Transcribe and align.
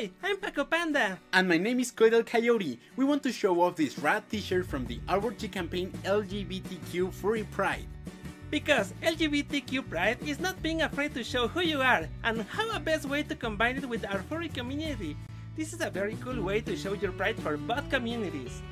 Hi, 0.00 0.08
I'm 0.22 0.38
Paco 0.38 0.64
Panda. 0.64 1.18
And 1.30 1.46
my 1.46 1.58
name 1.58 1.78
is 1.78 1.92
Coidal 1.92 2.24
Coyote. 2.24 2.80
We 2.96 3.04
want 3.04 3.22
to 3.24 3.30
show 3.30 3.60
off 3.60 3.76
this 3.76 3.98
rad 3.98 4.24
t-shirt 4.30 4.64
from 4.64 4.86
the 4.86 4.98
Arbor 5.06 5.32
campaign 5.32 5.92
LGBTQ 6.04 7.12
Furry 7.12 7.44
Pride. 7.52 7.84
Because 8.48 8.94
LGBTQ 9.02 9.90
pride 9.90 10.16
is 10.24 10.40
not 10.40 10.62
being 10.62 10.80
afraid 10.80 11.12
to 11.12 11.22
show 11.22 11.48
who 11.48 11.60
you 11.60 11.82
are 11.82 12.08
and 12.24 12.48
how 12.48 12.70
a 12.74 12.80
best 12.80 13.04
way 13.04 13.22
to 13.24 13.34
combine 13.34 13.76
it 13.76 13.86
with 13.86 14.06
our 14.08 14.22
furry 14.22 14.48
community. 14.48 15.18
This 15.54 15.74
is 15.74 15.82
a 15.82 15.90
very 15.90 16.16
cool 16.24 16.40
way 16.40 16.62
to 16.62 16.78
show 16.78 16.94
your 16.94 17.12
pride 17.12 17.38
for 17.38 17.58
both 17.58 17.90
communities. 17.90 18.62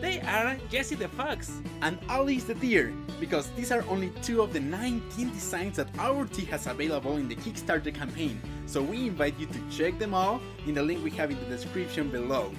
They 0.00 0.20
are 0.22 0.56
Jesse 0.70 0.94
the 0.94 1.08
Fox 1.08 1.60
and 1.82 1.98
Alice 2.08 2.44
the 2.44 2.54
Deer, 2.54 2.94
because 3.20 3.50
these 3.52 3.70
are 3.70 3.84
only 3.86 4.08
two 4.22 4.40
of 4.40 4.54
the 4.54 4.60
19 4.60 5.28
designs 5.28 5.76
that 5.76 5.88
our 5.98 6.24
team 6.24 6.46
has 6.46 6.66
available 6.66 7.18
in 7.18 7.28
the 7.28 7.36
Kickstarter 7.36 7.94
campaign. 7.94 8.40
So 8.64 8.80
we 8.80 9.08
invite 9.08 9.38
you 9.38 9.44
to 9.44 9.60
check 9.70 9.98
them 9.98 10.14
all 10.14 10.40
in 10.66 10.72
the 10.72 10.82
link 10.82 11.04
we 11.04 11.10
have 11.20 11.30
in 11.30 11.38
the 11.38 11.44
description 11.44 12.08
below. 12.08 12.50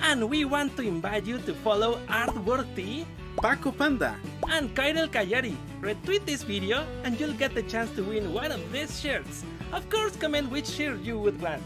And 0.00 0.30
we 0.30 0.46
want 0.46 0.78
to 0.78 0.82
invite 0.82 1.26
you 1.26 1.36
to 1.44 1.52
follow 1.60 2.00
Artworthy, 2.08 3.04
Paco 3.36 3.70
Panda, 3.70 4.16
and 4.48 4.74
Kyril 4.74 5.08
Kayari. 5.08 5.56
Retweet 5.82 6.24
this 6.24 6.42
video 6.42 6.86
and 7.04 7.20
you'll 7.20 7.36
get 7.36 7.54
the 7.54 7.64
chance 7.64 7.90
to 7.96 8.02
win 8.02 8.32
one 8.32 8.50
of 8.50 8.72
these 8.72 8.98
shirts. 8.98 9.44
Of 9.72 9.90
course, 9.90 10.16
comment 10.16 10.50
which 10.50 10.66
shirt 10.66 11.00
you 11.00 11.18
would 11.18 11.38
want. 11.42 11.62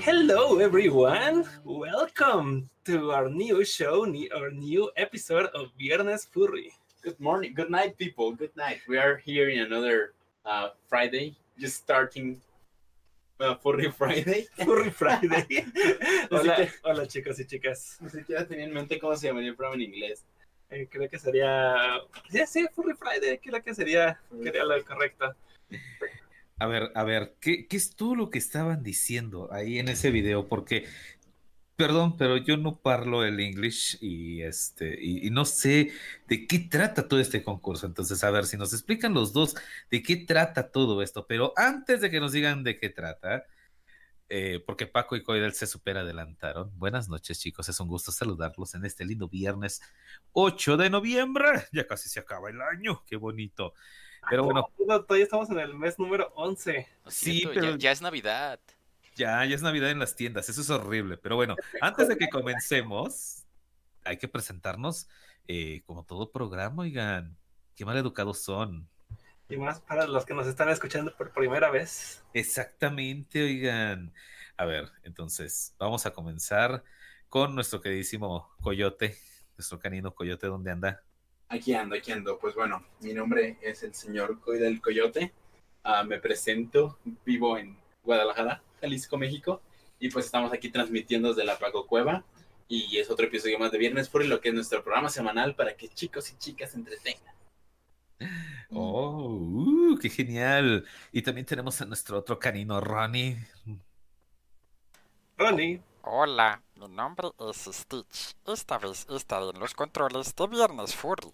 Hello, 0.00 0.58
everyone. 0.58 1.44
Welcome 1.64 2.70
to 2.84 3.10
our 3.10 3.28
new 3.28 3.64
show, 3.64 4.06
our 4.06 4.50
new 4.50 4.90
episode 4.96 5.46
of 5.46 5.74
Viernes 5.78 6.24
Furry. 6.30 6.72
Good 7.02 7.18
morning, 7.18 7.52
good 7.52 7.68
night, 7.68 7.98
people. 7.98 8.32
Good 8.32 8.56
night. 8.56 8.78
We 8.88 8.96
are 8.96 9.16
here 9.16 9.50
in 9.50 9.58
another 9.58 10.14
uh, 10.46 10.70
Friday, 10.86 11.34
just 11.58 11.76
starting 11.76 12.40
uh, 13.40 13.56
Furry 13.56 13.90
Friday. 13.90 14.46
Furry 14.64 14.90
Friday. 14.90 15.66
hola, 16.30 16.68
hola, 16.84 17.06
chicos 17.06 17.40
y 17.40 17.44
chicas. 17.44 17.98
Ni 18.00 18.08
siquiera 18.08 18.46
tenía 18.46 18.66
en 18.66 18.74
mente 18.74 19.00
cómo 19.00 19.16
se 19.16 19.26
llamaría 19.26 19.50
el 19.50 19.56
programa 19.56 19.82
en 19.82 19.92
inglés. 19.92 20.24
Eh, 20.70 20.86
creo 20.88 21.08
que 21.08 21.18
sería. 21.18 22.00
Sí, 22.30 22.46
sí, 22.46 22.66
Furry 22.72 22.94
Friday. 22.94 23.38
Creo 23.38 23.60
que 23.62 23.74
sería, 23.74 24.20
sería 24.42 24.64
lo 24.64 24.82
correcto. 24.84 25.34
A 26.60 26.66
ver, 26.66 26.90
a 26.94 27.04
ver, 27.04 27.36
¿qué, 27.40 27.68
¿qué, 27.68 27.76
es 27.76 27.94
todo 27.94 28.14
lo 28.14 28.30
que 28.30 28.38
estaban 28.38 28.82
diciendo 28.82 29.48
ahí 29.52 29.78
en 29.78 29.88
ese 29.88 30.10
video? 30.10 30.48
Porque, 30.48 30.86
perdón, 31.76 32.16
pero 32.16 32.36
yo 32.36 32.56
no 32.56 32.80
parlo 32.80 33.24
el 33.24 33.40
inglés 33.40 33.98
y 34.00 34.42
este, 34.42 34.98
y, 35.00 35.26
y, 35.26 35.30
no 35.30 35.44
sé 35.44 35.92
de 36.26 36.46
qué 36.46 36.58
trata 36.58 37.08
todo 37.08 37.20
este 37.20 37.44
concurso. 37.44 37.86
Entonces, 37.86 38.24
a 38.24 38.30
ver, 38.30 38.46
si 38.46 38.56
nos 38.56 38.72
explican 38.72 39.14
los 39.14 39.32
dos 39.32 39.54
de 39.90 40.02
qué 40.02 40.16
trata 40.16 40.70
todo 40.70 41.02
esto. 41.02 41.26
Pero 41.26 41.52
antes 41.56 42.00
de 42.00 42.10
que 42.10 42.20
nos 42.20 42.32
digan 42.32 42.64
de 42.64 42.78
qué 42.78 42.90
trata, 42.90 43.44
eh, 44.30 44.62
porque 44.66 44.86
Paco 44.86 45.16
y 45.16 45.22
Coidel 45.22 45.54
se 45.54 45.66
super 45.66 45.96
adelantaron. 45.96 46.70
Buenas 46.78 47.08
noches, 47.08 47.40
chicos. 47.40 47.68
Es 47.68 47.80
un 47.80 47.88
gusto 47.88 48.12
saludarlos 48.12 48.74
en 48.74 48.84
este 48.84 49.04
lindo 49.06 49.28
viernes 49.28 49.80
8 50.32 50.76
de 50.76 50.90
noviembre. 50.90 51.48
Ya 51.72 51.86
casi 51.86 52.08
se 52.08 52.20
acaba 52.20 52.50
el 52.50 52.60
año. 52.60 53.04
Qué 53.06 53.16
bonito. 53.16 53.74
Pero 54.28 54.44
bueno. 54.44 54.68
Todavía 55.06 55.24
estamos 55.24 55.50
en 55.50 55.58
el 55.58 55.74
mes 55.74 55.98
número 55.98 56.32
11. 56.34 56.88
Sí, 57.06 57.40
cierto, 57.40 57.54
pero 57.54 57.72
ya, 57.72 57.78
ya, 57.78 57.90
es 57.92 58.02
Navidad. 58.02 58.60
Ya, 59.16 59.44
ya 59.44 59.54
es 59.54 59.62
Navidad 59.62 59.90
en 59.90 59.98
las 59.98 60.16
tiendas. 60.16 60.48
Eso 60.48 60.60
es 60.60 60.70
horrible. 60.70 61.16
Pero 61.16 61.36
bueno, 61.36 61.56
antes 61.80 62.08
de 62.08 62.16
que 62.16 62.28
comencemos, 62.28 63.44
hay 64.04 64.16
que 64.16 64.28
presentarnos 64.28 65.08
eh, 65.46 65.82
como 65.86 66.04
todo 66.04 66.30
programa, 66.30 66.82
oigan. 66.82 67.36
Qué 67.74 67.84
mal 67.84 67.96
educados 67.96 68.38
son. 68.40 68.88
Y 69.48 69.56
más 69.56 69.80
para 69.80 70.06
los 70.06 70.26
que 70.26 70.34
nos 70.34 70.46
están 70.46 70.68
escuchando 70.68 71.16
por 71.16 71.32
primera 71.32 71.70
vez. 71.70 72.22
Exactamente, 72.34 73.42
oigan. 73.42 74.12
A 74.56 74.64
ver, 74.64 74.90
entonces, 75.04 75.74
vamos 75.78 76.04
a 76.04 76.12
comenzar 76.12 76.84
con 77.28 77.54
nuestro 77.54 77.80
queridísimo 77.80 78.50
Coyote, 78.60 79.16
nuestro 79.56 79.78
canino 79.78 80.14
Coyote, 80.14 80.48
¿dónde 80.48 80.70
anda? 80.70 81.02
Aquí 81.48 81.74
ando, 81.74 81.96
aquí 81.96 82.12
ando. 82.12 82.38
Pues 82.38 82.54
bueno, 82.54 82.84
mi 83.00 83.14
nombre 83.14 83.56
es 83.62 83.82
el 83.82 83.94
señor 83.94 84.40
Coy 84.40 84.58
del 84.58 84.80
Coyote. 84.80 85.32
Uh, 85.84 86.04
me 86.04 86.18
presento, 86.18 86.98
vivo 87.24 87.56
en 87.56 87.78
Guadalajara, 88.02 88.62
Jalisco, 88.80 89.16
México. 89.16 89.62
Y 89.98 90.10
pues 90.10 90.26
estamos 90.26 90.52
aquí 90.52 90.68
transmitiendo 90.68 91.28
desde 91.28 91.44
la 91.44 91.58
Paco 91.58 91.86
Cueva. 91.86 92.24
Y 92.68 92.98
es 92.98 93.10
otro 93.10 93.26
episodio 93.26 93.58
más 93.58 93.72
de 93.72 93.78
Viernes 93.78 94.10
Furry, 94.10 94.28
lo 94.28 94.40
que 94.40 94.50
es 94.50 94.54
nuestro 94.54 94.82
programa 94.82 95.08
semanal 95.08 95.54
para 95.54 95.74
que 95.74 95.88
chicos 95.88 96.30
y 96.30 96.36
chicas 96.36 96.72
se 96.72 96.76
entretengan. 96.76 97.34
Oh, 98.70 99.28
uh, 99.30 99.98
qué 99.98 100.10
genial. 100.10 100.84
Y 101.12 101.22
también 101.22 101.46
tenemos 101.46 101.80
a 101.80 101.86
nuestro 101.86 102.18
otro 102.18 102.38
canino, 102.38 102.78
Ronnie. 102.80 103.38
Ronnie. 105.38 105.80
Hola, 106.02 106.62
mi 106.78 106.88
nombre 106.88 107.30
es 107.50 107.68
Stitch. 107.72 108.36
Esta 108.46 108.78
vez 108.78 109.06
estaré 109.10 109.50
en 109.50 109.58
los 109.58 109.74
controles 109.74 110.34
de 110.34 110.46
Viernes 110.46 110.94
Furry. 110.94 111.32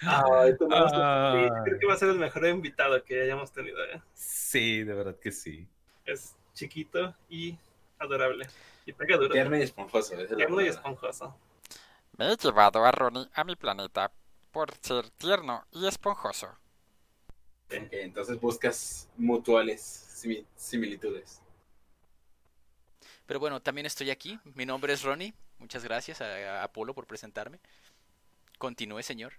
Ah, 0.00 0.24
ah. 0.26 1.62
creo 1.64 1.78
que 1.78 1.86
va 1.86 1.94
a 1.94 1.96
ser 1.96 2.08
el 2.08 2.18
mejor 2.18 2.46
invitado 2.46 3.02
que 3.04 3.22
hayamos 3.22 3.52
tenido. 3.52 3.78
¿eh? 3.84 4.02
Sí, 4.14 4.82
de 4.82 4.92
verdad 4.92 5.16
que 5.16 5.30
sí. 5.30 5.68
Es 6.04 6.34
chiquito 6.52 7.14
y 7.28 7.56
adorable. 8.00 8.48
Y 8.84 8.92
pega 8.92 9.16
duro. 9.16 9.32
Tierno 9.32 9.56
y 9.56 9.62
esponjoso. 9.62 10.16
Tierno 10.16 10.60
y 10.60 10.66
esponjoso. 10.66 11.36
Me 12.18 12.32
he 12.32 12.36
llevado 12.36 12.84
a 12.84 12.90
Ronnie 12.90 13.28
a 13.32 13.44
mi 13.44 13.54
planeta 13.54 14.10
por 14.50 14.74
ser 14.80 15.08
tierno 15.10 15.64
y 15.70 15.86
esponjoso. 15.86 16.48
Okay, 17.66 17.88
entonces 17.92 18.40
buscas 18.40 19.08
mutuales 19.16 19.80
similitudes. 20.56 21.41
Pero 23.26 23.40
bueno, 23.40 23.60
también 23.60 23.86
estoy 23.86 24.10
aquí. 24.10 24.38
Mi 24.54 24.66
nombre 24.66 24.92
es 24.92 25.02
Ronnie. 25.02 25.34
Muchas 25.58 25.84
gracias 25.84 26.20
a, 26.20 26.60
a 26.60 26.64
Apolo 26.64 26.94
por 26.94 27.06
presentarme. 27.06 27.58
Continúe, 28.58 29.02
señor. 29.02 29.34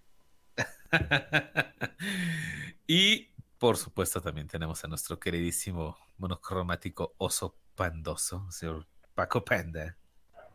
y 2.88 3.30
por 3.58 3.78
supuesto 3.78 4.22
también 4.22 4.48
tenemos 4.48 4.84
a 4.84 4.88
nuestro 4.88 5.20
queridísimo 5.20 5.98
monocromático 6.18 7.14
oso 7.18 7.56
pandoso, 7.76 8.50
señor 8.52 8.86
Paco 9.16 9.44
Panda. 9.44 9.98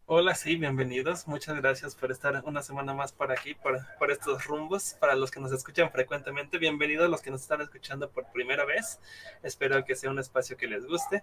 Hola, 0.04 0.34
sí, 0.34 0.56
bienvenidos. 0.56 1.26
Muchas 1.26 1.56
gracias 1.56 1.94
por 1.94 2.10
estar 2.10 2.42
una 2.46 2.62
semana 2.62 2.94
más 2.94 3.12
por 3.12 3.30
aquí, 3.30 3.54
por, 3.54 3.78
por, 3.98 4.10
estos 4.10 4.46
rumbos. 4.46 4.96
Para 5.00 5.14
los 5.14 5.30
que 5.30 5.38
nos 5.38 5.52
escuchan 5.52 5.90
frecuentemente, 5.90 6.56
bienvenidos 6.56 7.06
a 7.06 7.08
los 7.08 7.20
que 7.20 7.30
nos 7.30 7.42
están 7.42 7.60
escuchando 7.60 8.10
por 8.10 8.24
primera 8.32 8.64
vez. 8.64 9.00
Espero 9.42 9.84
que 9.84 9.96
sea 9.96 10.10
un 10.10 10.18
espacio 10.18 10.56
que 10.56 10.66
les 10.66 10.86
guste. 10.86 11.22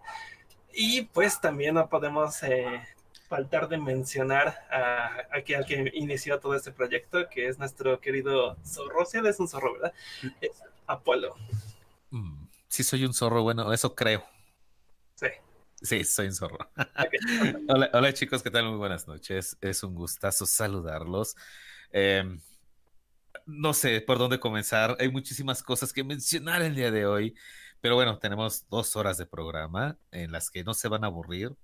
Y 0.76 1.04
pues 1.04 1.40
también 1.40 1.76
no 1.76 1.88
podemos 1.88 2.44
eh, 2.44 2.82
faltar 3.30 3.70
de 3.70 3.78
mencionar 3.78 4.68
a, 4.70 5.28
a, 5.32 5.42
que, 5.42 5.92
inició 5.94 6.40
todo 6.40 6.54
este 6.54 6.72
proyecto, 6.72 7.30
que 7.30 7.48
es 7.48 7.58
nuestro 7.58 8.00
querido 8.02 8.58
zorro. 8.66 9.06
Sí, 9.06 9.20
es 9.24 9.40
un 9.40 9.48
zorro, 9.48 9.74
¿verdad? 9.74 9.94
Es 10.42 10.62
Apolo. 10.86 11.36
Mm, 12.12 12.48
sí, 12.68 12.84
soy 12.84 13.06
un 13.06 13.14
zorro, 13.14 13.42
bueno, 13.42 13.72
eso 13.72 13.96
creo. 13.96 14.24
Sí. 15.16 15.28
Sí, 15.82 16.04
soy 16.04 16.28
un 16.28 16.34
zorro. 16.34 16.58
Okay. 16.76 17.20
hola, 17.70 17.90
hola, 17.94 18.14
chicos, 18.14 18.44
¿qué 18.44 18.52
tal? 18.52 18.68
Muy 18.68 18.78
buenas 18.78 19.08
noches. 19.08 19.58
Es 19.62 19.82
un 19.82 19.96
gustazo 19.96 20.46
saludarlos. 20.46 21.36
Eh, 21.92 22.38
no 23.46 23.74
sé 23.74 24.02
por 24.02 24.18
dónde 24.18 24.40
comenzar. 24.40 24.98
Hay 25.00 25.10
muchísimas 25.10 25.64
cosas 25.64 25.94
que 25.94 26.04
mencionar 26.04 26.62
el 26.62 26.76
día 26.76 26.92
de 26.92 27.06
hoy. 27.06 27.36
Pero 27.86 27.94
bueno, 27.94 28.18
tenemos 28.18 28.68
dos 28.68 28.96
horas 28.96 29.16
de 29.20 29.28
programa 29.28 29.96
en 30.10 30.32
las 30.32 30.50
que 30.50 30.64
no 30.64 30.74
se 30.74 30.88
van 30.88 31.04
a 31.04 31.08
aburrir 31.08 31.56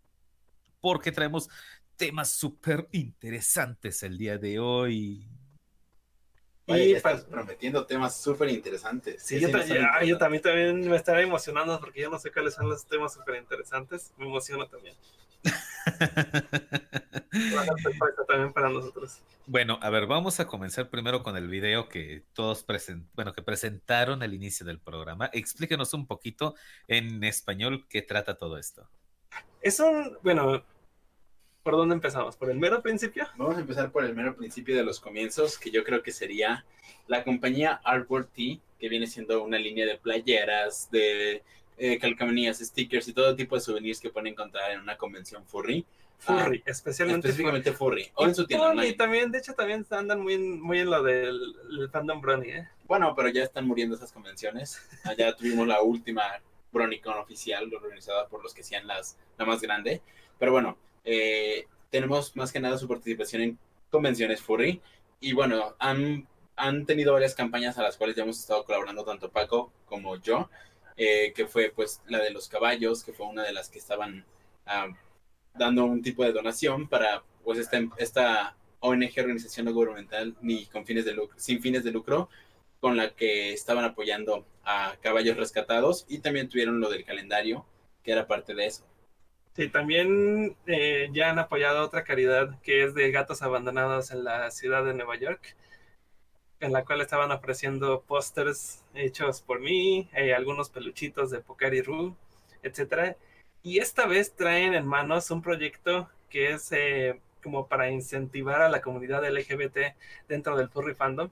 porque 0.80 1.12
traemos 1.12 1.50
temas 1.96 2.30
súper 2.30 2.88
interesantes 2.92 4.04
el 4.04 4.20
día 4.20 4.38
de 4.38 4.60
hoy. 4.60 5.28
Y 6.68 6.94
estás 6.94 7.24
prometiendo 7.24 7.88
temas 7.88 8.22
súper 8.22 8.50
interesantes. 8.50 9.24
Sí, 9.24 9.40
yo, 9.40 9.48
ya, 9.50 10.04
yo, 10.04 10.20
también, 10.20 10.44
también 10.44 10.88
me 10.88 10.96
estaré 10.96 11.24
emocionando 11.24 11.80
porque 11.80 12.02
yo 12.02 12.12
no 12.12 12.20
sé 12.20 12.32
cuáles 12.32 12.54
son 12.54 12.70
los 12.70 12.86
temas 12.86 13.16
súper 13.16 13.38
interesantes. 13.38 14.14
Me 14.20 14.28
emociono 14.28 14.68
también. 14.68 14.94
También 18.28 18.54
para 18.54 18.70
nosotros. 18.70 19.22
Bueno, 19.46 19.80
a 19.82 19.90
ver, 19.90 20.06
vamos 20.08 20.40
a 20.40 20.48
comenzar 20.48 20.90
primero 20.90 21.24
con 21.24 21.36
el 21.38 21.48
video 21.48 21.90
que 21.90 22.24
todos 22.34 22.64
present 22.64 23.08
bueno, 23.14 23.34
que 23.34 23.42
presentaron 23.42 24.24
al 24.24 24.34
inicio 24.34 24.66
del 24.66 24.80
programa. 24.80 25.30
Explíquenos 25.34 25.94
un 25.94 26.08
poquito 26.08 26.56
en 26.88 27.24
español 27.24 27.86
qué 27.90 28.02
trata 28.02 28.38
todo 28.38 28.58
esto. 28.58 28.88
Es 29.62 29.80
un, 29.80 30.18
bueno, 30.24 30.64
¿por 31.64 31.76
dónde 31.76 31.96
empezamos? 31.96 32.36
¿Por 32.36 32.50
el 32.50 32.58
mero 32.58 32.82
principio? 32.82 33.28
Vamos 33.38 33.58
a 33.58 33.62
empezar 33.62 33.92
por 33.92 34.04
el 34.06 34.16
mero 34.16 34.36
principio 34.36 34.76
de 34.76 34.84
los 34.84 35.00
comienzos, 35.00 35.58
que 35.58 35.72
yo 35.72 35.84
creo 35.84 36.04
que 36.04 36.12
sería 36.12 36.66
la 37.08 37.24
compañía 37.24 37.82
Arbor 37.84 38.26
Tea, 38.26 38.58
que 38.80 38.90
viene 38.90 39.08
siendo 39.08 39.44
una 39.44 39.58
línea 39.58 39.86
de 39.86 39.98
playeras, 39.98 40.90
de 40.92 41.44
eh, 41.84 41.98
calcamonías, 41.98 42.60
stickers 42.60 43.08
y 43.08 43.14
todo 43.14 43.36
tipo 43.36 43.56
de 43.56 43.62
souvenirs 43.62 44.00
que 44.00 44.12
pueden 44.12 44.28
encontrar 44.28 44.72
en 44.72 44.82
una 44.82 44.98
convención 44.98 45.44
furry. 45.48 45.84
Furry, 46.20 46.60
Ah, 46.60 46.70
especialmente 46.70 47.28
específicamente 47.28 47.72
furry. 47.74 48.12
O 48.14 48.26
Y 48.26 48.30
en 48.30 48.36
su 48.36 48.46
tienda 48.46 48.70
online. 48.70 48.94
también, 48.94 49.32
de 49.32 49.40
hecho, 49.40 49.56
también 49.56 49.84
andan 49.90 50.22
muy 50.22 50.36
en, 50.36 50.62
muy 50.62 50.78
en 50.78 50.92
lo 50.92 51.02
del 51.02 51.56
el 51.72 51.90
fandom 51.90 52.22
Brony, 52.22 52.44
¿eh? 52.50 52.70
Bueno, 52.86 53.16
pero 53.16 53.30
ya 53.30 53.42
están 53.44 53.66
muriendo 53.66 53.96
esas 53.96 54.12
convenciones. 54.12 54.80
Allá 55.04 55.36
tuvimos 55.36 55.68
la 55.68 55.82
última 55.82 56.22
BronyCon 56.72 57.18
oficial 57.18 57.74
organizada 57.74 58.28
por 58.28 58.44
los 58.44 58.54
que 58.54 58.62
hacían 58.62 58.86
las, 58.86 59.18
la 59.40 59.46
más 59.46 59.60
grande. 59.62 60.04
Pero 60.38 60.52
bueno, 60.52 60.78
eh, 61.04 61.66
tenemos 61.90 62.36
más 62.36 62.52
que 62.52 62.60
nada 62.60 62.78
su 62.78 62.88
participación 62.88 63.42
en 63.42 63.60
convenciones 63.90 64.40
furry. 64.42 64.80
Y 65.20 65.34
bueno, 65.34 65.76
han, 65.80 66.28
han 66.56 66.86
tenido 66.86 67.14
varias 67.14 67.34
campañas 67.34 67.80
a 67.80 67.82
las 67.82 67.98
cuales 67.98 68.16
ya 68.16 68.22
hemos 68.22 68.40
estado 68.40 68.64
colaborando 68.66 69.04
tanto 69.04 69.32
Paco 69.32 69.72
como 69.88 70.18
yo. 70.18 70.48
Eh, 70.98 71.34
que 71.36 71.48
fue 71.48 71.72
pues 71.76 72.02
la 72.08 72.20
de 72.20 72.32
los 72.32 72.48
caballos, 72.48 73.04
que 73.04 73.14
fue 73.14 73.28
una 73.28 73.44
de 73.44 73.54
las 73.54 73.70
que 73.70 73.80
estaban 73.80 74.26
ah, 74.66 74.88
dando 75.54 75.86
un 75.86 76.02
tipo 76.02 76.24
de 76.24 76.32
donación 76.32 76.88
para 76.88 77.24
pues 77.44 77.60
esta, 77.60 77.80
esta 77.98 78.56
ONG, 78.80 79.12
organización 79.18 79.66
no 79.66 79.74
gubernamental, 79.74 80.36
ni 80.42 80.66
con 80.66 80.86
fines 80.86 81.06
de 81.06 81.14
lucro, 81.14 81.38
sin 81.40 81.62
fines 81.62 81.84
de 81.84 81.92
lucro, 81.92 82.30
con 82.80 82.98
la 82.98 83.12
que 83.12 83.54
estaban 83.54 83.86
apoyando 83.86 84.46
a 84.64 84.96
caballos 85.02 85.38
rescatados 85.38 86.06
y 86.10 86.20
también 86.20 86.50
tuvieron 86.50 86.80
lo 86.80 86.90
del 86.90 87.06
calendario, 87.06 87.66
que 88.04 88.12
era 88.12 88.28
parte 88.28 88.56
de 88.56 88.66
eso. 88.66 88.84
Sí, 89.56 89.68
también 89.68 90.56
eh, 90.66 91.10
ya 91.14 91.30
han 91.30 91.38
apoyado 91.38 91.84
otra 91.84 92.04
caridad 92.04 92.60
que 92.62 92.84
es 92.84 92.94
de 92.94 93.12
gatos 93.12 93.42
abandonados 93.42 94.12
en 94.12 94.24
la 94.24 94.50
ciudad 94.50 94.84
de 94.86 94.94
Nueva 94.94 95.18
York, 95.18 95.56
en 96.62 96.72
la 96.72 96.86
cual 96.86 97.02
estaban 97.02 97.32
ofreciendo 97.32 98.02
pósters 98.08 98.84
hechos 98.94 99.42
por 99.42 99.60
mí, 99.60 100.10
eh, 100.14 100.34
algunos 100.34 100.70
peluchitos 100.70 101.32
de 101.32 101.42
Pocari 101.42 101.82
Ru, 101.82 102.16
etcétera. 102.64 103.18
Y 103.64 103.80
esta 103.80 104.06
vez 104.08 104.34
traen 104.36 104.74
en 104.76 104.86
manos 104.86 105.32
un 105.32 105.42
proyecto 105.42 106.10
que 106.30 106.52
es 106.52 106.72
eh, 106.72 107.20
como 107.44 107.68
para 107.68 107.90
incentivar 107.90 108.62
a 108.62 108.70
la 108.70 108.82
comunidad 108.82 109.28
LGBT 109.28 109.96
dentro 110.30 110.56
del 110.56 110.70
furry 110.70 110.96
fandom. 110.96 111.30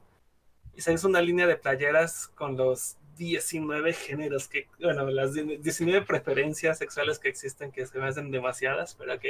Y 0.76 0.82
se 0.82 0.94
hizo 0.94 1.08
una 1.08 1.22
línea 1.22 1.48
de 1.48 1.58
playeras 1.58 2.28
con 2.30 2.58
los 2.58 2.98
19 3.18 3.94
géneros 3.94 4.48
que, 4.48 4.68
bueno, 4.82 5.10
las 5.10 5.34
19 5.34 6.06
preferencias 6.06 6.78
sexuales 6.80 7.20
que 7.20 7.30
existen, 7.30 7.72
que 7.72 7.86
se 7.86 8.00
me 8.00 8.08
hacen 8.08 8.32
demasiadas, 8.32 8.96
pero 8.96 9.14
ok. 9.14 9.26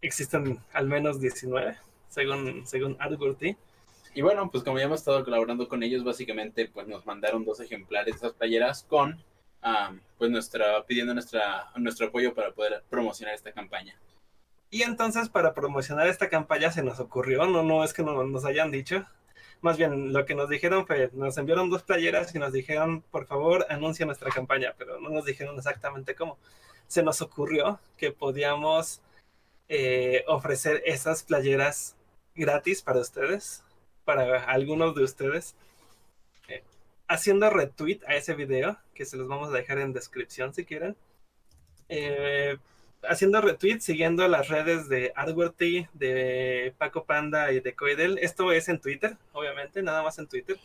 Existen 0.00 0.60
al 0.72 0.86
menos 0.86 1.20
19, 1.20 1.76
según, 2.08 2.66
según 2.66 2.96
Argurti. 3.00 3.56
Y 4.14 4.22
bueno, 4.22 4.50
pues 4.50 4.64
como 4.64 4.78
ya 4.78 4.84
hemos 4.84 5.00
estado 5.00 5.24
colaborando 5.24 5.68
con 5.68 5.82
ellos, 5.82 6.02
básicamente 6.04 6.68
pues 6.68 6.86
nos 6.88 7.06
mandaron 7.06 7.44
dos 7.44 7.60
ejemplares 7.60 8.14
de 8.14 8.18
esas 8.18 8.32
playeras 8.32 8.84
con 8.88 9.22
um, 9.62 10.00
pues 10.18 10.30
nuestra, 10.30 10.84
pidiendo 10.84 11.14
nuestra, 11.14 11.70
nuestro 11.76 12.08
apoyo 12.08 12.34
para 12.34 12.52
poder 12.52 12.82
promocionar 12.90 13.34
esta 13.34 13.52
campaña. 13.52 13.94
Y 14.70 14.82
entonces 14.82 15.28
para 15.28 15.54
promocionar 15.54 16.06
esta 16.08 16.28
campaña 16.28 16.70
se 16.70 16.82
nos 16.82 17.00
ocurrió, 17.00 17.46
no, 17.46 17.62
no 17.62 17.84
es 17.84 17.92
que 17.92 18.02
no, 18.02 18.22
nos 18.24 18.44
hayan 18.44 18.70
dicho, 18.70 19.06
más 19.60 19.76
bien 19.76 20.12
lo 20.12 20.24
que 20.24 20.34
nos 20.34 20.48
dijeron 20.48 20.86
fue, 20.86 21.10
nos 21.12 21.36
enviaron 21.36 21.70
dos 21.70 21.82
playeras 21.82 22.34
y 22.34 22.38
nos 22.38 22.52
dijeron, 22.52 23.02
por 23.10 23.26
favor, 23.26 23.66
anuncia 23.68 24.06
nuestra 24.06 24.30
campaña, 24.30 24.74
pero 24.78 25.00
no 25.00 25.10
nos 25.10 25.24
dijeron 25.24 25.56
exactamente 25.56 26.14
cómo. 26.14 26.38
Se 26.86 27.02
nos 27.02 27.20
ocurrió 27.20 27.78
que 27.96 28.10
podíamos 28.10 29.02
eh, 29.68 30.24
ofrecer 30.26 30.82
esas 30.86 31.22
playeras 31.22 31.96
gratis 32.34 32.82
para 32.82 33.00
ustedes, 33.00 33.62
para 34.04 34.44
algunos 34.44 34.94
de 34.94 35.04
ustedes, 35.04 35.54
eh, 36.48 36.62
haciendo 37.08 37.50
retweet 37.50 38.00
a 38.06 38.14
ese 38.16 38.34
video, 38.34 38.78
que 38.94 39.04
se 39.04 39.16
los 39.16 39.28
vamos 39.28 39.48
a 39.50 39.56
dejar 39.56 39.78
en 39.78 39.92
descripción 39.92 40.54
si 40.54 40.64
quieren. 40.64 40.96
Eh, 41.88 42.56
haciendo 43.02 43.40
retweet, 43.40 43.80
siguiendo 43.80 44.26
las 44.28 44.48
redes 44.48 44.88
de 44.88 45.12
Artworthy, 45.16 45.88
de 45.94 46.74
Paco 46.78 47.04
Panda 47.04 47.52
y 47.52 47.60
de 47.60 47.74
Coidel. 47.74 48.18
Esto 48.18 48.52
es 48.52 48.68
en 48.68 48.80
Twitter, 48.80 49.16
obviamente, 49.32 49.82
nada 49.82 50.02
más 50.02 50.18
en 50.18 50.28
Twitter. 50.28 50.58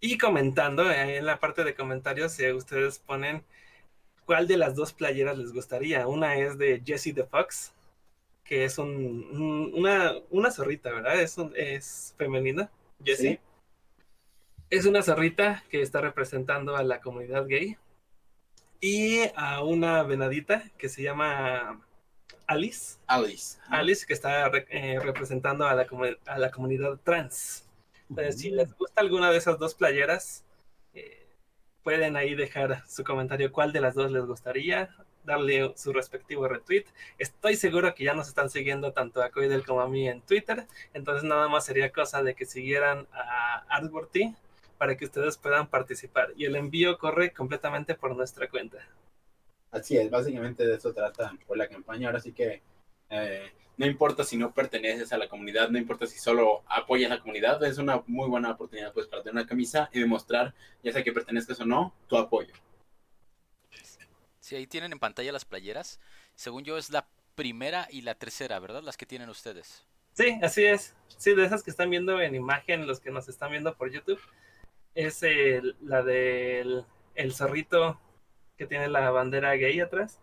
Y 0.00 0.16
comentando, 0.18 0.90
eh, 0.90 1.16
en 1.16 1.26
la 1.26 1.40
parte 1.40 1.64
de 1.64 1.74
comentarios, 1.74 2.32
si 2.32 2.50
ustedes 2.52 2.98
ponen 3.00 3.44
cuál 4.28 4.46
de 4.46 4.58
las 4.58 4.74
dos 4.76 4.92
playeras 4.92 5.38
les 5.38 5.52
gustaría. 5.52 6.06
Una 6.06 6.36
es 6.36 6.58
de 6.58 6.82
Jessie 6.84 7.14
the 7.14 7.24
Fox, 7.24 7.72
que 8.48 8.64
es 8.64 8.78
un, 8.78 8.88
un- 8.88 9.72
una, 9.74 10.14
una 10.30 10.50
zorrita, 10.50 10.90
¿verdad? 10.90 11.20
Es, 11.20 11.36
un- 11.36 11.52
es 11.54 12.14
femenina, 12.16 12.70
Jessie. 13.04 13.32
Sí. 13.32 13.40
Es 14.70 14.86
una 14.86 15.02
zorrita 15.02 15.62
que 15.70 15.82
está 15.82 16.00
representando 16.00 16.74
a 16.76 16.82
la 16.82 17.00
comunidad 17.00 17.46
gay. 17.46 17.76
Y 18.80 19.20
a 19.34 19.62
una 19.62 20.02
venadita 20.02 20.62
que 20.78 20.88
se 20.88 21.02
llama 21.02 21.84
Alice. 22.46 22.96
Alice. 23.06 23.58
Alice 23.68 24.06
que 24.06 24.14
está 24.14 24.46
eh, 24.70 24.98
representando 25.00 25.66
a 25.66 25.74
la, 25.74 25.86
a 26.26 26.38
la 26.38 26.50
comunidad 26.50 26.98
trans. 27.02 27.66
Entonces, 28.08 28.40
si 28.40 28.50
les 28.50 28.72
gusta 28.74 29.02
alguna 29.02 29.30
de 29.30 29.36
esas 29.36 29.58
dos 29.58 29.74
playeras, 29.74 30.44
eh, 30.94 31.26
pueden 31.82 32.16
ahí 32.16 32.34
dejar 32.34 32.82
su 32.88 33.04
comentario 33.04 33.52
cuál 33.52 33.72
de 33.72 33.80
las 33.80 33.94
dos 33.94 34.10
les 34.10 34.24
gustaría, 34.24 34.88
darle 35.28 35.72
su 35.76 35.92
respectivo 35.92 36.48
retweet. 36.48 36.86
Estoy 37.18 37.54
seguro 37.54 37.94
que 37.94 38.04
ya 38.04 38.14
nos 38.14 38.26
están 38.26 38.50
siguiendo 38.50 38.92
tanto 38.92 39.22
a 39.22 39.30
Coidel 39.30 39.64
como 39.64 39.80
a 39.80 39.88
mí 39.88 40.08
en 40.08 40.22
Twitter, 40.22 40.66
entonces 40.94 41.22
nada 41.22 41.48
más 41.48 41.64
sería 41.64 41.92
cosa 41.92 42.22
de 42.22 42.34
que 42.34 42.46
siguieran 42.46 43.06
a 43.12 43.64
Artworthy 43.68 44.34
para 44.78 44.96
que 44.96 45.04
ustedes 45.04 45.36
puedan 45.36 45.68
participar. 45.68 46.32
Y 46.36 46.46
el 46.46 46.56
envío 46.56 46.98
corre 46.98 47.32
completamente 47.32 47.94
por 47.94 48.16
nuestra 48.16 48.48
cuenta. 48.48 48.78
Así 49.70 49.96
es, 49.96 50.10
básicamente 50.10 50.66
de 50.66 50.76
eso 50.76 50.92
trata 50.92 51.36
por 51.46 51.58
la 51.58 51.68
campaña. 51.68 52.08
Ahora 52.08 52.20
sí 52.20 52.32
que 52.32 52.62
eh, 53.10 53.52
no 53.76 53.86
importa 53.86 54.24
si 54.24 54.36
no 54.36 54.52
perteneces 54.52 55.12
a 55.12 55.18
la 55.18 55.28
comunidad, 55.28 55.68
no 55.68 55.78
importa 55.78 56.06
si 56.06 56.18
solo 56.18 56.62
apoyas 56.68 57.10
a 57.10 57.16
la 57.16 57.20
comunidad, 57.20 57.62
es 57.64 57.78
una 57.78 58.02
muy 58.06 58.28
buena 58.28 58.50
oportunidad 58.50 58.92
pues 58.92 59.06
para 59.06 59.22
tener 59.22 59.34
una 59.34 59.46
camisa 59.46 59.90
y 59.92 60.00
demostrar, 60.00 60.54
ya 60.82 60.92
sea 60.92 61.04
que 61.04 61.12
pertenezcas 61.12 61.60
o 61.60 61.66
no, 61.66 61.92
tu 62.08 62.16
apoyo. 62.16 62.52
Sí, 64.48 64.56
ahí 64.56 64.66
tienen 64.66 64.92
en 64.92 64.98
pantalla 64.98 65.30
las 65.30 65.44
playeras. 65.44 66.00
Según 66.34 66.64
yo 66.64 66.78
es 66.78 66.88
la 66.88 67.06
primera 67.34 67.86
y 67.90 68.00
la 68.00 68.14
tercera, 68.14 68.58
¿verdad? 68.60 68.82
Las 68.82 68.96
que 68.96 69.04
tienen 69.04 69.28
ustedes. 69.28 69.84
Sí, 70.14 70.38
así 70.42 70.64
es. 70.64 70.96
Sí, 71.18 71.34
de 71.34 71.44
esas 71.44 71.62
que 71.62 71.70
están 71.70 71.90
viendo 71.90 72.18
en 72.18 72.34
imagen, 72.34 72.86
los 72.86 72.98
que 72.98 73.10
nos 73.10 73.28
están 73.28 73.50
viendo 73.50 73.76
por 73.76 73.90
YouTube, 73.92 74.18
es 74.94 75.20
la 75.82 76.02
del 76.02 76.86
el 77.14 77.34
zorrito 77.34 78.00
que 78.56 78.66
tiene 78.66 78.88
la 78.88 79.10
bandera 79.10 79.54
gay 79.56 79.80
atrás 79.80 80.18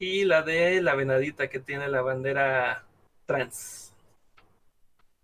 y 0.00 0.24
la 0.24 0.42
de 0.42 0.82
la 0.82 0.96
venadita 0.96 1.48
que 1.48 1.60
tiene 1.60 1.86
la 1.86 2.02
bandera 2.02 2.86
trans. 3.26 3.94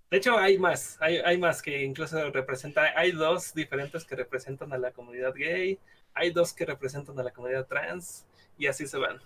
De 0.09 0.19
hecho, 0.19 0.39
hay 0.39 0.57
más, 0.57 0.99
hay, 1.01 1.17
hay 1.17 1.37
más 1.37 1.63
que 1.63 1.83
incluso 1.83 2.31
representa, 2.31 2.97
hay 2.97 3.11
dos 3.11 3.55
diferentes 3.55 4.05
que 4.05 4.15
representan 4.15 4.73
a 4.73 4.79
la 4.79 4.93
comunidad 4.93 5.35
gay, 5.35 5.81
hay 6.17 6.31
dos 6.33 6.53
que 6.53 6.65
representan 6.67 7.19
a 7.21 7.23
la 7.23 7.31
comunidad 7.31 7.67
trans 7.67 8.27
y 8.59 8.67
así 8.67 8.87
se 8.87 8.99
van. 8.99 9.21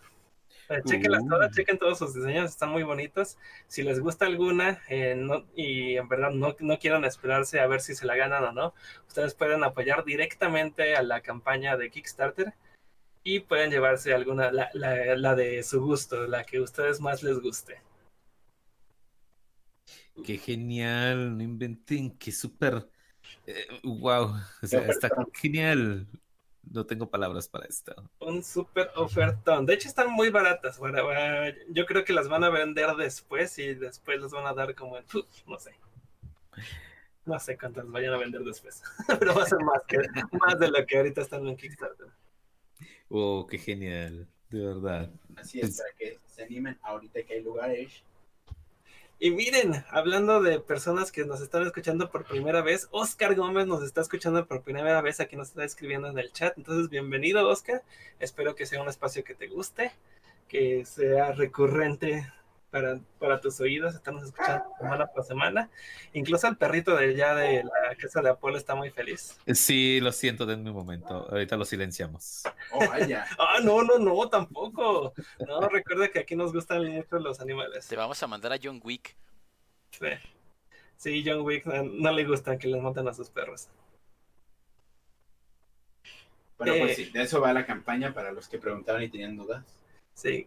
Eh, 0.68 0.82
Chequenlas 0.84 1.22
Uh. 1.22 1.28
todas, 1.28 1.52
chequen 1.52 1.78
todos 1.78 1.98
sus 1.98 2.14
diseños, 2.14 2.50
están 2.50 2.70
muy 2.70 2.82
bonitos. 2.84 3.38
Si 3.66 3.82
les 3.82 3.98
gusta 4.00 4.26
alguna 4.26 4.80
eh, 4.88 5.14
no- 5.16 5.44
y 5.56 5.96
en 5.96 6.08
verdad 6.08 6.30
no, 6.30 6.54
no 6.60 6.78
quieran 6.78 7.04
esperarse 7.04 7.58
a 7.60 7.66
ver 7.66 7.80
si 7.80 7.94
se 7.94 8.06
la 8.06 8.14
ganan 8.16 8.44
o 8.44 8.52
no, 8.52 8.74
ustedes 9.08 9.34
pueden 9.34 9.64
apoyar 9.64 10.04
directamente 10.04 10.94
a 10.94 11.02
la 11.02 11.22
campaña 11.22 11.76
de 11.76 11.90
Kickstarter 11.90 12.54
y 13.24 13.40
pueden 13.40 13.70
llevarse 13.70 14.14
alguna, 14.14 14.52
la, 14.52 14.70
la- 14.74 15.16
la 15.16 15.34
de 15.34 15.62
su 15.62 15.80
gusto, 15.82 16.26
la 16.26 16.44
que 16.44 16.58
a 16.58 16.62
ustedes 16.62 17.00
más 17.00 17.22
les 17.22 17.40
guste. 17.40 17.80
Qué 20.24 20.36
genial, 20.38 21.36
no 21.36 21.42
inventen, 21.42 22.16
qué 22.16 22.30
súper. 22.30 22.86
wow, 23.84 24.34
o 24.62 24.66
sea, 24.66 24.84
Qué 24.84 24.90
está 24.92 25.08
genial. 25.34 26.06
No 26.70 26.86
tengo 26.86 27.10
palabras 27.10 27.48
para 27.48 27.66
esto. 27.66 27.92
Un 28.20 28.44
super 28.44 28.90
ofertón. 28.94 29.66
De 29.66 29.74
hecho, 29.74 29.88
están 29.88 30.12
muy 30.12 30.30
baratas. 30.30 30.78
Bueno, 30.78 31.02
bueno, 31.04 31.52
yo 31.68 31.84
creo 31.84 32.04
que 32.04 32.12
las 32.12 32.28
van 32.28 32.44
a 32.44 32.48
vender 32.48 32.94
después 32.94 33.58
y 33.58 33.74
después 33.74 34.20
las 34.20 34.30
van 34.30 34.46
a 34.46 34.54
dar 34.54 34.76
como 34.76 34.96
en, 34.96 35.04
uf, 35.12 35.46
no 35.48 35.58
sé. 35.58 35.74
No 37.26 37.40
sé 37.40 37.58
cuántas 37.58 37.90
vayan 37.90 38.14
a 38.14 38.18
vender 38.18 38.42
después. 38.42 38.84
Pero 39.18 39.34
va 39.34 39.42
a 39.42 39.46
ser 39.46 39.58
más, 39.60 39.82
que, 39.88 39.98
más 40.32 40.60
de 40.60 40.70
lo 40.70 40.86
que 40.86 40.96
ahorita 40.96 41.22
están 41.22 41.46
en 41.48 41.56
Kickstarter. 41.56 42.06
Oh, 43.08 43.48
qué 43.50 43.58
genial, 43.58 44.28
de 44.50 44.64
verdad. 44.64 45.10
Así 45.36 45.60
es, 45.60 45.76
para 45.76 45.90
que 45.98 46.20
se 46.26 46.44
animen 46.44 46.78
ahorita 46.82 47.20
que 47.24 47.34
hay 47.34 47.42
lugares. 47.42 48.04
Y 49.22 49.32
miren, 49.32 49.84
hablando 49.90 50.40
de 50.40 50.60
personas 50.60 51.12
que 51.12 51.26
nos 51.26 51.42
están 51.42 51.66
escuchando 51.66 52.10
por 52.10 52.24
primera 52.24 52.62
vez, 52.62 52.88
Oscar 52.90 53.34
Gómez 53.34 53.66
nos 53.66 53.82
está 53.82 54.00
escuchando 54.00 54.46
por 54.46 54.62
primera 54.62 55.02
vez, 55.02 55.20
aquí 55.20 55.36
nos 55.36 55.48
está 55.48 55.62
escribiendo 55.62 56.08
en 56.08 56.18
el 56.18 56.32
chat. 56.32 56.56
Entonces, 56.56 56.88
bienvenido, 56.88 57.46
Oscar. 57.46 57.82
Espero 58.18 58.54
que 58.54 58.64
sea 58.64 58.80
un 58.80 58.88
espacio 58.88 59.22
que 59.22 59.34
te 59.34 59.48
guste, 59.48 59.92
que 60.48 60.86
sea 60.86 61.32
recurrente 61.32 62.32
para, 62.70 63.00
para 63.18 63.40
tus 63.40 63.60
oídos, 63.60 63.94
estamos 63.94 64.22
escuchando 64.24 64.64
semana 64.78 65.06
por 65.06 65.24
semana. 65.24 65.70
Incluso 66.12 66.46
el 66.46 66.56
perrito 66.56 66.96
de 66.96 67.14
ya 67.16 67.34
de 67.34 67.64
la 67.64 67.94
casa 67.96 68.22
de 68.22 68.30
Apolo 68.30 68.56
está 68.56 68.74
muy 68.74 68.90
feliz. 68.90 69.36
Sí, 69.52 70.00
lo 70.00 70.12
siento, 70.12 70.46
denme 70.46 70.70
un 70.70 70.76
momento. 70.76 71.26
Ahorita 71.30 71.56
lo 71.56 71.64
silenciamos. 71.64 72.42
Oh, 72.72 72.78
vaya. 72.88 73.26
Ah, 73.38 73.58
no, 73.62 73.82
no, 73.82 73.98
no, 73.98 74.28
tampoco. 74.28 75.12
No, 75.46 75.60
recuerda 75.68 76.08
que 76.08 76.20
aquí 76.20 76.36
nos 76.36 76.52
gustan 76.52 76.84
mucho 76.84 77.18
los 77.18 77.40
animales. 77.40 77.88
Te 77.88 77.96
vamos 77.96 78.22
a 78.22 78.26
mandar 78.26 78.52
a 78.52 78.58
John 78.62 78.80
Wick. 78.84 79.16
Sí, 79.90 80.06
sí 80.96 81.24
John 81.26 81.40
Wick 81.42 81.66
no, 81.66 81.82
no 81.82 82.12
le 82.12 82.24
gusta 82.24 82.56
que 82.58 82.68
les 82.68 82.80
monten 82.80 83.08
a 83.08 83.14
sus 83.14 83.28
perros. 83.30 83.68
Bueno, 86.58 86.74
Eh. 86.74 86.80
pues 86.80 86.96
sí, 86.96 87.10
de 87.10 87.22
eso 87.22 87.40
va 87.40 87.52
la 87.52 87.64
campaña 87.66 88.12
para 88.12 88.32
los 88.32 88.46
que 88.46 88.58
preguntaron 88.58 89.02
y 89.02 89.08
tenían 89.08 89.36
dudas. 89.36 89.64
Sí, 90.14 90.46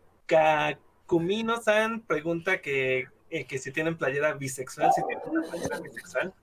Kakumino-san 1.14 2.02
pregunta 2.02 2.60
que, 2.60 3.08
eh, 3.30 3.46
que 3.46 3.60
si 3.60 3.72
tienen 3.72 3.98
playera 3.98 4.34
bisexual, 4.34 4.92
si 4.94 5.06
tienen 5.06 5.30
una 5.30 5.48
playera 5.48 5.80
bisexual. 5.80 6.34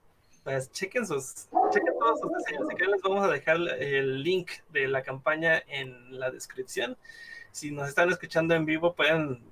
Pues 0.45 0.71
chequen 0.71 1.05
sus, 1.05 1.49
chequen 1.73 1.99
todos 1.99 2.21
sus 2.21 2.31
diseños. 2.39 2.69
Si 2.69 2.77
quieren 2.77 2.93
les 2.93 3.03
vamos 3.03 3.25
a 3.25 3.29
dejar 3.33 3.57
el 3.57 4.23
link 4.23 4.53
de 4.69 4.87
la 4.87 5.03
campaña 5.03 5.61
en 5.67 6.21
la 6.21 6.31
descripción. 6.31 6.97
Si 7.51 7.73
nos 7.73 7.89
están 7.89 8.11
escuchando 8.11 8.55
en 8.55 8.65
vivo 8.65 8.95
pueden 8.95 9.43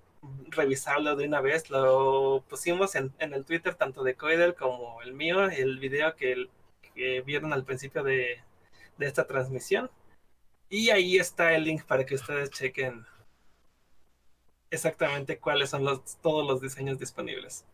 revisarlo 0.51 1.17
de 1.17 1.27
una 1.27 1.41
vez. 1.41 1.69
Lo 1.69 2.45
pusimos 2.49 2.95
en, 2.95 3.13
en 3.19 3.35
el 3.35 3.45
Twitter 3.45 3.75
tanto 3.75 4.05
de 4.05 4.15
Coidel 4.15 4.55
como 4.55 5.03
el 5.03 5.15
mío, 5.15 5.51
el 5.51 5.81
video 5.81 6.15
que, 6.15 6.49
que 6.95 7.23
vieron 7.23 7.53
al 7.53 7.65
principio 7.65 8.05
de, 8.05 8.41
de 8.99 9.07
esta 9.07 9.27
transmisión. 9.27 9.91
Y 10.71 10.91
ahí 10.91 11.17
está 11.17 11.55
el 11.55 11.65
link 11.65 11.83
para 11.87 12.07
que 12.07 12.15
ustedes 12.15 12.51
chequen 12.51 13.05
exactamente 14.71 15.39
cuáles 15.39 15.71
son 15.71 15.85
los, 15.85 16.17
todos 16.23 16.47
los 16.47 16.61
diseños 16.61 16.99
disponibles. 16.99 17.65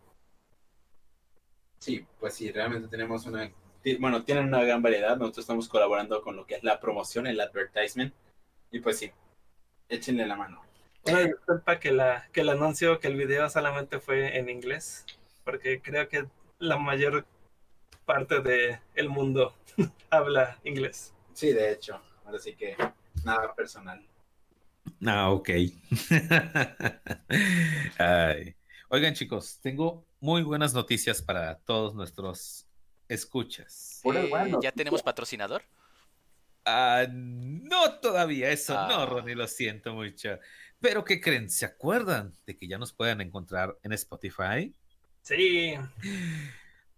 Sí, 1.79 2.07
pues 2.19 2.35
sí, 2.35 2.51
realmente 2.51 2.89
tenemos 2.89 3.27
una... 3.27 3.51
Bueno, 3.99 4.25
tienen 4.25 4.47
una 4.47 4.65
gran 4.65 4.83
variedad. 4.83 5.17
Nosotros 5.19 5.45
estamos 5.45 5.69
colaborando 5.69 6.23
con 6.23 6.37
lo 6.37 6.47
que 6.47 6.55
es 6.55 6.65
la 6.65 6.81
promoción, 6.81 7.27
el 7.27 7.41
advertisement. 7.41 8.15
Y 8.71 8.81
pues 8.81 8.99
sí, 8.99 9.13
échenle 9.89 10.27
la 10.27 10.37
mano. 10.37 10.63
Una 11.07 11.21
disculpa 11.21 11.79
que, 11.79 11.93
la, 11.93 12.27
que 12.33 12.41
el 12.41 12.49
anuncio, 12.49 12.99
que 12.99 13.09
el 13.09 13.17
video 13.17 13.51
solamente 13.51 14.01
fue 14.01 14.39
en 14.39 14.49
inglés, 14.49 15.05
porque 15.45 15.83
creo 15.83 16.09
que 16.09 16.27
la 16.59 16.79
mayor 16.79 17.27
parte 18.07 18.41
del 18.41 18.79
el 18.95 19.09
mundo 19.11 19.55
habla 20.11 20.59
inglés. 20.65 21.13
Sí, 21.35 21.53
de 21.53 21.73
hecho. 21.73 22.01
Ahora 22.25 22.39
sí 22.39 22.55
que 22.57 22.77
nada 23.25 23.55
personal. 23.55 24.03
Ah, 25.07 25.31
ok. 25.31 25.51
Ay. 27.99 28.55
Oigan, 28.89 29.15
chicos, 29.15 29.59
tengo 29.61 30.07
muy 30.21 30.43
buenas 30.43 30.75
noticias 30.75 31.23
para 31.23 31.59
todos 31.61 31.95
nuestros 31.95 32.67
escuchas. 33.09 34.01
Eh, 34.05 34.31
¿Ya 34.63 34.73
tenemos 34.73 35.03
patrocinador? 35.03 35.63
Ah, 36.65 37.07
no 37.11 37.99
todavía, 38.01 38.51
eso 38.51 38.79
Ah. 38.79 38.87
no, 38.89 39.07
Ronnie, 39.07 39.35
lo 39.35 39.47
siento 39.47 39.95
mucho. 39.95 40.39
Pero 40.81 41.05
¿qué 41.05 41.21
creen? 41.21 41.51
¿Se 41.51 41.67
acuerdan 41.67 42.33
de 42.47 42.57
que 42.57 42.67
ya 42.69 42.79
nos 42.79 42.93
pueden 42.93 43.21
encontrar 43.21 43.79
en 43.83 43.93
Spotify? 43.93 44.75
Sí, 45.23 45.75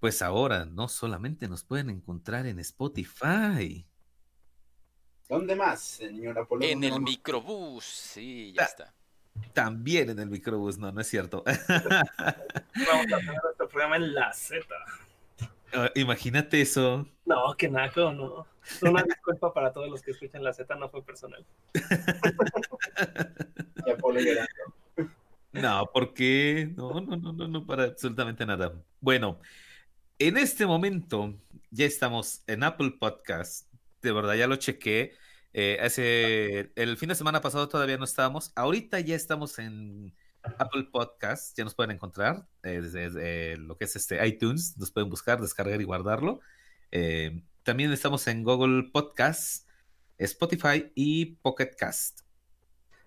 Pues 0.00 0.22
ahora 0.22 0.66
no 0.66 0.88
solamente 0.88 1.48
nos 1.48 1.64
pueden 1.64 1.90
encontrar 1.90 2.46
en 2.46 2.58
Spotify. 2.60 3.86
¿Dónde 5.28 5.56
más, 5.56 5.80
señor 5.82 6.38
Apolo? 6.38 6.64
En 6.64 6.80
¿Dónde 6.80 6.88
el 6.96 7.00
microbús. 7.02 7.84
Sí, 7.84 8.52
ya 8.56 8.62
Ah. 8.62 8.66
está. 8.66 8.92
También 9.52 10.08
en 10.10 10.18
el 10.18 10.30
microbús, 10.30 10.78
no, 10.78 10.90
no 10.92 11.00
es 11.00 11.08
cierto. 11.08 11.42
vamos 11.46 11.62
a 11.68 13.18
tener 13.18 13.42
nuestro 13.42 13.68
programa 13.68 13.96
en 13.96 14.14
la 14.14 14.32
Z. 14.32 14.64
Ah, 15.74 15.90
Imagínate 15.94 16.60
eso. 16.62 17.06
No, 17.26 17.54
que 17.58 17.68
naco, 17.68 18.12
no. 18.12 18.46
Una 18.82 19.02
disculpa 19.02 19.52
para 19.52 19.72
todos 19.72 19.90
los 19.90 20.00
que 20.02 20.12
escuchan 20.12 20.42
la 20.42 20.52
Z, 20.52 20.74
no 20.76 20.88
fue 20.88 21.02
personal. 21.04 21.44
Y 23.84 23.90
Apolo 23.90 24.20
llorando. 24.20 25.12
No, 25.52 25.86
¿por 25.92 26.12
qué? 26.14 26.72
No, 26.76 27.00
no, 27.00 27.16
no, 27.16 27.32
no, 27.32 27.48
no, 27.48 27.66
para 27.66 27.84
absolutamente 27.84 28.44
nada. 28.46 28.72
Bueno, 29.00 29.38
en 30.18 30.36
este 30.38 30.66
momento 30.66 31.34
ya 31.70 31.84
estamos 31.86 32.42
en 32.46 32.62
Apple 32.62 32.92
Podcast. 32.98 33.66
De 34.06 34.12
verdad, 34.12 34.34
ya 34.34 34.46
lo 34.46 34.54
chequé. 34.54 35.14
Eh, 35.52 35.78
hace 35.82 36.70
el 36.76 36.96
fin 36.96 37.08
de 37.08 37.16
semana 37.16 37.40
pasado 37.40 37.68
todavía 37.68 37.96
no 37.96 38.04
estábamos. 38.04 38.52
Ahorita 38.54 39.00
ya 39.00 39.16
estamos 39.16 39.58
en 39.58 40.14
Apple 40.42 40.88
Podcast. 40.92 41.58
Ya 41.58 41.64
nos 41.64 41.74
pueden 41.74 41.90
encontrar 41.90 42.46
eh, 42.62 42.80
desde, 42.80 43.10
desde 43.10 43.56
lo 43.56 43.76
que 43.76 43.86
es 43.86 43.96
este 43.96 44.24
iTunes. 44.24 44.78
Nos 44.78 44.92
pueden 44.92 45.10
buscar, 45.10 45.40
descargar 45.40 45.80
y 45.80 45.84
guardarlo. 45.84 46.38
Eh, 46.92 47.42
también 47.64 47.90
estamos 47.90 48.28
en 48.28 48.44
Google 48.44 48.90
Podcast, 48.92 49.68
Spotify 50.18 50.92
y 50.94 51.34
Pocket 51.42 51.72
Cast. 51.76 52.20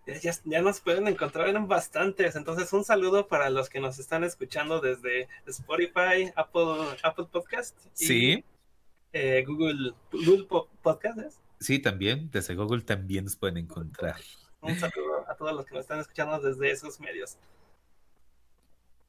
Ya, 0.05 0.33
ya, 0.43 0.61
nos 0.61 0.81
pueden 0.81 1.07
encontrar 1.07 1.47
en 1.47 1.65
bastantes. 1.65 2.35
Entonces, 2.35 2.73
un 2.73 2.83
saludo 2.83 3.29
para 3.29 3.49
los 3.49 3.69
que 3.69 3.79
nos 3.79 3.99
están 3.99 4.25
escuchando 4.25 4.81
desde 4.81 5.29
Spotify, 5.47 6.29
Apple, 6.35 6.97
Apple 7.03 7.27
Podcast 7.31 7.77
y 7.97 8.05
Sí. 8.05 8.45
Eh, 9.13 9.43
Google, 9.45 9.93
Google 10.11 10.43
Po- 10.45 10.69
Podcast. 10.81 11.19
¿es? 11.19 11.39
Sí, 11.59 11.79
también, 11.79 12.29
desde 12.31 12.55
Google 12.55 12.81
también 12.81 13.25
nos 13.25 13.35
pueden 13.35 13.57
encontrar. 13.57 14.15
Un 14.61 14.77
saludo 14.77 15.29
a 15.29 15.35
todos 15.35 15.53
los 15.53 15.65
que 15.65 15.75
nos 15.75 15.81
están 15.81 15.99
escuchando 15.99 16.39
desde 16.39 16.71
esos 16.71 16.99
medios. 16.99 17.37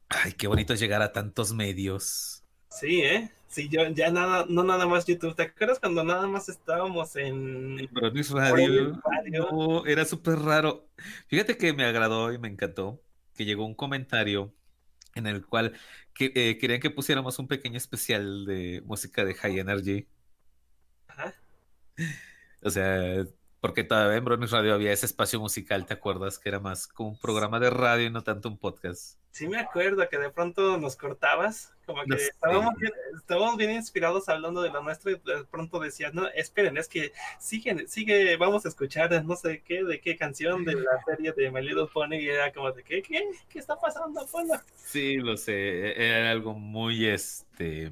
Ay, 0.08 0.32
qué 0.32 0.46
bonito 0.48 0.74
llegar 0.74 1.02
a 1.02 1.12
tantos 1.12 1.52
medios. 1.52 2.42
Sí, 2.68 3.00
¿eh? 3.02 3.30
Sí, 3.48 3.68
yo 3.68 3.86
ya 3.88 4.10
nada, 4.10 4.46
no 4.48 4.62
nada 4.62 4.86
más 4.86 5.06
YouTube. 5.06 5.34
¿Te 5.34 5.42
acuerdas 5.42 5.80
cuando 5.80 6.04
nada 6.04 6.26
más 6.28 6.48
estábamos 6.48 7.16
en... 7.16 7.76
Bronis 7.90 7.90
Bronis 7.92 8.30
Radio, 8.30 9.00
Radio. 9.04 9.48
no, 9.50 9.86
era 9.86 10.04
súper 10.04 10.38
raro. 10.38 10.86
Fíjate 11.26 11.56
que 11.56 11.72
me 11.72 11.84
agradó 11.84 12.32
y 12.32 12.38
me 12.38 12.48
encantó 12.48 13.00
que 13.34 13.44
llegó 13.44 13.64
un 13.66 13.74
comentario 13.74 14.52
en 15.14 15.26
el 15.26 15.44
cual 15.44 15.72
que, 16.14 16.32
eh, 16.34 16.58
querían 16.58 16.80
que 16.80 16.90
pusiéramos 16.90 17.38
un 17.38 17.48
pequeño 17.48 17.76
especial 17.76 18.44
de 18.44 18.82
música 18.84 19.24
de 19.24 19.34
High 19.34 19.58
Energy. 19.58 20.06
Ajá. 21.08 21.34
O 22.62 22.70
sea, 22.70 23.24
porque 23.60 23.84
todavía 23.84 24.16
en 24.16 24.24
Bronis 24.24 24.50
Radio 24.50 24.74
había 24.74 24.92
ese 24.92 25.06
espacio 25.06 25.38
musical, 25.38 25.86
¿te 25.86 25.94
acuerdas? 25.94 26.38
Que 26.38 26.48
era 26.48 26.60
más 26.60 26.86
como 26.86 27.10
un 27.10 27.18
programa 27.18 27.60
de 27.60 27.70
radio 27.70 28.06
y 28.06 28.10
no 28.10 28.22
tanto 28.22 28.48
un 28.48 28.58
podcast. 28.58 29.18
Sí 29.32 29.48
me 29.48 29.58
acuerdo 29.58 30.08
que 30.08 30.18
de 30.18 30.30
pronto 30.30 30.78
nos 30.78 30.96
cortabas, 30.96 31.72
como 31.90 32.04
que 32.04 32.14
estábamos 32.14 32.74
bien, 32.78 32.92
estábamos 33.16 33.56
bien 33.56 33.70
inspirados 33.72 34.28
hablando 34.28 34.62
de 34.62 34.70
lo 34.70 34.82
nuestro 34.82 35.10
y 35.10 35.14
de 35.14 35.44
pronto 35.50 35.80
decías, 35.80 36.14
no, 36.14 36.28
esperen, 36.28 36.76
es 36.76 36.88
que 36.88 37.12
sigue, 37.38 37.86
sigue, 37.88 38.36
vamos 38.36 38.64
a 38.64 38.68
escuchar 38.68 39.24
no 39.24 39.34
sé 39.36 39.62
qué, 39.62 39.82
de 39.82 40.00
qué 40.00 40.16
canción 40.16 40.64
de 40.64 40.74
la 40.74 41.02
serie 41.04 41.32
de 41.32 41.50
My 41.50 41.62
Little 41.62 41.86
Pony 41.92 42.14
y 42.16 42.28
era 42.28 42.52
como 42.52 42.70
de, 42.72 42.82
¿qué, 42.84 43.02
qué, 43.02 43.28
qué 43.48 43.58
está 43.58 43.76
pasando, 43.78 44.24
Polo? 44.30 44.54
Sí, 44.76 45.16
lo 45.16 45.36
sé, 45.36 45.52
e-, 45.52 46.18
era 46.18 46.30
algo 46.30 46.54
muy 46.54 47.06
este... 47.06 47.90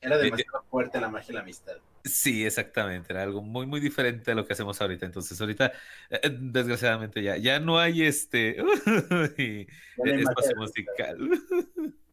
Era 0.00 0.18
demasiado 0.18 0.62
fuerte 0.70 1.00
la 1.00 1.08
magia 1.08 1.32
y 1.32 1.34
la 1.34 1.40
amistad. 1.40 1.76
Sí, 2.04 2.44
exactamente, 2.44 3.14
era 3.14 3.22
algo 3.22 3.40
muy, 3.40 3.66
muy 3.66 3.80
diferente 3.80 4.30
a 4.32 4.34
lo 4.34 4.46
que 4.46 4.52
hacemos 4.52 4.78
ahorita. 4.78 5.06
Entonces, 5.06 5.40
ahorita, 5.40 5.72
eh, 6.10 6.20
eh, 6.22 6.36
desgraciadamente, 6.38 7.22
ya, 7.22 7.38
ya 7.38 7.58
no 7.60 7.78
hay 7.78 8.02
este 8.02 8.56
y- 9.38 9.66
Ya 9.96 10.04
no 10.04 10.12
hay 10.12 10.20
espacio 10.20 10.56
musical. 10.56 11.16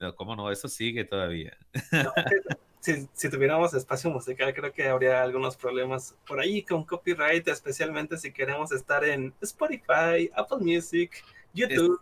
No, 0.00 0.14
cómo 0.14 0.36
no, 0.36 0.50
eso 0.50 0.68
sigue 0.68 1.04
todavía. 1.04 1.56
No, 1.92 2.12
si, 2.80 3.08
si 3.12 3.28
tuviéramos 3.28 3.74
espacio 3.74 4.10
musical, 4.10 4.54
creo 4.54 4.72
que 4.72 4.88
habría 4.88 5.22
algunos 5.22 5.56
problemas 5.56 6.14
por 6.26 6.40
ahí 6.40 6.62
con 6.62 6.84
copyright, 6.84 7.46
especialmente 7.48 8.16
si 8.16 8.32
queremos 8.32 8.72
estar 8.72 9.04
en 9.04 9.34
Spotify, 9.40 10.30
Apple 10.34 10.58
Music, 10.60 11.24
YouTube. 11.52 12.00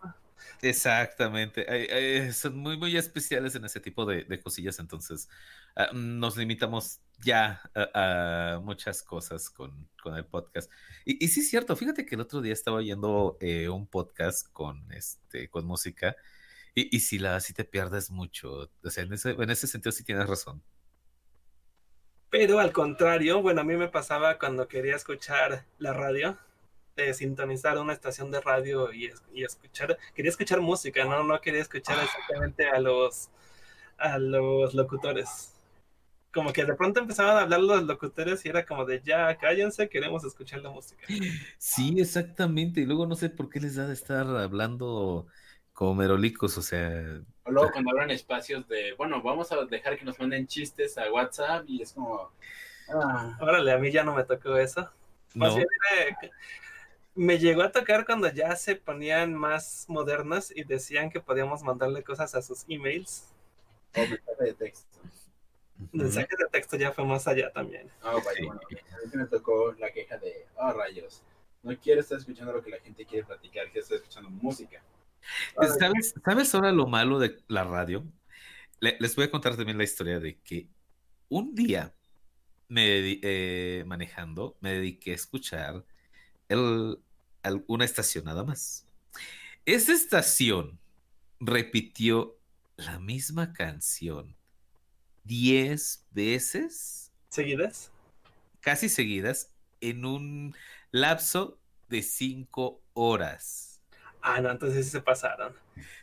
Exactamente, 0.62 1.66
ay, 1.68 1.86
ay, 1.90 2.32
son 2.32 2.56
muy, 2.56 2.76
muy 2.76 2.96
especiales 2.96 3.54
en 3.54 3.64
ese 3.64 3.80
tipo 3.80 4.06
de, 4.06 4.24
de 4.24 4.40
cosillas, 4.40 4.78
entonces 4.78 5.28
ah, 5.74 5.88
nos 5.92 6.36
limitamos 6.36 7.00
ya 7.22 7.62
a, 7.74 8.54
a 8.54 8.60
muchas 8.60 9.02
cosas 9.02 9.50
con, 9.50 9.88
con 10.02 10.16
el 10.16 10.24
podcast. 10.24 10.70
Y, 11.04 11.24
y 11.24 11.28
sí 11.28 11.40
es 11.40 11.50
cierto, 11.50 11.76
fíjate 11.76 12.06
que 12.06 12.14
el 12.14 12.20
otro 12.20 12.40
día 12.40 12.52
estaba 12.52 12.78
oyendo 12.78 13.36
eh, 13.40 13.68
un 13.68 13.86
podcast 13.86 14.50
con, 14.52 14.90
este, 14.92 15.48
con 15.48 15.66
música 15.66 16.16
y, 16.76 16.94
y 16.94 17.00
si 17.00 17.18
la, 17.18 17.40
si 17.40 17.54
te 17.54 17.64
pierdes 17.64 18.10
mucho, 18.10 18.70
o 18.84 18.90
sea, 18.90 19.02
en 19.02 19.14
ese, 19.14 19.30
en 19.30 19.50
ese 19.50 19.66
sentido 19.66 19.90
sí 19.90 20.04
tienes 20.04 20.28
razón. 20.28 20.62
Pero 22.30 22.58
al 22.58 22.70
contrario, 22.72 23.40
bueno, 23.40 23.62
a 23.62 23.64
mí 23.64 23.76
me 23.76 23.88
pasaba 23.88 24.38
cuando 24.38 24.68
quería 24.68 24.94
escuchar 24.94 25.64
la 25.78 25.94
radio, 25.94 26.38
de 26.94 27.14
sintonizar 27.14 27.78
una 27.78 27.94
estación 27.94 28.30
de 28.30 28.40
radio 28.40 28.92
y, 28.92 29.10
y 29.32 29.44
escuchar, 29.44 29.96
quería 30.14 30.30
escuchar 30.30 30.60
música, 30.60 31.04
¿no? 31.04 31.24
No 31.24 31.40
quería 31.40 31.62
escuchar 31.62 31.98
exactamente 32.02 32.68
a 32.68 32.78
los, 32.78 33.30
a 33.96 34.18
los 34.18 34.74
locutores. 34.74 35.54
Como 36.30 36.52
que 36.52 36.66
de 36.66 36.74
pronto 36.74 37.00
empezaban 37.00 37.38
a 37.38 37.40
hablar 37.42 37.60
los 37.60 37.84
locutores 37.84 38.44
y 38.44 38.50
era 38.50 38.66
como 38.66 38.84
de 38.84 39.00
ya, 39.02 39.34
cállense, 39.38 39.88
queremos 39.88 40.24
escuchar 40.24 40.60
la 40.60 40.70
música. 40.70 41.06
Sí, 41.56 41.98
exactamente. 41.98 42.82
Y 42.82 42.84
luego 42.84 43.06
no 43.06 43.14
sé 43.14 43.30
por 43.30 43.48
qué 43.48 43.60
les 43.60 43.76
da 43.76 43.86
de 43.86 43.94
estar 43.94 44.26
hablando 44.26 45.26
como 45.76 45.94
merolicos, 45.94 46.56
o 46.56 46.62
sea. 46.62 47.20
O 47.44 47.50
luego 47.50 47.70
cuando 47.70 47.90
abran 47.90 48.10
espacios 48.10 48.66
de, 48.66 48.94
bueno, 48.94 49.20
vamos 49.20 49.52
a 49.52 49.62
dejar 49.66 49.98
que 49.98 50.06
nos 50.06 50.18
manden 50.18 50.46
chistes 50.46 50.96
a 50.96 51.12
WhatsApp 51.12 51.64
y 51.68 51.82
es 51.82 51.92
como. 51.92 52.32
Ah, 52.88 53.36
Órale, 53.40 53.72
a 53.72 53.78
mí 53.78 53.92
ya 53.92 54.02
no 54.02 54.14
me 54.14 54.24
tocó 54.24 54.56
eso. 54.56 54.90
Más 55.34 55.50
No. 55.50 55.56
bien 55.56 55.68
era- 55.92 56.30
me 57.14 57.38
llegó 57.38 57.62
a 57.62 57.72
tocar 57.72 58.06
cuando 58.06 58.28
ya 58.32 58.56
se 58.56 58.74
ponían 58.76 59.34
más 59.34 59.84
modernos 59.88 60.50
y 60.50 60.64
decían 60.64 61.10
que 61.10 61.20
podíamos 61.20 61.62
mandarle 61.62 62.02
cosas 62.02 62.34
a 62.34 62.40
sus 62.42 62.64
emails. 62.68 63.32
o 63.94 64.00
mensaje 64.00 64.44
de 64.44 64.54
texto. 64.54 64.98
Ujú. 65.78 65.88
Mensajes 65.92 66.38
de 66.38 66.46
texto 66.50 66.76
ya 66.76 66.92
fue 66.92 67.04
más 67.04 67.26
allá 67.28 67.50
también. 67.52 67.90
Ah, 68.02 68.12
vaya, 68.12 68.30
Sí. 68.34 68.46
bueno, 68.46 68.60
a 68.62 69.06
mí 69.06 69.10
me 69.14 69.26
tocó 69.26 69.72
la 69.78 69.90
queja 69.90 70.16
de, 70.18 70.46
oh, 70.56 70.72
rayos, 70.72 71.22
no 71.62 71.74
quiero 71.78 72.00
estar 72.02 72.18
escuchando 72.18 72.52
lo 72.52 72.62
que 72.62 72.70
la 72.70 72.78
gente 72.80 73.04
quiere 73.06 73.24
platicar, 73.26 73.64
quiero 73.70 73.80
estar 73.82 73.96
escuchando 73.96 74.28
música. 74.30 74.82
¿Sabes, 75.78 76.14
¿Sabes 76.24 76.54
ahora 76.54 76.72
lo 76.72 76.86
malo 76.86 77.18
de 77.18 77.38
la 77.48 77.64
radio? 77.64 78.04
Le- 78.80 78.96
les 79.00 79.16
voy 79.16 79.26
a 79.26 79.30
contar 79.30 79.56
también 79.56 79.78
la 79.78 79.84
historia 79.84 80.20
de 80.20 80.38
que 80.40 80.68
un 81.28 81.54
día 81.54 81.94
me 82.68 83.18
eh, 83.22 83.84
manejando 83.86 84.56
me 84.60 84.72
dediqué 84.72 85.12
a 85.12 85.14
escuchar 85.16 85.84
el- 86.48 86.98
una 87.68 87.84
estación 87.84 88.24
nada 88.24 88.44
más. 88.44 88.86
Esa 89.64 89.92
estación 89.92 90.78
repitió 91.40 92.38
la 92.76 92.98
misma 92.98 93.52
canción 93.52 94.36
10 95.24 96.06
veces, 96.10 97.12
¿Seguidas? 97.30 97.90
casi 98.60 98.88
seguidas, 98.88 99.50
en 99.80 100.04
un 100.04 100.54
lapso 100.90 101.58
de 101.88 102.02
5 102.02 102.80
horas. 102.94 103.75
Ah, 104.28 104.40
no, 104.40 104.50
entonces 104.50 104.84
sí 104.84 104.90
se 104.90 105.00
pasaron. 105.00 105.54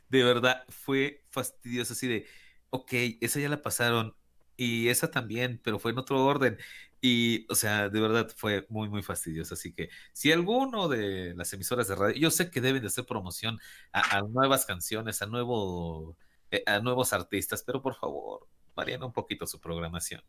De 0.07 0.23
verdad, 0.23 0.63
fue 0.69 1.25
fastidioso 1.29 1.91
así 1.91 2.07
de, 2.07 2.25
ok, 2.69 2.93
esa 3.19 3.41
ya 3.41 3.49
la 3.49 3.61
pasaron 3.61 4.15
y 4.55 4.87
esa 4.87 5.11
también, 5.11 5.59
pero 5.61 5.77
fue 5.77 5.91
en 5.91 5.97
otro 5.97 6.23
orden. 6.23 6.57
Y, 7.01 7.45
o 7.51 7.55
sea, 7.55 7.89
de 7.89 7.99
verdad 7.99 8.31
fue 8.33 8.65
muy, 8.69 8.87
muy 8.87 9.03
fastidioso. 9.03 9.55
Así 9.55 9.73
que 9.73 9.89
si 10.13 10.31
alguno 10.31 10.87
de 10.87 11.33
las 11.35 11.51
emisoras 11.51 11.89
de 11.89 11.95
radio, 11.95 12.15
yo 12.15 12.31
sé 12.31 12.49
que 12.49 12.61
deben 12.61 12.81
de 12.81 12.87
hacer 12.87 13.05
promoción 13.05 13.59
a, 13.91 14.19
a 14.19 14.21
nuevas 14.21 14.65
canciones, 14.65 15.21
a, 15.21 15.25
nuevo, 15.25 16.15
eh, 16.49 16.63
a 16.65 16.79
nuevos 16.79 17.11
artistas, 17.11 17.61
pero 17.61 17.81
por 17.81 17.95
favor, 17.95 18.47
varíen 18.73 19.03
un 19.03 19.11
poquito 19.11 19.45
su 19.45 19.59
programación. 19.59 20.21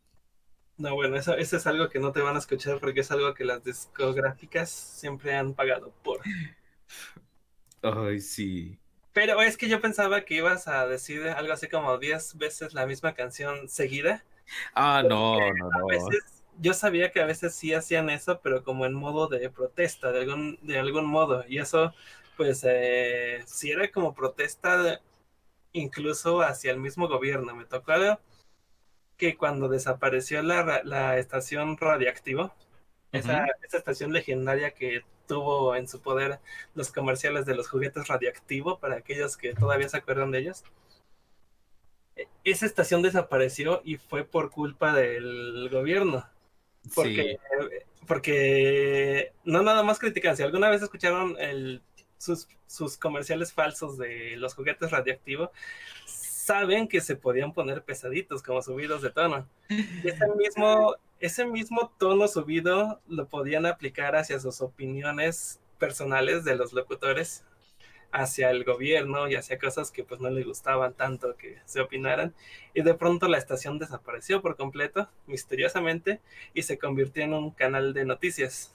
No, 0.77 0.93
bueno, 0.95 1.15
eso, 1.15 1.33
eso 1.37 1.55
es 1.55 1.65
algo 1.65 1.87
que 1.87 1.99
no 1.99 2.11
te 2.11 2.19
van 2.19 2.35
a 2.35 2.39
escuchar 2.39 2.81
porque 2.81 2.99
es 2.99 3.11
algo 3.11 3.33
que 3.33 3.45
las 3.45 3.63
discográficas 3.63 4.69
siempre 4.69 5.33
han 5.33 5.53
pagado 5.53 5.93
por. 6.03 6.19
Ay, 7.91 8.19
sí. 8.19 8.79
Pero 9.13 9.41
es 9.41 9.57
que 9.57 9.67
yo 9.67 9.81
pensaba 9.81 10.25
que 10.25 10.35
ibas 10.35 10.67
a 10.67 10.85
decir 10.87 11.27
algo 11.29 11.53
así 11.53 11.67
como 11.67 11.97
10 11.97 12.37
veces 12.37 12.75
la 12.75 12.85
misma 12.85 13.15
canción 13.15 13.67
seguida. 13.67 14.23
Ah, 14.73 15.01
no, 15.03 15.53
no, 15.53 15.71
A 15.71 15.77
no. 15.81 15.85
veces, 15.87 16.43
yo 16.59 16.73
sabía 16.73 17.11
que 17.11 17.21
a 17.21 17.25
veces 17.25 17.55
sí 17.55 17.73
hacían 17.73 18.09
eso, 18.09 18.39
pero 18.41 18.63
como 18.63 18.85
en 18.85 18.93
modo 18.93 19.27
de 19.27 19.49
protesta, 19.49 20.11
de 20.11 20.19
algún, 20.21 20.59
de 20.61 20.79
algún 20.79 21.05
modo. 21.05 21.43
Y 21.47 21.59
eso, 21.59 21.93
pues, 22.37 22.61
eh, 22.67 23.43
sí 23.47 23.71
era 23.71 23.91
como 23.91 24.13
protesta 24.15 24.81
de- 24.81 24.99
incluso 25.73 26.41
hacia 26.41 26.71
el 26.73 26.79
mismo 26.79 27.07
gobierno. 27.09 27.55
Me 27.55 27.65
tocó 27.65 27.93
algo 27.93 28.19
que 29.17 29.37
cuando 29.37 29.69
desapareció 29.69 30.41
la, 30.43 30.81
la 30.83 31.17
estación 31.19 31.77
radioactivo, 31.77 32.53
esa, 33.13 33.45
esa 33.63 33.77
estación 33.79 34.13
legendaria 34.13 34.71
que 34.73 35.03
tuvo 35.27 35.75
en 35.75 35.87
su 35.87 36.01
poder 36.01 36.39
los 36.73 36.91
comerciales 36.91 37.45
de 37.45 37.55
los 37.55 37.69
juguetes 37.69 38.07
radioactivo, 38.07 38.79
para 38.79 38.97
aquellos 38.97 39.37
que 39.37 39.53
todavía 39.53 39.89
se 39.89 39.97
acuerdan 39.97 40.31
de 40.31 40.39
ellos. 40.39 40.63
E- 42.15 42.27
Esa 42.43 42.65
estación 42.65 43.01
desapareció 43.01 43.81
y 43.83 43.97
fue 43.97 44.23
por 44.23 44.51
culpa 44.51 44.93
del 44.93 45.69
gobierno. 45.71 46.27
Porque, 46.93 47.39
porque 48.07 49.33
no 49.43 49.63
nada 49.63 49.81
más 49.83 49.97
critican. 49.97 50.37
Si 50.37 50.43
alguna 50.43 50.69
vez 50.69 50.83
escucharon 50.83 51.35
el, 51.39 51.81
sus, 52.17 52.47
sus 52.67 52.97
comerciales 52.97 53.51
falsos 53.53 53.97
de 53.97 54.35
los 54.37 54.53
juguetes 54.53 54.91
radioactivos, 54.91 55.49
saben 56.05 56.87
que 56.87 57.01
se 57.01 57.15
podían 57.15 57.53
poner 57.53 57.83
pesaditos, 57.83 58.43
como 58.43 58.61
subidos 58.61 59.01
de 59.01 59.09
tono. 59.09 59.47
Y 59.67 60.07
ese 60.07 60.27
mismo, 60.37 60.95
ese 61.19 61.45
mismo 61.45 61.91
tono 61.97 62.27
subido 62.27 63.01
lo 63.07 63.27
podían 63.27 63.65
aplicar 63.65 64.15
hacia 64.15 64.39
sus 64.39 64.61
opiniones 64.61 65.59
personales 65.79 66.43
de 66.43 66.55
los 66.55 66.73
locutores, 66.73 67.43
hacia 68.11 68.49
el 68.49 68.63
gobierno 68.63 69.27
y 69.27 69.35
hacia 69.35 69.59
cosas 69.59 69.91
que 69.91 70.03
pues 70.03 70.21
no 70.21 70.29
les 70.29 70.45
gustaban 70.45 70.93
tanto 70.93 71.35
que 71.35 71.57
se 71.65 71.81
opinaran. 71.81 72.33
Y 72.73 72.81
de 72.81 72.93
pronto 72.93 73.27
la 73.27 73.37
estación 73.37 73.77
desapareció 73.77 74.41
por 74.41 74.55
completo, 74.55 75.09
misteriosamente, 75.27 76.21
y 76.53 76.61
se 76.61 76.77
convirtió 76.77 77.23
en 77.23 77.33
un 77.33 77.51
canal 77.51 77.93
de 77.93 78.05
noticias. 78.05 78.73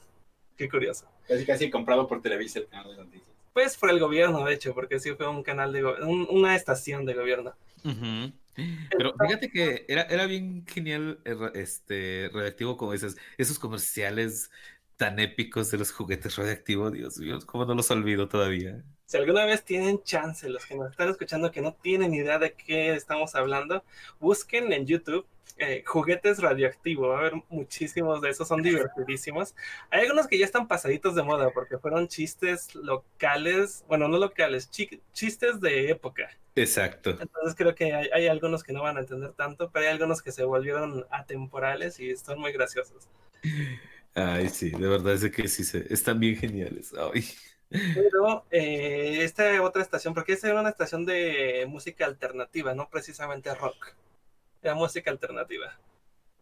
Qué 0.57 0.69
curioso. 0.69 1.07
Casi 1.27 1.45
casi 1.45 1.71
comprado 1.71 2.07
por 2.07 2.21
Televisa 2.21 2.59
el 2.59 2.67
canal 2.67 2.91
de 2.95 3.03
noticias. 3.03 3.29
Pues 3.53 3.77
por 3.77 3.89
el 3.89 3.99
gobierno, 3.99 4.45
de 4.45 4.53
hecho, 4.53 4.73
porque 4.73 4.99
sí 4.99 5.11
fue 5.13 5.27
un 5.27 5.43
canal 5.43 5.73
de 5.73 5.83
un- 5.83 6.27
una 6.29 6.55
estación 6.55 7.05
de 7.05 7.13
gobierno. 7.15 7.53
Pero 8.89 9.13
fíjate 9.19 9.49
que 9.51 9.85
era, 9.87 10.03
era 10.03 10.25
bien 10.25 10.65
genial, 10.67 11.21
este, 11.53 12.29
radioactivo, 12.33 12.77
como 12.77 12.93
dices, 12.93 13.17
esos 13.37 13.59
comerciales 13.59 14.51
tan 14.97 15.19
épicos 15.19 15.71
de 15.71 15.77
los 15.79 15.91
juguetes 15.91 16.35
radioactivos, 16.35 16.93
Dios 16.93 17.17
mío, 17.17 17.39
cómo 17.45 17.65
no 17.65 17.73
los 17.75 17.89
olvido 17.91 18.27
todavía. 18.27 18.83
Si 19.11 19.17
alguna 19.17 19.43
vez 19.43 19.65
tienen 19.65 20.01
chance, 20.03 20.47
los 20.47 20.65
que 20.65 20.73
nos 20.73 20.89
están 20.89 21.09
escuchando 21.09 21.51
que 21.51 21.59
no 21.59 21.73
tienen 21.73 22.13
idea 22.13 22.39
de 22.39 22.53
qué 22.53 22.95
estamos 22.95 23.35
hablando, 23.35 23.83
busquen 24.21 24.71
en 24.71 24.85
YouTube 24.85 25.25
eh, 25.57 25.83
juguetes 25.85 26.39
radioactivos. 26.39 27.09
Va 27.09 27.17
a 27.17 27.19
haber 27.19 27.33
muchísimos 27.49 28.21
de 28.21 28.29
esos, 28.29 28.47
son 28.47 28.61
divertidísimos. 28.61 29.53
Hay 29.89 30.03
algunos 30.03 30.27
que 30.27 30.37
ya 30.37 30.45
están 30.45 30.65
pasaditos 30.65 31.13
de 31.13 31.23
moda 31.23 31.49
porque 31.49 31.77
fueron 31.77 32.07
chistes 32.07 32.73
locales, 32.73 33.83
bueno, 33.89 34.07
no 34.07 34.17
locales, 34.17 34.71
chi- 34.71 35.01
chistes 35.11 35.59
de 35.59 35.89
época. 35.89 36.29
Exacto. 36.55 37.09
Entonces 37.19 37.53
creo 37.55 37.75
que 37.75 37.93
hay, 37.93 38.07
hay 38.13 38.27
algunos 38.27 38.63
que 38.63 38.71
no 38.71 38.83
van 38.83 38.95
a 38.95 39.01
entender 39.01 39.33
tanto, 39.33 39.71
pero 39.71 39.87
hay 39.87 39.91
algunos 39.91 40.21
que 40.21 40.31
se 40.31 40.45
volvieron 40.45 41.05
atemporales 41.11 41.99
y 41.99 42.11
están 42.11 42.39
muy 42.39 42.53
graciosos. 42.53 43.09
Ay, 44.13 44.49
sí, 44.49 44.69
de 44.71 44.87
verdad 44.87 45.13
es 45.13 45.29
que 45.31 45.47
sí, 45.47 45.63
se, 45.65 45.91
están 45.93 46.19
bien 46.19 46.35
geniales. 46.37 46.93
Ay. 47.13 47.25
Pero 47.71 48.45
eh, 48.51 49.19
esta 49.23 49.61
otra 49.61 49.81
estación, 49.81 50.13
porque 50.13 50.33
esta 50.33 50.49
era 50.49 50.59
una 50.59 50.69
estación 50.69 51.05
de 51.05 51.65
música 51.69 52.05
alternativa, 52.05 52.73
no 52.73 52.89
precisamente 52.89 53.53
rock. 53.55 53.95
Era 54.61 54.75
música 54.75 55.09
alternativa. 55.09 55.79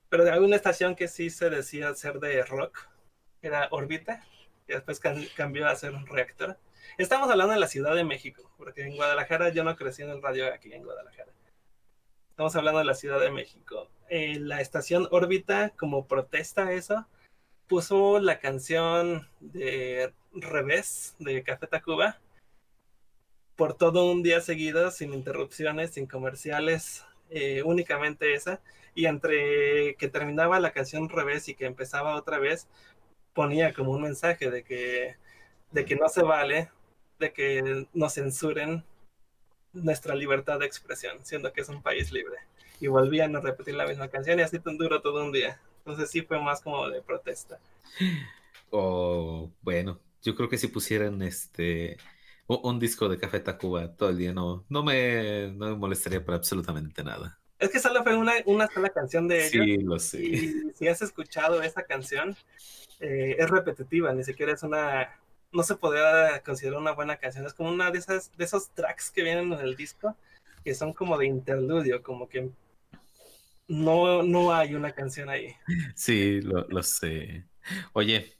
Pero 0.10 0.32
hay 0.32 0.40
una 0.40 0.56
estación 0.56 0.96
que 0.96 1.08
sí 1.08 1.30
se 1.30 1.52
decía 1.52 1.94
ser 1.94 2.20
de 2.20 2.44
rock, 2.44 2.88
que 3.42 3.48
era 3.48 3.68
Orbita, 3.70 4.26
y 4.68 4.74
después 4.74 5.00
cambió 5.36 5.68
a 5.68 5.76
ser 5.76 5.94
un 5.94 6.08
reactor. 6.08 6.58
Estamos 6.98 7.30
hablando 7.30 7.54
de 7.54 7.60
la 7.60 7.68
Ciudad 7.68 7.96
de 7.96 8.04
México, 8.04 8.52
porque 8.58 8.82
en 8.82 8.96
Guadalajara 8.96 9.50
yo 9.50 9.64
no 9.64 9.76
crecí 9.76 10.02
en 10.02 10.10
el 10.10 10.22
radio 10.22 10.52
aquí 10.52 10.74
en 10.74 10.84
Guadalajara. 10.84 11.32
Estamos 12.32 12.56
hablando 12.56 12.80
de 12.80 12.86
la 12.86 12.96
Ciudad 12.96 13.20
de 13.20 13.30
México. 13.30 13.90
Eh, 14.10 14.40
la 14.40 14.62
estación 14.62 15.08
Órbita, 15.12 15.70
como 15.78 16.08
protesta 16.08 16.68
a 16.68 16.72
eso, 16.72 17.06
puso 17.70 18.20
la 18.20 18.40
canción 18.40 19.30
de 19.40 20.12
Revés 20.34 21.16
de 21.20 21.44
Café 21.44 21.68
Tacuba 21.68 22.20
por 23.56 23.76
todo 23.76 24.12
un 24.12 24.24
día 24.24 24.42
seguido, 24.42 24.90
sin 24.90 25.14
interrupciones, 25.14 25.92
sin 25.92 26.08
comerciales, 26.08 27.06
eh, 27.30 27.62
únicamente 27.64 28.34
esa. 28.34 28.60
Y 28.96 29.06
entre 29.06 29.96
que 29.96 30.08
terminaba 30.08 30.60
la 30.60 30.72
canción 30.72 31.10
Revés 31.10 31.48
y 31.48 31.56
que 31.56 31.66
empezaba 31.66 32.16
otra 32.16 32.40
vez, 32.40 32.68
ponía 33.34 33.74
como 33.74 33.92
un 33.92 34.02
mensaje 34.02 34.50
de 34.50 34.64
que, 34.64 35.16
de 35.72 35.86
que 35.86 35.96
no 35.96 36.10
se 36.10 36.24
vale, 36.24 36.72
de 37.20 37.34
que 37.34 37.86
nos 37.94 38.16
censuren 38.16 38.84
nuestra 39.74 40.16
libertad 40.16 40.60
de 40.60 40.66
expresión, 40.66 41.20
siendo 41.24 41.54
que 41.54 41.62
es 41.62 41.70
un 41.70 41.84
país 41.84 42.12
libre. 42.12 42.38
Y 42.80 42.88
volvían 42.88 43.36
a 43.36 43.42
repetir 43.42 43.76
la 43.76 43.86
misma 43.86 44.08
canción 44.08 44.40
y 44.40 44.42
así 44.42 44.58
tan 44.60 44.78
duro 44.78 45.02
todo 45.02 45.24
un 45.24 45.32
día. 45.32 45.60
Entonces 45.90 46.12
sí 46.12 46.22
fue 46.22 46.40
más 46.40 46.62
como 46.62 46.88
de 46.88 47.02
protesta. 47.02 47.60
O 48.70 49.50
bueno, 49.62 50.00
yo 50.22 50.36
creo 50.36 50.48
que 50.48 50.60
si 50.60 50.68
pusieran 50.68 51.22
este 51.24 51.98
un 52.48 52.80
disco 52.80 53.10
de 53.10 53.18
Café 53.18 53.40
Tacuba 53.40 53.96
todo 53.96 54.10
el 54.10 54.18
día, 54.18 54.34
no, 54.34 54.66
no 54.70 54.84
me, 54.84 55.52
no 55.56 55.70
me 55.70 55.76
molestaría 55.76 56.24
para 56.24 56.38
absolutamente 56.38 57.04
nada. 57.04 57.40
Es 57.58 57.70
que 57.70 57.80
solo 57.80 58.04
fue 58.04 58.16
una, 58.16 58.34
una 58.46 58.68
sola 58.68 58.90
canción 58.90 59.28
de 59.28 59.48
ellos. 59.48 59.66
Sí, 59.66 59.78
lo 59.78 60.00
sé. 60.00 60.22
Y 60.24 60.72
si 60.76 60.88
has 60.88 61.02
escuchado 61.02 61.62
esa 61.62 61.84
canción, 61.84 62.36
eh, 63.00 63.36
es 63.40 63.50
repetitiva, 63.50 64.14
ni 64.14 64.24
siquiera 64.24 64.54
es 64.54 64.64
una. 64.64 65.20
No 65.52 65.64
se 65.64 65.76
podría 65.76 66.42
considerar 66.44 66.80
una 66.80 66.92
buena 66.92 67.18
canción. 67.18 67.46
Es 67.46 67.54
como 67.54 67.70
una 67.70 67.92
de 67.92 67.98
esas, 67.98 68.32
de 68.38 68.46
esos 68.46 68.70
tracks 68.70 69.12
que 69.12 69.24
vienen 69.24 69.52
en 69.52 69.60
el 69.60 69.76
disco, 69.76 70.16
que 70.64 70.76
son 70.76 70.94
como 70.94 71.18
de 71.18 71.26
interludio, 71.26 72.04
como 72.04 72.30
que 72.30 72.50
no, 73.70 74.24
no 74.24 74.54
hay 74.54 74.76
una 74.76 74.92
canción 74.92 75.30
ahí. 75.30 75.56
Sí, 75.96 76.42
lo, 76.42 76.68
lo 76.68 76.84
sé. 76.84 77.46
Oye, 77.94 78.34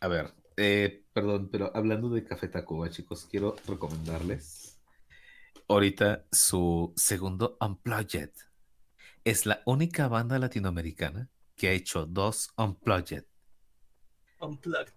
a 0.00 0.08
ver, 0.08 0.34
eh, 0.56 1.04
perdón, 1.12 1.48
pero 1.50 1.70
hablando 1.74 2.08
de 2.08 2.24
Café 2.24 2.48
Tacuba, 2.48 2.90
chicos, 2.90 3.26
quiero 3.30 3.54
recomendarles 3.66 4.80
ahorita 5.68 6.24
su 6.32 6.92
segundo 6.96 7.56
Unplugged. 7.60 8.32
Es 9.24 9.46
la 9.46 9.62
única 9.66 10.08
banda 10.08 10.38
latinoamericana 10.38 11.28
que 11.54 11.68
ha 11.68 11.72
hecho 11.72 12.06
dos 12.06 12.50
Unplugged. 12.56 13.24
Unplugged. 14.40 14.94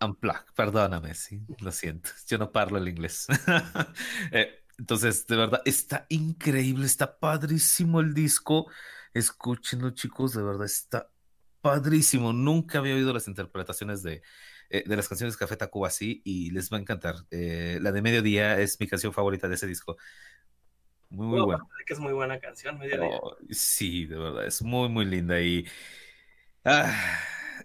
Unplugged, 0.00 0.52
perdóname, 0.54 1.14
sí, 1.14 1.42
lo 1.60 1.70
siento, 1.72 2.10
yo 2.26 2.38
no 2.38 2.50
parlo 2.50 2.78
el 2.78 2.88
inglés. 2.88 3.26
Eh, 4.32 4.61
entonces, 4.82 5.28
de 5.28 5.36
verdad, 5.36 5.62
está 5.64 6.06
increíble, 6.08 6.86
está 6.86 7.20
padrísimo 7.20 8.00
el 8.00 8.14
disco. 8.14 8.68
Escúchenlo, 9.14 9.90
chicos, 9.90 10.34
de 10.34 10.42
verdad, 10.42 10.66
está 10.66 11.08
padrísimo. 11.60 12.32
Nunca 12.32 12.78
había 12.80 12.96
oído 12.96 13.12
las 13.12 13.28
interpretaciones 13.28 14.02
de, 14.02 14.22
eh, 14.70 14.82
de 14.84 14.96
las 14.96 15.08
canciones 15.08 15.34
de 15.34 15.38
Café 15.38 15.56
Tacuba 15.56 15.86
así 15.86 16.20
y 16.24 16.50
les 16.50 16.68
va 16.68 16.78
a 16.78 16.80
encantar. 16.80 17.14
Eh, 17.30 17.78
la 17.80 17.92
de 17.92 18.02
Mediodía 18.02 18.58
es 18.58 18.80
mi 18.80 18.88
canción 18.88 19.12
favorita 19.12 19.46
de 19.46 19.54
ese 19.54 19.68
disco. 19.68 19.96
Muy, 21.10 21.28
muy 21.28 21.42
buena. 21.42 21.64
que 21.86 21.92
es 21.92 22.00
muy 22.00 22.12
buena 22.12 22.40
canción, 22.40 22.76
Mediodía. 22.76 23.20
Oh, 23.20 23.36
sí, 23.50 24.06
de 24.06 24.16
verdad, 24.16 24.46
es 24.46 24.62
muy, 24.62 24.88
muy 24.88 25.04
linda 25.04 25.40
y 25.40 25.64
ah, 26.64 26.92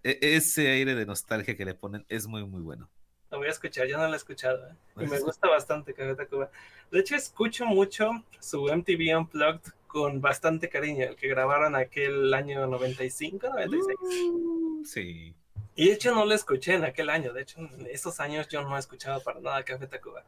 e- 0.04 0.20
ese 0.22 0.70
aire 0.70 0.94
de 0.94 1.06
nostalgia 1.08 1.56
que 1.56 1.66
le 1.66 1.74
ponen 1.74 2.06
es 2.10 2.28
muy, 2.28 2.46
muy 2.46 2.62
bueno. 2.62 2.92
Lo 3.32 3.40
voy 3.40 3.48
a 3.48 3.52
escuchar, 3.52 3.88
yo 3.88 3.98
no 3.98 4.08
lo 4.08 4.14
he 4.14 4.18
escuchado. 4.18 4.68
¿eh? 4.68 4.74
Y 4.98 5.00
me 5.02 5.08
Pues- 5.10 5.24
gusta 5.24 5.48
bastante 5.50 5.94
Café 5.94 6.16
Tacuba. 6.16 6.50
De 6.92 7.00
hecho, 7.00 7.16
escucho 7.16 7.66
mucho 7.66 8.12
su 8.40 8.68
MTV 8.70 9.18
Unplugged 9.18 9.74
con 9.88 10.22
bastante 10.22 10.70
cariño, 10.70 11.06
el 11.06 11.16
que 11.16 11.28
grabaron 11.28 11.76
aquel 11.76 12.34
año 12.34 12.66
95, 12.68 13.50
96. 13.50 13.98
Uh, 14.02 14.86
sí. 14.86 15.34
Y 15.76 15.88
de 15.88 15.94
hecho 15.94 16.14
no 16.16 16.26
lo 16.26 16.34
escuché 16.34 16.74
en 16.74 16.86
aquel 16.86 17.10
año, 17.10 17.34
de 17.34 17.42
hecho 17.42 17.60
en 17.60 17.86
esos 17.92 18.20
años 18.20 18.48
yo 18.48 18.62
no 18.64 18.78
escuchaba 18.78 19.20
para 19.20 19.40
nada 19.40 19.64
Café 19.64 19.88
Tacuba. 19.88 20.24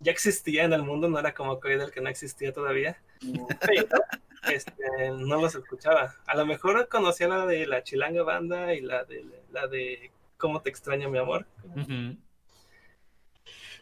Ya 0.00 0.12
existía 0.12 0.64
en 0.64 0.72
el 0.72 0.82
mundo, 0.82 1.08
no 1.08 1.18
era 1.18 1.34
como 1.34 1.58
Coidel 1.60 1.90
que 1.90 2.00
no 2.00 2.08
existía 2.08 2.52
todavía, 2.52 3.00
pero 3.60 3.86
este, 4.52 4.74
no 5.10 5.40
los 5.40 5.54
escuchaba. 5.54 6.14
A 6.26 6.36
lo 6.36 6.44
mejor 6.46 6.88
conocía 6.88 7.28
la 7.28 7.46
de 7.46 7.66
la 7.66 7.82
Chilanga 7.82 8.22
Banda 8.22 8.74
y 8.74 8.80
la 8.80 9.04
de 9.04 9.24
la 9.52 9.66
de 9.68 10.10
Cómo 10.36 10.60
te 10.60 10.70
extraño 10.70 11.08
mi 11.08 11.18
amor, 11.18 11.46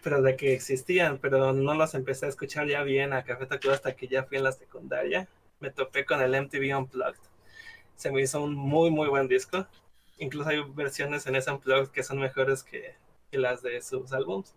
pero 0.02 0.22
de 0.22 0.36
que 0.36 0.52
existían, 0.52 1.18
pero 1.18 1.52
no 1.52 1.74
los 1.74 1.94
empecé 1.94 2.26
a 2.26 2.28
escuchar 2.28 2.68
ya 2.68 2.82
bien 2.82 3.12
a 3.12 3.24
Café 3.24 3.46
Tacuba 3.46 3.74
hasta 3.74 3.96
que 3.96 4.06
ya 4.06 4.24
fui 4.24 4.36
en 4.36 4.44
la 4.44 4.52
secundaria. 4.52 5.26
Me 5.60 5.70
topé 5.70 6.04
con 6.04 6.20
el 6.20 6.34
MTV 6.34 6.76
Unplugged. 6.76 7.20
Se 7.96 8.12
me 8.12 8.20
hizo 8.20 8.42
un 8.42 8.54
muy, 8.54 8.90
muy 8.90 9.08
buen 9.08 9.28
disco. 9.28 9.66
Incluso 10.18 10.50
hay 10.50 10.62
versiones 10.74 11.26
en 11.26 11.36
ese 11.36 11.50
Unplugged 11.50 11.88
que 11.88 12.02
son 12.02 12.18
mejores 12.18 12.62
que, 12.62 12.94
que 13.30 13.38
las 13.38 13.62
de 13.62 13.80
sus 13.80 14.12
álbums. 14.12 14.54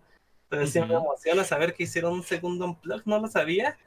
Entonces 0.49 0.71
sí 0.71 0.79
me 0.81 0.95
emociona 0.95 1.43
saber 1.43 1.73
que 1.73 1.83
hicieron 1.83 2.13
un 2.13 2.23
segundo 2.23 2.65
Unplugged, 2.65 3.05
no 3.05 3.19
lo 3.19 3.27
sabía. 3.27 3.77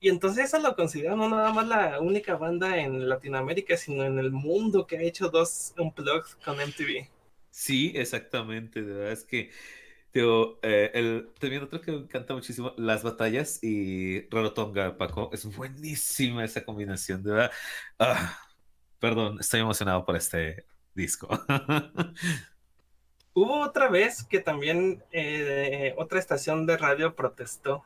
Y 0.00 0.08
entonces 0.10 0.44
eso 0.46 0.58
lo 0.58 0.76
considero 0.76 1.16
no 1.16 1.28
nada 1.28 1.52
más 1.52 1.66
la 1.66 2.00
única 2.00 2.36
banda 2.36 2.78
en 2.78 3.08
Latinoamérica, 3.08 3.76
sino 3.76 4.04
en 4.04 4.18
el 4.18 4.30
mundo 4.30 4.86
que 4.86 4.98
ha 4.98 5.02
hecho 5.02 5.28
dos 5.30 5.72
Unplugged 5.78 6.38
con 6.44 6.60
MTV. 6.60 7.08
Sí, 7.50 7.92
exactamente, 7.94 8.82
de 8.82 8.92
verdad 8.92 9.12
es 9.12 9.24
que 9.24 9.50
digo, 10.12 10.58
eh, 10.62 10.90
el, 10.94 11.30
también 11.38 11.62
otro 11.62 11.80
que 11.80 11.92
me 11.92 11.98
encanta 11.98 12.34
muchísimo, 12.34 12.72
Las 12.76 13.02
Batallas 13.02 13.58
y 13.62 14.28
Rarotonga, 14.30 14.96
Paco, 14.96 15.30
es 15.32 15.44
buenísima 15.56 16.44
esa 16.44 16.64
combinación, 16.64 17.22
de 17.22 17.32
verdad. 17.32 17.50
Ah, 17.98 18.38
perdón, 18.98 19.38
estoy 19.40 19.60
emocionado 19.60 20.04
por 20.04 20.16
este 20.16 20.64
disco. 20.94 21.28
Hubo 23.34 23.60
otra 23.60 23.88
vez 23.88 24.24
que 24.24 24.40
también 24.40 25.02
eh, 25.12 25.94
otra 25.98 26.18
estación 26.18 26.66
de 26.66 26.78
radio 26.78 27.14
protestó 27.14 27.84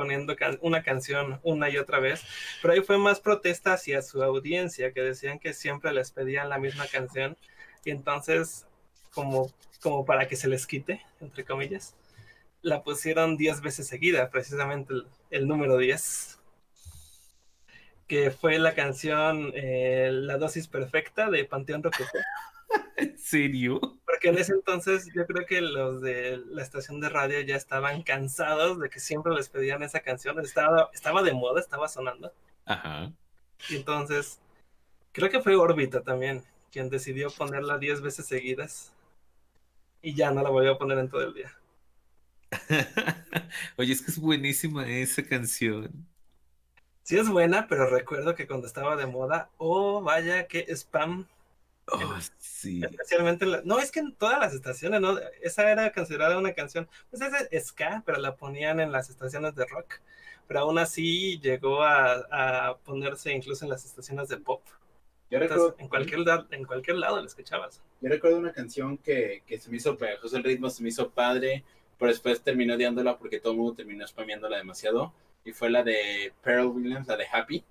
poniendo 0.00 0.34
una 0.62 0.82
canción 0.82 1.40
una 1.42 1.68
y 1.68 1.76
otra 1.76 2.00
vez, 2.00 2.22
pero 2.62 2.72
ahí 2.72 2.80
fue 2.80 2.96
más 2.96 3.20
protesta 3.20 3.74
hacia 3.74 4.00
su 4.00 4.22
audiencia, 4.22 4.94
que 4.94 5.02
decían 5.02 5.38
que 5.38 5.52
siempre 5.52 5.92
les 5.92 6.10
pedían 6.10 6.48
la 6.48 6.58
misma 6.58 6.86
canción 6.86 7.36
y 7.84 7.90
entonces 7.90 8.66
como, 9.12 9.52
como 9.82 10.06
para 10.06 10.26
que 10.26 10.36
se 10.36 10.48
les 10.48 10.66
quite, 10.66 11.02
entre 11.20 11.44
comillas, 11.44 11.94
la 12.62 12.82
pusieron 12.82 13.36
10 13.36 13.60
veces 13.60 13.88
seguida, 13.88 14.30
precisamente 14.30 14.94
el, 14.94 15.06
el 15.30 15.46
número 15.46 15.76
10, 15.76 16.38
que 18.06 18.30
fue 18.30 18.58
la 18.58 18.74
canción 18.74 19.52
eh, 19.54 20.08
La 20.10 20.38
dosis 20.38 20.66
perfecta 20.66 21.28
de 21.28 21.44
Panteón 21.44 21.82
Rococó. 21.82 22.18
¿En 22.96 23.18
serio? 23.18 23.80
Porque 24.04 24.28
en 24.28 24.38
ese 24.38 24.52
entonces 24.52 25.08
yo 25.14 25.26
creo 25.26 25.46
que 25.46 25.60
los 25.60 26.00
de 26.00 26.40
la 26.48 26.62
estación 26.62 27.00
de 27.00 27.08
radio 27.08 27.40
ya 27.40 27.56
estaban 27.56 28.02
cansados 28.02 28.80
de 28.80 28.88
que 28.90 29.00
siempre 29.00 29.34
les 29.34 29.48
pedían 29.48 29.82
esa 29.82 30.00
canción. 30.00 30.38
Estaba, 30.40 30.90
estaba 30.92 31.22
de 31.22 31.32
moda, 31.32 31.60
estaba 31.60 31.88
sonando. 31.88 32.32
Ajá. 32.66 33.12
Y 33.68 33.76
entonces 33.76 34.40
creo 35.12 35.30
que 35.30 35.40
fue 35.40 35.56
Órbita 35.56 36.02
también 36.02 36.44
quien 36.70 36.88
decidió 36.88 37.30
ponerla 37.30 37.78
10 37.78 38.00
veces 38.00 38.26
seguidas. 38.26 38.92
Y 40.02 40.14
ya 40.14 40.30
no 40.30 40.42
la 40.42 40.50
volvió 40.50 40.72
a 40.72 40.78
poner 40.78 40.98
en 40.98 41.10
todo 41.10 41.22
el 41.22 41.34
día. 41.34 41.52
Oye, 43.76 43.92
es 43.92 44.02
que 44.02 44.10
es 44.10 44.18
buenísima 44.18 44.88
esa 44.88 45.22
canción. 45.22 46.06
Sí 47.02 47.18
es 47.18 47.28
buena, 47.28 47.66
pero 47.68 47.90
recuerdo 47.90 48.34
que 48.34 48.46
cuando 48.46 48.66
estaba 48.66 48.96
de 48.96 49.06
moda, 49.06 49.50
oh 49.58 50.00
vaya 50.00 50.46
que 50.46 50.64
spam, 50.74 51.26
Oh, 51.92 52.16
sí. 52.38 52.82
especialmente 52.82 53.46
la- 53.46 53.62
no 53.64 53.78
es 53.78 53.90
que 53.90 54.00
en 54.00 54.14
todas 54.14 54.38
las 54.38 54.54
estaciones, 54.54 55.00
¿no? 55.00 55.18
Esa 55.42 55.70
era 55.70 55.92
considerada 55.92 56.38
una 56.38 56.54
canción, 56.54 56.88
pues 57.10 57.22
es 57.22 57.50
de 57.50 57.60
ska, 57.60 58.02
pero 58.06 58.18
la 58.18 58.36
ponían 58.36 58.80
en 58.80 58.92
las 58.92 59.10
estaciones 59.10 59.54
de 59.54 59.66
rock, 59.66 59.96
pero 60.46 60.60
aún 60.60 60.78
así 60.78 61.38
llegó 61.40 61.82
a, 61.82 62.68
a 62.70 62.78
ponerse 62.78 63.32
incluso 63.32 63.64
en 63.64 63.70
las 63.70 63.84
estaciones 63.84 64.28
de 64.28 64.38
pop. 64.38 64.62
Yo 65.30 65.38
Entonces, 65.38 65.40
recuerdo, 65.40 65.76
en 65.78 65.88
cualquier, 65.88 66.20
en 66.50 66.64
cualquier 66.64 66.96
lado 66.98 67.18
la 67.20 67.26
escuchabas. 67.26 67.82
yo 68.00 68.08
recuerdo 68.08 68.38
una 68.38 68.52
canción 68.52 68.98
que, 68.98 69.42
que 69.46 69.58
se 69.58 69.70
me 69.70 69.76
hizo 69.76 69.96
pegajoso 69.96 70.36
el 70.36 70.44
ritmo, 70.44 70.70
se 70.70 70.82
me 70.82 70.88
hizo 70.88 71.10
padre, 71.10 71.64
pero 71.98 72.10
después 72.10 72.42
terminó 72.42 72.74
odiándola 72.74 73.18
porque 73.18 73.40
todo 73.40 73.52
el 73.52 73.58
mundo 73.58 73.74
terminó 73.74 74.06
spameándola 74.06 74.56
demasiado. 74.56 75.12
Y 75.44 75.52
fue 75.52 75.70
la 75.70 75.82
de 75.82 76.32
Pearl 76.42 76.66
Williams, 76.66 77.06
la 77.08 77.16
de 77.16 77.26
Happy. 77.30 77.64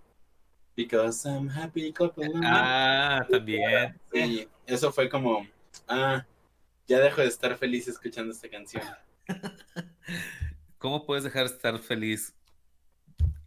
Because 0.80 1.28
I'm 1.28 1.50
happy 1.50 1.92
couple. 1.92 2.32
Ah, 2.42 3.28
también. 3.30 4.00
Y 4.14 4.48
eso 4.66 4.94
fue 4.94 5.10
como, 5.10 5.46
ah, 5.90 6.26
ya 6.88 7.00
dejo 7.00 7.20
de 7.20 7.28
estar 7.28 7.58
feliz 7.58 7.90
escuchando 7.90 8.32
esta 8.32 8.50
canción. 8.50 8.84
¿Cómo 10.78 11.06
puedes 11.06 11.26
dejar 11.26 11.50
de 11.50 11.54
estar 11.54 11.78
feliz 11.80 12.34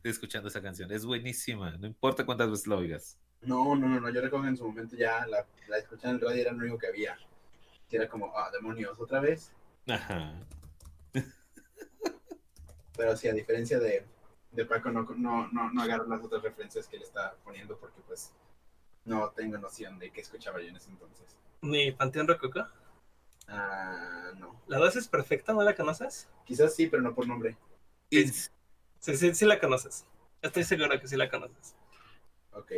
escuchando 0.05 0.51
esa 0.51 0.61
canción? 0.61 0.93
Es 0.93 1.07
buenísima, 1.07 1.71
no 1.79 1.87
importa 1.87 2.27
cuántas 2.27 2.51
veces 2.51 2.67
la 2.67 2.77
oigas. 2.77 3.19
No, 3.41 3.75
no, 3.77 3.89
no, 3.89 3.99
no, 3.99 4.11
yo 4.11 4.21
recuerdo 4.21 4.43
que 4.43 4.51
en 4.51 4.57
su 4.59 4.67
momento 4.67 4.95
ya 4.95 5.27
la, 5.27 5.47
la 5.69 5.79
en 5.79 6.11
el 6.11 6.21
radio 6.21 6.37
y 6.37 6.41
era 6.43 6.53
lo 6.53 6.59
único 6.59 6.77
que 6.77 6.89
había. 6.89 7.17
Y 7.89 7.97
era 7.97 8.11
como, 8.11 8.31
ah, 8.37 8.51
demonios, 8.53 9.01
otra 9.01 9.21
vez. 9.21 9.53
Ajá. 9.89 10.35
Pero 12.95 13.17
sí, 13.17 13.29
a 13.29 13.33
diferencia 13.33 13.79
de, 13.79 14.05
de 14.53 14.65
Paco, 14.67 14.91
no, 14.91 15.03
no, 15.17 15.49
no, 15.49 15.71
no 15.71 15.83
agarro 15.83 16.07
las 16.07 16.23
otras 16.23 16.43
referencias 16.43 16.87
que 16.87 16.99
le 16.99 17.05
está 17.05 17.35
poniendo 17.45 17.77
porque 17.79 18.01
pues 18.07 18.33
no 19.05 19.31
tengo 19.31 19.59
noción 19.59 19.99
de 19.99 20.11
qué 20.11 20.21
escuchaba 20.21 20.61
yo 20.61 20.69
en 20.69 20.77
ese 20.77 20.91
entonces. 20.91 21.37
Ni 21.63 21.93
Panteón 21.93 22.29
Rococó. 22.29 22.67
Ah, 23.49 24.33
no. 24.37 24.61
La 24.67 24.79
dosis 24.79 25.09
perfecta, 25.09 25.53
¿no 25.53 25.63
la 25.63 25.75
conoces? 25.75 26.29
Quizás 26.45 26.75
sí, 26.75 26.87
pero 26.87 27.03
no 27.03 27.15
por 27.15 27.27
nombre. 27.27 27.57
Sí, 28.11 28.27
sí, 29.01 29.35
sí 29.35 29.45
la 29.47 29.59
conoces. 29.59 30.07
Estoy 30.43 30.65
seguro 30.65 31.01
que 31.01 31.09
sí 31.09 31.17
la 31.17 31.31
conoces. 31.31 31.75
Ok. 32.53 32.73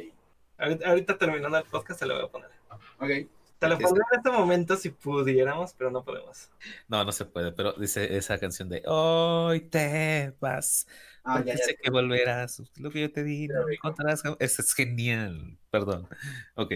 Ahorita, 0.58 0.88
ahorita 0.88 1.18
terminando 1.18 1.58
el 1.58 1.64
podcast 1.64 2.00
te 2.00 2.06
la 2.06 2.14
voy 2.14 2.24
a 2.24 2.28
poner. 2.28 2.50
Ok. 2.98 3.28
Te 3.59 3.69
la 3.69 3.75
Ok, 3.77 3.81
pondré 3.81 4.05
en 4.12 4.19
este 4.19 4.31
momento 4.31 4.77
si 4.77 4.90
pudiéramos, 4.90 5.75
pero 5.75 5.90
no 5.90 6.05
podemos. 6.05 6.51
No, 6.88 7.05
no 7.05 7.12
se 7.12 7.25
puede, 7.27 7.53
pero 7.53 7.73
dice 7.75 8.17
esa 8.17 8.38
canción 8.38 8.69
de 8.69 8.83
Hoy 8.87 9.61
te 9.69 10.35
vas, 10.40 10.87
Ah, 11.25 11.40
porque 11.40 11.53
ya, 11.53 11.57
ya. 11.59 11.64
sé 11.64 11.77
que 11.81 11.90
volverás. 11.90 12.62
Lo 12.77 12.90
que 12.90 13.01
yo 13.03 13.12
te 13.12 13.25
di, 13.25 13.49
no 13.49 13.64
Very 13.64 13.77
encontrarás. 13.77 14.23
jamás". 14.23 14.38
Eso 14.40 14.62
es 14.62 14.75
genial. 14.75 15.59
Perdón. 15.71 16.09
Ok. 16.55 16.73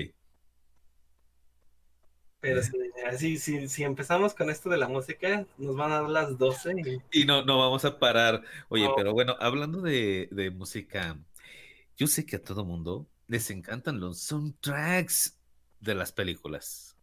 Pero 2.41 2.63
sí, 2.63 2.73
así, 3.07 3.37
si, 3.39 3.69
si 3.69 3.83
empezamos 3.85 4.35
con 4.35 4.51
esto 4.51 4.69
de 4.71 4.77
la 4.79 4.89
música, 4.89 5.47
nos 5.57 5.77
van 5.77 5.93
a 5.93 6.01
dar 6.03 6.11
las 6.11 6.39
12 6.39 6.73
y 6.73 7.03
Y 7.11 7.25
no, 7.25 7.45
no 7.45 7.59
vamos 7.59 7.85
a 7.85 7.99
parar. 7.99 8.43
Oye, 8.69 8.85
No. 8.85 8.95
pero 8.95 9.13
bueno, 9.13 9.37
hablando 9.41 9.81
de, 9.81 10.29
de 10.33 10.51
música, 10.51 11.19
yo 11.97 12.07
sé 12.09 12.27
que 12.27 12.37
a 12.37 12.45
todo 12.45 12.65
mundo 12.65 13.11
les 13.29 13.51
encantan 13.51 14.01
los 14.01 14.21
soundtracks 14.23 15.38
de 15.81 15.95
las 15.95 16.13
películas. 16.13 16.97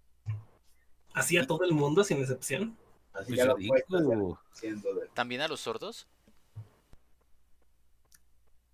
así 1.14 1.38
a 1.38 1.48
todo 1.48 1.64
el 1.64 1.72
mundo 1.72 2.04
sin 2.04 2.20
excepción. 2.20 2.78
Así 3.14 3.28
Pues 3.34 3.38
ya 3.38 3.46
lo 3.46 3.56
digo, 3.56 4.40
¿También 5.14 5.42
a 5.42 5.48
los 5.48 5.62
sordos? 5.62 6.08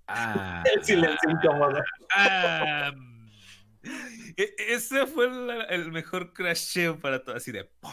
ah, 0.08 0.64
El 0.74 0.84
silencio 0.84 1.30
incómodo. 1.30 1.80
ah, 2.16 2.92
e- 3.84 4.56
ese 4.58 5.06
fue 5.08 5.30
la- 5.30 5.66
el 5.66 5.92
mejor 5.92 6.34
crasheo 6.34 7.00
para 7.00 7.24
todo, 7.24 7.36
así 7.36 7.52
de 7.52 7.66
¡pum! 7.66 7.92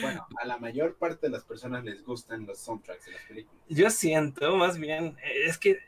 Bueno, 0.00 0.24
a 0.40 0.46
la 0.46 0.56
mayor 0.58 0.96
parte 0.96 1.26
de 1.26 1.30
las 1.32 1.42
personas 1.44 1.82
les 1.84 2.04
gustan 2.04 2.46
los 2.46 2.60
soundtracks 2.60 3.06
de 3.06 3.12
las 3.12 3.22
películas. 3.24 3.64
Yo 3.68 3.90
siento, 3.90 4.56
más 4.56 4.78
bien, 4.78 5.16
es 5.44 5.58
que, 5.58 5.80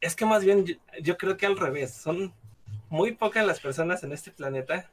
es 0.00 0.16
que 0.16 0.26
más 0.26 0.44
bien 0.44 0.66
yo, 0.66 0.74
yo 1.00 1.16
creo 1.16 1.36
que 1.36 1.46
al 1.46 1.56
revés, 1.56 1.94
son 1.94 2.34
muy 2.90 3.12
pocas 3.12 3.46
las 3.46 3.60
personas 3.60 4.02
en 4.04 4.12
este 4.12 4.30
planeta 4.30 4.90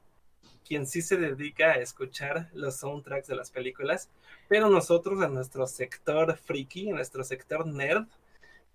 quien 0.68 0.88
sí 0.88 1.02
se 1.02 1.18
dedica 1.18 1.72
a 1.74 1.76
escuchar 1.80 2.50
los 2.54 2.78
soundtracks 2.78 3.28
de 3.28 3.36
las 3.36 3.52
películas, 3.52 4.10
pero 4.50 4.70
nosotros 4.70 5.24
en 5.24 5.34
nuestro 5.34 5.68
sector 5.68 6.38
friki, 6.38 6.90
en 6.90 6.96
nuestro 6.96 7.24
sector 7.24 7.68
nerd, 7.68 8.08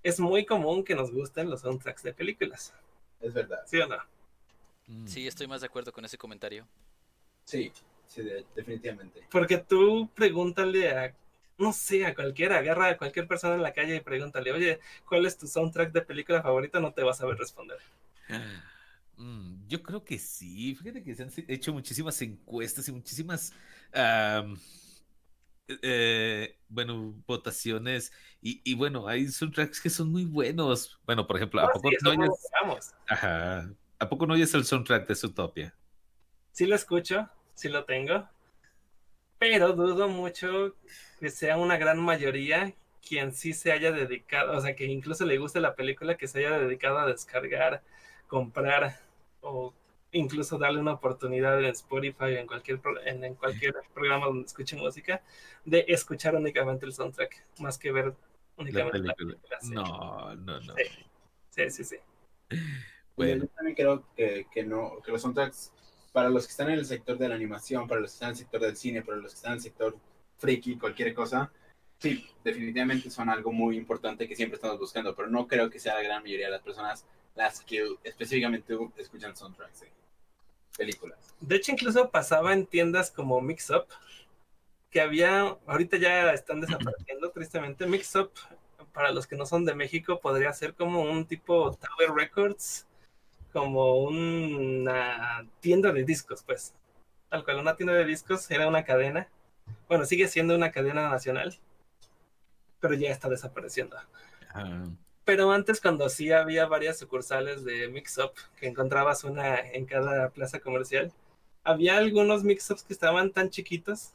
es 0.03 0.21
muy 0.21 0.47
común 0.47 0.85
que 0.85 0.95
nos 0.95 1.13
gusten 1.13 1.51
los 1.51 1.63
soundtracks 1.63 2.03
de 2.05 2.15
películas. 2.15 2.75
Es 3.21 3.35
verdad. 3.35 3.61
¿Sí 3.67 3.79
o 3.81 3.87
no? 3.89 3.97
Mm. 4.89 5.07
Sí, 5.07 5.27
estoy 5.27 5.47
más 5.47 5.61
de 5.61 5.67
acuerdo 5.67 5.93
con 5.93 6.05
ese 6.05 6.17
comentario. 6.19 6.67
Sí, 7.45 7.73
sí, 8.07 8.23
de- 8.23 8.47
definitivamente. 8.55 9.23
Porque 9.31 9.59
tú 9.59 10.09
pregúntale 10.15 10.91
a, 10.91 11.15
no 11.59 11.73
sé, 11.73 12.07
a 12.07 12.15
cualquiera, 12.15 12.59
agarra 12.59 12.89
a 12.89 12.97
cualquier 12.97 13.27
persona 13.29 13.55
en 13.55 13.63
la 13.63 13.73
calle 13.73 13.97
y 13.97 14.01
pregúntale, 14.01 14.53
oye, 14.53 14.81
¿cuál 15.09 15.27
es 15.27 15.37
tu 15.37 15.47
soundtrack 15.47 15.93
de 15.93 16.03
película 16.03 16.43
favorita? 16.43 16.81
No 16.81 16.93
te 16.93 17.03
vas 17.03 17.17
a 17.19 17.21
saber 17.21 17.37
responder. 17.39 17.79
Mm, 19.21 19.67
yo 19.69 19.83
creo 19.83 20.03
que 20.05 20.19
sí. 20.19 20.75
Fíjate 20.75 21.03
que 21.03 21.15
se 21.15 21.23
han 21.23 21.31
hecho 21.49 21.73
muchísimas 21.75 22.21
encuestas 22.23 22.89
y 22.89 22.93
muchísimas, 22.93 23.53
am, 23.93 24.57
eh, 25.83 26.59
bueno, 26.69 27.15
votaciones. 27.27 28.13
Y, 28.41 28.61
y 28.65 28.75
bueno, 28.75 29.07
hay 29.09 29.29
soundtracks 29.29 29.81
que 29.81 29.91
son 29.91 30.11
muy 30.11 30.25
buenos. 30.25 31.01
Bueno, 31.07 31.27
por 31.27 31.37
ejemplo, 31.37 31.61
¿a 31.61 31.65
No, 31.67 31.73
poco 31.73 31.91
sí, 31.91 31.97
no 32.01 32.11
oyes, 32.11 32.51
ajá, 33.09 33.75
¿a 33.99 34.09
poco 34.09 34.27
no 34.27 34.35
oyes 34.35 34.55
el 34.55 34.65
soundtrack 34.65 35.09
de 35.09 35.15
Zootopia? 35.17 35.77
Sí 36.53 36.67
lo 36.67 36.77
escucho, 36.77 37.29
sí 37.55 37.69
lo 37.69 37.85
tengo, 37.85 38.29
pero 39.39 39.73
dudo 39.73 40.09
mucho 40.09 40.77
que 41.19 41.31
sea 41.31 41.57
una 41.57 41.77
gran 41.79 41.99
mayoría 41.99 42.75
quien 43.07 43.33
sí 43.33 43.53
se 43.55 43.73
haya 43.73 43.91
dedicado, 43.93 44.57
o 44.57 44.61
sea, 44.61 44.77
que 44.77 44.85
incluso 44.87 45.25
le 45.25 45.39
guste 45.39 45.61
la 45.61 45.75
película, 45.75 46.17
que 46.17 46.29
se 46.29 46.41
haya 46.41 46.59
dedicado 46.59 46.99
a 46.99 47.07
descargar, 47.07 47.83
comprar 48.27 49.01
o 49.43 49.73
incluso 50.13 50.59
darle 50.59 50.81
una 50.81 50.95
oportunidad 50.95 51.59
en 51.61 51.67
Spotify 51.67 52.25
o 52.25 52.39
en 52.39 52.47
cualquier, 52.47 52.81
pro- 52.81 53.01
en, 53.05 53.23
en 53.25 53.35
cualquier 53.37 53.75
programa 53.95 54.27
donde 54.27 54.47
escuche 54.47 54.77
música, 54.77 55.23
de 55.65 55.85
escuchar 55.89 56.35
únicamente 56.35 56.85
el 56.87 56.93
soundtrack, 56.93 57.45
más 57.61 57.79
que 57.79 57.93
ver 57.93 58.07
La 58.07 58.15
únicamente 58.57 58.99
la 58.99 59.15
película. 59.15 59.59
película. 59.59 59.61
sí. 59.61 59.71
No, 59.75 60.35
no, 60.37 60.61
no. 60.61 60.75
Sí, 61.51 61.71
sí, 61.71 61.85
sí. 61.85 61.97
Bueno. 63.17 63.45
Yo 63.45 63.49
también 63.51 63.77
creo 63.77 64.05
que, 64.17 64.47
que 64.53 64.65
no, 64.65 65.01
que 65.05 65.13
los 65.13 65.23
soundtracks, 65.23 65.73
para 66.13 66.29
los 66.29 66.47
que 66.47 66.51
están 66.51 66.71
en 66.71 66.79
el 66.79 66.87
sector 66.87 67.19
de 67.19 67.29
la 67.29 67.35
animación, 67.35 67.87
para 67.87 68.01
los 68.01 68.11
que 68.11 68.15
están 68.15 68.29
en 68.29 68.33
el 68.33 68.39
sector 68.39 68.61
del 68.61 68.77
cine, 68.77 69.03
para 69.03 69.19
los 69.19 69.33
que 69.33 69.37
están 69.37 69.53
en 69.53 69.57
el 69.59 69.63
sector 69.63 69.97
freaky, 70.39 70.77
cualquier 70.77 71.13
cosa, 71.15 71.53
sí, 71.99 72.27
definitivamente 72.43 73.11
son 73.11 73.29
algo 73.29 73.53
muy 73.53 73.77
importante 73.77 74.27
que 74.27 74.35
siempre 74.35 74.57
estamos 74.57 74.79
buscando, 74.79 75.15
pero 75.15 75.29
no 75.29 75.47
creo 75.47 75.69
que 75.71 75.79
sea 75.79 75.95
la 75.95 76.03
gran 76.03 76.23
mayoría 76.23 76.47
de 76.47 76.53
las 76.53 76.63
personas 76.63 77.05
las 77.35 77.61
que 77.61 77.97
específicamente 78.05 78.77
escuchan 78.97 79.37
soundtracks 79.37 79.81
de 79.81 79.93
películas. 80.77 81.35
De 81.41 81.57
hecho, 81.57 81.73
incluso 81.73 82.11
pasaba 82.11 82.53
en 82.53 82.67
tiendas 82.67 83.11
como 83.11 83.41
Mix 83.41 83.71
Up, 83.71 83.87
que 84.91 85.01
había, 85.01 85.57
ahorita 85.67 85.97
ya 85.97 86.33
están 86.33 86.61
desapareciendo 86.61 87.31
tristemente. 87.35 87.87
Mix 87.87 88.15
Up, 88.17 88.33
para 88.93 89.13
los 89.13 89.27
que 89.27 89.37
no 89.37 89.47
son 89.47 89.65
de 89.65 89.75
México, 89.75 90.21
podría 90.21 90.53
ser 90.53 90.75
como 90.75 91.03
un 91.03 91.27
tipo 91.27 91.73
Tower 91.73 92.15
Records, 92.15 92.87
como 93.53 94.05
una 94.05 95.47
tienda 95.61 95.93
de 95.93 96.05
discos, 96.05 96.43
pues. 96.43 96.75
Tal 97.29 97.45
cual, 97.45 97.61
una 97.61 97.77
tienda 97.77 97.95
de 97.95 98.05
discos 98.05 98.51
era 98.51 98.67
una 98.67 98.85
cadena. 98.85 99.29
Bueno, 99.89 100.05
sigue 100.05 100.27
siendo 100.27 100.55
una 100.57 100.73
cadena 100.73 101.09
nacional, 101.09 101.57
pero 102.81 102.95
ya 102.95 103.11
está 103.11 103.29
desapareciendo. 103.29 103.97
Ah, 104.53 104.85
Pero 105.31 105.53
antes, 105.53 105.81
cuando 105.81 106.09
sí 106.09 106.33
había 106.33 106.67
varias 106.67 106.99
sucursales 106.99 107.65
de 107.65 107.87
Mix-Up, 107.87 108.33
que 108.59 108.67
encontrabas 108.67 109.23
una 109.23 109.61
en 109.61 109.87
cada 109.87 110.31
plaza 110.31 110.59
comercial, 110.59 111.13
había 111.63 111.99
algunos 111.99 112.43
Mix-Ups 112.43 112.83
que 112.83 112.93
estaban 112.93 113.31
tan 113.31 113.49
chiquitos 113.49 114.11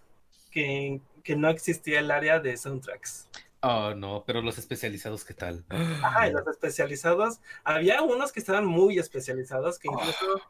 que, 0.51 0.99
que 1.23 1.37
no 1.37 1.47
existía 1.47 2.01
el 2.01 2.11
área 2.11 2.41
de 2.41 2.57
soundtracks. 2.57 3.29
Oh, 3.61 3.93
no, 3.95 4.25
pero 4.27 4.41
los 4.41 4.57
especializados, 4.57 5.23
¿qué 5.23 5.33
tal? 5.33 5.63
Ajá, 5.69 6.27
y 6.27 6.33
los 6.33 6.45
especializados, 6.47 7.39
había 7.63 8.01
unos 8.01 8.33
que 8.33 8.41
estaban 8.41 8.65
muy 8.65 8.99
especializados, 8.99 9.79
que 9.79 9.87
incluso 9.87 10.41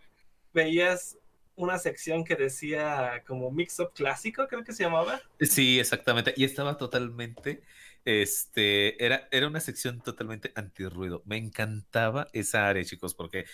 veías 0.52 1.20
una 1.58 1.78
sección 1.78 2.24
que 2.24 2.36
decía 2.36 3.24
como 3.28 3.52
Mix-Up 3.52 3.92
clásico, 3.94 4.48
creo 4.48 4.64
que 4.64 4.74
se 4.74 4.86
llamaba. 4.86 5.22
Sí, 5.40 5.80
exactamente. 5.80 6.34
Y 6.36 6.44
estaba 6.44 6.76
totalmente, 6.76 7.62
este, 8.06 9.04
era, 9.06 9.28
era 9.32 9.48
una 9.48 9.60
sección 9.62 10.02
totalmente 10.02 10.52
antirruido. 10.56 11.24
Me 11.26 11.38
encantaba 11.38 12.28
esa 12.34 12.68
área, 12.70 12.84
chicos, 12.86 13.16
porque 13.16 13.46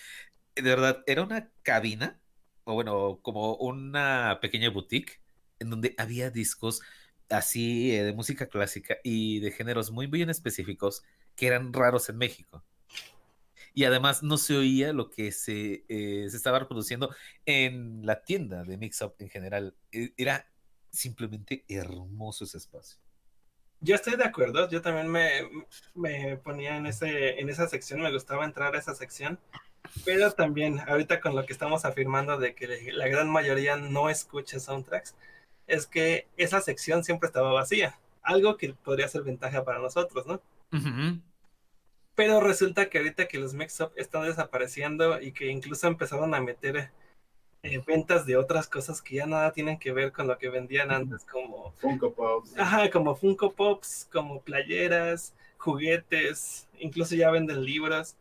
de 0.56 0.62
verdad 0.62 1.02
era 1.06 1.22
una 1.24 1.50
cabina, 1.62 2.20
o 2.64 2.74
bueno, 2.74 3.20
como 3.22 3.56
una 3.56 4.38
pequeña 4.42 4.70
boutique, 4.70 5.20
en 5.60 5.70
donde 5.70 5.94
había 5.98 6.30
discos 6.30 6.82
así 7.30 7.92
eh, 7.96 8.04
de 8.04 8.12
música 8.14 8.48
clásica 8.48 8.98
y 9.04 9.40
de 9.40 9.52
géneros 9.52 9.90
muy 9.92 10.06
bien 10.08 10.30
específicos 10.30 11.04
que 11.36 11.46
eran 11.48 11.72
raros 11.72 12.08
en 12.10 12.18
México. 12.18 12.64
Y 13.74 13.84
además 13.84 14.22
no 14.22 14.36
se 14.38 14.56
oía 14.56 14.92
lo 14.92 15.10
que 15.10 15.32
se, 15.32 15.84
eh, 15.88 16.28
se 16.30 16.36
estaba 16.36 16.58
reproduciendo 16.60 17.14
en 17.46 18.04
la 18.06 18.24
tienda 18.24 18.64
de 18.64 18.76
Mix 18.78 19.00
Up 19.02 19.14
en 19.18 19.30
general. 19.30 19.76
E- 19.92 20.12
Era 20.16 20.46
simplemente 20.90 21.64
hermoso 21.68 22.44
ese 22.44 22.58
espacio. 22.58 23.01
Yo 23.84 23.96
estoy 23.96 24.16
de 24.16 24.24
acuerdo, 24.24 24.68
yo 24.68 24.80
también 24.80 25.08
me, 25.08 25.28
me 25.94 26.36
ponía 26.36 26.76
en, 26.76 26.86
ese, 26.86 27.40
en 27.40 27.48
esa 27.48 27.66
sección, 27.66 28.00
me 28.00 28.12
gustaba 28.12 28.44
entrar 28.44 28.76
a 28.76 28.78
esa 28.78 28.94
sección, 28.94 29.40
pero 30.04 30.30
también 30.30 30.78
ahorita 30.86 31.20
con 31.20 31.34
lo 31.34 31.44
que 31.44 31.52
estamos 31.52 31.84
afirmando 31.84 32.38
de 32.38 32.54
que 32.54 32.92
la 32.92 33.08
gran 33.08 33.28
mayoría 33.28 33.76
no 33.76 34.08
escucha 34.08 34.60
soundtracks, 34.60 35.16
es 35.66 35.86
que 35.88 36.28
esa 36.36 36.60
sección 36.60 37.02
siempre 37.02 37.26
estaba 37.26 37.52
vacía, 37.52 37.98
algo 38.22 38.56
que 38.56 38.72
podría 38.72 39.08
ser 39.08 39.22
ventaja 39.22 39.64
para 39.64 39.80
nosotros, 39.80 40.26
¿no? 40.26 40.40
Pero 42.14 42.40
resulta 42.40 42.88
que 42.88 42.98
ahorita 42.98 43.26
que 43.26 43.38
los 43.38 43.52
mix-up 43.52 43.90
están 43.96 44.22
desapareciendo 44.22 45.20
y 45.20 45.32
que 45.32 45.48
incluso 45.48 45.88
empezaron 45.88 46.34
a 46.34 46.40
meter 46.40 46.92
eh, 47.62 47.80
ventas 47.86 48.26
de 48.26 48.36
otras 48.36 48.66
cosas 48.66 49.00
que 49.00 49.16
ya 49.16 49.26
nada 49.26 49.52
tienen 49.52 49.78
que 49.78 49.92
ver 49.92 50.10
con 50.12 50.26
lo 50.26 50.36
que 50.36 50.48
vendían 50.48 50.90
antes, 50.90 51.24
como 51.24 51.72
Funko 51.72 52.12
Pops. 52.12 52.58
Ajá, 52.58 52.90
como 52.90 53.14
Funko 53.14 53.52
Pops, 53.52 54.08
como 54.12 54.40
playeras, 54.40 55.32
juguetes, 55.58 56.68
incluso 56.78 57.14
ya 57.14 57.30
venden 57.30 57.64
libros. 57.64 58.16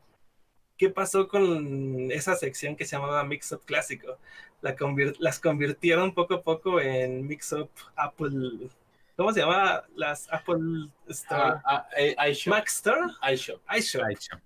¿Qué 0.77 0.89
pasó 0.89 1.27
con 1.27 2.11
esa 2.11 2.35
sección 2.35 2.75
que 2.75 2.85
se 2.85 2.95
llamaba 2.95 3.23
Mix 3.23 3.51
Up 3.51 3.61
Clásico? 3.65 4.17
La 4.61 4.75
convir- 4.75 5.15
las 5.19 5.39
convirtieron 5.39 6.13
poco 6.13 6.35
a 6.35 6.41
poco 6.43 6.79
en 6.79 7.25
Mix 7.25 7.51
Up 7.53 7.69
Apple. 7.95 8.69
¿Cómo 9.17 9.33
se 9.33 9.39
llama? 9.41 9.83
Las 9.95 10.31
Apple 10.31 10.87
Store. 11.07 11.41
Ah, 11.41 11.61
ah, 11.65 11.87
eh, 11.97 12.15
iShop. 12.29 12.51
Mac 12.53 12.67
Store? 12.67 13.01
iShop. 13.33 13.59
iShop. 13.75 14.01
Chao. 14.19 14.39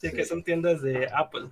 Sí, 0.00 0.10
que 0.10 0.22
Sí. 0.24 0.28
son 0.30 0.42
tiendas 0.42 0.80
de 0.82 1.06
Apple, 1.12 1.48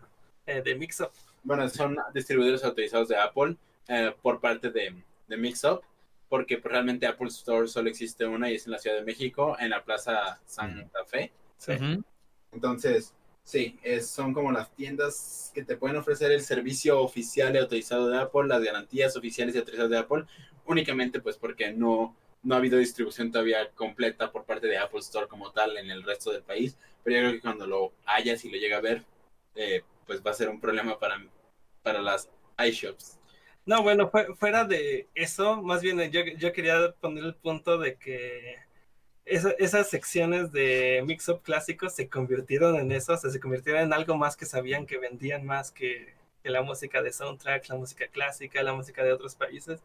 eh, 0.46 0.62
de 0.62 0.74
Mix 0.74 1.00
Up. 1.00 1.10
Bueno, 1.46 1.68
son 1.68 1.96
distribuidores 2.12 2.64
autorizados 2.64 3.06
de 3.08 3.16
Apple 3.16 3.56
eh, 3.88 4.12
por 4.20 4.40
parte 4.40 4.70
de, 4.70 4.94
de 5.28 5.36
Mixup, 5.36 5.80
porque 6.28 6.58
pues, 6.58 6.72
realmente 6.72 7.06
Apple 7.06 7.28
Store 7.28 7.68
solo 7.68 7.88
existe 7.88 8.26
una 8.26 8.50
y 8.50 8.56
es 8.56 8.66
en 8.66 8.72
la 8.72 8.78
Ciudad 8.78 8.96
de 8.96 9.04
México, 9.04 9.56
en 9.60 9.70
la 9.70 9.84
Plaza 9.84 10.40
Santa 10.44 11.04
Fe. 11.04 11.30
Sí. 11.56 11.72
Entonces, 12.50 13.14
sí, 13.44 13.78
es- 13.82 14.08
son 14.10 14.34
como 14.34 14.50
las 14.50 14.74
tiendas 14.74 15.52
que 15.54 15.62
te 15.64 15.76
pueden 15.76 15.96
ofrecer 15.96 16.32
el 16.32 16.40
servicio 16.40 17.00
oficial 17.00 17.54
y 17.54 17.58
autorizado 17.58 18.08
de 18.08 18.18
Apple, 18.18 18.48
las 18.48 18.62
garantías 18.62 19.16
oficiales 19.16 19.54
y 19.54 19.58
autorizadas 19.58 19.90
de 19.90 19.98
Apple, 19.98 20.24
únicamente 20.64 21.20
pues 21.20 21.36
porque 21.36 21.72
no, 21.72 22.16
no 22.42 22.54
ha 22.54 22.58
habido 22.58 22.78
distribución 22.78 23.30
todavía 23.30 23.70
completa 23.70 24.32
por 24.32 24.44
parte 24.44 24.66
de 24.66 24.78
Apple 24.78 24.98
Store 25.00 25.28
como 25.28 25.52
tal 25.52 25.76
en 25.76 25.90
el 25.92 26.02
resto 26.02 26.32
del 26.32 26.42
país, 26.42 26.76
pero 27.04 27.16
yo 27.16 27.22
creo 27.22 27.32
que 27.34 27.40
cuando 27.40 27.66
lo 27.68 27.92
hayas 28.04 28.44
y 28.44 28.50
lo 28.50 28.58
llega 28.58 28.78
a 28.78 28.80
ver, 28.80 29.04
eh, 29.54 29.82
pues 30.06 30.22
va 30.24 30.30
a 30.32 30.34
ser 30.34 30.48
un 30.48 30.60
problema 30.60 30.98
para, 30.98 31.16
para 31.86 32.02
las 32.02 32.28
iShops. 32.58 33.16
No, 33.64 33.82
bueno, 33.84 34.10
fue- 34.10 34.34
fuera 34.34 34.64
de 34.64 35.08
eso, 35.14 35.62
más 35.62 35.82
bien 35.82 36.00
eh, 36.00 36.10
yo, 36.10 36.22
yo 36.36 36.52
quería 36.52 36.92
poner 37.00 37.22
el 37.24 37.36
punto 37.36 37.78
de 37.78 37.96
que 37.96 38.56
esa- 39.24 39.52
esas 39.58 39.88
secciones 39.88 40.50
de 40.52 41.02
mix-up 41.06 41.42
clásicos 41.42 41.94
se 41.94 42.08
convirtieron 42.08 42.76
en 42.76 42.90
eso, 42.92 43.16
se 43.16 43.40
convirtieron 43.40 43.82
en 43.82 43.92
algo 43.92 44.16
más 44.16 44.36
que 44.36 44.46
sabían 44.46 44.84
que 44.86 44.98
vendían 44.98 45.46
más 45.46 45.70
que, 45.70 46.14
que 46.42 46.50
la 46.50 46.62
música 46.62 47.02
de 47.02 47.12
soundtrack, 47.12 47.68
la 47.68 47.76
música 47.76 48.08
clásica, 48.08 48.62
la 48.64 48.74
música 48.74 49.04
de 49.04 49.12
otros 49.12 49.36
países, 49.36 49.80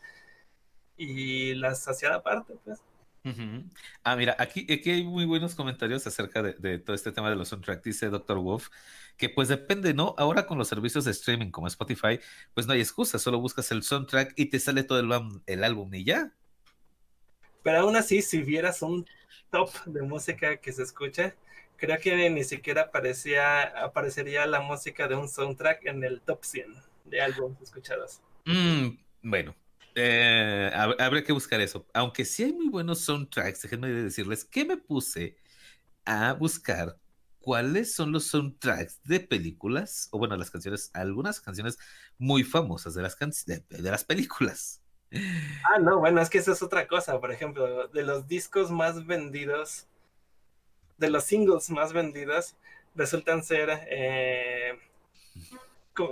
y 0.98 1.54
las 1.56 1.88
hacían 1.88 2.14
aparte, 2.14 2.56
pues. 2.66 2.80
Ah, 4.04 4.16
mira, 4.16 4.36
aquí, 4.40 4.66
aquí 4.72 4.90
hay 4.90 5.04
muy 5.04 5.26
buenos 5.26 5.54
comentarios 5.56 6.06
acerca 6.08 6.42
de, 6.42 6.54
de 6.54 6.80
todo 6.80 6.96
este 6.96 7.12
tema 7.12 7.30
de 7.30 7.36
los 7.36 7.50
soundtracks, 7.50 7.84
dice 7.84 8.10
Dr. 8.10 8.40
Wolf, 8.40 8.70
que 9.18 9.30
pues 9.30 9.48
depende, 9.48 9.94
¿no? 9.94 10.16
Ahora 10.18 10.46
con 10.48 10.58
los 10.58 10.68
servicios 10.68 11.06
de 11.06 11.12
streaming 11.12 11.52
como 11.52 11.68
Spotify, 11.68 12.20
pues 12.54 12.66
no 12.68 12.74
hay 12.74 12.80
excusa, 12.82 13.20
solo 13.20 13.40
buscas 13.40 13.72
el 13.72 13.84
soundtrack 13.84 14.34
y 14.38 14.48
te 14.48 14.60
sale 14.60 14.84
todo 14.84 15.00
el, 15.00 15.08
álbum- 15.12 15.44
el 15.46 15.64
álbum 15.64 15.94
y 15.94 16.04
ya. 16.04 16.34
Pero 17.64 17.80
aún 17.80 17.96
así, 17.96 18.22
si 18.22 18.42
vieras 18.44 18.82
un 18.84 19.06
top 19.50 19.72
de 19.86 20.02
música 20.04 20.58
que 20.58 20.72
se 20.72 20.84
escucha, 20.84 21.36
creo 21.78 22.00
que 22.00 22.30
ni 22.30 22.44
siquiera 22.44 22.84
aparecía, 22.84 23.64
aparecería 23.84 24.46
la 24.46 24.62
música 24.62 25.08
de 25.08 25.16
un 25.16 25.28
soundtrack 25.28 25.86
en 25.86 26.04
el 26.04 26.22
top 26.22 26.44
100 26.44 26.74
de 27.06 27.22
álbumes 27.22 27.62
escuchados. 27.62 28.22
Mm, 28.46 28.98
bueno, 29.24 29.56
eh, 29.96 30.72
hab- 30.74 30.96
habrá 31.02 31.24
que 31.24 31.34
buscar 31.34 31.62
eso. 31.62 31.88
Aunque 31.94 32.26
sí 32.26 32.44
hay 32.44 32.54
muy 32.54 32.70
buenos 32.70 33.02
soundtracks, 33.02 33.62
déjenme 33.64 33.90
decirles 33.90 34.46
que 34.46 34.66
me 34.66 34.78
puse 34.78 35.38
a 36.06 36.34
buscar 36.34 36.98
cuáles 37.40 37.94
son 37.96 38.12
los 38.12 38.26
soundtracks 38.28 39.02
de 39.04 39.20
películas, 39.22 40.10
o 40.12 40.20
bueno, 40.20 40.38
las 40.38 40.52
canciones, 40.52 40.92
algunas 40.94 41.42
canciones 41.42 41.78
muy 42.18 42.44
famosas 42.44 42.94
de 42.96 43.02
las, 43.04 43.16
can- 43.16 43.32
de, 43.48 43.64
las 43.82 44.04
películas. 44.06 44.82
Ah, 45.64 45.80
no, 45.80 46.00
bueno, 46.00 46.22
es 46.22 46.30
que 46.30 46.38
eso 46.40 46.52
es 46.52 46.62
otra 46.62 46.88
cosa. 46.88 47.20
Por 47.20 47.32
ejemplo, 47.32 47.88
de 47.88 48.04
los 48.04 48.28
discos 48.28 48.72
más 48.72 49.06
vendidos, 49.06 49.88
de 50.98 51.10
los 51.10 51.24
singles 51.26 51.70
más 51.70 51.94
vendidos, 51.94 52.56
resultan 52.96 53.44
ser 53.44 53.70
eh, 53.90 54.78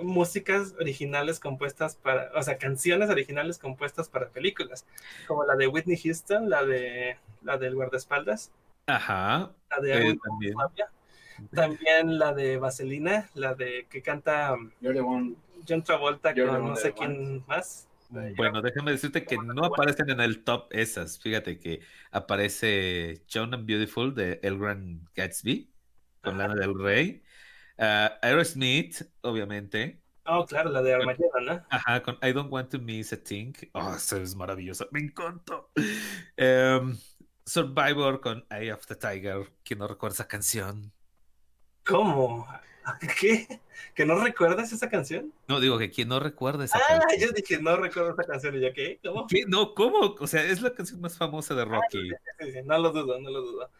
músicas 0.03 0.73
originales 0.79 1.39
compuestas 1.39 1.95
para, 1.95 2.31
o 2.35 2.43
sea, 2.43 2.57
canciones 2.57 3.09
originales 3.09 3.57
compuestas 3.57 4.09
para 4.09 4.29
películas, 4.29 4.85
como 5.27 5.45
la 5.45 5.55
de 5.55 5.67
Whitney 5.67 5.97
Houston, 5.97 6.49
la 6.49 6.65
de 6.65 7.17
la 7.41 7.57
del 7.57 7.75
guardaespaldas, 7.75 8.51
Ajá, 8.87 9.51
la 9.69 9.81
de 9.81 9.91
eh, 9.91 10.07
Algo 10.07 10.21
también. 10.23 10.53
Flavia, 10.53 10.91
también 11.53 12.19
la 12.19 12.33
de 12.33 12.57
Vaselina, 12.57 13.29
la 13.35 13.53
de 13.53 13.87
que 13.89 14.01
canta 14.01 14.53
um, 14.53 14.71
You're 14.81 14.95
the 14.95 15.01
one. 15.01 15.35
John 15.67 15.83
Travolta 15.83 16.33
You're 16.33 16.51
the 16.51 16.57
con 16.57 16.61
one 16.61 16.69
no 16.71 16.75
sé 16.75 16.93
quién 16.93 17.43
más. 17.47 17.87
Bueno, 18.09 18.63
déjame 18.63 18.91
decirte 18.91 19.23
que 19.23 19.37
no 19.37 19.65
aparecen 19.65 20.09
en 20.09 20.19
el 20.19 20.43
top 20.43 20.67
esas. 20.71 21.19
Fíjate 21.19 21.59
que 21.59 21.81
aparece 22.09 23.21
John 23.31 23.53
and 23.53 23.67
Beautiful 23.67 24.15
de 24.15 24.39
El 24.41 24.57
Gran 24.57 25.07
Gatsby 25.15 25.69
con 26.21 26.39
Lana 26.39 26.55
del 26.55 26.73
Rey. 26.77 27.21
Ah, 27.79 28.19
Aerosmith, 28.21 29.01
obviamente. 29.21 30.01
Oh, 30.25 30.45
claro, 30.45 30.69
la 30.69 30.81
de 30.81 30.93
Armageddon, 30.93 31.45
¿no? 31.45 31.65
Ajá, 31.69 32.03
con 32.03 32.17
I 32.21 32.33
Don't 32.33 32.51
Want 32.51 32.69
to 32.71 32.79
Miss 32.79 33.13
a 33.13 33.17
Thing. 33.17 33.53
Oh, 33.73 33.95
eso 33.95 34.17
es 34.17 34.35
maravilloso. 34.35 34.87
Me 34.91 34.99
encantó. 34.99 35.71
Em, 36.37 36.97
Survivor 37.45 38.19
con 38.21 38.45
Eye 38.51 38.71
of 38.71 38.85
the 38.85 38.95
Tiger. 38.95 39.49
¿Quién 39.63 39.79
no 39.79 39.87
recuerda 39.87 40.13
esa 40.15 40.27
canción? 40.27 40.91
¿Cómo? 41.85 42.47
¿Qué? 43.19 43.59
¿Que 43.95 44.05
no 44.05 44.23
recuerdas 44.23 44.71
esa 44.71 44.89
canción? 44.89 45.33
No, 45.47 45.59
digo 45.59 45.77
que 45.79 45.89
quién 45.89 46.09
no 46.09 46.19
recuerda 46.19 46.65
esa 46.65 46.77
Ah, 46.77 46.99
canción. 46.99 47.21
yo 47.29 47.31
dije, 47.33 47.59
no 47.61 47.77
recuerdo 47.77 48.11
esa 48.11 48.23
canción. 48.23 48.55
Y 48.57 48.61
yo, 48.61 48.73
¿qué? 48.73 48.99
¿Cómo? 49.03 49.25
¿Qué? 49.25 49.45
No, 49.47 49.73
¿cómo? 49.73 50.15
O 50.19 50.27
sea, 50.27 50.43
es 50.43 50.61
la 50.61 50.73
canción 50.73 51.01
más 51.01 51.17
famosa 51.17 51.55
de 51.55 51.65
Rocky. 51.65 52.09
Sí, 52.39 52.51
sí, 52.51 52.59
no 52.65 52.77
lo 52.77 52.91
dudo, 52.91 53.19
no 53.19 53.29
lo 53.31 53.41
dudo. 53.41 53.71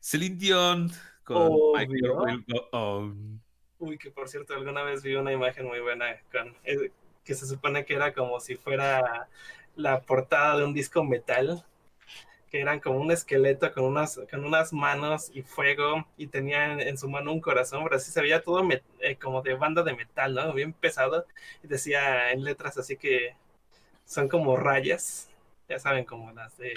Celine 0.00 0.36
Dion 0.36 0.90
con 1.24 1.36
Obvio. 1.36 2.22
Will 2.22 2.44
Go 2.46 2.68
On. 2.72 3.40
Uy, 3.78 3.98
que 3.98 4.10
por 4.10 4.28
cierto, 4.28 4.54
alguna 4.54 4.82
vez 4.82 5.02
vi 5.02 5.14
una 5.14 5.32
imagen 5.32 5.66
muy 5.66 5.80
buena 5.80 6.06
con 6.30 6.54
eh, 6.64 6.90
que 7.24 7.34
se 7.34 7.46
supone 7.46 7.84
que 7.84 7.94
era 7.94 8.12
como 8.12 8.38
si 8.40 8.54
fuera 8.54 9.28
la 9.76 10.02
portada 10.02 10.58
de 10.58 10.64
un 10.64 10.74
disco 10.74 11.02
metal, 11.02 11.64
que 12.50 12.60
eran 12.60 12.78
como 12.80 13.00
un 13.00 13.10
esqueleto 13.10 13.72
con 13.72 13.84
unas, 13.84 14.20
con 14.30 14.44
unas 14.44 14.72
manos 14.72 15.30
y 15.34 15.42
fuego, 15.42 16.06
y 16.16 16.28
tenía 16.28 16.74
en, 16.80 16.96
su 16.98 17.08
mano 17.08 17.32
un 17.32 17.40
corazón, 17.40 17.82
pero 17.84 17.96
así 17.96 18.12
se 18.12 18.20
veía 18.20 18.42
todo 18.42 18.62
eh, 19.00 19.16
como 19.16 19.42
de 19.42 19.54
banda 19.54 19.82
de 19.82 19.94
metal, 19.94 20.34
¿no? 20.34 20.52
Bien 20.52 20.72
pesado, 20.72 21.26
y 21.62 21.66
decía 21.66 22.30
en 22.30 22.44
letras 22.44 22.78
así 22.78 22.96
que 22.96 23.34
son 24.04 24.28
como 24.28 24.56
rayas, 24.56 25.30
ya 25.68 25.78
saben, 25.78 26.04
como 26.04 26.30
las 26.32 26.56
de 26.58 26.74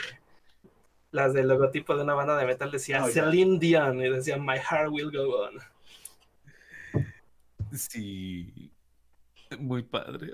las 1.11 1.33
del 1.33 1.47
logotipo 1.47 1.95
de 1.95 2.03
una 2.03 2.13
banda 2.13 2.37
de 2.37 2.45
metal 2.45 2.69
decía 2.71 3.03
Oh, 3.03 3.07
ya. 3.07 3.13
Celine 3.25 3.59
Dion 3.59 4.01
y 4.01 4.09
decía 4.09 4.37
My 4.37 4.57
Heart 4.59 4.89
Will 4.91 5.11
Go 5.11 5.43
On. 5.43 5.59
Sí. 7.73 8.71
Muy 9.59 9.83
padre. 9.83 10.31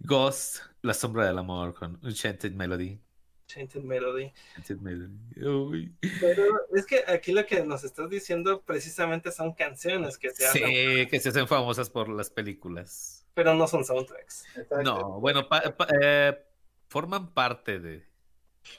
Ghost, 0.00 0.62
La 0.82 0.94
Sombra 0.94 1.26
del 1.26 1.38
Amor 1.38 1.74
con 1.74 1.98
Enchanted 2.02 2.52
Melody. 2.52 2.98
Chanted 3.46 3.82
Melody. 3.82 4.32
Enchanted 4.56 4.78
Melody. 4.78 5.44
uy. 5.46 5.94
Pero 6.20 6.44
es 6.74 6.86
que 6.86 7.04
aquí 7.06 7.32
lo 7.32 7.44
que 7.44 7.62
nos 7.64 7.84
estás 7.84 8.08
diciendo 8.08 8.62
precisamente 8.62 9.30
son 9.30 9.52
canciones 9.52 10.16
que 10.16 10.30
se 10.30 10.46
hacen, 10.46 10.62
Sí, 10.66 11.06
que 11.08 11.20
se 11.20 11.28
hacen 11.28 11.46
famosas 11.46 11.90
por 11.90 12.08
las 12.08 12.30
películas. 12.30 13.26
pero 13.34 13.54
no 13.54 13.66
son 13.68 13.84
soundtracks. 13.84 14.44
Exacto. 14.56 14.82
No, 14.82 15.20
bueno, 15.20 15.46
pa- 15.48 15.76
pa- 15.76 15.88
eh, 16.02 16.42
forman 16.88 17.34
parte 17.34 17.78
de. 17.80 18.06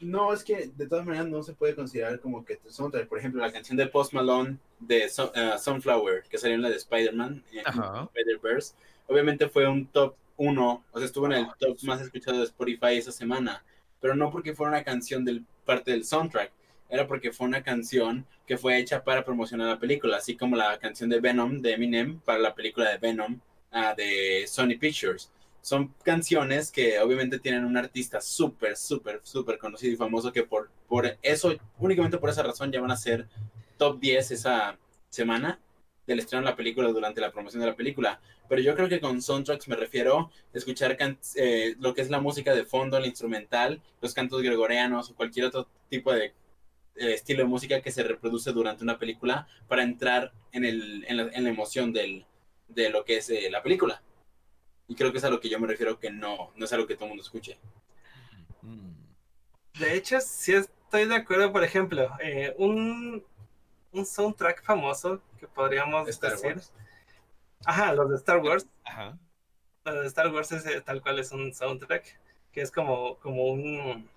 No, 0.02 0.34
es 0.34 0.44
que 0.44 0.72
de 0.76 0.88
todas 0.88 1.06
maneras 1.06 1.28
no 1.28 1.44
se 1.44 1.54
puede 1.54 1.76
considerar 1.76 2.20
como 2.20 2.44
que 2.44 2.60
soundtrack. 2.68 3.08
Por 3.08 3.20
ejemplo, 3.20 3.42
la 3.42 3.52
canción 3.52 3.78
de 3.78 3.88
Post 3.88 4.14
Malone 4.14 4.58
de 4.80 5.10
Sun- 5.10 5.32
eh, 5.36 5.54
Sunflower, 5.60 6.24
que 6.24 6.38
salió 6.38 6.56
en 6.56 6.62
la 6.64 6.70
de 6.70 6.76
Spider-Man, 6.78 7.44
Ajá. 7.66 8.10
Spider-Verse, 8.14 8.74
obviamente 9.08 9.48
fue 9.48 9.68
un 9.68 9.86
top 9.88 10.16
1, 10.38 10.84
o 10.92 10.98
sea, 10.98 11.06
estuvo 11.06 11.28
en 11.28 11.34
el 11.34 11.48
top 11.60 11.78
más 11.84 12.02
escuchado 12.02 12.40
de 12.40 12.44
Spotify 12.46 12.98
esa 12.98 13.12
semana, 13.12 13.64
pero 14.02 14.16
no 14.16 14.32
porque 14.32 14.54
fuera 14.54 14.72
una 14.72 14.84
canción 14.84 15.24
del 15.24 15.44
parte 15.66 15.92
del 15.92 16.04
soundtrack, 16.04 16.52
era 16.90 17.08
porque 17.08 17.32
fue 17.32 17.48
una 17.48 17.64
canción 17.64 18.26
que 18.46 18.58
fue 18.58 18.78
hecha 18.78 19.04
para 19.04 19.24
promocionar 19.24 19.68
la 19.68 19.80
película, 19.80 20.18
así 20.18 20.36
como 20.36 20.56
la 20.56 20.78
canción 20.78 21.10
de 21.10 21.20
Venom 21.20 21.62
de 21.62 21.74
Eminem 21.74 22.20
para 22.20 22.40
la 22.40 22.54
película 22.54 22.92
de 22.92 22.98
Venom 22.98 23.40
ah, 23.72 23.94
de 23.96 24.46
Sony 24.48 24.78
Pictures. 24.80 25.32
Son 25.66 25.96
canciones 26.04 26.72
que 26.72 27.00
obviamente 27.00 27.40
tienen 27.40 27.66
un 27.66 27.76
artista 27.76 28.22
súper, 28.22 28.78
súper, 28.78 29.22
súper 29.24 29.58
conocido 29.58 29.92
y 29.92 29.96
famoso 29.96 30.32
que 30.32 30.44
por, 30.44 30.70
por 30.88 31.18
eso, 31.24 31.56
únicamente 31.80 32.20
por 32.20 32.30
esa 32.30 32.44
razón 32.44 32.72
ya 32.72 32.80
van 32.80 32.92
a 32.92 32.96
ser 32.96 33.28
top 33.76 34.00
10 34.00 34.30
esa 34.30 34.78
semana 35.10 35.60
del 36.06 36.20
estreno 36.20 36.46
de 36.46 36.52
la 36.52 36.56
película 36.56 36.90
durante 36.90 37.20
la 37.20 37.32
promoción 37.32 37.62
de 37.62 37.70
la 37.70 37.76
película. 37.76 38.22
Pero 38.48 38.62
yo 38.62 38.76
creo 38.76 38.88
que 38.88 39.00
con 39.00 39.24
soundtracks 39.24 39.68
me 39.68 39.76
refiero 39.76 40.20
a 40.20 40.32
escuchar 40.54 41.00
eh, 41.34 41.76
lo 41.80 41.96
que 41.96 42.02
es 42.02 42.12
la 42.12 42.22
música 42.22 42.54
de 42.54 42.66
fondo, 42.66 42.98
el 42.98 43.08
instrumental, 43.08 43.82
los 44.02 44.14
cantos 44.14 44.44
gregorianos 44.44 45.10
o 45.10 45.16
cualquier 45.16 45.48
otro 45.48 45.68
tipo 45.90 46.14
de 46.14 46.26
eh, 46.26 46.34
estilo 47.14 47.40
de 47.40 47.50
música 47.50 47.82
que 47.82 47.92
se 47.92 48.04
reproduce 48.04 48.52
durante 48.52 48.84
una 48.84 49.00
película 49.00 49.48
para 49.68 49.82
entrar 49.82 50.32
en, 50.52 50.64
el, 50.64 51.06
en, 51.08 51.18
la, 51.18 51.24
en 51.24 51.44
la 51.44 51.50
emoción 51.50 51.92
del, 51.92 52.24
de 52.68 52.92
lo 52.92 53.04
que 53.04 53.18
es 53.18 53.32
eh, 53.32 53.50
la 53.50 53.64
película. 53.64 54.04
Y 54.88 54.96
creo 54.96 55.12
que 55.12 55.18
es 55.18 55.24
a 55.24 55.30
lo 55.30 55.40
que 55.40 55.50
yo 55.50 55.60
me 55.60 55.68
refiero 55.68 56.00
que 56.00 56.12
no, 56.12 56.52
no 56.56 56.66
es 56.66 56.74
algo 56.74 56.88
que 56.88 56.96
todo 56.96 57.06
el 57.06 57.10
mundo 57.10 57.24
escuche. 57.24 57.58
Mm. 58.62 58.92
De 59.80 59.96
hecho, 59.96 60.20
sí 60.22 60.54
estoy 60.54 61.06
de 61.06 61.16
acuerdo, 61.16 61.52
por 61.52 61.64
ejemplo, 61.64 62.10
eh, 62.22 62.54
un, 62.58 63.24
un 63.92 64.06
soundtrack 64.06 64.64
famoso 64.64 65.22
que 65.40 65.48
podríamos 65.48 66.08
Star 66.10 66.32
decir. 66.32 66.54
Wars. 66.54 66.72
Ajá, 67.66 67.94
los 67.94 68.10
de 68.10 68.16
Star 68.18 68.38
Wars. 68.40 68.68
Ajá. 68.84 69.18
Los 69.86 70.02
de 70.02 70.08
Star 70.08 70.34
Wars 70.34 70.52
es 70.52 70.66
eh, 70.66 70.82
tal 70.82 71.02
cual 71.02 71.20
es 71.20 71.32
un 71.32 71.54
soundtrack, 71.54 72.20
que 72.52 72.62
es 72.62 72.72
como, 72.72 73.18
como 73.18 73.46
un 73.46 74.08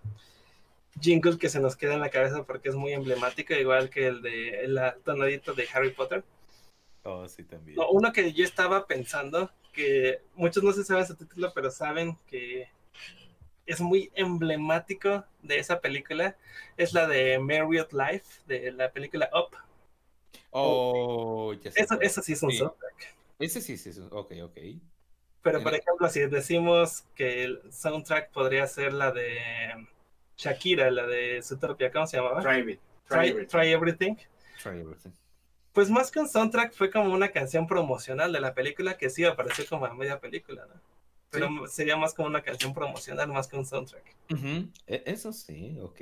jingle 1.00 1.38
que 1.38 1.48
se 1.48 1.60
nos 1.60 1.76
queda 1.76 1.94
en 1.94 2.00
la 2.00 2.10
cabeza 2.10 2.44
porque 2.44 2.68
es 2.68 2.74
muy 2.74 2.92
emblemático, 2.92 3.54
igual 3.54 3.90
que 3.90 4.06
el 4.06 4.22
de 4.22 4.64
el 4.64 4.80
tonadito 5.04 5.54
de 5.54 5.68
Harry 5.72 5.90
Potter. 5.90 6.24
Oh, 7.04 7.26
sí, 7.28 7.44
también. 7.44 7.76
No, 7.76 7.88
uno 7.90 8.12
que 8.12 8.32
yo 8.32 8.44
estaba 8.44 8.86
pensando, 8.86 9.50
que 9.78 10.20
muchos 10.34 10.64
no 10.64 10.72
se 10.72 10.82
saben 10.82 11.06
su 11.06 11.14
título, 11.14 11.52
pero 11.54 11.70
saben 11.70 12.16
que 12.26 12.68
es 13.64 13.80
muy 13.80 14.10
emblemático 14.16 15.24
de 15.40 15.60
esa 15.60 15.80
película, 15.80 16.36
es 16.76 16.92
la 16.94 17.06
de 17.06 17.38
Marriott 17.38 17.92
Life, 17.92 18.40
de 18.48 18.72
la 18.72 18.90
película 18.90 19.30
Up. 19.32 19.56
Oh, 20.50 21.52
ya 21.54 21.70
sé 21.70 21.86
Eso, 22.00 22.22
sí 22.22 22.32
es 22.32 22.42
un 22.42 22.50
Sí. 22.50 22.58
soundtrack. 22.58 23.14
Ese 23.38 23.60
sí, 23.60 23.76
sí, 23.76 23.92
sí. 23.92 24.00
Ok, 24.10 24.32
ok. 24.42 24.58
Pero, 25.42 25.62
por 25.62 25.74
ejemplo, 25.74 26.08
si 26.08 26.20
decimos 26.26 27.04
que 27.14 27.44
el 27.44 27.62
soundtrack 27.72 28.32
podría 28.32 28.66
ser 28.66 28.92
la 28.92 29.12
de 29.12 29.86
Shakira, 30.36 30.90
la 30.90 31.06
de 31.06 31.40
Zootopia, 31.40 31.92
¿cómo 31.92 32.08
se 32.08 32.16
llamaba? 32.16 32.42
Try 32.42 32.72
it. 32.72 32.80
Try, 33.08 33.30
Try 33.32 33.42
it. 33.42 33.48
Try 33.48 33.72
Everything. 33.72 34.16
Try 34.60 34.80
everything. 34.80 35.12
Pues 35.78 35.90
más 35.90 36.10
que 36.10 36.18
un 36.18 36.28
soundtrack, 36.28 36.72
fue 36.72 36.90
como 36.90 37.14
una 37.14 37.28
canción 37.28 37.68
promocional 37.68 38.32
de 38.32 38.40
la 38.40 38.52
película 38.52 38.98
que 38.98 39.10
sí 39.10 39.24
apareció 39.24 39.64
como 39.68 39.86
a 39.86 39.94
media 39.94 40.18
película, 40.18 40.66
¿no? 40.66 40.74
Pero 41.30 41.68
sería 41.68 41.96
más 41.96 42.14
como 42.14 42.26
una 42.26 42.42
canción 42.42 42.74
promocional 42.74 43.28
más 43.28 43.46
que 43.46 43.56
un 43.56 43.64
soundtrack. 43.64 44.02
E- 44.88 45.04
Eso 45.06 45.32
sí, 45.32 45.78
ok. 45.80 46.00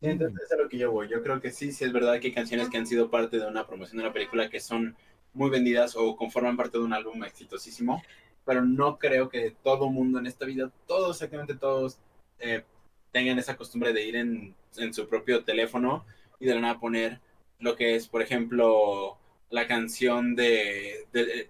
Entonces 0.00 0.44
es 0.46 0.50
a 0.50 0.56
lo 0.56 0.66
que 0.70 0.78
yo 0.78 0.90
voy. 0.90 1.10
Yo 1.10 1.22
creo 1.22 1.42
que 1.42 1.50
sí, 1.50 1.72
sí 1.72 1.84
es 1.84 1.92
verdad 1.92 2.18
que 2.20 2.28
hay 2.28 2.32
canciones 2.32 2.70
que 2.70 2.78
han 2.78 2.86
sido 2.86 3.10
parte 3.10 3.38
de 3.38 3.46
una 3.46 3.66
promoción 3.66 3.98
de 3.98 4.04
la 4.04 4.14
película 4.14 4.48
que 4.48 4.60
son 4.60 4.96
muy 5.34 5.50
vendidas 5.50 5.94
o 5.94 6.16
conforman 6.16 6.56
parte 6.56 6.78
de 6.78 6.84
un 6.84 6.94
álbum 6.94 7.22
exitosísimo, 7.24 8.02
pero 8.46 8.64
no 8.64 8.98
creo 8.98 9.28
que 9.28 9.54
todo 9.62 9.90
mundo 9.90 10.20
en 10.20 10.26
esta 10.26 10.46
vida, 10.46 10.72
todos, 10.86 11.16
exactamente 11.16 11.54
todos, 11.54 11.98
eh, 12.38 12.64
tengan 13.10 13.38
esa 13.38 13.58
costumbre 13.58 13.92
de 13.92 14.06
ir 14.06 14.16
en, 14.16 14.54
en 14.78 14.94
su 14.94 15.06
propio 15.06 15.44
teléfono 15.44 16.06
y 16.40 16.46
de 16.46 16.54
la 16.54 16.62
nada 16.62 16.80
poner 16.80 17.20
lo 17.62 17.76
que 17.76 17.94
es, 17.94 18.08
por 18.08 18.22
ejemplo, 18.22 19.16
la 19.50 19.66
canción 19.66 20.34
de, 20.34 21.06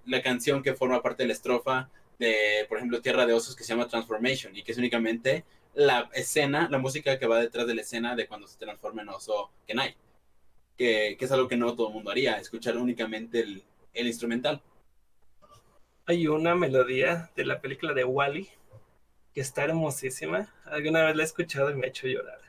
la 0.07 0.23
canción 0.23 0.63
que 0.63 0.75
forma 0.75 1.03
parte 1.03 1.23
de 1.23 1.29
la 1.29 1.33
estrofa 1.33 1.91
de, 2.19 2.67
por 2.69 2.79
ejemplo, 2.79 3.01
Tierra 3.01 3.27
de 3.27 3.33
Osos 3.33 3.57
que 3.57 3.65
se 3.65 3.71
llama 3.71 3.89
Transformation 3.89 4.55
y 4.55 4.63
que 4.63 4.73
es 4.73 4.79
únicamente 4.79 5.45
la 5.75 6.11
escena, 6.13 6.69
la 6.71 6.79
música 6.79 7.19
que 7.19 7.27
va 7.27 7.41
detrás 7.41 7.67
de 7.67 7.75
la 7.75 7.81
escena 7.81 8.15
de 8.15 8.29
cuando 8.29 8.47
se 8.47 8.59
transforma 8.59 9.03
en 9.03 9.09
oso 9.09 9.51
Kenai. 9.67 9.97
Que, 10.77 11.17
que 11.19 11.25
es 11.25 11.33
algo 11.33 11.49
que 11.49 11.57
no 11.57 11.75
todo 11.75 11.89
el 11.89 11.95
mundo 11.95 12.11
haría, 12.11 12.37
escuchar 12.37 12.77
únicamente 12.77 13.41
el, 13.41 13.63
el 13.95 14.07
instrumental. 14.07 14.63
Hay 16.07 16.27
una 16.27 16.55
melodía 16.55 17.31
de 17.37 17.45
la 17.47 17.61
película 17.61 17.95
de 17.95 18.05
Wally 18.05 18.49
que 19.33 19.41
está 19.41 19.65
hermosísima. 19.65 20.53
Alguna 20.67 21.05
vez 21.05 21.17
la 21.17 21.23
he 21.23 21.27
escuchado 21.27 21.71
y 21.71 21.75
me 21.75 21.87
ha 21.87 21.89
hecho 21.89 22.07
llorar. 22.07 22.41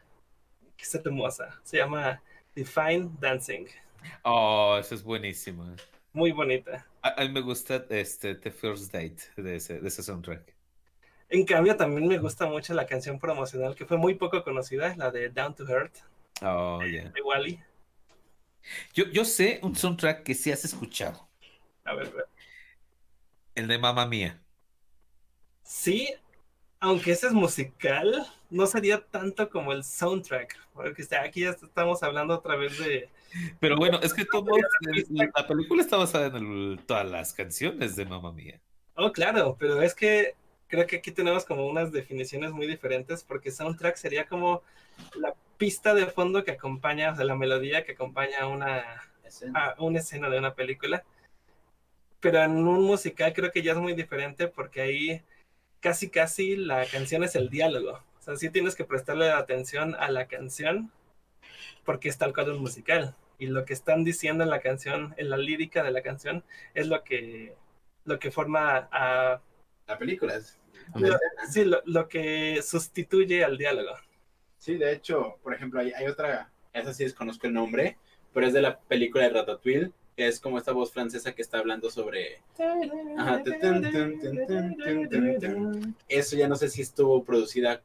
Que 0.76 0.84
es 0.84 0.96
hermosa. 0.96 1.62
Se 1.64 1.78
llama 1.78 2.22
Define 2.56 3.10
Dancing. 3.20 3.68
Oh, 4.24 4.78
eso 4.80 4.96
es 4.96 5.04
buenísimo. 5.04 5.66
Muy 6.14 6.32
bonita. 6.32 6.86
A, 7.02 7.22
a 7.22 7.26
mí 7.26 7.30
me 7.30 7.42
gusta 7.42 7.86
este 7.90 8.36
The 8.36 8.52
First 8.52 8.92
Date 8.94 9.18
de 9.38 9.56
ese, 9.56 9.80
de 9.80 9.88
ese 9.88 10.04
soundtrack. 10.04 10.54
En 11.30 11.46
cambio, 11.46 11.76
también 11.76 12.08
me 12.08 12.20
gusta 12.20 12.46
mucho 12.46 12.74
la 12.74 12.86
canción 12.86 13.18
promocional 13.20 13.76
que 13.76 13.86
fue 13.86 13.98
muy 13.98 14.16
poco 14.16 14.44
conocida, 14.44 14.96
la 14.96 15.10
de 15.10 15.30
Down 15.30 15.56
to 15.56 15.68
Earth 15.68 15.98
Oh, 16.42 16.82
yeah. 16.84 17.10
de 17.10 17.22
Wally. 17.22 17.60
Yo, 18.94 19.06
yo 19.06 19.26
sé 19.26 19.60
un 19.64 19.76
soundtrack 19.76 20.24
que 20.24 20.34
sí 20.36 20.52
has 20.52 20.64
escuchado. 20.66 21.28
A 21.86 21.94
ver, 21.96 22.08
a 22.08 22.12
ver. 22.12 22.26
El 23.56 23.68
de 23.68 23.78
Mamma 23.78 24.06
Mía. 24.06 24.40
Sí, 25.64 26.14
aunque 26.84 27.12
ese 27.12 27.28
es 27.28 27.34
musical, 27.34 28.26
no 28.50 28.68
sería 28.68 29.00
tanto 29.00 29.50
como 29.50 29.72
el 29.72 29.86
soundtrack. 29.86 30.60
Porque 30.74 31.04
sea, 31.04 31.24
aquí 31.24 31.42
ya 31.42 31.52
estamos 31.52 32.04
hablando 32.04 32.36
otra 32.36 32.58
vez 32.58 32.78
de. 32.78 33.10
Pero 33.62 33.78
bueno, 33.78 34.00
es 34.04 34.14
que 34.14 34.26
todo, 34.26 34.46
la 35.10 35.48
película 35.48 35.82
está 35.82 35.96
basada 35.96 36.28
en 36.28 36.36
el- 36.36 36.80
todas 36.86 37.10
las 37.10 37.34
canciones 37.34 37.96
de 37.96 38.06
Mamma 38.06 38.34
Mía. 38.34 38.60
Oh, 38.96 39.14
claro, 39.14 39.56
pero 39.58 39.82
es 39.82 39.96
que 39.96 40.36
creo 40.68 40.86
que 40.86 40.98
aquí 40.98 41.12
tenemos 41.12 41.46
como 41.46 41.66
unas 41.68 41.92
definiciones 41.94 42.52
muy 42.52 42.68
diferentes, 42.68 43.24
porque 43.24 43.50
soundtrack 43.50 43.96
sería 43.96 44.28
como 44.28 44.62
la 45.16 45.34
pista 45.58 45.94
de 45.94 46.08
fondo 46.08 46.44
que 46.44 46.52
acompaña, 46.52 47.14
o 47.14 47.16
sea, 47.16 47.24
la 47.26 47.36
melodía 47.36 47.86
que 47.86 47.94
acompaña 47.94 48.42
a 48.42 48.48
una, 48.48 48.84
Escena. 49.26 49.68
a 49.78 49.82
una 49.82 50.00
escena 50.00 50.30
de 50.30 50.38
una 50.38 50.54
película. 50.54 51.04
Pero 52.20 52.42
en 52.44 52.52
un 52.68 52.84
musical 52.84 53.32
creo 53.34 53.52
que 53.52 53.62
ya 53.64 53.72
es 53.72 53.78
muy 53.78 53.94
diferente 53.94 54.48
porque 54.48 54.82
ahí 54.82 55.22
casi 55.84 56.10
casi 56.10 56.56
la 56.56 56.86
canción 56.88 57.24
es 57.24 57.36
el 57.36 57.50
diálogo. 57.50 58.02
O 58.20 58.22
sea, 58.22 58.38
sí 58.38 58.50
tienes 58.50 58.76
que 58.76 58.86
prestarle 58.86 59.30
atención 59.32 59.96
a 59.96 60.10
la 60.10 60.28
canción 60.28 60.92
porque 61.86 62.10
es 62.10 62.18
tal 62.18 62.34
cual 62.34 62.52
un 62.52 62.62
musical. 62.62 63.16
Y 63.38 63.48
lo 63.48 63.66
que 63.66 63.74
están 63.74 64.04
diciendo 64.04 64.44
en 64.44 64.50
la 64.50 64.62
canción, 64.62 65.14
en 65.18 65.30
la 65.30 65.38
lírica 65.38 65.84
de 65.84 65.92
la 65.92 66.02
canción, 66.02 66.44
es 66.74 66.88
lo 66.88 67.04
que, 67.04 67.56
lo 68.06 68.18
que 68.20 68.32
forma 68.32 68.88
a... 68.92 69.42
La 69.88 69.98
película 69.98 70.36
es. 70.36 70.58
Lo- 70.96 71.18
sí, 71.52 71.66
lo, 71.66 71.82
lo 71.86 72.08
que 72.08 72.62
sustituye 72.64 73.44
al 73.44 73.58
diálogo. 73.58 73.96
Sí, 74.58 74.78
de 74.78 74.94
hecho, 74.94 75.40
por 75.44 75.54
ejemplo, 75.54 75.82
hay, 75.82 75.92
hay 75.92 76.08
otra, 76.08 76.50
esa 76.72 76.94
sí 76.94 77.04
desconozco 77.04 77.48
el 77.48 77.54
nombre, 77.54 77.98
pero 78.34 78.48
es 78.48 78.54
de 78.54 78.62
la 78.62 78.80
película 78.80 79.26
de 79.26 79.32
Ratatouille, 79.32 79.92
es 80.16 80.40
como 80.40 80.58
esta 80.58 80.72
voz 80.72 80.92
francesa 80.92 81.34
que 81.34 81.42
está 81.42 81.60
hablando 81.60 81.90
sobre... 81.90 82.42
Ajá. 83.18 83.44
Eso 86.08 86.36
ya 86.36 86.48
no 86.48 86.56
sé 86.56 86.70
si 86.70 86.82
estuvo 86.82 87.24
producida 87.24 87.82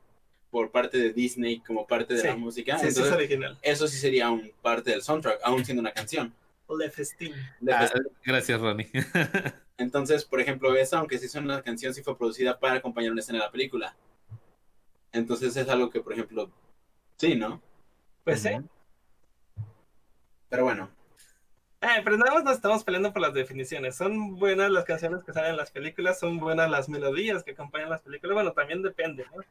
por 0.51 0.70
parte 0.70 0.99
de 0.99 1.12
Disney 1.12 1.61
como 1.61 1.87
parte 1.87 2.14
de 2.14 2.24
la 2.24 2.37
música. 2.37 2.79
Sí, 2.79 2.89
Entonces, 2.89 3.12
es 3.12 3.16
original. 3.16 3.59
Eso 3.62 3.87
sí 3.87 3.99
sería 3.99 4.31
un 4.31 4.51
parte 4.62 4.91
del 4.91 5.03
soundtrack, 5.03 5.41
aún 5.43 5.64
siendo 5.64 5.81
una 5.81 5.93
canción. 5.93 6.35
Le 6.79 6.91
Festín. 6.91 7.33
Ah, 7.70 7.89
gracias, 8.24 8.61
Ronnie. 8.61 8.91
Entonces, 9.79 10.24
por 10.24 10.41
ejemplo, 10.41 10.74
esa, 10.74 10.99
aunque 10.99 11.18
sí 11.18 11.29
son 11.29 11.45
una 11.45 11.62
canción, 11.62 11.95
sí 11.95 12.03
fue 12.03 12.18
producida 12.18 12.59
para 12.59 12.74
acompañar 12.74 13.12
una 13.12 13.20
escena 13.20 13.39
de 13.39 13.45
la 13.47 13.51
película. 13.51 13.97
Entonces 15.12 15.57
es 15.57 15.68
algo 15.68 15.89
que, 15.89 16.01
por 16.01 16.12
ejemplo, 16.12 16.51
sí, 17.16 17.37
¿no? 17.37 17.62
Pues 18.24 18.43
sí. 18.43 18.51
Pero 20.51 20.64
bueno, 20.64 20.91
eh, 21.81 22.01
pero 22.03 22.16
nada 22.16 22.35
más 22.35 22.45
nos 22.45 22.57
estamos 22.57 22.83
peleando 22.83 23.12
por 23.12 23.22
las 23.22 23.35
definiciones. 23.35 23.95
Son 23.95 24.37
buenas 24.37 24.70
las 24.70 24.85
canciones 24.85 25.22
que 25.22 25.33
salen 25.33 25.53
en 25.53 25.57
las 25.57 25.70
películas, 25.70 26.18
son 26.18 26.39
buenas 26.39 26.68
las 26.68 26.89
melodías 26.89 27.45
que 27.45 27.53
acompañan 27.53 27.91
las 27.91 28.03
películas. 28.03 28.35
Bueno, 28.35 28.53
también 28.53 28.83
depende, 28.83 29.24
¿no? 29.35 29.43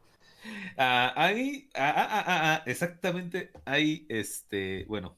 Ah, 0.77 1.13
hay, 1.15 1.69
ah, 1.73 1.93
ah, 1.95 2.07
ah, 2.09 2.23
ah, 2.27 2.53
ah, 2.53 2.63
exactamente, 2.65 3.51
hay, 3.65 4.05
este, 4.09 4.85
bueno, 4.87 5.17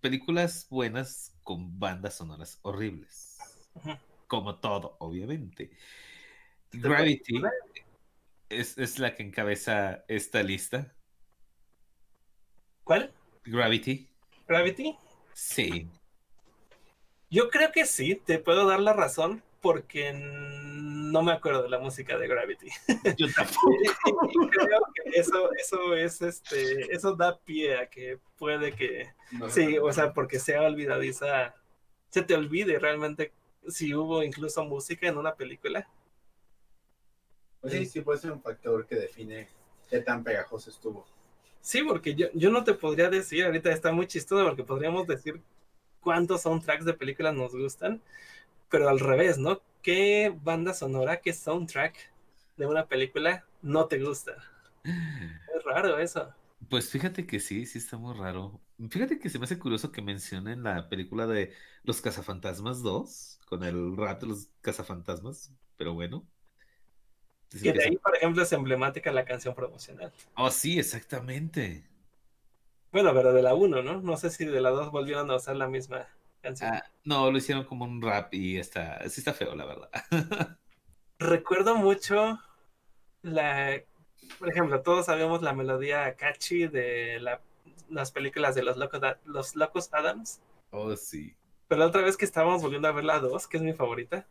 películas 0.00 0.66
buenas 0.70 1.34
con 1.42 1.78
bandas 1.78 2.16
sonoras 2.16 2.58
horribles, 2.62 3.38
como 4.26 4.56
todo, 4.56 4.96
obviamente. 5.00 5.70
¿Te 6.70 6.78
Gravity 6.78 7.42
es, 8.50 8.76
es 8.78 8.98
la 8.98 9.14
que 9.14 9.22
encabeza 9.22 10.04
esta 10.08 10.42
lista. 10.42 10.94
¿Cuál? 12.84 13.12
Gravity, 13.44 14.08
¿Gravity? 14.46 14.96
sí. 15.32 15.88
Yo 17.30 17.50
creo 17.50 17.72
que 17.72 17.84
sí, 17.84 18.14
te 18.14 18.38
puedo 18.38 18.66
dar 18.66 18.80
la 18.80 18.92
razón 18.92 19.42
porque 19.60 20.12
no 20.14 21.22
me 21.22 21.32
acuerdo 21.32 21.62
de 21.62 21.68
la 21.68 21.78
música 21.78 22.16
de 22.16 22.28
Gravity. 22.28 22.68
Yo 23.16 23.26
tampoco. 23.36 23.74
Y 23.74 24.48
creo 24.48 24.80
que 24.94 25.18
eso, 25.18 25.50
eso 25.52 25.94
es 25.94 26.22
este, 26.22 26.94
eso 26.94 27.14
da 27.14 27.38
pie 27.38 27.78
a 27.78 27.86
que 27.86 28.18
puede 28.38 28.72
que 28.72 29.12
no 29.32 29.50
sí, 29.50 29.78
o 29.78 29.92
sea, 29.92 30.12
porque 30.12 30.38
sea 30.38 30.62
olvidadiza, 30.62 31.54
se 32.10 32.22
te 32.22 32.34
olvide 32.34 32.78
realmente 32.78 33.32
si 33.68 33.94
hubo 33.94 34.22
incluso 34.22 34.64
música 34.64 35.08
en 35.08 35.18
una 35.18 35.34
película. 35.34 35.88
Pues 37.60 37.72
sí, 37.72 37.86
sí 37.86 38.00
puede 38.00 38.20
ser 38.20 38.32
un 38.32 38.40
factor 38.40 38.86
que 38.86 38.94
define 38.94 39.48
qué 39.90 40.00
tan 40.00 40.22
pegajoso 40.22 40.70
estuvo. 40.70 41.06
Sí, 41.60 41.82
porque 41.82 42.14
yo, 42.14 42.28
yo 42.32 42.50
no 42.50 42.64
te 42.64 42.72
podría 42.72 43.10
decir, 43.10 43.44
ahorita 43.44 43.70
está 43.72 43.92
muy 43.92 44.06
chistoso 44.06 44.46
porque 44.46 44.62
podríamos 44.62 45.06
decir 45.06 45.42
cuántos 46.00 46.42
soundtracks 46.42 46.84
de 46.84 46.94
películas 46.94 47.34
nos 47.34 47.52
gustan, 47.52 48.02
pero 48.70 48.88
al 48.88 49.00
revés, 49.00 49.38
¿no? 49.38 49.60
¿Qué 49.82 50.34
banda 50.42 50.74
sonora, 50.74 51.20
qué 51.20 51.32
soundtrack 51.32 51.96
de 52.56 52.66
una 52.66 52.86
película 52.86 53.44
no 53.62 53.86
te 53.86 53.98
gusta? 53.98 54.36
Es 54.84 55.64
raro 55.64 55.98
eso. 55.98 56.32
Pues 56.68 56.90
fíjate 56.90 57.26
que 57.26 57.40
sí, 57.40 57.66
sí 57.66 57.78
está 57.78 57.96
muy 57.96 58.14
raro. 58.16 58.60
Fíjate 58.90 59.18
que 59.18 59.30
se 59.30 59.38
me 59.38 59.44
hace 59.44 59.58
curioso 59.58 59.92
que 59.92 60.02
mencionen 60.02 60.62
la 60.62 60.88
película 60.88 61.26
de 61.26 61.52
Los 61.82 62.00
Cazafantasmas 62.00 62.82
2, 62.82 63.40
con 63.46 63.64
el 63.64 63.96
rap 63.96 64.20
de 64.20 64.28
los 64.28 64.48
cazafantasmas, 64.60 65.52
pero 65.76 65.94
bueno. 65.94 66.26
Dicen 67.50 67.72
Que 67.72 67.78
de 67.78 67.84
ahí, 67.86 67.96
por 67.96 68.14
ejemplo, 68.16 68.42
es 68.42 68.52
emblemática 68.52 69.10
la 69.10 69.24
canción 69.24 69.54
promocional. 69.54 70.12
Oh, 70.36 70.50
sí, 70.50 70.78
exactamente. 70.78 71.88
Bueno, 72.92 73.12
pero 73.14 73.32
de 73.32 73.42
la 73.42 73.54
1, 73.54 73.82
¿no? 73.82 74.00
No 74.00 74.16
sé 74.16 74.30
si 74.30 74.44
de 74.44 74.60
la 74.60 74.70
2 74.70 74.90
volvieron 74.90 75.30
a 75.30 75.36
usar 75.36 75.56
la 75.56 75.68
misma 75.68 76.06
canción. 76.42 76.72
Ah, 76.72 76.82
no, 77.04 77.30
lo 77.30 77.38
hicieron 77.38 77.64
como 77.64 77.84
un 77.84 78.00
rap 78.00 78.32
y 78.34 78.56
está, 78.58 79.00
sí 79.08 79.20
está 79.20 79.32
feo, 79.34 79.54
la 79.54 79.64
verdad. 79.66 79.90
Recuerdo 81.18 81.74
mucho 81.76 82.38
la, 83.22 83.82
por 84.38 84.48
ejemplo, 84.50 84.80
todos 84.82 85.06
sabemos 85.06 85.42
la 85.42 85.52
melodía 85.52 86.14
catchy 86.16 86.66
de 86.68 87.18
la- 87.20 87.40
las 87.90 88.12
películas 88.12 88.54
de 88.54 88.62
los 88.62 88.76
Locos, 88.76 89.00
los 89.24 89.56
Locos 89.56 89.88
Adams, 89.92 90.40
Oh, 90.70 90.94
sí. 90.96 91.34
pero 91.66 91.80
la 91.80 91.86
otra 91.86 92.02
vez 92.02 92.16
que 92.16 92.24
estábamos 92.26 92.62
volviendo 92.62 92.88
a 92.88 92.92
ver 92.92 93.04
la 93.04 93.18
2, 93.18 93.46
que 93.48 93.56
es 93.56 93.62
mi 93.62 93.72
favorita, 93.72 94.26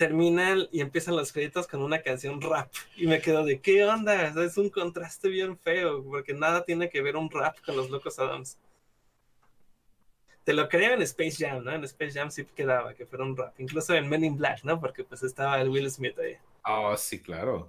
terminan 0.00 0.66
y 0.72 0.80
empiezan 0.80 1.14
los 1.14 1.30
créditos 1.30 1.66
con 1.66 1.82
una 1.82 2.00
canción 2.00 2.40
rap 2.40 2.72
y 2.96 3.06
me 3.06 3.20
quedo 3.20 3.44
de 3.44 3.60
qué 3.60 3.84
onda, 3.84 4.30
O 4.30 4.32
sea, 4.32 4.44
es 4.44 4.56
un 4.56 4.70
contraste 4.70 5.28
bien 5.28 5.58
feo 5.58 6.02
porque 6.02 6.32
nada 6.32 6.64
tiene 6.64 6.88
que 6.88 7.02
ver 7.02 7.16
un 7.16 7.30
rap 7.30 7.58
con 7.66 7.76
los 7.76 7.90
Locos 7.90 8.18
Adams. 8.18 8.56
Te 10.42 10.54
lo 10.54 10.70
creo 10.70 10.94
en 10.94 11.02
Space 11.02 11.36
Jam, 11.46 11.62
¿no? 11.62 11.72
En 11.72 11.84
Space 11.84 12.12
Jam 12.18 12.30
sí 12.30 12.46
quedaba 12.46 12.94
que 12.94 13.04
fuera 13.04 13.26
un 13.26 13.36
rap, 13.36 13.52
incluso 13.60 13.92
en 13.94 14.08
Men 14.08 14.24
in 14.24 14.38
Black, 14.38 14.64
¿no? 14.64 14.80
Porque 14.80 15.04
pues 15.04 15.22
estaba 15.22 15.60
el 15.60 15.68
Will 15.68 15.90
Smith 15.90 16.18
ahí. 16.18 16.38
Oh, 16.64 16.96
sí, 16.96 17.20
claro. 17.20 17.68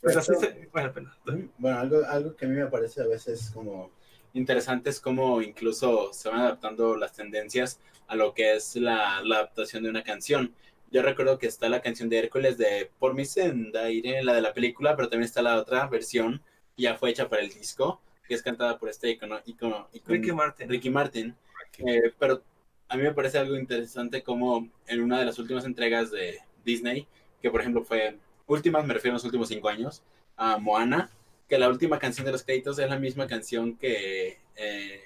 Pero 0.00 0.22
sí 0.22 0.32
se- 0.40 0.68
bueno, 0.72 0.90
pero- 0.94 1.10
Bueno, 1.58 1.78
algo, 1.80 2.02
algo 2.06 2.34
que 2.34 2.46
a 2.46 2.48
mí 2.48 2.54
me 2.56 2.66
parece 2.66 3.02
a 3.02 3.06
veces 3.06 3.50
como 3.52 3.90
interesante 4.32 4.88
es 4.88 5.00
cómo 5.00 5.42
incluso 5.42 6.14
se 6.14 6.30
van 6.30 6.40
adaptando 6.40 6.96
las 6.96 7.12
tendencias 7.12 7.78
a 8.06 8.16
lo 8.16 8.34
que 8.34 8.54
es 8.54 8.76
la, 8.76 9.20
la 9.22 9.36
adaptación 9.36 9.82
de 9.82 9.90
una 9.90 10.02
canción. 10.02 10.54
Yo 10.90 11.02
recuerdo 11.02 11.38
que 11.38 11.46
está 11.46 11.68
la 11.68 11.82
canción 11.82 12.08
de 12.08 12.18
Hércules 12.18 12.56
de 12.58 12.90
Por 12.98 13.14
mi 13.14 13.24
senda 13.24 13.90
iré, 13.90 14.22
la 14.22 14.34
de 14.34 14.40
la 14.42 14.52
película, 14.54 14.94
pero 14.96 15.08
también 15.08 15.24
está 15.26 15.42
la 15.42 15.56
otra 15.56 15.86
versión, 15.88 16.40
que 16.76 16.82
ya 16.84 16.94
fue 16.96 17.10
hecha 17.10 17.28
para 17.28 17.42
el 17.42 17.48
disco, 17.50 18.00
que 18.28 18.34
es 18.34 18.42
cantada 18.42 18.78
por 18.78 18.88
este 18.88 19.10
icono, 19.10 19.40
icono, 19.44 19.88
icono- 19.92 20.06
Ricky 20.06 20.32
Martin. 20.32 20.68
Ricky 20.68 20.90
Martin. 20.90 21.36
Eh, 21.78 22.12
pero 22.18 22.42
a 22.88 22.96
mí 22.96 23.02
me 23.02 23.12
parece 23.12 23.38
algo 23.38 23.56
interesante 23.56 24.22
como 24.22 24.68
en 24.86 25.02
una 25.02 25.18
de 25.18 25.24
las 25.24 25.38
últimas 25.38 25.64
entregas 25.64 26.10
de 26.10 26.38
Disney, 26.64 27.06
que 27.42 27.50
por 27.50 27.60
ejemplo 27.60 27.82
fue 27.84 28.16
últimas, 28.46 28.86
me 28.86 28.94
refiero 28.94 29.14
a 29.14 29.16
los 29.16 29.24
últimos 29.24 29.48
cinco 29.48 29.68
años, 29.68 30.02
a 30.36 30.58
Moana, 30.58 31.10
que 31.48 31.58
la 31.58 31.68
última 31.68 31.98
canción 31.98 32.24
de 32.24 32.32
los 32.32 32.42
créditos 32.44 32.78
es 32.78 32.88
la 32.88 32.98
misma 32.98 33.26
canción 33.26 33.76
que 33.76 34.38
eh, 34.56 35.00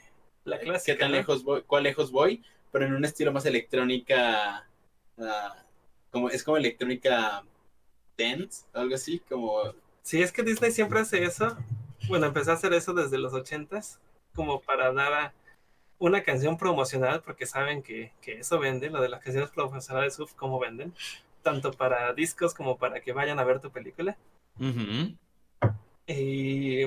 La 0.45 0.59
clásica. 0.59 0.95
¿Qué 0.95 1.01
tan 1.01 1.11
¿no? 1.13 1.17
lejos 1.17 1.43
voy? 1.43 1.63
¿Cuál 1.67 1.85
lejos 1.85 2.11
voy? 2.11 2.43
Pero 2.71 2.87
en 2.87 2.95
un 2.95 3.05
estilo 3.05 3.33
más 3.33 3.47
electrónica, 3.47 4.67
ah, 5.19 5.65
como 6.11 6.31
es 6.31 6.43
como 6.43 6.57
electrónica 6.57 7.43
dance, 8.17 8.65
algo 8.73 8.95
así, 8.95 9.21
como... 9.29 9.63
Sí, 10.03 10.23
es 10.23 10.33
que 10.33 10.43
Disney 10.43 10.71
siempre 10.71 11.01
hace 11.01 11.23
eso. 11.25 11.57
Bueno, 12.09 12.27
empezó 12.27 12.51
a 12.51 12.55
hacer 12.55 12.73
eso 12.73 12.95
desde 12.95 13.19
los 13.19 13.35
ochentas, 13.35 14.01
como 14.35 14.61
para 14.61 14.93
dar 14.93 15.13
a 15.13 15.33
una 15.99 16.23
canción 16.23 16.57
promocional, 16.57 17.23
porque 17.23 17.47
saben 17.47 17.83
que, 17.83 18.13
que 18.21 18.41
eso 18.41 18.59
vende, 18.59 18.91
lo 18.91 19.01
de 19.01 19.09
las 19.09 19.23
canciones 19.23 19.51
promocionales, 19.51 20.19
uff, 20.19 20.33
cómo 20.35 20.59
venden, 20.59 20.95
tanto 21.43 21.73
para 21.73 22.13
discos 22.15 22.55
como 22.55 22.79
para 22.79 23.01
que 23.01 23.13
vayan 23.13 23.39
a 23.39 23.45
ver 23.45 23.61
tu 23.61 23.71
película. 23.71 24.17
Ujú. 24.59 25.17
Y, 26.07 26.85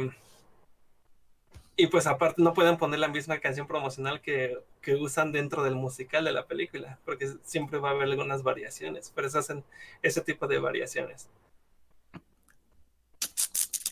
y 1.82 1.88
pues 1.88 2.06
aparte 2.06 2.42
no 2.42 2.54
pueden 2.54 2.78
poner 2.78 3.00
la 3.00 3.08
misma 3.08 3.40
canción 3.40 3.66
promocional 3.68 4.22
que, 4.22 4.58
que 4.82 4.96
usan 4.96 5.32
dentro 5.32 5.64
del 5.64 5.76
musical 5.76 6.24
de 6.24 6.32
la 6.32 6.46
película, 6.46 7.00
porque 7.06 7.34
siempre 7.44 7.80
va 7.80 7.90
a 7.90 7.92
haber 7.94 8.04
algunas 8.04 8.44
variaciones, 8.44 9.10
por 9.10 9.26
eso 9.26 9.40
hacen 9.40 9.64
ese 10.04 10.22
tipo 10.22 10.48
de 10.48 10.60
variaciones. 10.60 11.28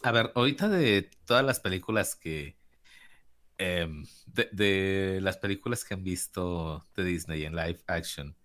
A 0.03 0.11
ver, 0.11 0.31
ahorita 0.35 0.69
de 0.69 1.09
todas 1.25 1.43
las 1.43 1.59
películas 1.59 2.15
que. 2.15 2.55
em, 3.57 4.05
de, 4.27 4.49
de 4.51 5.19
las 5.21 5.37
películas 5.37 5.83
que 5.83 5.93
han 5.95 6.03
visto 6.03 6.85
de 6.95 7.03
Disney 7.03 7.43
en 7.45 7.55
live 7.55 7.79
action, 7.87 8.35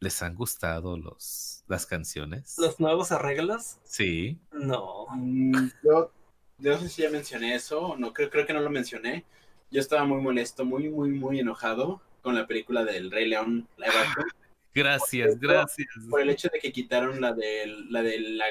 ¿les 0.00 0.22
han 0.22 0.34
gustado 0.34 0.96
los, 0.96 1.64
las 1.66 1.86
canciones? 1.86 2.56
Los 2.58 2.78
nuevos 2.78 3.10
arreglos, 3.12 3.78
Sí. 3.84 4.38
no. 4.52 5.06
Mm, 5.10 5.68
yo 5.82 6.12
no 6.58 6.78
sé 6.78 6.88
si 6.88 7.02
ya 7.02 7.10
mencioné 7.10 7.54
eso, 7.54 7.80
o 7.80 7.96
no, 7.96 8.12
creo, 8.12 8.30
creo 8.30 8.46
que 8.46 8.52
no 8.52 8.60
lo 8.60 8.70
mencioné. 8.70 9.24
Yo 9.70 9.80
estaba 9.80 10.04
muy 10.04 10.20
molesto, 10.20 10.64
muy, 10.64 10.88
muy, 10.88 11.10
muy 11.10 11.40
enojado 11.40 12.00
con 12.22 12.34
la 12.34 12.46
película 12.46 12.84
del 12.84 13.10
Rey 13.10 13.28
León 13.28 13.68
live 13.76 13.92
action, 13.92 14.26
Gracias, 14.74 15.30
Por 15.30 15.38
gracias. 15.40 15.88
por 16.08 16.20
el 16.20 16.30
hecho 16.30 16.48
de 16.52 16.60
que 16.60 16.70
quitaron 16.72 17.20
la 17.20 17.32
del, 17.32 17.90
la 17.90 18.02
de 18.02 18.20
la, 18.20 18.44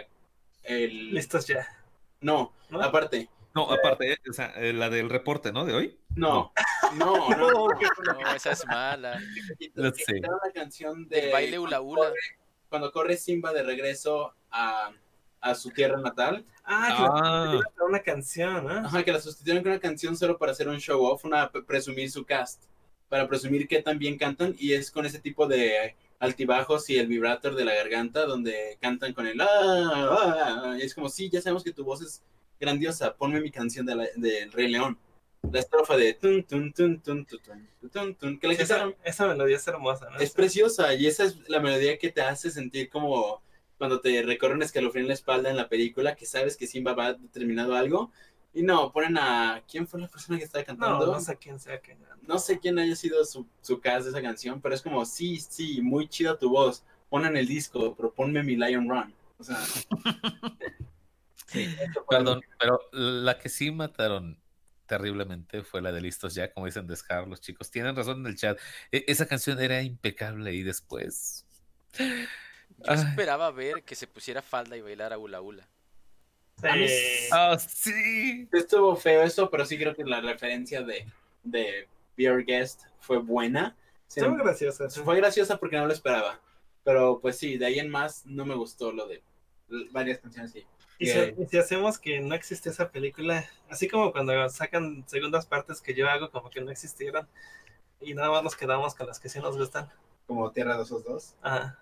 el, 0.64 1.14
Listos 1.14 1.48
ya. 1.48 1.66
no, 2.22 2.54
¿no? 2.70 2.82
aparte, 2.82 3.30
No, 3.56 3.72
aparte, 3.72 4.14
eh, 4.14 4.18
o 4.30 4.34
sea, 4.34 4.48
eh, 4.58 4.74
la 4.74 4.90
del 4.90 5.10
reporte, 5.10 5.52
¿no? 5.54 5.64
De 5.66 5.74
hoy. 5.74 5.98
no, 6.16 6.52
no, 6.96 7.30
no, 7.30 7.50
no, 7.52 7.68
No, 7.68 7.76
esa 8.36 8.52
es 8.52 8.66
mala. 8.66 9.20
Quitaron 9.58 9.94
la 10.46 10.52
canción 10.54 11.08
de 11.08 11.28
El 11.28 11.32
baile 11.32 11.60
hula 11.60 11.82
hula. 11.82 12.12
cuando 12.70 12.92
corre 12.92 13.16
Simba 13.16 13.54
de 13.54 13.64
regreso 13.64 14.34
a, 14.52 14.92
a 15.50 15.56
su 15.56 15.70
tierra 15.72 16.00
natal. 16.00 16.46
Ah, 16.64 16.94
que 16.98 17.04
ah. 17.04 17.62
la 17.64 17.72
con 17.78 17.90
una 17.90 18.02
canción, 18.02 18.70
¿eh? 18.72 18.82
Ajá, 18.84 19.04
que 19.04 19.12
la 19.12 19.22
sustituyeron 19.22 19.64
con 19.64 19.72
una 19.72 19.82
canción 19.82 20.18
solo 20.18 20.38
para 20.38 20.52
hacer 20.52 20.68
un 20.68 20.80
show 20.80 21.04
off, 21.04 21.24
una 21.26 21.50
presumir 21.50 22.12
su 22.12 22.26
cast, 22.26 22.64
para 23.10 23.28
presumir 23.28 23.68
que 23.68 23.82
también 23.82 24.18
cantan 24.18 24.56
y 24.58 24.74
es 24.74 24.92
con 24.92 25.06
ese 25.06 25.20
tipo 25.20 25.48
de 25.48 25.96
altibajos 26.20 26.90
y 26.90 26.98
el 26.98 27.08
vibrator 27.08 27.56
de 27.56 27.66
la 27.66 27.74
garganta 27.74 28.26
donde 28.26 28.78
cantan 28.82 29.14
con 29.14 29.28
el 29.28 29.40
ah, 29.40 29.48
ah, 29.48 30.62
ah" 30.66 30.78
es 30.80 30.94
como 30.96 31.10
sí, 31.10 31.30
ya 31.30 31.42
sabemos 31.42 31.64
que 31.64 31.72
tu 31.72 31.84
voz 31.84 32.02
es 32.02 32.24
grandiosa, 32.60 33.16
ponme 33.16 33.40
mi 33.40 33.52
canción 33.52 33.86
del 33.86 34.10
de 34.16 34.50
Rey 34.52 34.68
León. 34.70 34.98
La 35.52 35.60
estrofa 35.60 35.96
de 35.96 36.14
tun 36.14 36.44
tun 36.44 36.74
tun 36.74 37.00
tun 37.00 37.26
tun 37.26 37.90
tun 37.92 38.16
tun 38.16 38.40
que 38.40 38.48
esa, 38.52 38.92
esa, 39.04 39.28
melodía 39.28 39.56
es 39.56 39.68
hermosa, 39.68 40.10
¿no? 40.10 40.18
Es 40.18 40.32
preciosa 40.32 40.94
y 40.96 41.06
esa 41.06 41.24
es 41.24 41.48
la 41.48 41.60
melodía 41.60 41.98
que 41.98 42.12
te 42.12 42.22
hace 42.22 42.50
sentir 42.50 42.90
como 42.90 43.42
cuando 43.78 44.00
te 44.02 44.22
recorre 44.22 44.56
un 44.56 44.64
escalofrío 44.64 45.04
en 45.04 45.08
la 45.10 45.14
espalda 45.14 45.50
en 45.50 45.58
la 45.58 45.70
película, 45.70 46.16
que 46.16 46.26
sabes 46.26 46.58
que 46.58 46.68
Simba 46.68 46.94
va 46.94 47.14
determinado 47.14 47.76
algo. 47.76 48.12
Y 48.54 48.64
no, 48.64 48.92
ponen 48.92 49.18
a... 49.18 49.64
¿Quién 49.70 49.88
fue 49.88 50.00
la 50.00 50.08
persona 50.08 50.38
que 50.38 50.46
estaba 50.46 50.64
no, 50.64 50.68
cantando? 50.68 51.06
no 51.06 51.20
sé 51.20 51.38
quién 51.38 51.60
sea 51.60 51.80
que 51.80 51.96
No 52.24 52.40
sé 52.40 52.60
quién 52.60 52.80
haya 52.80 52.96
sido 52.96 53.24
su, 53.24 53.46
su 53.62 53.80
cast 53.80 54.06
de 54.06 54.12
esa 54.12 54.22
canción, 54.22 54.62
pero 54.62 54.74
es 54.74 54.82
como, 54.82 55.06
sí, 55.06 55.40
sí, 55.40 55.82
muy 55.82 56.08
chida 56.08 56.38
tu 56.38 56.50
voz. 56.50 56.84
Ponen 57.10 57.38
el 57.38 57.48
disco, 57.48 57.96
pero 57.96 58.12
ponme 58.12 58.42
mi 58.44 58.56
Lion 58.56 58.90
Run. 58.90 59.14
O 59.38 59.44
sea... 59.44 59.58
sí, 61.46 61.68
perdón, 62.10 62.42
pero 62.60 62.80
la 62.92 63.38
que 63.38 63.50
sí 63.50 63.70
mataron 63.70 64.40
terriblemente 64.88 65.64
fue 65.64 65.82
la 65.82 65.92
de 65.92 66.02
Listos 66.02 66.34
Ya, 66.34 66.52
como 66.52 66.66
dicen 66.66 66.88
Descar, 66.88 67.28
los 67.28 67.42
chicos. 67.42 67.70
Tienen 67.70 67.96
razón 67.96 68.22
en 68.22 68.28
el 68.28 68.38
chat. 68.38 68.58
E- 68.92 69.06
esa 69.08 69.28
canción 69.28 69.60
era 69.60 69.84
impecable 69.84 70.54
y 70.54 70.64
después. 70.64 71.46
Yo 72.78 72.86
Ay. 72.92 73.00
esperaba 73.00 73.52
ver 73.52 73.84
que 73.84 73.96
se 73.96 74.08
pusiera 74.08 74.42
falda 74.42 74.78
y 74.78 74.82
bailara 74.82 75.18
hula 75.18 75.42
hula. 75.42 75.68
Sí. 76.62 76.68
A 76.68 76.76
mí- 76.76 76.88
¡Ah, 77.32 77.58
sí! 77.60 78.48
Estuvo 78.52 78.96
feo 78.96 79.22
eso, 79.24 79.50
pero 79.50 79.66
sí 79.66 79.78
creo 79.78 79.96
que 79.96 80.04
la 80.04 80.22
referencia 80.22 80.82
de, 80.82 81.06
de 81.44 81.88
Beer 82.16 82.44
Guest 82.46 82.82
fue 83.00 83.18
buena. 83.18 83.76
Sí, 84.08 84.20
Estuvo 84.22 84.36
graciosa. 84.38 84.90
fue 84.90 85.16
graciosa 85.18 85.58
porque 85.58 85.78
no 85.78 85.86
lo 85.88 85.94
esperaba. 85.94 86.40
Pero 86.84 87.20
pues 87.20 87.38
sí, 87.38 87.58
de 87.58 87.66
ahí 87.66 87.80
en 87.80 87.90
más 87.90 88.26
no 88.26 88.46
me 88.46 88.56
gustó 88.56 88.92
lo 88.92 89.08
de 89.08 89.22
varias 89.92 90.20
canciones 90.20 90.52
sí. 90.52 90.66
Y 91.00 91.08
si, 91.08 91.20
y 91.20 91.46
si 91.48 91.58
hacemos 91.60 92.00
que 92.00 92.20
no 92.22 92.34
existe 92.34 92.70
esa 92.70 92.90
película, 92.90 93.46
así 93.70 93.88
como 93.88 94.12
cuando 94.12 94.50
sacan 94.50 95.04
segundas 95.08 95.46
partes 95.46 95.80
que 95.82 95.94
yo 95.94 96.10
hago 96.10 96.32
como 96.32 96.50
que 96.50 96.62
no 96.62 96.72
existieran, 96.72 97.28
y 98.02 98.14
nada 98.16 98.32
más 98.32 98.42
nos 98.44 98.56
quedamos 98.56 98.96
con 98.96 99.06
las 99.06 99.20
que 99.20 99.30
sí 99.30 99.40
nos 99.40 99.58
gustan. 99.58 99.90
Como 100.26 100.52
Tierra 100.52 100.76
de 100.78 100.84
esos 100.84 101.04
dos. 101.04 101.36
Ajá. 101.42 101.78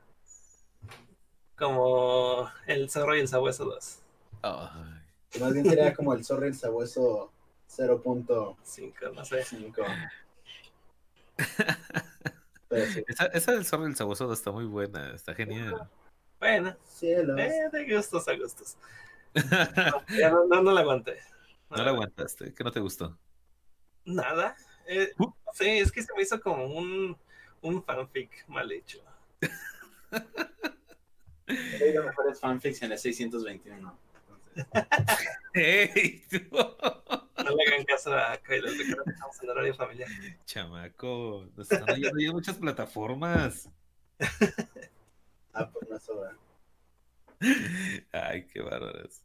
Como 1.58 2.49
El 2.68 2.89
Zorro 2.89 3.16
y 3.16 3.20
el 3.22 3.28
Sabueso 3.28 3.66
2. 3.66 3.99
Ay. 4.43 5.39
Más 5.39 5.53
bien 5.53 5.66
sería 5.66 5.93
como 5.93 6.14
el 6.14 6.24
zorro 6.24 6.45
y 6.45 6.49
el 6.49 6.56
sabueso 6.56 7.32
0.5. 7.70 8.56
5, 8.64 8.95
no 9.14 9.26
sé. 9.26 9.45
Pero 12.70 12.86
sí. 12.91 13.03
Esa, 13.08 13.26
esa 13.28 13.51
del 13.51 13.66
zorro 13.66 13.84
y 13.86 13.89
el 13.89 13.95
sabueso 13.95 14.32
está 14.32 14.51
muy 14.51 14.66
buena, 14.66 15.14
está 15.14 15.34
genial. 15.34 15.89
Bueno, 16.39 16.76
Cielos. 16.86 17.38
eh, 17.39 17.70
de 17.72 17.95
gustos 17.95 18.28
a 18.28 18.36
gustos. 18.36 18.78
Ya 20.18 20.30
no, 20.30 20.45
no, 20.45 20.62
no 20.62 20.72
la 20.72 20.82
aguanté. 20.82 21.18
No 21.70 21.84
la 21.84 21.89
aguantaste, 21.91 22.53
que 22.53 22.64
no 22.64 22.72
te 22.72 22.80
gustó. 22.80 23.18
Nada. 24.06 24.56
Eh, 24.88 25.12
Uh. 25.18 25.32
sí, 25.53 25.68
es 25.80 25.91
que 25.91 26.01
se 26.03 26.14
me 26.14 26.22
hizo 26.22 26.39
como 26.39 26.66
un, 26.66 27.18
un 27.62 27.84
fanfic 27.84 28.47
mal 28.47 28.72
hecho. 28.72 28.99
Los 31.47 32.05
mejores 32.05 32.39
fanfics 32.39 32.81
en 32.81 32.91
el 32.91 32.97
621. 32.97 33.99
Entonces, 34.55 35.27
¡Ey! 35.53 36.23
No 36.31 37.55
le 37.55 37.63
hagan 37.67 37.85
caso 37.85 38.13
a 38.13 38.35
recuerda 38.35 39.03
que 39.03 39.11
estamos 39.11 39.43
en 39.43 39.49
horario 39.49 39.75
familiar. 39.75 40.09
Chamaco, 40.45 41.47
nos 41.55 41.71
están 41.71 41.89
oyendo 41.91 42.19
ya 42.19 42.31
muchas 42.31 42.55
plataformas. 42.57 43.69
ah, 45.53 45.69
pues 45.71 45.89
no 45.89 45.99
sobra. 45.99 46.37
Ay, 48.11 48.47
qué 48.47 48.61
bárbaros. 48.61 49.21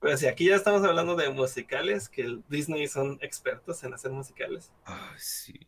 Pero 0.00 0.16
si 0.16 0.26
aquí 0.26 0.46
ya 0.46 0.56
estamos 0.56 0.82
hablando 0.84 1.16
de 1.16 1.30
musicales, 1.30 2.08
que 2.08 2.22
el 2.22 2.44
Disney 2.48 2.86
son 2.88 3.18
expertos 3.22 3.82
en 3.84 3.94
hacer 3.94 4.10
musicales. 4.10 4.70
Sí. 5.16 5.66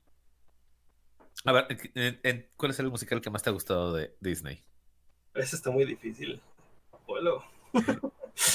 A 1.45 1.53
ver, 1.53 1.67
¿cuál 2.57 2.73
es 2.73 2.79
el 2.81 2.91
musical 2.91 3.21
que 3.21 3.31
más 3.31 3.43
te 3.43 3.51
ha 3.51 3.53
gustado 3.53 3.95
de 3.95 4.15
Disney? 4.21 4.63
Eso 5.39 5.57
está 5.57 5.71
muy 5.71 5.85
difícil. 5.85 6.41
Abuelo, 6.93 7.45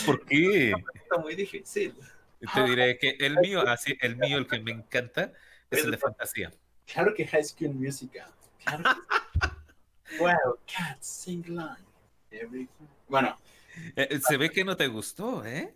¿Por 0.06 0.26
qué? 0.26 0.74
está 0.94 1.18
muy 1.18 1.36
difícil. 1.36 1.96
Te 2.54 2.64
diré 2.64 2.98
que 2.98 3.16
el 3.20 3.38
mío, 3.40 3.62
así, 3.68 3.98
el 4.02 4.18
mío, 4.18 4.38
el 4.38 4.48
que 4.48 4.60
me 4.60 4.72
encanta, 4.72 5.32
es 5.72 5.84
el 5.86 5.92
de 5.92 5.98
fantasía. 5.98 6.52
Claro 6.86 7.14
que 7.14 7.26
High 7.26 7.44
School 7.46 7.74
Musical. 7.74 8.30
Claro 8.64 8.84
que 8.84 10.18
wow, 10.20 10.58
cats 10.72 11.08
sing 11.08 11.44
line. 11.48 11.78
Everything. 12.32 12.88
Bueno, 13.08 13.38
Eh, 13.96 14.08
eh, 14.12 14.20
se 14.20 14.38
ve 14.38 14.50
que 14.50 14.64
no 14.64 14.76
te 14.76 14.88
gustó, 14.88 15.44
¿eh? 15.46 15.74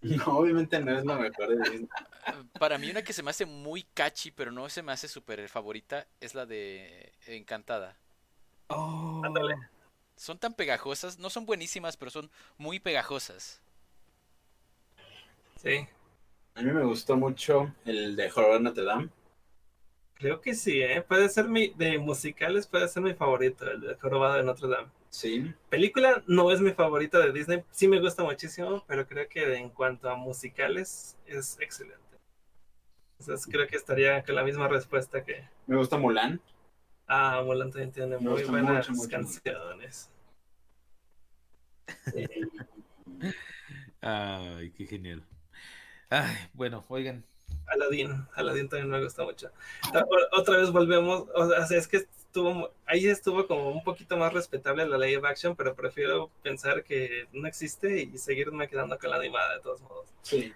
no, 0.00 0.24
obviamente 0.38 0.78
no 0.80 0.96
es 0.98 1.04
lo 1.04 1.16
mejor 1.18 1.48
de 1.48 1.56
Disney. 1.70 1.88
Para 2.58 2.78
mí 2.78 2.90
una 2.90 3.02
que 3.02 3.12
se 3.12 3.22
me 3.22 3.30
hace 3.30 3.44
muy 3.46 3.82
catchy, 3.94 4.30
pero 4.30 4.52
no 4.52 4.68
se 4.68 4.82
me 4.82 4.92
hace 4.92 5.08
súper 5.08 5.48
favorita, 5.48 6.06
es 6.20 6.34
la 6.34 6.46
de 6.46 7.12
Encantada. 7.26 7.96
Oh. 8.68 9.22
Ándale. 9.24 9.56
Son 10.18 10.36
tan 10.38 10.52
pegajosas, 10.54 11.18
no 11.18 11.30
son 11.30 11.46
buenísimas, 11.46 11.96
pero 11.96 12.10
son 12.10 12.30
muy 12.58 12.80
pegajosas. 12.80 13.60
Sí, 15.62 15.86
A 16.54 16.62
mí 16.62 16.72
me 16.72 16.84
gustó 16.84 17.16
mucho 17.16 17.72
el 17.84 18.16
de 18.16 18.30
Horror 18.34 18.60
Notre 18.60 18.84
Dame. 18.84 19.08
creo 20.14 20.40
que 20.40 20.54
sí, 20.54 20.82
¿eh? 20.82 21.02
Puede 21.02 21.28
ser 21.28 21.48
mi, 21.48 21.68
de 21.76 21.98
musicales, 21.98 22.66
puede 22.66 22.88
ser 22.88 23.02
mi 23.02 23.14
favorito, 23.14 23.70
el 23.70 23.80
de 23.80 23.94
Jorobado 23.96 24.34
de 24.34 24.42
Notre 24.42 24.68
Dame. 24.68 24.88
Sí. 25.10 25.54
Película 25.70 26.22
no 26.26 26.50
es 26.50 26.60
mi 26.60 26.72
favorita 26.72 27.18
de 27.20 27.32
Disney, 27.32 27.64
sí 27.70 27.86
me 27.88 28.00
gusta 28.00 28.24
muchísimo, 28.24 28.84
pero 28.88 29.06
creo 29.06 29.28
que 29.28 29.54
en 29.56 29.70
cuanto 29.70 30.10
a 30.10 30.16
musicales 30.16 31.16
es 31.26 31.58
excelente. 31.60 31.98
Entonces 33.20 33.46
creo 33.50 33.66
que 33.68 33.76
estaría 33.76 34.22
con 34.24 34.34
la 34.34 34.44
misma 34.44 34.68
respuesta 34.68 35.24
que... 35.24 35.44
Me 35.66 35.76
gusta 35.76 35.96
Mulan. 35.96 36.40
Ah, 37.08 37.42
Mulan 37.44 37.70
también 37.70 37.90
tiene 37.90 38.18
Me 38.18 38.30
muy 38.30 38.44
buenas 38.44 38.88
mucho, 38.90 39.02
mucho, 39.02 39.10
canciones. 39.10 40.10
Ay, 44.00 44.70
qué 44.72 44.86
genial. 44.86 45.24
Ay, 46.10 46.36
bueno, 46.52 46.84
oigan. 46.88 47.24
Aladdin, 47.66 48.26
Aladdin 48.34 48.68
también 48.68 48.90
me 48.90 49.02
gusta 49.02 49.24
mucho. 49.24 49.50
Otra 50.32 50.58
vez 50.58 50.70
volvemos, 50.70 51.26
o 51.34 51.66
sea, 51.66 51.78
es 51.78 51.88
que 51.88 51.96
estuvo, 51.96 52.72
ahí 52.86 53.06
estuvo 53.06 53.46
como 53.46 53.70
un 53.70 53.82
poquito 53.82 54.16
más 54.16 54.32
respetable 54.32 54.86
la 54.86 54.98
live 54.98 55.26
action, 55.26 55.56
pero 55.56 55.74
prefiero 55.74 56.30
pensar 56.42 56.84
que 56.84 57.26
no 57.32 57.48
existe 57.48 58.02
y 58.02 58.18
seguirme 58.18 58.68
quedando 58.68 58.98
con 58.98 59.10
la 59.10 59.16
animada 59.16 59.54
de 59.54 59.60
todos 59.60 59.80
modos. 59.80 60.08
Sí. 60.22 60.52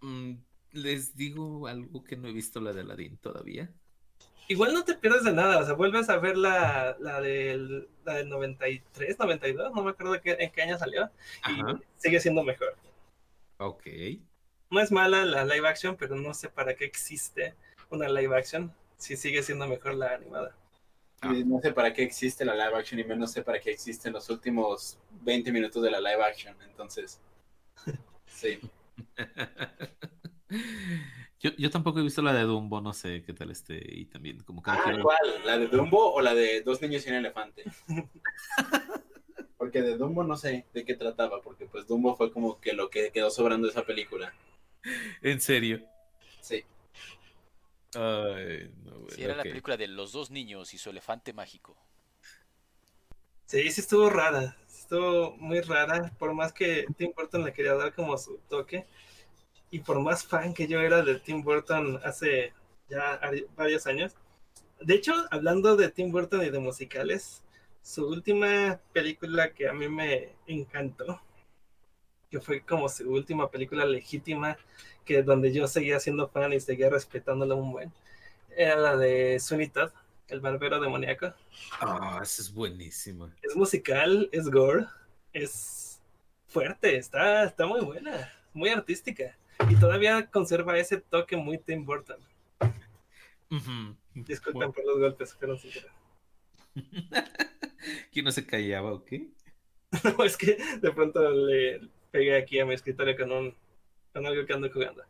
Mm, 0.00 0.34
les 0.72 1.16
digo 1.16 1.66
algo 1.66 2.02
que 2.04 2.16
no 2.16 2.28
he 2.28 2.32
visto 2.32 2.60
la 2.60 2.72
de 2.72 2.80
Aladdin 2.80 3.16
todavía. 3.18 3.72
Igual 4.52 4.74
no 4.74 4.84
te 4.84 4.94
pierdes 4.94 5.24
de 5.24 5.32
nada, 5.32 5.60
o 5.60 5.64
sea, 5.64 5.72
vuelves 5.74 6.10
a 6.10 6.18
ver 6.18 6.36
la, 6.36 6.94
la, 7.00 7.20
del, 7.22 7.88
la 8.04 8.14
del 8.14 8.28
93, 8.28 9.18
92, 9.18 9.72
no 9.72 9.82
me 9.82 9.90
acuerdo 9.92 10.20
qué- 10.20 10.36
en 10.38 10.50
qué 10.50 10.62
año 10.62 10.76
salió, 10.78 11.10
y 11.48 11.62
sigue 11.96 12.20
siendo 12.20 12.42
mejor. 12.42 12.76
Ok. 13.56 13.86
No 14.70 14.80
es 14.80 14.92
mala 14.92 15.24
la 15.24 15.44
live 15.46 15.66
action, 15.66 15.96
pero 15.96 16.16
no 16.16 16.34
sé 16.34 16.50
para 16.50 16.74
qué 16.74 16.84
existe 16.84 17.54
una 17.88 18.08
live 18.10 18.36
action 18.36 18.74
si 18.98 19.16
sigue 19.16 19.42
siendo 19.42 19.66
mejor 19.66 19.94
la 19.94 20.14
animada. 20.14 20.54
Ah. 21.22 21.32
No 21.46 21.58
sé 21.60 21.72
para 21.72 21.94
qué 21.94 22.02
existe 22.02 22.44
la 22.44 22.54
live 22.54 22.76
action 22.78 23.00
y 23.00 23.04
menos 23.04 23.32
sé 23.32 23.42
para 23.42 23.58
qué 23.58 23.70
existen 23.70 24.12
los 24.12 24.28
últimos 24.28 24.98
20 25.22 25.50
minutos 25.50 25.82
de 25.82 25.90
la 25.90 26.00
live 26.00 26.22
action. 26.24 26.54
Entonces, 26.68 27.20
sí. 28.26 28.60
Yo, 31.42 31.50
yo 31.58 31.70
tampoco 31.70 31.98
he 31.98 32.02
visto 32.02 32.22
la 32.22 32.32
de 32.32 32.42
Dumbo, 32.44 32.80
no 32.80 32.92
sé 32.92 33.22
qué 33.24 33.32
tal 33.32 33.50
esté. 33.50 33.80
Y 33.84 34.06
también, 34.06 34.40
como 34.44 34.62
no 34.64 34.72
Ah, 34.72 34.80
quiero- 34.84 35.02
¿cuál? 35.02 35.18
¿La 35.44 35.58
de 35.58 35.66
Dumbo 35.66 36.12
o 36.14 36.20
la 36.20 36.34
de 36.34 36.62
Dos 36.62 36.80
niños 36.80 37.04
y 37.06 37.10
un 37.10 37.16
elefante? 37.16 37.64
Porque 39.58 39.82
de 39.82 39.96
Dumbo 39.96 40.24
no 40.24 40.36
sé 40.36 40.66
de 40.72 40.84
qué 40.84 40.94
trataba, 40.94 41.40
porque 41.40 41.66
pues 41.66 41.86
Dumbo 41.86 42.16
fue 42.16 42.32
como 42.32 42.60
que 42.60 42.72
lo 42.72 42.90
que 42.90 43.12
quedó 43.12 43.30
sobrando 43.30 43.66
de 43.68 43.70
esa 43.72 43.84
película. 43.84 44.34
En 45.20 45.40
serio. 45.40 45.80
Sí. 46.40 46.64
Ay, 47.94 48.72
no, 48.84 48.92
Si 48.94 49.00
bueno, 49.00 49.24
era 49.24 49.36
la 49.36 49.42
película 49.44 49.76
de 49.76 49.86
los 49.86 50.10
dos 50.10 50.32
niños 50.32 50.74
y 50.74 50.78
su 50.78 50.90
elefante 50.90 51.32
mágico. 51.32 51.76
Sí, 53.46 53.70
sí 53.70 53.82
estuvo 53.82 54.10
rara, 54.10 54.56
estuvo 54.66 55.36
muy 55.36 55.60
rara, 55.60 56.10
por 56.18 56.34
más 56.34 56.52
que 56.52 56.86
Tim 56.96 57.12
Burton 57.14 57.44
le 57.44 57.52
quería 57.52 57.74
dar 57.74 57.94
como 57.94 58.18
su 58.18 58.38
toque, 58.48 58.86
y 59.72 59.80
por 59.80 59.98
más 60.00 60.24
fan 60.24 60.54
que 60.54 60.68
yo 60.68 60.80
era 60.80 61.02
de 61.02 61.18
Tim 61.18 61.42
Burton 61.42 61.98
hace 62.04 62.52
ya 62.88 63.20
ari- 63.20 63.48
varios 63.56 63.88
años. 63.88 64.14
De 64.80 64.94
hecho, 64.94 65.14
hablando 65.32 65.76
de 65.76 65.90
Tim 65.90 66.12
Burton 66.12 66.42
y 66.44 66.50
de 66.50 66.60
musicales, 66.60 67.42
su 67.82 68.06
última 68.08 68.80
película 68.92 69.52
que 69.52 69.68
a 69.68 69.72
mí 69.72 69.88
me 69.88 70.36
encantó, 70.46 71.20
que 72.30 72.40
fue 72.40 72.60
como 72.62 72.88
su 72.88 73.10
última 73.10 73.50
película 73.50 73.84
legítima, 73.84 74.56
que 75.04 75.22
donde 75.22 75.52
yo 75.52 75.66
seguía 75.66 76.00
siendo 76.00 76.28
fan 76.28 76.52
y 76.52 76.60
seguía 76.60 76.88
respetándolo 76.90 77.56
un 77.56 77.72
buen, 77.72 77.92
era 78.56 78.76
la 78.76 78.96
de 78.96 79.38
Sweeney 79.40 79.68
Todd, 79.68 79.90
el 80.28 80.40
barbero 80.40 80.80
demoníaco. 80.80 81.34
Ah, 81.80 82.20
esa 82.22 82.42
es 82.42 82.52
buenísima. 82.52 83.34
Es 83.42 83.56
musical, 83.56 84.28
es 84.32 84.48
gore, 84.48 84.86
es 85.32 86.00
fuerte, 86.48 86.96
está, 86.96 87.44
está 87.44 87.66
muy 87.66 87.80
buena, 87.80 88.32
muy 88.54 88.70
artística. 88.70 89.36
Y 89.68 89.76
todavía 89.76 90.26
conserva 90.30 90.78
ese 90.78 90.98
toque 90.98 91.36
muy 91.36 91.58
Tim 91.58 91.84
Burton. 91.84 92.20
Disculpen 94.14 94.72
por 94.72 94.84
los 94.84 94.98
golpes, 94.98 95.34
fueron 95.34 95.58
sin 95.58 95.70
querer. 95.70 95.90
¿Quién 98.12 98.24
no 98.24 98.32
se 98.32 98.46
callaba 98.46 98.92
o 98.92 99.04
qué? 99.04 99.28
No, 100.16 100.24
es 100.24 100.38
que 100.38 100.56
de 100.80 100.90
pronto 100.90 101.30
le 101.30 101.90
pegué 102.10 102.34
aquí 102.36 102.58
a 102.58 102.64
mi 102.64 102.72
escritorio 102.72 103.14
con 103.14 103.30
un 103.30 103.54
con 104.12 104.26
algo 104.26 104.46
que 104.46 104.52
ando 104.54 104.70
jugando. 104.70 105.02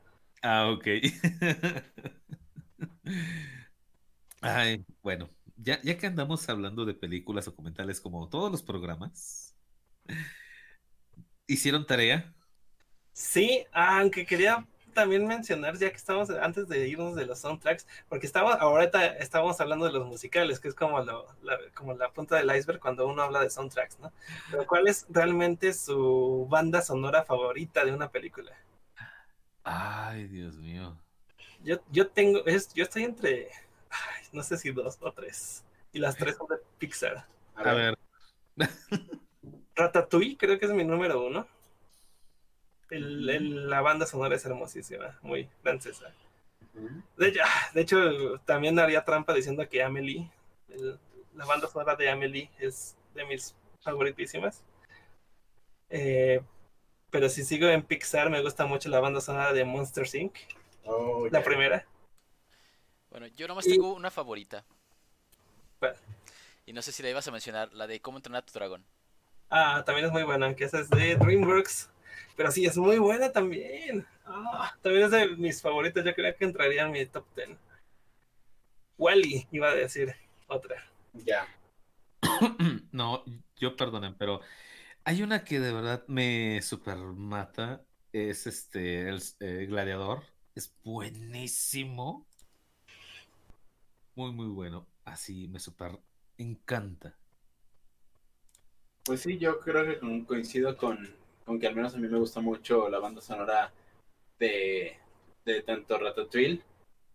Ah, 0.43 0.71
ok. 0.71 0.87
Ay, 4.41 4.85
bueno, 5.03 5.31
ya, 5.57 5.81
ya 5.83 5.97
que 5.97 6.07
andamos 6.07 6.49
hablando 6.49 6.85
de 6.85 6.95
películas 6.95 7.45
documentales 7.45 8.01
como 8.01 8.29
todos 8.29 8.51
los 8.51 8.63
programas, 8.63 9.57
¿hicieron 11.47 11.87
tarea? 11.87 12.35
Sí, 13.13 13.67
aunque 13.73 14.25
quería 14.27 14.67
también 14.95 15.27
mencionar, 15.27 15.77
ya 15.79 15.91
que 15.91 15.97
estamos 15.97 16.31
antes 16.31 16.69
de 16.69 16.89
irnos 16.89 17.15
de 17.15 17.27
los 17.27 17.41
soundtracks, 17.41 17.87
porque 18.09 18.27
estamos, 18.27 18.55
ahorita 18.59 19.07
estábamos 19.19 19.61
hablando 19.61 19.87
de 19.87 19.93
los 19.93 20.07
musicales, 20.07 20.61
que 20.61 20.69
es 20.69 20.75
como, 20.75 21.01
lo, 21.01 21.27
la, 21.43 21.59
como 21.75 21.95
la 21.95 22.13
punta 22.13 22.37
del 22.37 22.55
iceberg 22.57 22.81
cuando 22.81 23.07
uno 23.07 23.23
habla 23.23 23.41
de 23.41 23.51
soundtracks, 23.51 23.99
¿no? 24.01 24.13
Pero 24.51 24.67
¿cuál 24.67 24.89
es 24.89 25.07
realmente 25.09 25.73
su 25.73 26.47
banda 26.51 26.83
sonora 26.83 27.25
favorita 27.25 27.85
de 27.85 27.93
una 27.93 28.11
película? 28.11 28.53
Ay, 29.65 30.29
Dios 30.29 30.57
mío. 30.59 30.97
Yo, 31.61 31.77
yo 31.91 32.11
tengo, 32.11 32.45
es, 32.47 32.73
yo 32.75 32.85
estoy 32.85 33.05
entre, 33.05 33.49
ay, 33.91 34.25
no 34.33 34.43
sé 34.43 34.59
si 34.59 34.73
dos 34.73 34.99
o 35.01 35.13
tres, 35.13 35.65
y 35.93 35.99
las 36.01 36.19
tres 36.19 36.37
son 36.37 36.49
de 36.49 36.57
Pixar. 36.79 37.27
A 37.55 37.63
A 37.63 37.73
ver, 37.75 37.75
ver, 37.75 37.95
Ratatouille 39.77 40.37
creo 40.39 40.59
que 40.59 40.67
es 40.67 40.73
mi 40.73 40.85
número 40.85 41.25
uno. 41.27 41.47
El- 42.93 43.29
el- 43.31 43.71
la 43.71 43.81
banda 43.81 44.05
sonora 44.07 44.37
es 44.37 44.45
hermosísima, 44.45 45.19
muy 45.23 45.49
francesa. 45.63 46.13
ujú. 46.75 47.03
De 47.17 47.29
hecho, 47.29 47.41
ah, 47.45 47.71
de 47.75 47.81
hecho, 47.81 48.39
también 48.45 48.79
haría 48.79 49.05
trampa 49.05 49.33
diciendo 49.35 49.67
que 49.69 49.83
Amelie, 49.83 50.31
el- 50.69 50.99
la 51.35 51.45
banda 51.47 51.69
sonora 51.69 51.97
de 51.97 52.11
Amelie 52.11 52.51
es 52.59 52.97
de 53.15 53.25
mis 53.25 53.55
favoritísimas. 53.83 54.63
Eh, 55.91 56.41
pero 57.11 57.29
si 57.29 57.45
sigo 57.45 57.67
en 57.69 57.83
Pixar, 57.83 58.31
me 58.31 58.43
gusta 58.43 58.65
mucho 58.67 58.89
la 58.89 59.01
banda 59.01 59.21
sonora 59.21 59.53
de 59.53 59.65
Monster 59.65 60.07
Inc., 60.15 60.35
Oh, 60.85 61.29
la 61.31 61.43
primera. 61.45 61.87
Bueno, 63.11 63.27
yo 63.29 63.47
nomás 63.47 63.67
Y- 63.67 63.71
tengo 63.71 63.93
una 63.95 64.11
favorita. 64.11 64.65
Y 66.67 66.73
no 66.73 66.83
sé 66.83 66.91
si 66.93 67.03
la 67.03 67.11
ibas 67.11 67.27
a 67.29 67.31
mencionar, 67.31 67.73
la 67.73 67.87
de 67.87 68.01
cómo 68.01 68.19
entrenar 68.19 68.43
a 68.43 68.47
tu 68.47 68.53
dragón. 68.53 68.85
Ah, 69.51 69.83
también 69.87 70.07
es 70.07 70.13
muy 70.13 70.23
buena, 70.25 70.47
aunque 70.47 70.65
esa 70.65 70.81
es 70.81 70.91
de 70.91 71.15
DreamWorks. 71.17 71.89
Pero 72.37 72.51
sí, 72.51 72.65
es 72.67 72.77
muy 72.77 72.99
buena 72.99 73.31
también. 73.33 74.07
Ah, 74.25 74.77
también 74.83 75.05
es 75.05 75.11
de 75.11 75.29
mis 75.37 75.61
favoritos, 75.61 76.05
yo 76.05 76.15
creo 76.15 76.37
que 76.37 76.45
entraría 76.45 76.83
en 76.83 76.93
mi 76.93 77.07
top 77.07 77.27
10. 77.37 77.51
Wally, 78.99 79.47
iba 79.51 79.69
a 79.69 79.75
decir 79.75 80.15
otra. 80.47 80.77
Ya. 81.13 81.47
no, 82.93 83.25
yo 83.57 83.77
perdonen, 83.77 84.15
pero 84.17 84.41
hay 85.05 85.23
una 85.23 85.45
que 85.45 85.61
de 85.61 85.73
verdad 85.73 86.05
me 86.07 86.63
super 86.63 86.97
mata, 86.99 87.85
es 88.13 88.47
este, 88.47 89.09
el 89.09 89.23
eh, 89.41 89.67
Gladiador, 89.67 90.23
es 90.55 90.75
buenísimo, 90.85 92.27
muy, 94.15 94.33
muy 94.33 94.47
bueno, 94.47 94.87
así 95.05 95.49
me 95.49 95.59
super 95.59 95.99
encanta. 96.39 97.17
Pues 99.05 99.23
sí, 99.23 99.39
yo 99.39 99.59
creo 99.59 99.85
que 99.85 100.25
coincido 100.25 100.77
con, 100.77 101.17
con 101.45 101.59
que 101.59 101.67
al 101.67 101.75
menos 101.75 101.95
a 101.95 101.99
mí 101.99 102.09
me 102.09 102.19
gusta 102.19 102.41
mucho 102.41 102.89
la 102.89 102.99
banda 102.99 103.21
sonora 103.21 103.73
de, 104.39 104.97
de 105.45 105.63
tanto 105.63 105.99
Ratatouille 105.99 106.63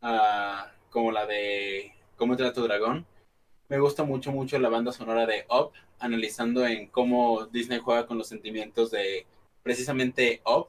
ah, 0.01 0.71
como 0.89 1.11
la 1.11 1.25
de 1.25 1.93
Cómo 2.17 2.35
tu 2.35 2.63
dragón. 2.63 3.05
Me 3.69 3.77
gusta 3.79 4.03
mucho, 4.03 4.31
mucho 4.31 4.57
la 4.57 4.69
banda 4.69 4.91
sonora 4.91 5.27
de 5.27 5.45
Up, 5.49 5.71
analizando 5.99 6.65
en 6.65 6.87
cómo 6.87 7.45
Disney 7.45 7.79
juega 7.79 8.07
con 8.07 8.17
los 8.17 8.27
sentimientos 8.27 8.89
de 8.89 9.27
precisamente 9.61 10.41
Up, 10.45 10.67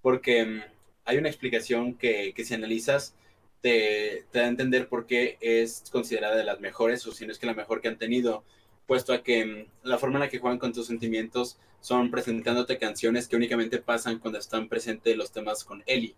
porque 0.00 0.44
mm, 0.44 0.60
hay 1.06 1.18
una 1.18 1.28
explicación 1.28 1.94
que, 1.94 2.32
que 2.34 2.44
si 2.44 2.54
analizas 2.54 3.16
te, 3.62 4.26
te 4.30 4.38
da 4.38 4.44
a 4.44 4.48
entender 4.48 4.88
por 4.88 5.06
qué 5.06 5.38
es 5.40 5.82
considerada 5.90 6.36
de 6.36 6.44
las 6.44 6.60
mejores, 6.60 7.04
o 7.06 7.12
si 7.12 7.26
no 7.26 7.32
es 7.32 7.38
que 7.38 7.46
la 7.46 7.54
mejor 7.54 7.80
que 7.80 7.88
han 7.88 7.98
tenido 7.98 8.44
puesto 8.86 9.12
a 9.12 9.22
que 9.22 9.44
mm, 9.44 9.88
la 9.88 9.98
forma 9.98 10.16
en 10.16 10.20
la 10.20 10.28
que 10.28 10.38
juegan 10.38 10.58
con 10.58 10.72
tus 10.72 10.86
sentimientos 10.86 11.58
son 11.80 12.10
presentándote 12.10 12.78
canciones 12.78 13.28
que 13.28 13.36
únicamente 13.36 13.78
pasan 13.78 14.18
cuando 14.18 14.38
están 14.38 14.68
presentes 14.68 15.16
los 15.16 15.32
temas 15.32 15.64
con 15.64 15.82
Ellie. 15.86 16.16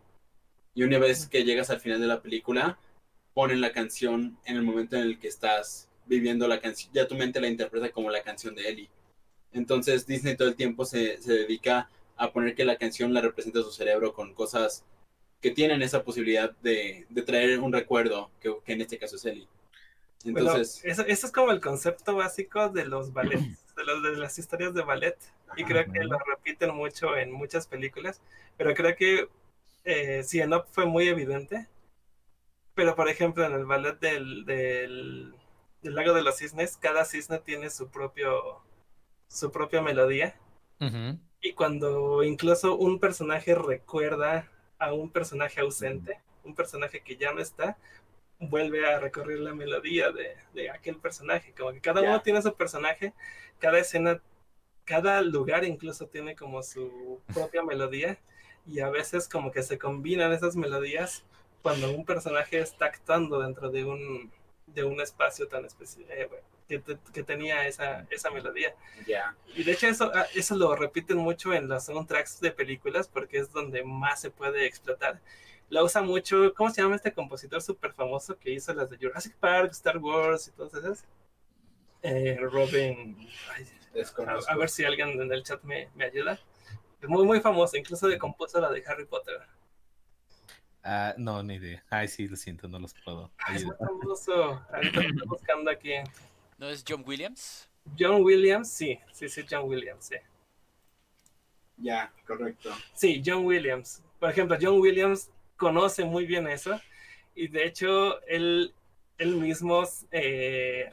Y 0.75 0.83
una 0.83 0.99
vez 0.99 1.27
que 1.29 1.45
llegas 1.45 1.71
al 1.71 1.81
final 1.81 2.01
de 2.01 2.07
la 2.07 2.23
película, 2.23 2.79
ponen 3.35 3.61
la 3.61 3.73
canción 3.73 4.39
en 4.45 4.57
el 4.57 4.63
momento 4.63 4.97
en 4.97 5.03
el 5.03 5.19
que 5.19 5.29
estás 5.29 5.89
viviendo 6.07 6.49
la 6.49 6.61
canción, 6.61 6.93
ya 6.95 7.07
tu 7.07 7.15
mente 7.15 7.41
la 7.41 7.49
interpreta 7.49 7.91
como 7.91 8.11
la 8.11 8.23
canción 8.23 8.55
de 8.55 8.69
Ellie. 8.69 8.91
Entonces 9.53 10.07
Disney 10.07 10.37
todo 10.37 10.49
el 10.49 10.57
tiempo 10.57 10.85
se, 10.85 11.21
se 11.23 11.33
dedica 11.33 11.91
a 12.17 12.33
poner 12.33 12.55
que 12.55 12.65
la 12.65 12.77
canción 12.77 13.15
la 13.15 13.21
representa 13.21 13.63
su 13.63 13.71
cerebro 13.73 14.13
con 14.15 14.35
cosas 14.35 14.85
que 15.41 15.51
tienen 15.51 15.83
esa 15.83 16.03
posibilidad 16.03 16.51
de, 16.63 17.07
de 17.09 17.23
traer 17.23 17.61
un 17.61 17.73
recuerdo, 17.73 18.31
que, 18.41 18.55
que 18.65 18.73
en 18.73 18.81
este 18.81 18.99
caso 18.99 19.17
es 19.17 19.25
Ellie. 19.25 19.49
Entonces, 20.25 20.81
Bueno, 20.83 20.93
eso, 20.93 21.03
eso 21.07 21.27
es 21.27 21.33
como 21.33 21.53
el 21.53 21.61
concepto 21.61 22.17
básico 22.17 22.69
de 22.69 22.85
los 22.87 23.13
ballets, 23.13 23.45
de, 23.77 23.85
los, 23.85 24.03
de 24.03 24.17
las 24.17 24.39
historias 24.39 24.75
de 24.75 24.83
ballet. 24.83 25.17
Y 25.57 25.65
creo 25.65 25.85
que 25.91 26.05
lo 26.05 26.19
repiten 26.19 26.75
mucho 26.75 27.17
en 27.17 27.33
muchas 27.33 27.67
películas. 27.67 28.21
Pero 28.57 28.75
creo 28.75 28.97
que 28.97 29.29
eh, 29.85 30.23
sí, 30.25 30.41
en 30.41 30.55
Up 30.55 30.67
fue 30.71 30.87
muy 30.87 31.09
evidente. 31.09 31.69
Pero 32.75 32.95
por 32.95 33.09
ejemplo, 33.09 33.45
en 33.45 33.53
el 33.53 33.67
ballet 33.67 33.99
del, 34.01 34.45
del, 34.45 35.35
del 35.83 35.95
lago 35.95 36.13
de 36.15 36.23
los 36.23 36.37
cisnes, 36.37 36.77
cada 36.77 37.05
cisne 37.05 37.39
tiene 37.41 37.71
su 37.71 37.91
propio 37.91 38.63
su 39.29 39.53
propia 39.53 39.83
melodía. 39.83 40.35
Y 41.41 41.53
cuando 41.55 42.23
incluso 42.23 42.77
un 42.77 42.99
personaje 43.01 43.55
recuerda 43.55 44.49
a 44.79 44.93
un 44.93 45.11
personaje 45.11 45.61
ausente, 45.61 46.21
un 46.45 46.55
personaje 46.55 47.03
que 47.03 47.17
ya 47.17 47.33
no 47.33 47.41
está, 47.41 47.79
vuelve 48.41 48.87
a 48.87 49.01
recorrer 49.01 49.41
la 49.41 49.55
melodía 49.55 50.11
de, 50.13 50.37
de 50.55 50.71
aquel 50.71 50.97
personaje. 50.97 51.53
Como 51.57 51.73
que 51.73 51.81
cada 51.81 52.03
uno 52.03 52.21
tiene 52.23 52.43
su 52.43 52.55
personaje, 52.55 53.15
cada 53.59 53.79
escena, 53.79 54.21
cada 54.85 55.21
lugar 55.23 55.65
incluso 55.65 56.07
tiene 56.07 56.37
como 56.37 56.63
su 56.63 57.21
propia 57.33 57.63
melodía 57.63 58.19
y 58.67 58.81
a 58.81 58.91
veces 58.91 59.29
como 59.29 59.51
que 59.51 59.63
se 59.63 59.79
combinan 59.79 60.33
esas 60.33 60.57
melodías 60.57 61.25
cuando 61.63 61.91
un 61.91 62.05
personaje 62.05 62.61
está 62.61 62.87
actuando 62.87 63.41
dentro 63.41 63.71
de 63.71 63.85
un, 63.85 64.33
de 64.67 64.85
un 64.85 65.01
espacio 65.01 65.49
tan 65.49 65.65
específico 65.65 66.13
que, 66.69 66.79
te- 66.79 66.99
que 67.13 67.23
tenía 67.23 67.67
esa, 67.67 68.07
esa 68.11 68.31
melodía. 68.31 68.75
Ya. 69.07 69.35
Y 69.55 69.65
de 69.65 69.73
hecho 69.73 69.89
eso, 69.89 70.11
ah, 70.15 70.27
eso 70.35 70.57
lo 70.57 70.77
repiten 70.77 71.17
mucho 71.19 71.53
en 71.55 71.69
los 71.69 71.85
soundtracks 71.87 72.41
de 72.41 72.53
películas 72.53 73.09
porque 73.09 73.39
es 73.39 73.53
donde 73.53 73.83
más 73.85 74.21
se 74.21 74.31
puede 74.31 74.67
explotar. 74.67 75.21
La 75.71 75.83
usa 75.83 76.01
mucho, 76.01 76.55
¿cómo 76.55 76.71
se 76.71 76.81
llama 76.81 76.97
este 76.97 77.13
compositor 77.13 77.61
súper 77.61 77.93
famoso 77.93 78.39
que 78.39 78.51
hizo 78.51 78.73
las 78.73 78.89
de 78.89 78.97
Jurassic 78.97 79.37
Park, 79.37 79.71
Star 79.73 79.99
Wars 79.99 80.49
y 80.49 80.53
todas 80.53 80.75
esas? 80.75 81.05
Eh, 82.03 82.39
Robin, 82.41 83.17
ay, 83.55 83.67
a, 84.49 84.57
ver 84.57 84.71
si 84.71 84.85
alguien 84.85 85.21
en 85.21 85.33
el 85.33 85.43
chat 85.43 85.63
me, 85.65 85.91
me 85.95 86.05
ayuda. 86.05 86.39
Es 87.03 87.09
muy, 87.09 87.25
muy 87.25 87.41
famoso, 87.41 87.77
incluso 87.77 88.09
de 88.09 88.19
compuso 88.19 88.61
la 88.61 88.71
de 88.71 88.83
Harry 88.87 89.05
Potter. 89.05 89.41
Ah, 90.83 91.15
no, 91.19 91.43
ni 91.43 91.57
idea. 91.57 91.85
Ay, 91.91 92.09
sí, 92.09 92.27
lo 92.27 92.37
siento, 92.37 92.67
no 92.67 92.79
los 92.79 92.95
puedo. 93.05 93.31
Ah, 93.39 93.55
es 93.55 93.65
muy 93.65 93.77
famoso. 93.77 94.65
Ahorita 94.73 95.03
lo 95.03 95.09
estoy 95.09 95.29
buscando 95.29 95.71
aquí. 95.71 95.93
¿No 96.57 96.69
es 96.69 96.85
John 96.89 97.05
Williams? 97.07 97.69
John 97.99 98.23
Williams, 98.23 98.71
sí, 98.71 98.99
sí, 99.13 99.29
sí, 99.29 99.45
John 99.49 99.69
Williams, 99.69 100.07
sí. 100.07 100.17
Ya, 101.77 102.13
correcto. 102.27 102.71
Sí, 102.95 103.23
John 103.25 103.45
Williams. 103.45 104.03
Por 104.19 104.31
ejemplo, 104.31 104.57
John 104.61 104.81
Williams 104.81 105.31
conoce 105.59 106.05
muy 106.05 106.27
bien 106.27 106.49
eso 106.49 106.81
y 107.35 107.49
de 107.49 107.67
hecho 107.67 108.23
él, 108.27 108.75
él 109.19 109.37
mismo 109.37 109.85
eh, 110.13 110.93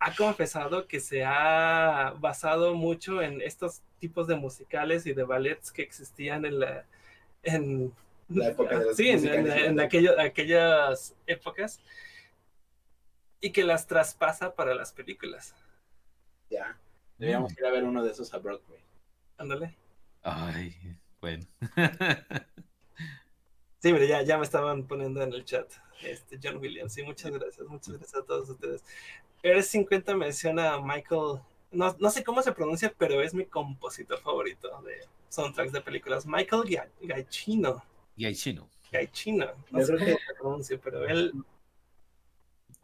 ha 0.00 0.14
confesado 0.16 0.88
que 0.88 1.00
se 1.00 1.24
ha 1.24 2.14
basado 2.18 2.74
mucho 2.74 3.22
en 3.22 3.40
estos 3.42 3.82
tipos 4.00 4.26
de 4.26 4.36
musicales 4.36 5.06
y 5.06 5.12
de 5.14 5.24
ballets 5.24 5.72
que 5.72 5.82
existían 5.82 6.44
en 6.46 6.60
la 6.60 6.86
en 7.42 7.92
La 8.30 8.48
época 8.48 8.78
de 8.78 8.84
los 8.86 8.96
sí, 8.96 9.08
en, 9.10 9.16
musicales, 9.16 9.54
en- 9.54 9.64
en 9.64 9.76
¿no? 9.76 9.82
aquello- 9.82 10.20
aquellas 10.20 11.14
épocas 11.26 11.80
y 13.40 13.52
que 13.52 13.64
las 13.64 13.86
traspasa 13.86 14.54
para 14.54 14.74
las 14.74 14.92
películas. 14.92 15.54
Ya. 16.50 16.76
Deberíamos 17.18 17.56
ir 17.58 17.64
a 17.66 17.70
ver 17.70 17.84
uno 17.84 18.02
de 18.02 18.10
esos 18.10 18.32
a 18.34 18.38
Broadway. 18.38 18.80
Ándale. 19.38 19.74
Ay, 20.22 20.74
bueno. 21.20 21.46
Sí, 23.80 23.92
mire, 23.92 24.06
ya, 24.06 24.22
ya 24.22 24.36
me 24.38 24.44
estaban 24.44 24.86
poniendo 24.86 25.22
en 25.22 25.32
el 25.32 25.44
chat. 25.44 25.70
Este, 26.02 26.38
John 26.42 26.58
Williams, 26.58 26.92
sí, 26.94 27.02
muchas 27.02 27.30
gracias, 27.32 27.66
muchas 27.66 27.94
gracias 27.98 28.22
a 28.22 28.24
todos 28.24 28.48
ustedes. 28.48 28.84
R50 29.42 30.16
menciona 30.16 30.74
a 30.74 30.80
Michael, 30.80 31.40
no, 31.72 31.96
no 31.98 32.10
sé 32.10 32.22
cómo 32.24 32.42
se 32.42 32.52
pronuncia, 32.52 32.94
pero 32.96 33.20
es 33.22 33.34
mi 33.34 33.44
compositor 33.46 34.18
favorito 34.20 34.68
de 34.82 35.00
soundtracks 35.28 35.72
de 35.72 35.80
películas. 35.80 36.26
Michael 36.26 36.62
Gia- 36.64 36.88
Giacchino, 37.00 37.82
y 38.16 38.24
hay 38.26 38.34
chino. 38.34 38.68
Giacchino, 38.90 39.46
no 39.70 39.82
sé 39.84 39.92
cómo 39.92 40.04
se 40.06 40.34
pronuncia, 40.38 40.80
pero 40.82 41.06
él, 41.08 41.32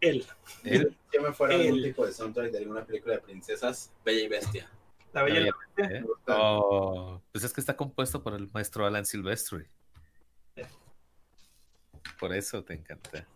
él, 0.00 0.26
Él, 0.64 0.96
Yo 1.12 1.22
me 1.22 1.32
fuera 1.32 1.54
algún 1.54 1.76
El- 1.78 1.82
tipo 1.84 2.06
de 2.06 2.12
soundtrack 2.12 2.50
de 2.52 2.58
alguna 2.58 2.84
película 2.84 3.14
de 3.14 3.20
princesas, 3.20 3.92
Bella 4.04 4.20
y 4.22 4.28
Bestia. 4.28 4.70
la 5.12 5.22
bella 5.22 5.40
y 5.40 5.44
la 5.44 5.52
bestia. 5.76 5.98
¿eh? 5.98 6.04
Oh, 6.28 7.20
pues 7.32 7.44
es 7.44 7.52
que 7.52 7.60
está 7.60 7.74
compuesto 7.76 8.22
por 8.22 8.34
el 8.34 8.50
maestro 8.52 8.86
Alan 8.86 9.04
Silvestri. 9.06 9.66
Por 12.18 12.32
eso 12.34 12.62
te 12.64 12.74
encanta. 12.74 13.26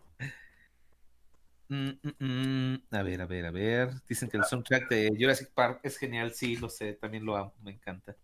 Mm, 1.68 1.90
mm, 2.02 2.24
mm. 2.24 2.82
A 2.90 3.02
ver, 3.02 3.20
a 3.20 3.26
ver, 3.26 3.46
a 3.46 3.50
ver. 3.50 3.90
Dicen 4.08 4.28
que 4.28 4.36
el 4.36 4.44
soundtrack 4.44 4.88
de 4.88 5.12
Jurassic 5.18 5.50
Park 5.50 5.80
es 5.84 5.96
genial. 5.98 6.32
Sí, 6.34 6.56
lo 6.56 6.68
sé, 6.68 6.94
también 6.94 7.24
lo 7.24 7.36
amo, 7.36 7.54
me 7.62 7.70
encanta. 7.72 8.16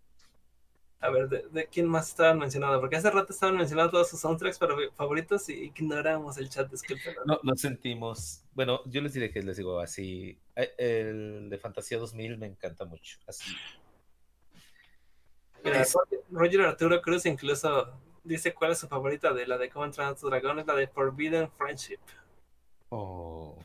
A 0.98 1.10
ver, 1.10 1.28
¿de, 1.28 1.46
de 1.50 1.66
quién 1.66 1.86
más 1.86 2.08
estaban 2.08 2.38
mencionando? 2.38 2.80
Porque 2.80 2.96
hace 2.96 3.10
rato 3.10 3.32
estaban 3.32 3.56
mencionando 3.56 3.92
todos 3.92 4.08
sus 4.08 4.18
soundtracks 4.18 4.58
fav- 4.58 4.92
favoritos 4.94 5.48
y 5.50 5.64
ignoramos 5.76 6.38
el 6.38 6.48
chat, 6.48 6.70
disculpen. 6.70 7.14
No, 7.26 7.38
lo 7.42 7.54
sentimos. 7.54 8.42
Bueno, 8.54 8.80
yo 8.86 9.00
les 9.02 9.12
diré 9.12 9.30
que 9.30 9.42
les 9.42 9.58
digo 9.58 9.78
así. 9.78 10.38
eh, 10.56 10.74
El 10.78 11.48
de 11.50 11.58
Fantasía 11.58 11.98
2000 11.98 12.38
me 12.38 12.46
encanta 12.46 12.84
mucho. 12.86 13.18
Así. 13.26 13.54
Mira, 15.62 15.84
Roger 16.30 16.60
Arturo 16.62 17.00
Cruz 17.02 17.26
incluso 17.26 17.92
dice 18.26 18.54
cuál 18.54 18.72
es 18.72 18.78
su 18.78 18.88
favorita 18.88 19.32
de 19.32 19.46
la 19.46 19.58
de 19.58 19.70
Cómo 19.70 19.84
entrenar 19.84 20.12
a 20.12 20.16
tu 20.16 20.28
dragón, 20.28 20.58
es 20.58 20.66
la 20.66 20.74
de 20.74 20.88
Forbidden 20.88 21.50
Friendship. 21.52 22.00
Oh. 22.90 23.56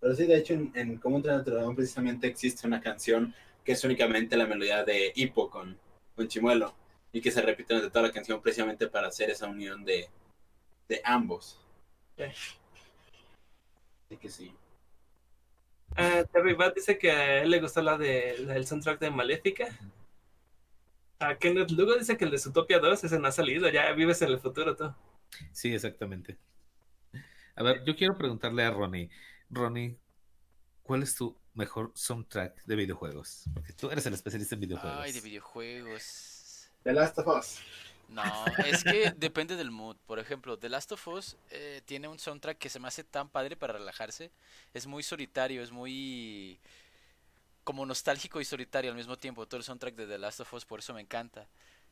Pero 0.00 0.14
sí, 0.14 0.26
de 0.26 0.36
hecho, 0.36 0.54
en, 0.54 0.72
en 0.74 0.96
Cómo 0.98 1.16
entrenar 1.16 1.40
a 1.40 1.44
tu 1.44 1.50
dragón 1.50 1.76
precisamente 1.76 2.26
existe 2.26 2.66
una 2.66 2.80
canción 2.80 3.34
que 3.64 3.72
es 3.72 3.84
únicamente 3.84 4.36
la 4.36 4.46
melodía 4.46 4.84
de 4.84 5.12
Hippo 5.14 5.50
con, 5.50 5.78
con 6.16 6.26
Chimuelo 6.28 6.74
y 7.12 7.20
que 7.20 7.30
se 7.30 7.42
repite 7.42 7.74
durante 7.74 7.92
toda 7.92 8.06
la 8.08 8.12
canción 8.12 8.40
precisamente 8.40 8.88
para 8.88 9.08
hacer 9.08 9.30
esa 9.30 9.46
unión 9.46 9.84
de, 9.84 10.08
de 10.88 11.00
ambos. 11.04 11.60
Sí. 12.16 12.24
Así 14.06 14.16
que 14.18 14.28
sí. 14.28 14.54
Ah, 15.96 16.24
Terry 16.32 16.54
Bat 16.54 16.74
dice 16.74 16.98
que 16.98 17.10
a 17.10 17.42
él 17.42 17.50
le 17.50 17.60
gustó 17.60 17.82
la 17.82 17.98
de 17.98 18.36
la 18.38 18.54
del 18.54 18.66
soundtrack 18.66 19.00
de 19.00 19.10
Maléfica. 19.10 19.68
A 21.20 21.36
Kenneth 21.36 21.70
Lugo 21.72 21.96
dice 21.96 22.16
que 22.16 22.24
el 22.24 22.30
de 22.30 22.38
Zootopia 22.38 22.78
2 22.78 23.04
ese 23.04 23.18
no 23.18 23.26
ha 23.26 23.32
salido, 23.32 23.68
ya 23.68 23.90
vives 23.92 24.22
en 24.22 24.30
el 24.30 24.38
futuro 24.38 24.76
tú. 24.76 24.92
Sí, 25.52 25.74
exactamente. 25.74 26.38
A 27.56 27.62
ver, 27.62 27.84
yo 27.84 27.96
quiero 27.96 28.16
preguntarle 28.16 28.62
a 28.62 28.70
Ronnie. 28.70 29.10
Ronnie, 29.50 29.98
¿cuál 30.84 31.02
es 31.02 31.16
tu 31.16 31.36
mejor 31.54 31.90
soundtrack 31.94 32.64
de 32.64 32.76
videojuegos? 32.76 33.44
Porque 33.52 33.72
tú 33.72 33.90
eres 33.90 34.06
el 34.06 34.14
especialista 34.14 34.54
en 34.54 34.60
videojuegos. 34.60 35.00
Ay, 35.00 35.12
de 35.12 35.20
videojuegos. 35.20 36.70
The 36.84 36.92
Last 36.92 37.18
of 37.18 37.26
Us. 37.26 37.58
No, 38.08 38.22
es 38.64 38.84
que 38.84 39.12
depende 39.16 39.56
del 39.56 39.72
mood. 39.72 39.96
Por 40.06 40.20
ejemplo, 40.20 40.56
The 40.56 40.68
Last 40.68 40.92
of 40.92 41.08
Us 41.08 41.36
eh, 41.50 41.82
tiene 41.84 42.06
un 42.06 42.18
soundtrack 42.18 42.58
que 42.58 42.70
se 42.70 42.78
me 42.78 42.86
hace 42.86 43.02
tan 43.02 43.28
padre 43.28 43.56
para 43.56 43.72
relajarse. 43.72 44.30
Es 44.72 44.86
muy 44.86 45.02
solitario, 45.02 45.62
es 45.62 45.72
muy 45.72 46.60
como 47.68 47.84
nostálgico 47.84 48.40
y 48.40 48.46
solitario 48.46 48.90
al 48.90 48.96
mismo 48.96 49.18
tiempo. 49.18 49.46
Todo 49.46 49.58
el 49.58 49.62
soundtrack 49.62 49.94
de 49.94 50.06
The 50.06 50.16
Last 50.16 50.40
of 50.40 50.54
Us, 50.54 50.64
por 50.64 50.78
eso 50.78 50.94
me 50.94 51.02
encanta. 51.02 51.46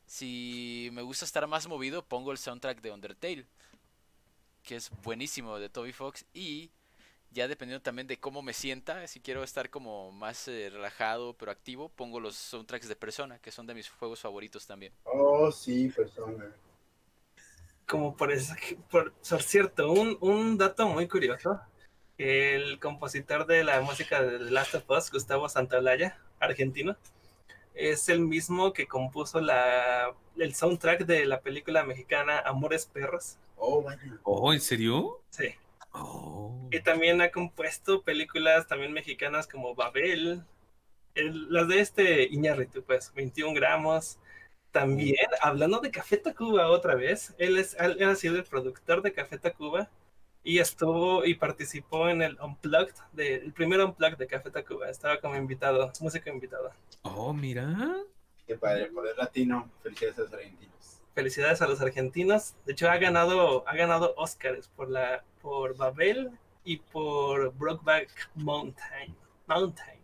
Si 0.06 0.88
me 0.94 1.02
gusta 1.02 1.26
estar 1.26 1.46
más 1.46 1.68
movido, 1.68 2.02
pongo 2.02 2.32
el 2.32 2.38
soundtrack 2.38 2.80
de 2.80 2.92
Undertale, 2.92 3.44
que 4.62 4.76
es 4.76 4.90
buenísimo 5.02 5.58
de 5.58 5.68
Toby 5.68 5.92
Fox. 5.92 6.24
Y 6.32 6.70
ya 7.30 7.46
dependiendo 7.46 7.82
también 7.82 8.06
de 8.06 8.18
cómo 8.18 8.40
me 8.40 8.54
sienta, 8.54 9.06
si 9.06 9.20
quiero 9.20 9.44
estar 9.44 9.68
como 9.68 10.12
más 10.12 10.48
eh, 10.48 10.70
relajado 10.72 11.34
pero 11.34 11.52
activo, 11.52 11.90
pongo 11.90 12.20
los 12.20 12.36
soundtracks 12.36 12.88
de 12.88 12.96
Persona, 12.96 13.38
que 13.38 13.52
son 13.52 13.66
de 13.66 13.74
mis 13.74 13.90
juegos 13.90 14.20
favoritos 14.20 14.66
también. 14.66 14.94
Oh, 15.04 15.52
sí, 15.52 15.90
persona. 15.90 16.56
Como 17.86 18.16
por, 18.16 18.32
eso, 18.32 18.54
por, 18.90 19.12
por 19.12 19.42
cierto, 19.42 19.92
un, 19.92 20.16
un 20.22 20.56
dato 20.56 20.88
muy 20.88 21.06
curioso. 21.06 21.60
El 22.18 22.78
compositor 22.80 23.46
de 23.46 23.62
la 23.64 23.80
música 23.82 24.22
de 24.22 24.38
The 24.38 24.50
Last 24.50 24.74
of 24.74 24.88
Us, 24.90 25.10
Gustavo 25.10 25.48
Santaolalla, 25.48 26.18
argentino, 26.40 26.96
es 27.74 28.08
el 28.08 28.20
mismo 28.20 28.72
que 28.72 28.86
compuso 28.86 29.40
la, 29.40 30.14
el 30.38 30.54
soundtrack 30.54 31.04
de 31.04 31.26
la 31.26 31.40
película 31.40 31.84
mexicana 31.84 32.38
Amores 32.40 32.86
Perros. 32.86 33.36
Oh. 33.56 33.84
Oh, 34.22 34.52
¿en 34.52 34.60
serio? 34.60 35.20
Sí. 35.30 35.54
Oh. 35.92 36.68
Y 36.70 36.80
también 36.80 37.20
ha 37.20 37.30
compuesto 37.30 38.02
películas 38.02 38.66
también 38.66 38.92
mexicanas 38.92 39.46
como 39.46 39.74
Babel, 39.74 40.42
el- 41.14 41.52
las 41.52 41.68
de 41.68 41.80
este 41.80 42.24
Iñárritu, 42.24 42.82
pues, 42.82 43.12
21 43.14 43.54
gramos. 43.54 44.18
También, 44.72 45.26
hablando 45.40 45.80
de 45.80 45.90
Café 45.90 46.16
Tacuba 46.18 46.68
otra 46.68 46.94
vez, 46.94 47.34
él, 47.38 47.56
es, 47.58 47.74
él 47.78 48.02
ha 48.04 48.14
sido 48.14 48.36
el 48.36 48.44
productor 48.44 49.02
de 49.02 49.12
Café 49.12 49.38
Tacuba 49.38 49.90
y 50.46 50.60
estuvo 50.60 51.24
y 51.24 51.34
participó 51.34 52.08
en 52.08 52.22
el 52.22 52.38
Unplugged, 52.40 52.94
de, 53.12 53.34
el 53.34 53.52
primer 53.52 53.80
Unplugged 53.80 54.16
de 54.16 54.28
Café 54.28 54.48
Tacuba. 54.52 54.88
Estaba 54.88 55.20
como 55.20 55.34
invitado, 55.34 55.92
músico 56.00 56.30
invitado. 56.30 56.70
Oh, 57.02 57.32
mira. 57.32 57.96
Qué 58.46 58.56
padre, 58.56 58.86
poder 58.86 59.18
latino. 59.18 59.68
Felicidades 59.82 60.20
a 60.20 60.22
los 60.22 60.32
argentinos. 60.32 61.00
Felicidades 61.14 61.62
a 61.62 61.66
los 61.66 61.80
argentinos. 61.80 62.54
De 62.64 62.74
hecho, 62.74 62.88
ha 62.88 62.96
ganado, 62.96 63.68
ha 63.68 63.74
ganado 63.74 64.14
Oscars 64.16 64.68
por, 64.68 64.88
la, 64.88 65.24
por 65.42 65.76
Babel 65.76 66.30
y 66.64 66.76
por 66.76 67.52
Brokeback 67.56 68.30
Mountain. 68.36 69.16
Mountain. 69.48 70.00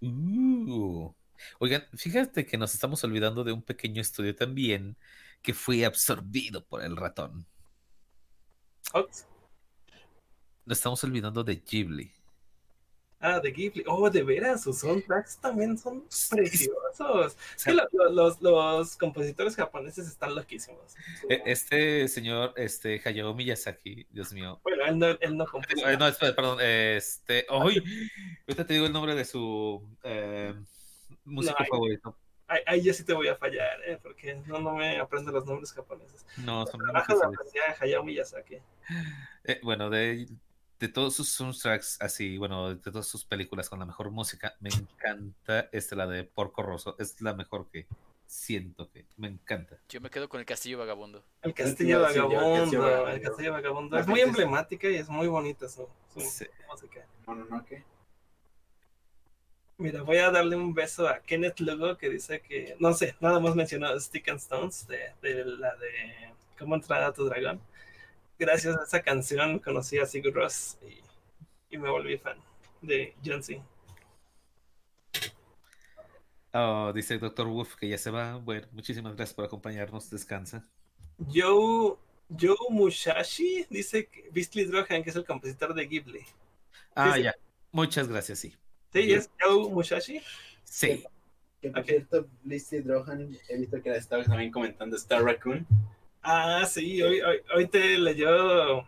Uh. 0.00 1.12
Oigan, 1.58 1.84
fíjate 1.94 2.46
que 2.46 2.56
nos 2.56 2.72
estamos 2.72 3.04
olvidando 3.04 3.44
de 3.44 3.52
un 3.52 3.60
pequeño 3.60 4.00
estudio 4.00 4.34
también 4.34 4.96
que 5.42 5.52
fue 5.52 5.84
absorbido 5.84 6.64
por 6.64 6.82
el 6.82 6.96
ratón. 6.96 7.46
Ox. 8.92 9.26
Nos 10.64 10.78
estamos 10.78 11.02
olvidando 11.04 11.42
de 11.42 11.56
Ghibli. 11.56 12.10
Ah, 13.24 13.38
de 13.38 13.52
Ghibli. 13.52 13.84
Oh, 13.86 14.10
de 14.10 14.22
veras, 14.24 14.62
sus 14.64 14.78
soundtracks 14.78 15.36
también 15.40 15.78
son 15.78 16.04
preciosos. 16.30 17.36
Es 17.56 17.64
que 17.64 17.72
lo- 17.72 17.88
lo- 17.92 18.10
los, 18.10 18.42
los 18.42 18.96
compositores 18.96 19.54
japoneses 19.54 20.08
están 20.08 20.34
loquísimos. 20.34 20.94
E- 21.28 21.42
Este 21.46 22.08
señor, 22.08 22.52
este 22.56 23.00
Hayao 23.04 23.32
Miyazaki, 23.34 24.06
Dios 24.10 24.32
mío. 24.32 24.60
Bueno, 24.64 24.84
él 24.86 24.98
no, 24.98 25.06
él 25.20 25.36
no 25.36 25.46
compuso. 25.46 25.88
Eh, 25.88 25.96
No, 25.96 26.06
espera, 26.08 26.34
perdón, 26.34 26.58
este, 26.60 27.46
hoy, 27.48 27.82
ahorita 28.48 28.66
te 28.66 28.74
digo 28.74 28.86
el 28.86 28.92
nombre 28.92 29.14
de 29.14 29.24
su 29.24 29.80
eh, 30.02 30.54
músico 31.24 31.56
No, 31.60 31.66
favorito. 31.66 32.16
Ahí, 32.52 32.60
ahí 32.66 32.82
yo 32.82 32.92
sí 32.92 33.04
te 33.04 33.14
voy 33.14 33.28
a 33.28 33.36
fallar, 33.36 33.78
¿eh? 33.86 33.98
porque 34.02 34.34
no, 34.46 34.58
no 34.60 34.74
me 34.74 34.98
aprendo 34.98 35.32
los 35.32 35.46
nombres 35.46 35.72
japoneses. 35.72 36.26
No, 36.38 36.66
son 36.66 36.80
muy 36.80 36.90
Trabaja 36.90 37.14
la 37.14 37.28
difíciles. 37.28 37.38
poesía 37.38 37.62
de 37.68 37.84
Hayao 37.86 38.04
Miyazaki. 38.04 38.58
Eh, 39.44 39.60
bueno, 39.62 39.88
de, 39.88 40.28
de 40.78 40.88
todos 40.88 41.14
sus 41.16 41.30
soundtracks, 41.30 41.96
así, 42.02 42.36
bueno, 42.36 42.74
de 42.74 42.90
todas 42.90 43.06
sus 43.06 43.24
películas 43.24 43.68
con 43.70 43.78
la 43.78 43.86
mejor 43.86 44.10
música, 44.10 44.54
me 44.60 44.68
encanta 44.68 45.68
esta, 45.72 45.96
la 45.96 46.06
de 46.06 46.24
Porco 46.24 46.62
Rosso. 46.62 46.94
Es 46.98 47.20
la 47.22 47.32
mejor 47.34 47.68
que 47.70 47.86
siento 48.26 48.90
que 48.90 49.06
me 49.16 49.28
encanta. 49.28 49.78
Yo 49.88 50.00
me 50.00 50.10
quedo 50.10 50.28
con 50.28 50.40
el 50.40 50.46
castillo 50.46 50.78
vagabundo. 50.78 51.22
El 51.42 51.54
Castillo 51.54 52.04
a 52.04 52.10
el 52.10 52.18
Vagabundo. 52.20 52.80
Vagabundo. 52.80 53.08
El 53.08 53.20
Castillo 53.22 53.52
Vagabundo. 53.52 53.98
Es 53.98 54.06
muy 54.06 54.20
princesa. 54.20 54.42
emblemática 54.42 54.88
y 54.88 54.94
es 54.96 55.08
muy 55.08 55.26
bonita 55.28 55.68
su, 55.68 55.88
su 56.12 56.20
Sí. 56.20 56.46
música. 56.70 57.06
No, 57.26 57.34
no, 57.34 57.44
no, 57.46 57.64
¿qué? 57.64 57.84
Mira, 59.82 60.02
voy 60.02 60.18
a 60.18 60.30
darle 60.30 60.54
un 60.54 60.72
beso 60.72 61.08
a 61.08 61.18
Kenneth 61.18 61.58
Lugo 61.58 61.98
que 61.98 62.08
dice 62.08 62.40
que, 62.40 62.76
no 62.78 62.94
sé, 62.94 63.16
nada 63.18 63.40
más 63.40 63.56
mencionó 63.56 63.98
Stick 63.98 64.28
and 64.28 64.38
Stones 64.38 64.86
de, 64.86 65.10
de 65.20 65.44
la 65.44 65.74
de 65.74 66.32
Cómo 66.56 66.76
entrar 66.76 67.02
a 67.02 67.12
tu 67.12 67.24
dragón. 67.24 67.60
Gracias 68.38 68.76
a 68.76 68.84
esa 68.84 69.02
canción 69.02 69.58
conocí 69.58 69.98
a 69.98 70.06
Sigur 70.06 70.34
Ross 70.34 70.78
y, 70.82 71.74
y 71.74 71.78
me 71.78 71.90
volví 71.90 72.16
fan 72.16 72.38
de 72.80 73.12
John 73.24 73.42
C. 73.42 73.60
Oh, 76.52 76.92
dice 76.94 77.14
el 77.14 77.20
Dr. 77.20 77.48
Wolf 77.48 77.74
que 77.74 77.88
ya 77.88 77.98
se 77.98 78.12
va. 78.12 78.36
Bueno, 78.36 78.68
muchísimas 78.70 79.16
gracias 79.16 79.34
por 79.34 79.46
acompañarnos. 79.46 80.08
Descansa. 80.10 80.62
Joe, 81.18 81.96
Joe 82.40 82.56
Mushashi 82.70 83.66
dice 83.68 84.06
que 84.06 84.30
Beastly 84.30 84.66
Drohan, 84.66 85.02
que 85.02 85.10
es 85.10 85.16
el 85.16 85.24
compositor 85.24 85.74
de 85.74 85.88
Ghibli. 85.88 86.24
Ah, 86.94 87.18
ya. 87.18 87.34
Muchas 87.72 88.06
gracias, 88.06 88.38
sí. 88.38 88.54
Sí, 88.92 89.12
es 89.12 89.30
Joe 89.40 89.70
Mushashi. 89.70 90.20
Sí. 90.64 91.04
Que 91.60 91.70
por 91.70 91.80
Ok. 91.80 91.86
cierto, 91.86 92.26
Lizzie 92.44 92.82
Drohan, 92.82 93.36
he 93.48 93.56
visto 93.58 93.80
que 93.82 93.90
la 93.90 93.96
estaba 93.96 94.24
también 94.24 94.50
comentando 94.50 94.96
Star 94.96 95.22
Raccoon. 95.22 95.66
Ah, 96.22 96.64
sí, 96.66 97.00
hoy, 97.02 97.20
hoy, 97.20 97.38
hoy 97.54 97.68
te 97.68 97.98
leyó, 97.98 98.80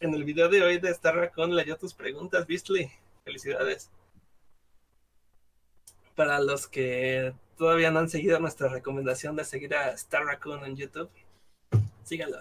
en 0.00 0.14
el 0.14 0.24
video 0.24 0.48
de 0.48 0.62
hoy 0.62 0.78
de 0.78 0.90
Star 0.90 1.16
Raccoon, 1.16 1.54
leyó 1.54 1.76
tus 1.76 1.92
preguntas, 1.94 2.46
Beastly. 2.46 2.90
Felicidades. 3.24 3.90
Para 6.14 6.40
los 6.40 6.66
que 6.66 7.34
todavía 7.56 7.90
no 7.90 7.98
han 8.00 8.08
seguido 8.08 8.38
nuestra 8.38 8.68
recomendación 8.68 9.36
de 9.36 9.44
seguir 9.44 9.74
a 9.74 9.90
Star 9.92 10.24
Raccoon 10.24 10.64
en 10.64 10.76
YouTube, 10.76 11.10
síganlo. 12.04 12.38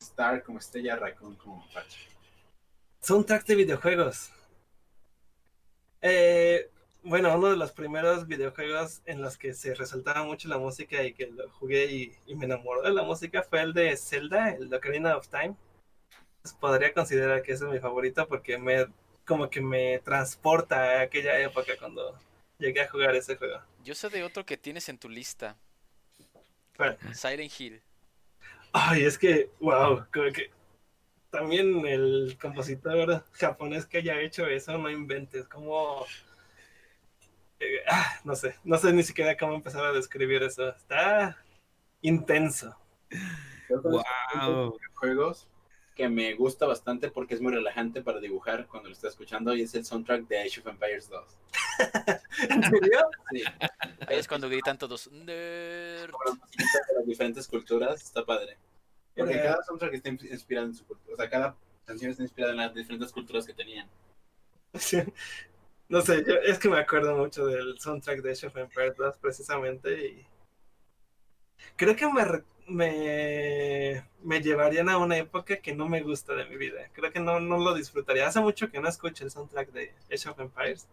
Star 0.00 0.42
como 0.42 0.58
estrella, 0.58 0.96
Raccoon 0.96 1.34
como 1.36 1.56
mapache. 1.66 1.98
Soundtrack 3.00 3.46
de 3.46 3.54
videojuegos. 3.56 4.30
Eh, 6.06 6.68
bueno, 7.02 7.34
uno 7.34 7.48
de 7.48 7.56
los 7.56 7.72
primeros 7.72 8.26
videojuegos 8.26 9.00
en 9.06 9.22
los 9.22 9.38
que 9.38 9.54
se 9.54 9.74
resaltaba 9.74 10.22
mucho 10.22 10.48
la 10.48 10.58
música 10.58 11.02
y 11.02 11.14
que 11.14 11.28
lo 11.28 11.48
jugué 11.48 11.86
y, 11.86 12.12
y 12.26 12.34
me 12.34 12.44
enamoró 12.44 12.82
de 12.82 12.92
la 12.92 13.02
música 13.02 13.42
fue 13.42 13.62
el 13.62 13.72
de 13.72 13.96
Zelda, 13.96 14.50
el 14.50 14.68
de 14.68 14.76
Ocarina 14.76 15.16
of 15.16 15.28
Time. 15.28 15.56
Pues 16.42 16.52
podría 16.52 16.92
considerar 16.92 17.40
que 17.40 17.52
ese 17.52 17.64
es 17.64 17.70
mi 17.70 17.78
favorito 17.78 18.28
porque 18.28 18.58
me 18.58 18.86
como 19.24 19.48
que 19.48 19.62
me 19.62 19.98
transporta 20.00 20.76
a 20.76 21.00
aquella 21.00 21.40
época 21.40 21.72
cuando 21.78 22.18
llegué 22.58 22.82
a 22.82 22.90
jugar 22.90 23.16
ese 23.16 23.36
juego. 23.36 23.62
Yo 23.82 23.94
sé 23.94 24.10
de 24.10 24.24
otro 24.24 24.44
que 24.44 24.58
tienes 24.58 24.90
en 24.90 24.98
tu 24.98 25.08
lista. 25.08 25.56
Bueno, 26.76 26.98
Siren 27.14 27.50
Hill. 27.58 27.80
Ay, 28.72 29.04
es 29.04 29.16
que, 29.16 29.48
wow, 29.58 30.04
como 30.12 30.30
que 30.32 30.50
también 31.34 31.84
el 31.84 32.38
compositor 32.40 33.24
japonés 33.32 33.86
que 33.86 33.98
haya 33.98 34.20
hecho 34.20 34.46
eso, 34.46 34.78
no 34.78 34.88
inventes, 34.88 35.48
como... 35.48 36.06
eh, 37.58 37.80
ah, 37.88 38.20
no 38.22 38.36
sé, 38.36 38.54
no 38.62 38.78
sé 38.78 38.92
ni 38.92 39.02
siquiera 39.02 39.36
cómo 39.36 39.54
empezar 39.54 39.84
a 39.84 39.92
describir 39.92 40.44
eso. 40.44 40.68
Está 40.68 41.36
intenso. 42.02 42.76
Wow. 43.68 44.78
juegos 44.94 45.48
que 45.96 46.08
me 46.08 46.34
gusta 46.34 46.66
bastante 46.66 47.10
porque 47.10 47.34
es 47.34 47.40
muy 47.40 47.52
relajante 47.52 48.02
para 48.02 48.20
dibujar 48.20 48.66
cuando 48.66 48.88
lo 48.88 48.94
estás 48.94 49.12
escuchando 49.12 49.54
y 49.54 49.62
es 49.62 49.74
el 49.74 49.84
soundtrack 49.84 50.26
de 50.28 50.40
Age 50.40 50.60
of 50.60 50.66
Empires 50.68 51.08
2. 51.08 51.36
¿En 52.50 52.62
serio? 52.62 52.98
Sí, 53.30 53.42
Ahí 54.06 54.18
es 54.18 54.28
cuando 54.28 54.48
gritan 54.48 54.78
todos. 54.78 55.10
"Nerd". 55.10 56.10
como 56.10 56.24
las 56.24 56.38
musiquitas 56.38 56.86
de 56.88 56.94
las 56.94 57.06
diferentes 57.06 57.48
culturas, 57.48 58.02
está 58.02 58.24
padre. 58.24 58.56
Porque 59.16 59.40
cada 59.40 59.62
soundtrack 59.62 59.94
está 59.94 60.08
in- 60.10 60.18
inspirado 60.30 60.66
en 60.68 60.74
su 60.74 60.84
cultura, 60.86 61.14
o 61.14 61.16
sea, 61.16 61.30
cada 61.30 61.56
canción 61.86 62.10
está 62.10 62.22
inspirada 62.22 62.52
en 62.52 62.58
las 62.58 62.74
diferentes 62.74 63.12
culturas 63.12 63.46
que 63.46 63.54
tenían. 63.54 63.88
Sí. 64.74 64.98
No 65.88 66.00
sé, 66.02 66.24
yo, 66.26 66.34
es 66.36 66.58
que 66.58 66.68
me 66.68 66.78
acuerdo 66.78 67.16
mucho 67.16 67.46
del 67.46 67.78
soundtrack 67.78 68.20
de 68.22 68.32
Age 68.32 68.46
of 68.48 68.56
Empires 68.56 68.96
2 68.96 69.18
precisamente 69.18 70.06
y 70.08 70.26
creo 71.76 71.96
que 71.96 72.06
me, 72.08 72.24
me, 72.68 74.08
me 74.22 74.40
llevarían 74.40 74.88
a 74.88 74.98
una 74.98 75.16
época 75.18 75.56
que 75.58 75.74
no 75.74 75.88
me 75.88 76.02
gusta 76.02 76.34
de 76.34 76.46
mi 76.46 76.56
vida. 76.56 76.88
Creo 76.92 77.12
que 77.12 77.20
no, 77.20 77.40
no 77.40 77.58
lo 77.58 77.74
disfrutaría. 77.74 78.26
Hace 78.26 78.40
mucho 78.40 78.70
que 78.70 78.80
no 78.80 78.88
escucho 78.88 79.24
el 79.24 79.30
soundtrack 79.30 79.70
de 79.72 79.94
Age 80.12 80.28
of 80.28 80.40
Empires 80.40 80.88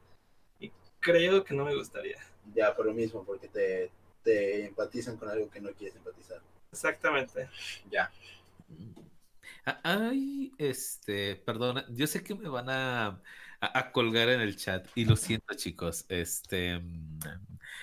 y 0.59 0.71
creo 0.99 1.43
que 1.43 1.53
no 1.53 1.65
me 1.65 1.75
gustaría. 1.75 2.19
Ya, 2.53 2.75
por 2.75 2.85
lo 2.85 2.93
mismo, 2.93 3.23
porque 3.25 3.47
te, 3.47 3.91
te 4.23 4.65
empatizan 4.65 5.17
con 5.17 5.29
algo 5.29 5.49
que 5.49 5.61
no 5.61 5.71
quieres 5.73 5.95
empatizar. 5.95 6.41
Exactamente. 6.71 7.49
Ya. 7.89 8.11
Ah, 9.65 9.79
Ay, 9.83 10.51
este, 10.57 11.35
perdón, 11.35 11.83
yo 11.89 12.07
sé 12.07 12.23
que 12.23 12.33
me 12.33 12.49
van 12.49 12.69
a, 12.69 13.07
a, 13.07 13.19
a 13.59 13.91
colgar 13.91 14.29
en 14.29 14.41
el 14.41 14.55
chat 14.55 14.87
y 14.95 15.05
lo 15.05 15.15
siento, 15.15 15.53
chicos. 15.55 16.05
Este, 16.09 16.81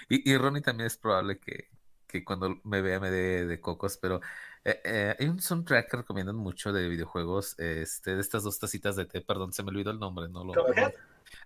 y, 0.09 0.31
y 0.31 0.37
Ronnie 0.37 0.63
también 0.63 0.87
es 0.87 0.97
probable 0.97 1.39
que, 1.39 1.69
que 2.07 2.25
cuando 2.25 2.61
me 2.65 2.81
vea 2.81 2.99
me 2.99 3.11
dé 3.11 3.47
de 3.47 3.61
cocos, 3.61 3.99
pero 3.99 4.21
eh, 4.65 4.81
eh, 4.85 5.17
hay 5.19 5.27
un 5.29 5.41
soundtrack 5.41 5.91
que 5.91 5.97
recomiendan 5.99 6.37
mucho 6.37 6.73
de 6.73 6.89
videojuegos, 6.89 7.59
este, 7.59 8.15
de 8.15 8.21
estas 8.21 8.43
dos 8.43 8.59
tacitas 8.59 8.97
de 8.97 9.05
té, 9.05 9.21
perdón, 9.21 9.53
se 9.53 9.63
me 9.63 9.71
olvidó 9.71 9.91
el 9.91 10.01
nombre, 10.01 10.29
no 10.29 10.45
lo. 10.45 10.55
Cuphead. 10.55 10.95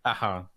Ajá. 0.03 0.49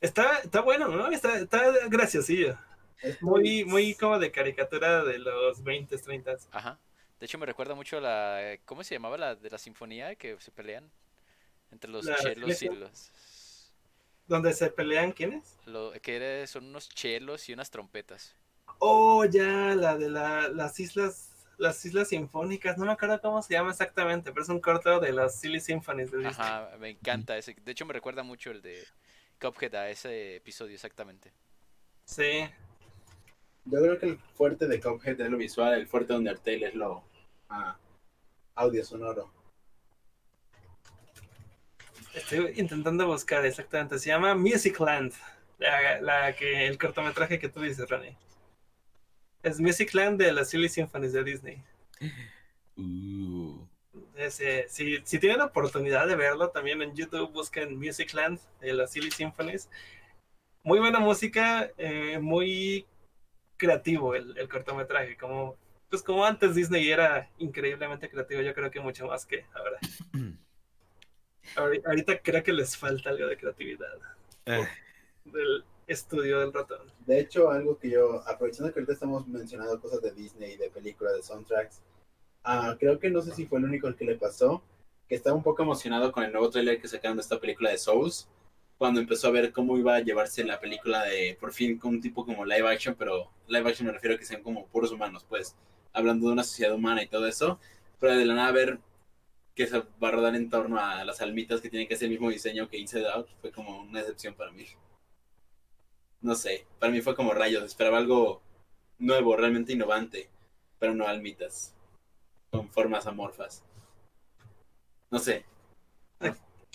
Está, 0.00 0.40
está 0.40 0.60
bueno, 0.60 0.88
¿no? 0.88 1.08
Está, 1.10 1.38
está 1.38 1.88
graciosillo. 1.88 2.58
Es 3.02 3.20
Muy, 3.22 3.64
muy 3.64 3.94
como 3.94 4.18
de 4.18 4.30
caricatura 4.30 5.04
de 5.04 5.18
los 5.18 5.62
20, 5.62 5.96
30. 5.98 6.36
Ajá. 6.52 6.78
De 7.20 7.26
hecho, 7.26 7.38
me 7.38 7.46
recuerda 7.46 7.74
mucho 7.74 7.98
a 7.98 8.00
la. 8.00 8.58
¿Cómo 8.64 8.84
se 8.84 8.94
llamaba 8.94 9.16
la 9.16 9.34
de 9.34 9.50
la 9.50 9.58
sinfonía 9.58 10.14
que 10.16 10.38
se 10.40 10.50
pelean? 10.50 10.90
Entre 11.70 11.90
los 11.90 12.04
La 12.04 12.16
chelos 12.16 12.62
y 12.62 12.68
los. 12.68 13.72
¿Donde 14.26 14.52
se 14.52 14.70
pelean 14.70 15.12
quiénes? 15.12 15.56
Lo, 15.66 15.92
que 16.02 16.46
son 16.46 16.66
unos 16.66 16.88
chelos 16.88 17.48
y 17.48 17.52
unas 17.52 17.70
trompetas. 17.70 18.34
Oh, 18.78 19.24
ya, 19.24 19.74
la 19.74 19.96
de 19.96 20.10
la- 20.10 20.48
las 20.48 20.78
islas, 20.80 21.30
las 21.58 21.84
islas 21.84 22.08
sinfónicas, 22.08 22.76
no 22.76 22.84
me 22.84 22.92
acuerdo 22.92 23.20
cómo 23.20 23.40
se 23.42 23.54
llama 23.54 23.70
exactamente, 23.70 24.32
pero 24.32 24.42
es 24.42 24.48
un 24.48 24.60
corto 24.60 25.00
de 25.00 25.12
las 25.12 25.38
Silly 25.40 25.60
Symphonies 25.60 26.10
de. 26.10 26.26
Ajá, 26.26 26.76
me 26.78 26.90
encanta 26.90 27.38
ese. 27.38 27.54
De 27.54 27.72
hecho, 27.72 27.86
me 27.86 27.92
recuerda 27.92 28.22
mucho 28.22 28.50
el 28.50 28.60
de 28.62 28.84
Cuphead 29.40 29.74
a 29.76 29.90
ese 29.90 30.36
episodio 30.36 30.74
exactamente. 30.74 31.32
Sí, 32.04 32.48
Yo 33.66 33.80
creo 33.80 33.98
que 33.98 34.06
el 34.06 34.18
fuerte 34.34 34.66
de 34.68 34.80
Cuphead 34.80 35.20
es 35.20 35.30
lo 35.30 35.36
visual, 35.36 35.74
el 35.74 35.86
fuerte 35.88 36.12
de 36.12 36.18
Undertale 36.20 36.68
es 36.68 36.74
lo 36.74 37.02
ah, 37.48 37.76
audio 38.54 38.84
sonoro. 38.84 39.32
estoy 42.16 42.52
intentando 42.56 43.06
buscar 43.06 43.44
exactamente, 43.44 43.98
se 43.98 44.08
llama 44.08 44.34
Musicland, 44.34 45.12
la, 45.58 46.00
la 46.00 46.34
que, 46.34 46.66
el 46.66 46.78
cortometraje 46.78 47.38
que 47.38 47.48
tú 47.48 47.60
dices, 47.60 47.88
Ronnie. 47.88 48.16
Es 49.42 49.60
Musicland 49.60 50.18
de 50.20 50.32
las 50.32 50.50
Silly 50.50 50.68
Symphonies 50.68 51.12
de 51.12 51.24
Disney. 51.24 51.62
Uh, 52.76 53.66
Ese, 54.16 54.66
si, 54.68 54.98
si 55.04 55.18
tienen 55.18 55.38
la 55.38 55.46
oportunidad 55.46 56.06
de 56.06 56.16
verlo, 56.16 56.50
también 56.50 56.82
en 56.82 56.94
YouTube 56.94 57.32
busquen 57.32 57.78
Musicland 57.78 58.40
de 58.60 58.72
las 58.72 58.92
Silly 58.92 59.10
Symphonies. 59.10 59.68
Muy 60.62 60.78
buena 60.78 60.98
música, 60.98 61.70
eh, 61.76 62.18
muy 62.18 62.86
creativo 63.56 64.14
el, 64.14 64.36
el 64.38 64.48
cortometraje. 64.48 65.16
Como, 65.16 65.56
pues 65.90 66.02
como 66.02 66.24
antes 66.24 66.54
Disney 66.54 66.90
era 66.90 67.30
increíblemente 67.38 68.08
creativo, 68.10 68.42
yo 68.42 68.54
creo 68.54 68.70
que 68.70 68.80
mucho 68.80 69.06
más 69.06 69.26
que 69.26 69.44
ahora. 69.54 69.78
Ahori- 71.56 71.82
Ahorita 71.86 72.20
creo 72.22 72.42
que 72.42 72.52
les 72.52 72.76
falta 72.76 73.10
algo 73.10 73.26
de 73.28 73.36
creatividad 73.36 73.94
eh, 74.46 74.66
del 75.24 75.64
estudio 75.86 76.40
del 76.40 76.52
ratón. 76.52 76.80
De 77.06 77.20
hecho, 77.20 77.50
algo 77.50 77.78
que 77.78 77.90
yo, 77.90 78.22
aprovechando 78.28 78.72
que 78.72 78.80
ahorita 78.80 78.92
estamos 78.92 79.26
mencionando 79.28 79.80
cosas 79.80 80.02
de 80.02 80.10
Disney, 80.12 80.56
de 80.56 80.70
películas, 80.70 81.14
de 81.14 81.22
soundtracks, 81.22 81.80
ah, 82.44 82.76
creo 82.78 82.98
que 82.98 83.10
no 83.10 83.22
sé 83.22 83.32
si 83.32 83.46
fue 83.46 83.58
el 83.60 83.64
único 83.66 83.86
al 83.86 83.96
que 83.96 84.04
le 84.04 84.16
pasó, 84.16 84.62
que 85.08 85.14
estaba 85.14 85.36
un 85.36 85.44
poco 85.44 85.62
emocionado 85.62 86.10
con 86.10 86.24
el 86.24 86.32
nuevo 86.32 86.50
tráiler 86.50 86.80
que 86.80 86.88
sacaron 86.88 87.16
de 87.16 87.22
esta 87.22 87.38
película 87.40 87.70
de 87.70 87.78
Souls, 87.78 88.28
cuando 88.78 89.00
empezó 89.00 89.28
a 89.28 89.30
ver 89.30 89.52
cómo 89.52 89.78
iba 89.78 89.96
a 89.96 90.00
llevarse 90.00 90.44
la 90.44 90.60
película 90.60 91.04
de, 91.04 91.36
por 91.40 91.52
fin, 91.52 91.78
con 91.78 91.94
un 91.94 92.00
tipo 92.00 92.24
como 92.26 92.44
live 92.44 92.68
action, 92.68 92.94
pero 92.94 93.30
live 93.48 93.68
action 93.70 93.86
me 93.86 93.92
refiero 93.92 94.16
a 94.16 94.18
que 94.18 94.24
sean 94.24 94.42
como 94.42 94.66
puros 94.66 94.92
humanos, 94.92 95.24
pues, 95.28 95.56
hablando 95.92 96.26
de 96.26 96.32
una 96.34 96.44
sociedad 96.44 96.74
humana 96.74 97.02
y 97.02 97.08
todo 97.08 97.26
eso, 97.26 97.58
pero 97.98 98.16
de 98.16 98.24
la 98.24 98.34
nada 98.34 98.52
ver 98.52 98.78
que 99.54 99.66
se 99.66 99.78
va 99.78 100.08
a 100.08 100.10
rodar 100.10 100.34
en 100.36 100.50
torno 100.50 100.78
a 100.78 101.04
las 101.04 101.22
almitas 101.22 101.60
que 101.62 101.70
tienen 101.70 101.88
que 101.88 101.96
ser 101.96 102.06
el 102.06 102.12
mismo 102.12 102.28
diseño 102.30 102.68
que 102.68 102.78
Inside 102.78 103.08
Out, 103.08 103.28
fue 103.40 103.50
como 103.50 103.80
una 103.80 104.00
decepción 104.00 104.34
para 104.34 104.52
mí. 104.52 104.66
No 106.20 106.34
sé, 106.34 106.66
para 106.78 106.92
mí 106.92 107.00
fue 107.00 107.14
como 107.14 107.32
rayos, 107.32 107.64
esperaba 107.64 107.98
algo 107.98 108.42
nuevo, 108.98 109.36
realmente 109.36 109.72
innovante, 109.72 110.28
pero 110.78 110.94
no 110.94 111.06
almitas, 111.06 111.74
con 112.50 112.68
formas 112.70 113.06
amorfas. 113.06 113.64
No 115.10 115.18
sé. 115.18 115.44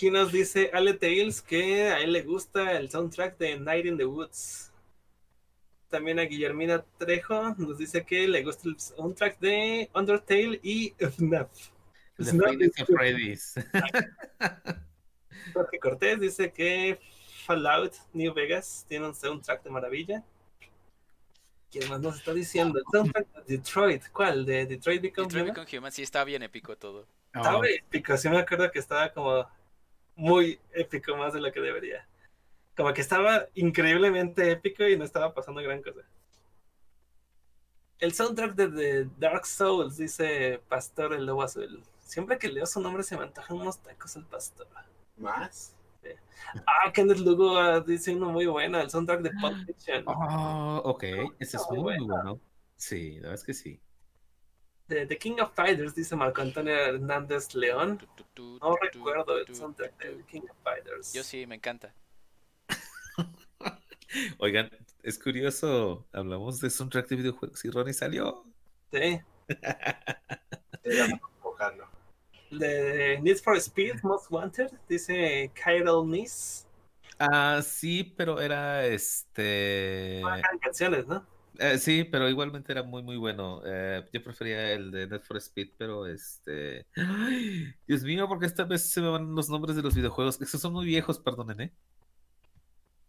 Aquí 0.01 0.09
nos 0.09 0.31
dice 0.31 0.71
Ale 0.73 0.95
Tales 0.95 1.43
que 1.43 1.89
a 1.89 1.99
él 1.99 2.13
le 2.13 2.23
gusta 2.23 2.71
el 2.71 2.89
soundtrack 2.89 3.37
de 3.37 3.59
Night 3.59 3.85
in 3.85 3.97
the 3.97 4.05
Woods. 4.05 4.71
También 5.89 6.17
a 6.17 6.23
Guillermina 6.23 6.83
Trejo 6.97 7.53
nos 7.59 7.77
dice 7.77 8.03
que 8.03 8.27
le 8.27 8.41
gusta 8.41 8.67
el 8.67 8.79
soundtrack 8.79 9.37
de 9.37 9.91
Undertale 9.93 10.59
y 10.63 10.95
FNAF. 10.97 11.51
Freddy's. 12.17 13.53
Jorge 15.53 15.79
Cortés 15.79 16.19
dice 16.19 16.51
que 16.51 16.99
Fallout 17.45 17.93
New 18.13 18.33
Vegas 18.33 18.83
tiene 18.89 19.05
un 19.05 19.13
soundtrack 19.13 19.61
de 19.61 19.69
maravilla. 19.69 20.23
¿Quién 21.69 21.87
más 21.89 21.99
nos 21.99 22.15
está 22.15 22.33
diciendo? 22.33 22.79
El 22.79 22.85
soundtrack 22.91 23.27
de 23.45 23.57
Detroit. 23.57 24.07
¿Cuál? 24.11 24.47
¿De 24.47 24.65
Detroit 24.65 24.99
Become 24.99 25.27
Detroit 25.27 25.43
Human? 25.43 25.53
Become 25.63 25.77
Human 25.77 25.91
sí 25.91 26.01
está 26.01 26.23
bien 26.23 26.41
épico 26.41 26.75
todo. 26.75 27.05
Estaba 27.35 27.59
Oh, 27.59 27.63
épico, 27.63 28.17
sí 28.17 28.29
me 28.29 28.39
acuerdo 28.39 28.71
que 28.71 28.79
estaba 28.79 29.13
como 29.13 29.47
muy 30.21 30.59
épico 30.71 31.17
más 31.17 31.33
de 31.33 31.41
lo 31.41 31.51
que 31.51 31.59
debería. 31.59 32.07
Como 32.77 32.93
que 32.93 33.01
estaba 33.01 33.47
increíblemente 33.55 34.51
épico 34.51 34.87
y 34.87 34.95
no 34.95 35.03
estaba 35.03 35.33
pasando 35.33 35.61
gran 35.61 35.81
cosa. 35.81 36.01
El 37.97 38.13
soundtrack 38.13 38.53
de, 38.53 38.69
The 38.69 39.09
Dark 39.17 39.45
Souls, 39.45 39.97
dice 39.97 40.61
Pastor 40.69 41.13
el 41.13 41.25
Lobo 41.25 41.41
Azul. 41.41 41.83
Siempre 41.99 42.37
que 42.37 42.49
leo 42.49 42.65
su 42.67 42.79
nombre 42.79 43.03
se 43.03 43.17
me 43.17 43.23
antojan 43.23 43.57
unos 43.57 43.79
tacos 43.79 44.15
el 44.15 44.25
pastor. 44.25 44.67
¿Más? 45.17 45.75
Ah, 46.65 46.91
Kenneth 46.91 47.19
Lugo 47.19 47.57
ah, 47.57 47.79
dice 47.79 48.15
uno 48.15 48.29
muy 48.29 48.45
bueno, 48.45 48.79
el 48.79 48.89
soundtrack 48.89 49.21
de 49.21 49.31
Pulp 49.31 49.65
Fiction. 49.65 50.03
oh, 50.07 50.81
ok, 50.85 51.03
ese 51.39 51.57
es 51.57 51.63
muy 51.69 51.79
bueno. 51.79 52.05
bueno. 52.05 52.39
Sí, 52.75 53.15
la 53.15 53.29
verdad 53.29 53.35
es 53.35 53.43
que 53.43 53.53
sí. 53.53 53.79
De 54.91 55.05
The 55.05 55.17
King 55.17 55.39
of 55.39 55.53
Fighters, 55.55 55.95
dice 55.95 56.17
Marco 56.17 56.41
Antonio 56.41 56.75
Hernández 56.75 57.55
León. 57.55 57.97
Tu, 57.97 58.05
tu, 58.07 58.23
tu, 58.33 58.59
No 58.61 58.75
tu, 58.75 58.75
recuerdo 58.81 59.37
el 59.37 59.45
tu, 59.45 59.55
soundtrack 59.55 59.97
de 59.97 60.25
King 60.25 60.41
of 60.41 60.57
Fighters. 60.63 61.13
Yo 61.13 61.23
sí, 61.23 61.47
me 61.47 61.55
encanta. 61.55 61.93
Oigan, 64.37 64.69
es 65.01 65.17
curioso, 65.17 66.05
hablamos 66.11 66.59
de 66.59 66.69
soundtrack 66.69 67.07
de 67.07 67.15
videojuegos 67.15 67.63
y 67.63 67.69
Ronnie 67.69 67.93
salió. 67.93 68.43
Sí. 68.91 69.21
De 72.51 73.17
Need 73.21 73.37
for 73.37 73.55
Speed 73.55 74.03
Most 74.03 74.29
Wanted, 74.29 74.71
dice 74.89 75.49
Kyle 75.53 76.05
Nis. 76.05 76.67
Ah, 77.17 77.61
sí, 77.63 78.03
pero 78.17 78.41
era 78.41 78.85
este. 78.85 80.19
Eran 80.19 80.59
canciones, 80.59 81.07
¿no? 81.07 81.25
Eh, 81.61 81.77
sí, 81.79 82.03
pero 82.05 82.29
igualmente 82.29 82.71
era 82.71 82.83
muy, 82.83 83.03
muy 83.03 83.17
bueno. 83.17 83.61
Eh, 83.65 84.07
yo 84.13 84.23
prefería 84.23 84.71
el 84.73 84.91
de 84.91 85.07
Need 85.07 85.21
for 85.21 85.37
Speed, 85.37 85.71
pero 85.77 86.07
este. 86.07 86.87
Ay, 86.95 87.73
Dios 87.87 88.03
mío, 88.03 88.27
porque 88.27 88.45
esta 88.47 88.63
vez 88.65 88.89
se 88.91 89.01
me 89.01 89.09
van 89.09 89.35
los 89.35 89.49
nombres 89.49 89.75
de 89.75 89.81
los 89.83 89.95
videojuegos. 89.95 90.41
Esos 90.41 90.61
son 90.61 90.73
muy 90.73 90.85
viejos, 90.85 91.19
perdonen, 91.19 91.61
¿eh? 91.61 91.73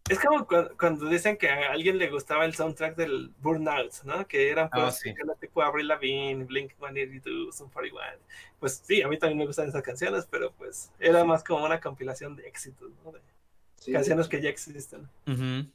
Es 0.09 0.19
como 0.19 0.45
cu- 0.45 0.75
cuando 0.77 1.07
dicen 1.07 1.37
que 1.37 1.49
a 1.49 1.71
alguien 1.71 1.97
le 1.97 2.09
gustaba 2.09 2.43
el 2.45 2.53
soundtrack 2.53 2.95
del 2.97 3.29
Burnout, 3.39 4.03
¿no? 4.03 4.27
Que 4.27 4.49
eran 4.51 4.69
Ah, 4.71 4.81
pues 4.81 4.95
sí. 4.99 5.13
tipo 5.39 5.61
Avril 5.61 5.87
Lavigne, 5.87 6.43
Blink 6.43 6.73
182, 6.77 7.55
Sum 7.55 7.69
41. 7.69 8.19
Pues 8.59 8.81
sí, 8.85 9.01
a 9.01 9.07
mí 9.07 9.17
también 9.17 9.37
me 9.39 9.45
gustan 9.45 9.69
esas 9.69 9.81
canciones, 9.81 10.27
pero 10.29 10.51
pues 10.53 10.91
era 10.99 11.23
más 11.23 11.43
como 11.43 11.65
una 11.65 11.79
compilación 11.79 12.35
de 12.35 12.47
éxitos, 12.47 12.91
¿no? 13.03 13.13
De 13.13 13.21
Sí, 13.77 13.91
canciones 13.93 14.27
que 14.27 14.41
ya 14.41 14.49
existen. 14.49 15.09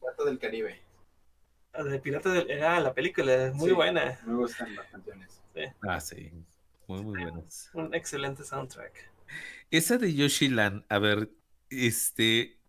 Gato 0.02 0.24
del 0.24 0.38
Caribe. 0.38 0.78
La 1.72 1.84
de 1.84 1.98
Piratas 2.00 2.34
del... 2.34 2.50
Era 2.50 2.78
la 2.80 2.92
película, 2.94 3.52
muy 3.54 3.70
Sí. 3.70 3.74
buena. 3.74 4.18
Me 4.26 4.34
gustan 4.34 4.74
las 4.74 4.86
canciones. 4.88 5.40
Ah, 5.82 6.00
sí. 6.00 6.32
Muy, 6.86 7.02
muy 7.02 7.16
buenos. 7.16 7.70
Un 7.72 7.94
excelente 7.94 8.44
soundtrack. 8.44 9.10
Esa 9.70 9.98
de 9.98 10.14
Yoshi 10.14 10.48
Land, 10.48 10.84
a 10.88 10.98
ver, 10.98 11.30
este. 11.70 12.60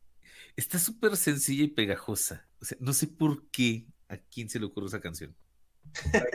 Está 0.55 0.79
súper 0.79 1.15
sencilla 1.17 1.63
y 1.65 1.67
pegajosa. 1.69 2.49
O 2.61 2.65
sea, 2.65 2.77
no 2.81 2.93
sé 2.93 3.07
por 3.07 3.49
qué 3.51 3.87
a 4.09 4.17
quién 4.17 4.49
se 4.49 4.59
le 4.59 4.65
ocurrió 4.65 4.87
esa 4.89 5.01
canción. 5.01 5.35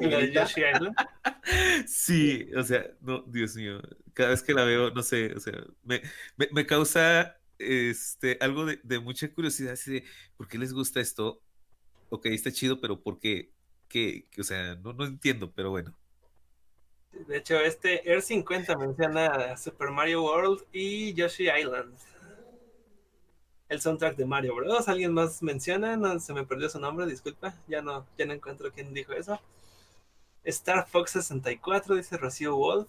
La 0.01 0.19
de 0.19 0.33
Yoshi 0.33 0.63
Island. 0.63 0.95
Sí, 1.87 2.49
o 2.57 2.63
sea, 2.63 2.87
no, 3.01 3.23
Dios 3.29 3.55
mío, 3.57 3.81
cada 4.15 4.31
vez 4.31 4.43
que 4.43 4.55
la 4.55 4.65
veo, 4.65 4.91
no 4.93 5.03
sé, 5.03 5.35
o 5.35 5.41
sea, 5.41 5.53
me, 5.83 6.01
me, 6.39 6.49
me 6.53 6.67
causa 6.67 7.39
este, 7.59 8.39
algo 8.41 8.65
de, 8.65 8.81
de 8.83 8.99
mucha 8.99 9.31
curiosidad, 9.33 9.75
así 9.75 9.93
de, 9.93 10.05
¿por 10.39 10.49
qué 10.49 10.57
les 10.59 10.73
gusta 10.73 11.01
esto? 11.01 11.44
Ok, 12.15 12.27
está 12.27 12.53
chido, 12.53 12.81
pero 12.81 13.01
¿por 13.01 13.19
qué? 13.19 13.51
¿Qué? 13.89 14.29
O 14.39 14.45
sea, 14.45 14.77
no, 14.77 14.93
no 14.93 15.05
entiendo, 15.05 15.51
pero 15.53 15.71
bueno. 15.71 15.93
De 17.27 17.39
hecho, 17.39 17.59
este 17.59 18.09
Air 18.09 18.23
50 18.23 18.77
menciona 18.77 19.57
Super 19.57 19.91
Mario 19.91 20.23
World 20.23 20.65
y 20.73 21.13
Yoshi 21.15 21.49
Island. 21.51 21.93
El 23.69 23.81
soundtrack 23.81 24.15
de 24.15 24.27
Mario 24.27 24.55
Bros. 24.55 24.87
¿Alguien 24.89 25.13
más 25.13 25.43
menciona? 25.43 25.97
No, 25.97 26.21
se 26.21 26.33
me 26.33 26.47
perdió 26.47 26.69
su 26.69 26.79
nombre, 26.79 27.05
disculpa. 27.07 27.53
Ya 27.67 27.83
no, 27.83 28.07
ya 28.17 28.27
no 28.27 28.33
encuentro 28.33 28.71
quién 28.71 28.95
dijo 28.95 29.13
eso. 29.13 29.41
Star 30.45 30.87
Fox 30.87 31.11
64, 31.11 31.97
dice 31.97 32.17
Rocío 32.17 32.55
Wolf. 32.55 32.89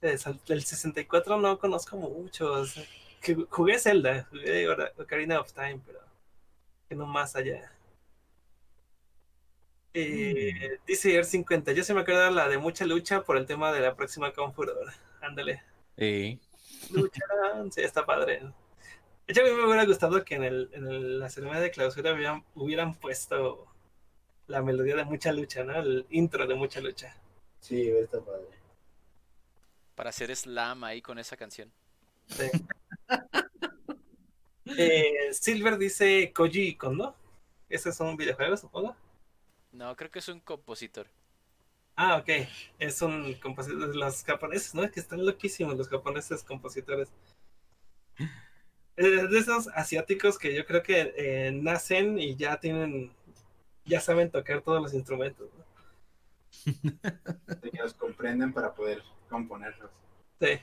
Eh, 0.00 0.18
El 0.48 0.64
64 0.64 1.38
no 1.38 1.60
conozco 1.60 1.96
mucho. 1.96 2.52
o 2.54 2.66
sea, 2.66 2.82
que 3.20 3.36
jugué 3.48 3.78
Zelda, 3.78 4.26
jugué 4.30 4.68
Ocarina 4.98 5.38
of 5.38 5.52
Time, 5.52 5.80
pero 5.86 6.00
que 6.88 6.96
no 6.96 7.06
más 7.06 7.36
allá. 7.36 7.70
Eh, 9.94 10.78
Dice 10.86 11.14
Air 11.14 11.24
50, 11.24 11.72
yo 11.72 11.84
se 11.84 11.92
me 11.94 12.00
acuerdo 12.00 12.30
la 12.30 12.48
de 12.48 12.58
mucha 12.58 12.86
lucha 12.86 13.22
por 13.22 13.36
el 13.36 13.46
tema 13.46 13.72
de 13.72 13.80
la 13.80 13.94
próxima 13.94 14.32
Confuror. 14.32 14.90
Ándale. 15.20 15.62
Eh, 15.96 16.38
Lucharán, 16.90 17.70
sí, 17.70 17.82
está 17.82 18.04
padre. 18.06 18.40
De 19.26 19.32
hecho, 19.32 19.42
a 19.42 19.44
mí 19.44 19.50
me 19.52 19.64
hubiera 19.66 19.84
gustado 19.84 20.24
que 20.24 20.34
en, 20.34 20.44
el, 20.44 20.70
en 20.72 20.86
el- 20.86 21.18
la 21.20 21.30
ceremonia 21.30 21.60
de 21.62 21.70
clausura 21.70 22.12
hubieran, 22.14 22.44
hubieran 22.54 22.94
puesto 22.94 23.66
la 24.48 24.62
melodía 24.62 24.96
de 24.96 25.04
mucha 25.04 25.32
lucha, 25.32 25.62
¿no? 25.64 25.78
El 25.78 26.06
intro 26.10 26.46
de 26.46 26.54
mucha 26.54 26.80
lucha. 26.80 27.16
Sí, 27.60 27.88
está 27.88 28.20
padre. 28.20 28.46
Para 29.94 30.10
hacer 30.10 30.34
slam 30.34 30.82
ahí 30.84 31.00
con 31.02 31.18
esa 31.18 31.36
canción. 31.36 31.70
Sí. 32.28 32.50
Eh, 34.64 35.32
Silver 35.32 35.76
dice 35.76 36.32
Koji 36.34 36.76
Kondo. 36.76 37.14
Ese 37.68 37.90
es 37.90 38.00
un 38.00 38.16
videojuego, 38.16 38.56
supongo. 38.56 38.96
No, 39.72 39.96
creo 39.96 40.10
que 40.10 40.18
es 40.18 40.28
un 40.28 40.40
compositor. 40.40 41.06
Ah, 41.96 42.16
ok. 42.16 42.28
Es 42.78 43.02
un 43.02 43.34
compositor 43.34 43.88
de 43.90 43.96
los 43.96 44.22
japoneses, 44.24 44.74
¿no? 44.74 44.90
Que 44.90 45.00
están 45.00 45.24
loquísimos 45.24 45.76
los 45.76 45.88
japoneses 45.88 46.42
compositores. 46.42 47.10
Eh, 48.96 49.26
de 49.26 49.38
esos 49.38 49.68
asiáticos 49.68 50.38
que 50.38 50.54
yo 50.54 50.66
creo 50.66 50.82
que 50.82 51.14
eh, 51.16 51.50
nacen 51.52 52.18
y 52.18 52.36
ya 52.36 52.60
tienen, 52.60 53.10
ya 53.86 54.00
saben 54.00 54.30
tocar 54.30 54.60
todos 54.60 54.82
los 54.82 54.92
instrumentos, 54.92 55.48
¿no? 55.56 55.64
De 57.62 57.70
que 57.70 57.78
los 57.78 57.94
comprenden 57.94 58.52
para 58.52 58.74
poder 58.74 59.02
componerlos. 59.30 59.90
Sí. 60.40 60.60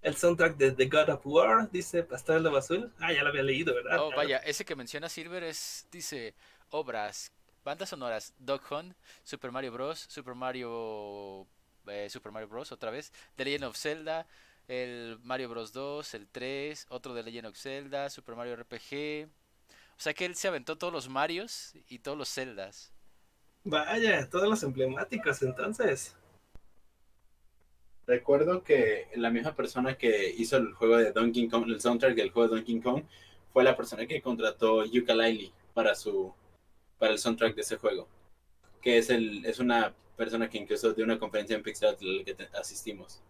El 0.00 0.16
soundtrack 0.16 0.56
de 0.56 0.70
The 0.70 0.86
God 0.86 1.08
of 1.08 1.26
War, 1.26 1.68
dice 1.70 2.04
Pastor 2.04 2.40
Lobo 2.40 2.58
Azul. 2.58 2.92
Ah, 3.00 3.12
ya 3.12 3.24
lo 3.24 3.30
había 3.30 3.42
leído, 3.42 3.74
¿verdad? 3.74 3.98
Oh, 3.98 4.12
vaya, 4.14 4.38
ese 4.38 4.64
que 4.64 4.76
menciona 4.76 5.08
Silver 5.08 5.42
es, 5.42 5.88
dice, 5.90 6.36
obras, 6.70 7.32
bandas 7.64 7.88
sonoras, 7.88 8.34
Dog 8.38 8.62
Hunt, 8.70 8.94
Super 9.24 9.52
Mario 9.52 9.72
Bros., 9.72 9.98
Super 10.08 10.34
Mario, 10.34 11.46
eh, 11.86 12.08
Super 12.10 12.32
Mario 12.32 12.48
Bros. 12.48 12.72
otra 12.72 12.90
vez, 12.90 13.12
The 13.36 13.44
Legend 13.44 13.64
of 13.64 13.76
Zelda, 13.76 14.26
el 14.68 15.18
Mario 15.22 15.48
Bros. 15.48 15.72
2, 15.72 16.14
el 16.14 16.28
3, 16.28 16.86
otro 16.90 17.14
de 17.14 17.22
Legend 17.22 17.48
of 17.48 17.56
Zelda, 17.56 18.10
Super 18.10 18.36
Mario 18.36 18.56
RPG. 18.56 19.28
O 19.96 20.00
sea 20.00 20.14
que 20.14 20.24
él 20.24 20.36
se 20.36 20.48
aventó 20.48 20.76
todos 20.76 20.92
los 20.92 21.08
Marios 21.08 21.74
y 21.88 21.98
todos 21.98 22.16
los 22.16 22.32
Zeldas. 22.32 22.92
Vaya, 23.64 24.28
todos 24.30 24.48
los 24.48 24.62
emblemáticos, 24.62 25.42
entonces. 25.42 26.14
Recuerdo 28.06 28.62
que 28.62 29.08
la 29.16 29.30
misma 29.30 29.54
persona 29.54 29.98
que 29.98 30.30
hizo 30.30 30.56
el 30.56 30.72
juego 30.72 30.96
de 30.96 31.12
Donkey 31.12 31.48
Kong, 31.48 31.64
el 31.68 31.80
soundtrack 31.80 32.14
del 32.14 32.30
juego 32.30 32.48
de 32.48 32.56
Donkey 32.56 32.80
Kong, 32.80 33.02
fue 33.52 33.64
la 33.64 33.76
persona 33.76 34.06
que 34.06 34.22
contrató 34.22 34.84
Yooka-Laylee 34.84 35.52
para 35.74 35.94
su 35.94 36.32
para 36.98 37.12
el 37.12 37.18
soundtrack 37.18 37.54
de 37.54 37.62
ese 37.62 37.76
juego. 37.76 38.08
Que 38.80 38.98
es 38.98 39.10
el 39.10 39.44
es 39.46 39.58
una 39.58 39.94
persona 40.16 40.48
que 40.48 40.58
incluso 40.58 40.92
dio 40.94 41.04
una 41.04 41.18
conferencia 41.18 41.56
en 41.56 41.62
Pixar 41.62 41.90
a 41.90 41.96
la 42.00 42.24
que 42.24 42.34
te- 42.34 42.48
asistimos. 42.58 43.22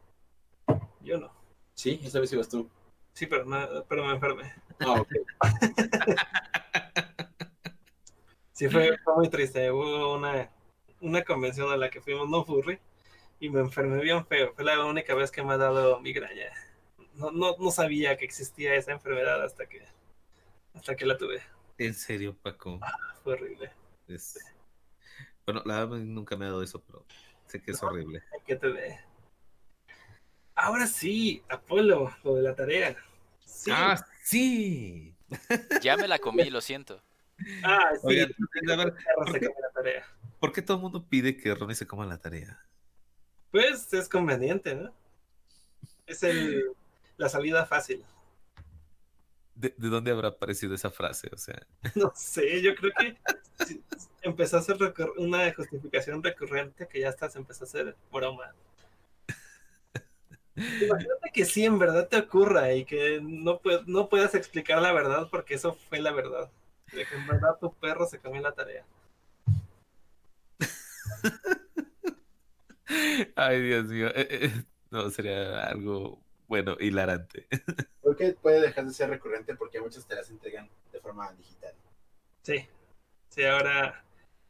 Yo 1.00 1.18
no. 1.18 1.32
Sí, 1.74 2.00
esa 2.02 2.20
vez 2.20 2.32
ibas 2.32 2.48
tú. 2.48 2.68
Sí, 3.12 3.26
pero, 3.26 3.44
no, 3.44 3.84
pero 3.88 4.04
me 4.04 4.12
enfermé. 4.14 4.52
Ah, 4.80 5.00
ok. 5.00 5.08
Sí, 8.52 8.68
fue, 8.68 8.98
fue 9.04 9.14
muy 9.14 9.28
triste. 9.28 9.70
Hubo 9.70 10.14
una, 10.16 10.50
una 11.00 11.22
convención 11.24 11.70
a 11.70 11.76
la 11.76 11.90
que 11.90 12.00
fuimos 12.00 12.28
no 12.28 12.44
furry 12.44 12.78
y 13.40 13.50
me 13.50 13.60
enfermé 13.60 14.02
bien 14.02 14.26
feo. 14.26 14.52
Fue 14.54 14.64
la 14.64 14.84
única 14.84 15.14
vez 15.14 15.30
que 15.30 15.42
me 15.42 15.52
ha 15.52 15.56
dado 15.56 16.00
migraña. 16.00 16.50
No, 17.14 17.30
no, 17.30 17.56
no 17.58 17.70
sabía 17.70 18.16
que 18.16 18.24
existía 18.24 18.74
esa 18.74 18.92
enfermedad 18.92 19.42
hasta 19.44 19.66
que, 19.68 19.82
hasta 20.74 20.96
que 20.96 21.06
la 21.06 21.16
tuve. 21.16 21.40
En 21.78 21.94
serio, 21.94 22.36
Paco. 22.42 22.80
Fue 23.22 23.34
horrible. 23.34 23.70
Es... 24.08 24.38
Bueno, 25.46 25.62
la 25.64 25.84
verdad 25.84 25.98
nunca 25.98 26.36
me 26.36 26.44
ha 26.44 26.48
dado 26.48 26.62
eso, 26.62 26.82
pero 26.82 27.06
sé 27.46 27.62
que 27.62 27.70
es 27.70 27.82
horrible. 27.82 28.22
¿Qué 28.46 28.56
te 28.56 28.70
dé? 28.70 29.00
Ahora 30.54 30.86
sí, 30.86 31.42
Apolo, 31.48 32.12
lo 32.24 32.34
de 32.34 32.42
la 32.42 32.54
tarea. 32.54 32.96
Sí. 33.44 33.70
¡Ah, 33.72 34.04
sí! 34.22 35.14
Ya 35.82 35.96
me 35.96 36.08
la 36.08 36.18
comí, 36.18 36.50
lo 36.50 36.60
siento. 36.60 37.00
Ah, 37.62 37.90
sí. 37.94 38.00
Oigan, 38.02 38.34
a 38.70 38.76
ver, 38.76 38.94
¿por 39.14 39.32
se 39.32 39.40
qué? 39.40 39.46
come 39.46 39.60
la 39.60 39.70
tarea. 39.70 40.06
¿Por 40.40 40.52
qué 40.52 40.62
todo 40.62 40.76
el 40.78 40.82
mundo 40.82 41.06
pide 41.08 41.36
que 41.36 41.54
Ronnie 41.54 41.76
se 41.76 41.86
coma 41.86 42.06
la 42.06 42.18
tarea? 42.18 42.60
Pues 43.50 43.92
es 43.92 44.08
conveniente, 44.08 44.74
¿no? 44.74 44.92
Es 46.06 46.22
el, 46.22 46.64
la 47.16 47.28
salida 47.28 47.64
fácil. 47.66 48.04
¿De, 49.58 49.74
de 49.76 49.88
dónde 49.88 50.12
habrá 50.12 50.28
aparecido 50.28 50.74
esa 50.74 50.90
frase? 50.90 51.28
O 51.32 51.36
sea, 51.36 51.60
No 51.96 52.12
sé, 52.14 52.62
yo 52.62 52.74
creo 52.76 52.92
que 52.98 53.16
empezó 54.22 54.58
a 54.58 54.62
ser 54.62 54.76
una 55.16 55.52
justificación 55.52 56.22
recurrente 56.22 56.86
que 56.86 57.00
ya 57.00 57.08
hasta 57.08 57.28
se 57.28 57.38
empezó 57.38 57.64
a 57.64 57.66
hacer 57.66 57.96
broma. 58.12 58.54
Imagínate 60.80 61.30
que 61.32 61.44
sí, 61.44 61.64
en 61.64 61.78
verdad 61.78 62.08
te 62.08 62.16
ocurra 62.18 62.72
y 62.74 62.84
que 62.84 63.20
no, 63.22 63.60
pue- 63.60 63.84
no 63.86 64.08
puedas 64.08 64.34
explicar 64.34 64.80
la 64.82 64.92
verdad 64.92 65.28
porque 65.30 65.54
eso 65.54 65.74
fue 65.88 66.00
la 66.00 66.12
verdad. 66.12 66.50
De 66.92 67.04
que 67.06 67.14
en 67.16 67.26
verdad 67.26 67.58
tu 67.60 67.72
perro 67.74 68.06
se 68.06 68.18
comió 68.18 68.40
la 68.40 68.52
tarea. 68.52 68.84
ay, 73.36 73.60
Dios 73.62 73.86
mío. 73.86 74.08
Eh, 74.08 74.28
eh, 74.30 74.64
no, 74.90 75.10
sería 75.10 75.64
algo, 75.64 76.22
bueno, 76.48 76.76
hilarante. 76.80 77.46
Creo 78.02 78.16
que 78.16 78.32
puede 78.32 78.60
dejar 78.60 78.86
de 78.86 78.92
ser 78.92 79.10
recurrente 79.10 79.54
porque 79.54 79.80
muchas 79.80 80.06
te 80.06 80.14
las 80.14 80.30
entregan 80.30 80.68
de 80.90 81.00
forma 81.00 81.32
digital. 81.34 81.74
Sí, 82.42 82.66
sí, 83.28 83.44
ahora 83.44 84.02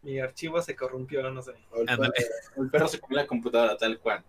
mi 0.03 0.21
archivo 0.21 0.63
se 0.63 0.77
corrompió, 0.77 1.29
no 1.31 1.43
sé. 1.43 1.53
O 1.71 1.83
el, 1.83 1.89
Ándale. 1.89 2.13
perro, 2.13 2.29
o 2.57 2.63
el 2.63 2.71
perro 2.71 2.89
se 2.89 3.01
comió 3.01 3.19
la 3.19 3.27
computadora 3.27 3.77
tal 3.77 3.99
cual. 3.99 4.25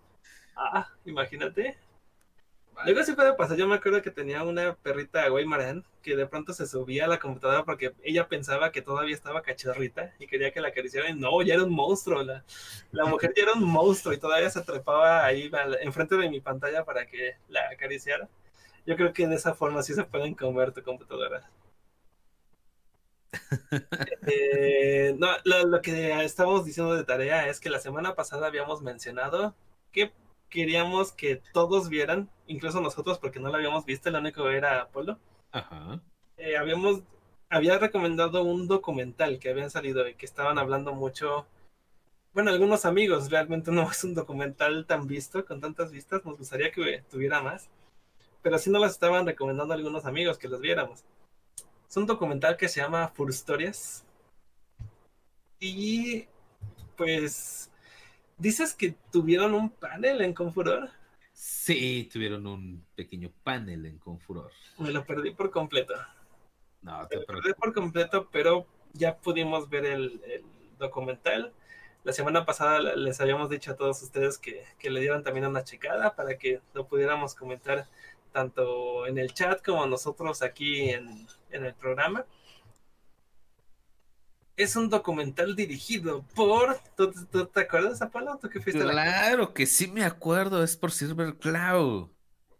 Ah, 0.55 0.91
imagínate. 1.05 1.77
Vale. 2.79 2.91
Luego 2.93 3.05
sí 3.05 3.13
puede 3.13 3.33
pasar. 3.33 3.57
Yo 3.57 3.67
me 3.67 3.75
acuerdo 3.75 4.01
que 4.01 4.09
tenía 4.11 4.41
una 4.43 4.73
perrita 4.75 5.27
Guaymarán 5.27 5.83
que 6.01 6.15
de 6.15 6.25
pronto 6.27 6.53
se 6.53 6.65
subía 6.65 7.05
a 7.05 7.07
la 7.07 7.19
computadora 7.19 7.65
porque 7.65 7.93
ella 8.03 8.27
pensaba 8.29 8.71
que 8.71 8.81
todavía 8.81 9.13
estaba 9.15 9.41
cachorrita 9.41 10.13
y 10.17 10.27
quería 10.27 10.51
que 10.51 10.61
la 10.61 10.69
acariciaran. 10.69 11.19
No, 11.19 11.41
ya 11.41 11.55
era 11.55 11.63
un 11.63 11.71
monstruo. 11.73 12.23
La, 12.23 12.45
la 12.91 13.05
mujer 13.05 13.33
ya 13.35 13.43
era 13.43 13.53
un 13.53 13.63
monstruo 13.65 14.13
y 14.13 14.17
todavía 14.17 14.49
se 14.49 14.61
trepaba 14.61 15.25
ahí 15.25 15.51
enfrente 15.81 16.15
de 16.15 16.29
mi 16.29 16.39
pantalla 16.39 16.85
para 16.85 17.05
que 17.05 17.35
la 17.49 17.69
acariciara. 17.69 18.29
Yo 18.85 18.95
creo 18.95 19.13
que 19.13 19.27
de 19.27 19.35
esa 19.35 19.53
forma 19.55 19.83
sí 19.83 19.93
se 19.93 20.03
pueden 20.05 20.35
comer 20.35 20.71
tu 20.73 20.81
computadora. 20.83 21.49
Eh, 24.27 25.15
no, 25.17 25.27
lo, 25.45 25.65
lo 25.67 25.81
que 25.81 26.23
estábamos 26.23 26.65
diciendo 26.65 26.95
de 26.95 27.03
tarea 27.03 27.47
es 27.47 27.59
que 27.59 27.69
la 27.69 27.79
semana 27.79 28.15
pasada 28.15 28.47
habíamos 28.47 28.81
mencionado 28.81 29.55
que 29.91 30.11
queríamos 30.49 31.11
que 31.11 31.41
todos 31.53 31.89
vieran, 31.89 32.29
incluso 32.47 32.81
nosotros 32.81 33.19
porque 33.19 33.39
no 33.39 33.49
lo 33.49 33.55
habíamos 33.55 33.85
visto, 33.85 34.09
el 34.09 34.15
único 34.15 34.49
era 34.49 34.81
Apolo. 34.81 35.19
Ajá. 35.51 36.01
Eh, 36.37 36.57
habíamos, 36.57 37.01
había 37.49 37.77
recomendado 37.77 38.43
un 38.43 38.67
documental 38.67 39.39
que 39.39 39.49
habían 39.49 39.69
salido 39.69 40.07
y 40.07 40.15
que 40.15 40.25
estaban 40.25 40.57
hablando 40.57 40.93
mucho. 40.93 41.45
Bueno, 42.33 42.51
algunos 42.51 42.85
amigos, 42.85 43.29
realmente 43.29 43.71
no 43.71 43.83
es 43.91 44.03
un 44.03 44.15
documental 44.15 44.85
tan 44.85 45.07
visto, 45.07 45.45
con 45.45 45.61
tantas 45.61 45.91
vistas, 45.91 46.25
nos 46.25 46.37
gustaría 46.37 46.71
que 46.71 47.03
tuviera 47.09 47.41
más. 47.41 47.69
Pero 48.41 48.57
sí 48.57 48.69
nos 48.69 48.81
las 48.81 48.91
estaban 48.93 49.25
recomendando 49.25 49.73
algunos 49.73 50.05
amigos 50.05 50.37
que 50.37 50.47
los 50.47 50.61
viéramos. 50.61 51.03
Es 51.89 51.97
un 51.97 52.05
documental 52.05 52.55
que 52.55 52.69
se 52.69 52.79
llama 52.79 53.09
Furstorias. 53.09 54.05
Y 55.59 56.25
pues 56.95 57.69
dices 58.39 58.73
que 58.73 58.95
tuvieron 59.11 59.53
un 59.53 59.69
panel 59.69 60.21
en 60.21 60.33
Confuror. 60.33 60.89
Sí, 61.31 62.09
tuvieron 62.11 62.47
un 62.47 62.85
pequeño 62.95 63.31
panel 63.43 63.85
en 63.85 63.99
Confuror. 63.99 64.51
Me 64.77 64.91
lo 64.91 65.05
perdí 65.05 65.31
por 65.31 65.51
completo. 65.51 65.93
No, 66.81 67.01
Me 67.01 67.07
te 67.07 67.17
lo 67.17 67.25
perdí 67.25 67.53
por 67.53 67.73
completo, 67.73 68.27
pero 68.31 68.65
ya 68.93 69.17
pudimos 69.17 69.69
ver 69.69 69.85
el, 69.85 70.21
el 70.25 70.43
documental. 70.77 71.53
La 72.03 72.13
semana 72.13 72.45
pasada 72.45 72.79
les 72.79 73.19
habíamos 73.21 73.49
dicho 73.49 73.71
a 73.71 73.75
todos 73.75 74.01
ustedes 74.01 74.37
que, 74.37 74.63
que 74.79 74.89
le 74.89 75.01
dieran 75.01 75.23
también 75.23 75.45
una 75.45 75.63
checada 75.63 76.15
para 76.15 76.37
que 76.37 76.61
lo 76.73 76.87
pudiéramos 76.87 77.35
comentar 77.35 77.87
tanto 78.31 79.05
en 79.05 79.17
el 79.17 79.33
chat 79.33 79.63
como 79.63 79.85
nosotros 79.85 80.41
aquí 80.41 80.89
en, 80.89 81.27
en 81.51 81.65
el 81.65 81.73
programa. 81.73 82.25
Es 84.59 84.75
un 84.75 84.91
documental 84.91 85.55
dirigido 85.55 86.23
por... 86.35 86.77
¿Tú, 86.95 87.11
tú 87.31 87.47
te 87.47 87.61
acuerdas, 87.61 87.99
Apolo? 88.03 88.37
¿Tú 88.39 88.47
que 88.47 88.61
fuiste 88.61 88.85
la- 88.85 88.97
Claro 88.97 89.53
que 89.53 89.65
sí 89.65 89.87
me 89.87 90.03
acuerdo, 90.03 90.63
es 90.63 90.75
por 90.77 90.91
Silver 90.91 91.37
Cloud. 91.37 92.09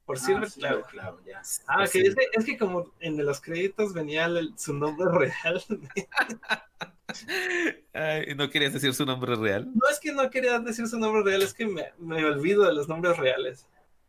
por 0.05 0.17
Ah, 0.19 0.19
Silver 0.19 0.45
sí, 0.45 0.59
Cloud? 0.59 0.81
claro, 0.91 1.19
ya. 1.25 1.41
Ah, 1.67 1.77
Por 1.83 1.91
que 1.91 1.99
es, 2.01 2.15
que, 2.15 2.25
es 2.33 2.45
que 2.45 2.57
como 2.57 2.91
en 2.99 3.23
los 3.25 3.39
créditos 3.41 3.93
venía 3.93 4.25
el- 4.25 4.53
su 4.57 4.73
nombre 4.73 5.07
real. 5.11 5.63
Ay, 7.93 8.35
¿no 8.35 8.49
querías 8.49 8.73
decir 8.73 8.93
su 8.93 9.05
nombre 9.05 9.35
real? 9.35 9.69
No 9.73 9.87
es 9.89 9.99
que 10.01 10.11
no 10.11 10.29
quería 10.29 10.59
decir 10.59 10.85
su 10.87 10.99
nombre 10.99 11.23
real, 11.23 11.41
es 11.41 11.53
que 11.53 11.65
me, 11.65 11.93
me 11.97 12.25
olvido 12.25 12.65
de 12.65 12.73
los 12.73 12.89
nombres 12.89 13.17
reales. 13.17 13.65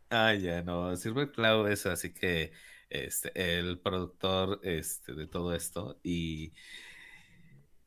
Ah, 0.09 0.33
ya, 0.33 0.61
no, 0.61 0.95
Silver 0.97 1.31
Cloud 1.31 1.69
es 1.69 1.85
así 1.85 2.13
que 2.13 2.51
este, 2.89 3.31
el 3.59 3.79
productor 3.79 4.59
este, 4.63 5.13
de 5.13 5.25
todo 5.27 5.55
esto 5.55 5.99
y 6.03 6.53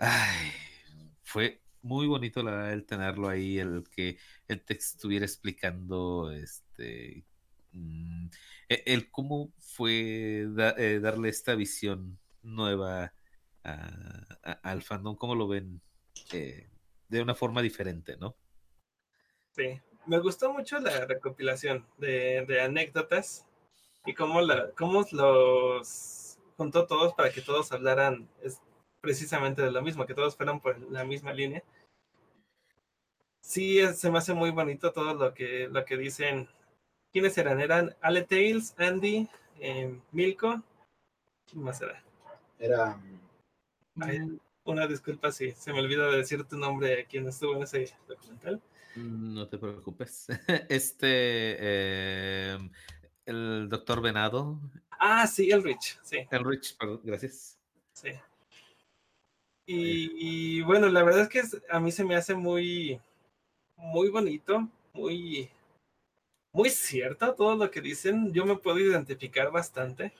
ay, 0.04 0.52
fue 1.22 1.62
muy 1.82 2.06
bonito 2.06 2.42
la 2.42 2.52
verdad, 2.52 2.72
el 2.72 2.86
tenerlo 2.86 3.28
ahí, 3.28 3.58
el 3.58 3.84
que 3.90 4.18
el 4.48 4.64
te 4.64 4.74
estuviera 4.74 5.24
explicando 5.24 6.30
este 6.32 7.24
mm, 7.72 8.26
e- 8.68 8.82
el 8.86 9.10
cómo 9.10 9.52
fue 9.58 10.46
eh, 10.78 11.00
darle 11.00 11.28
esta 11.28 11.54
visión 11.54 12.18
nueva 12.42 13.14
a- 13.64 14.38
a- 14.42 14.60
al 14.62 14.82
fandom, 14.82 15.16
cómo 15.16 15.34
lo 15.34 15.48
ven 15.48 15.80
eh, 16.32 16.68
de 17.08 17.22
una 17.22 17.34
forma 17.34 17.62
diferente, 17.62 18.16
¿no? 18.16 18.36
Sí, 19.52 19.80
me 20.06 20.18
gustó 20.18 20.52
mucho 20.52 20.78
la 20.80 21.04
recopilación 21.06 21.86
de, 21.98 22.60
anécdotas 22.60 23.46
y 24.04 24.12
cómo, 24.14 24.40
la, 24.40 24.70
cómo 24.72 25.06
los 25.12 26.38
juntó 26.56 26.86
todos 26.86 27.14
para 27.14 27.30
que 27.30 27.40
todos 27.40 27.72
hablaran 27.72 28.28
precisamente 29.04 29.60
de 29.62 29.70
lo 29.70 29.82
mismo, 29.82 30.06
que 30.06 30.14
todos 30.14 30.34
fueran 30.34 30.58
por 30.60 30.80
la 30.90 31.04
misma 31.04 31.32
línea. 31.32 31.62
Sí, 33.42 33.78
es- 33.78 33.98
se 34.00 34.10
me 34.10 34.18
hace 34.18 34.32
muy 34.34 34.50
bonito 34.50 34.92
todo 34.92 35.14
lo 35.14 35.34
que, 35.34 35.68
lo 35.70 35.84
que 35.84 35.96
dicen. 35.98 36.48
¿Quiénes 37.12 37.36
eran? 37.38 37.60
Eran 37.60 37.94
Ale 38.00 38.22
Tails, 38.22 38.74
Andy, 38.78 39.28
eh, 39.60 39.94
Milko. 40.12 40.62
¿Quién 41.46 41.62
más 41.62 41.80
era? 41.80 42.02
Era. 42.58 42.98
Ay, 44.00 44.38
una 44.64 44.86
disculpa 44.86 45.30
si 45.30 45.52
se 45.52 45.72
me 45.72 45.80
olvida 45.80 46.08
de 46.10 46.16
decir 46.16 46.42
tu 46.44 46.56
nombre 46.56 47.02
a 47.02 47.04
quien 47.04 47.28
estuvo 47.28 47.54
en 47.54 47.62
ese 47.62 47.94
documental. 48.08 48.60
No 48.96 49.46
te 49.48 49.58
preocupes. 49.58 50.26
Este, 50.70 51.56
eh, 51.60 52.58
el 53.26 53.68
doctor 53.68 54.00
Venado, 54.00 54.58
Ah, 54.98 55.26
sí, 55.26 55.50
Elrich, 55.50 55.98
sí, 56.02 56.26
el 56.30 56.44
Rich, 56.44 56.76
perdón, 56.78 57.00
gracias. 57.04 57.58
sí. 57.92 58.08
Y, 59.66 60.58
y 60.58 60.62
bueno, 60.62 60.88
la 60.88 61.02
verdad 61.02 61.22
es 61.22 61.28
que 61.28 61.42
a 61.70 61.80
mí 61.80 61.90
se 61.90 62.04
me 62.04 62.16
hace 62.16 62.34
muy, 62.34 63.00
muy 63.76 64.08
bonito, 64.10 64.68
muy, 64.92 65.48
muy 66.52 66.70
cierto 66.70 67.34
todo 67.34 67.56
lo 67.56 67.70
que 67.70 67.80
dicen. 67.80 68.32
Yo 68.32 68.44
me 68.44 68.56
puedo 68.56 68.78
identificar 68.78 69.50
bastante. 69.50 70.12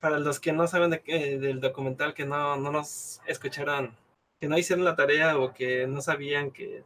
Para 0.00 0.18
los 0.18 0.40
que 0.40 0.52
no 0.52 0.66
saben 0.66 0.90
de 0.90 1.00
qué- 1.02 1.38
del 1.38 1.60
documental, 1.60 2.12
que 2.14 2.24
no, 2.26 2.56
no 2.56 2.70
nos 2.70 3.20
escucharon, 3.26 3.96
que 4.40 4.48
no 4.48 4.58
hicieron 4.58 4.84
la 4.84 4.94
tarea 4.96 5.38
o 5.38 5.54
que 5.54 5.86
no 5.86 6.02
sabían 6.02 6.50
que, 6.50 6.84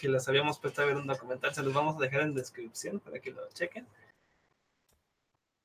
que 0.00 0.08
les 0.08 0.28
habíamos 0.28 0.58
puesto 0.60 0.80
a 0.82 0.84
ver 0.84 0.96
un 0.96 1.06
documental, 1.06 1.52
se 1.54 1.62
los 1.62 1.74
vamos 1.74 1.96
a 1.96 2.00
dejar 2.00 2.20
en 2.22 2.34
descripción 2.34 3.00
para 3.00 3.18
que 3.18 3.32
lo 3.32 3.48
chequen. 3.52 3.86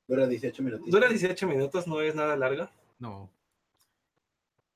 Dura 0.08 0.26
18 0.26 0.64
minutitos. 0.64 0.92
Dura 0.92 1.08
18 1.08 1.48
minutos, 1.48 1.86
no 1.86 2.02
es 2.02 2.16
nada 2.16 2.36
largo. 2.36 2.68
No. 2.98 3.30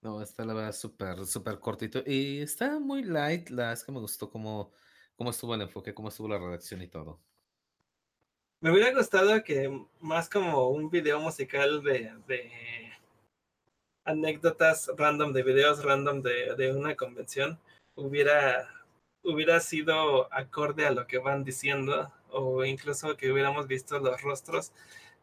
No, 0.03 0.21
está 0.21 0.43
la 0.43 0.53
verdad 0.53 0.73
súper, 0.73 1.25
súper 1.25 1.59
cortito. 1.59 2.03
Y 2.05 2.41
está 2.41 2.77
muy 2.77 3.03
light. 3.03 3.49
La 3.49 3.71
es 3.71 3.85
que 3.85 3.91
me 3.91 3.99
gustó 3.99 4.30
cómo, 4.30 4.73
cómo 5.15 5.30
estuvo 5.30 5.55
el 5.55 5.61
enfoque, 5.61 5.93
cómo 5.93 6.09
estuvo 6.09 6.27
la 6.27 6.38
redacción 6.38 6.81
y 6.81 6.88
todo. 6.88 7.21
Me 8.59 8.71
hubiera 8.71 8.93
gustado 8.93 9.43
que 9.43 9.85
más 10.01 10.30
como 10.30 10.69
un 10.69 10.89
video 10.89 11.19
musical 11.19 11.81
de, 11.84 12.13
de 12.27 12.51
anécdotas 14.03 14.91
random, 14.97 15.31
de 15.31 15.43
videos 15.43 15.84
random 15.84 16.21
de, 16.21 16.55
de, 16.55 16.73
una 16.73 16.95
convención, 16.95 17.59
hubiera, 17.95 18.69
hubiera 19.23 19.59
sido 19.59 20.34
acorde 20.34 20.85
a 20.85 20.91
lo 20.91 21.07
que 21.07 21.17
van 21.17 21.43
diciendo, 21.43 22.11
o 22.30 22.63
incluso 22.65 23.15
que 23.17 23.31
hubiéramos 23.31 23.67
visto 23.67 23.99
los 23.99 24.21
rostros, 24.21 24.71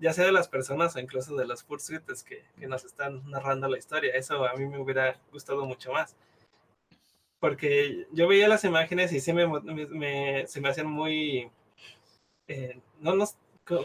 ya 0.00 0.12
sea 0.12 0.24
de 0.24 0.32
las 0.32 0.48
personas 0.48 0.96
o 0.96 1.00
incluso 1.00 1.36
de 1.36 1.46
los 1.46 1.62
fursuites 1.62 2.24
que, 2.24 2.44
que 2.58 2.66
nos 2.66 2.84
están 2.84 3.28
narrando 3.30 3.68
la 3.68 3.78
historia. 3.78 4.14
Eso 4.14 4.44
a 4.44 4.54
mí 4.54 4.66
me 4.66 4.78
hubiera 4.78 5.20
gustado 5.30 5.64
mucho 5.66 5.92
más 5.92 6.16
porque 7.40 8.06
yo 8.12 8.28
veía 8.28 8.48
las 8.48 8.64
imágenes 8.64 9.12
y 9.12 9.20
sí 9.20 9.32
me, 9.32 9.46
me, 9.46 10.46
se 10.46 10.60
me 10.60 10.68
hacían 10.68 10.86
muy, 10.86 11.50
eh, 12.46 12.78
no, 13.00 13.14
no, 13.14 13.24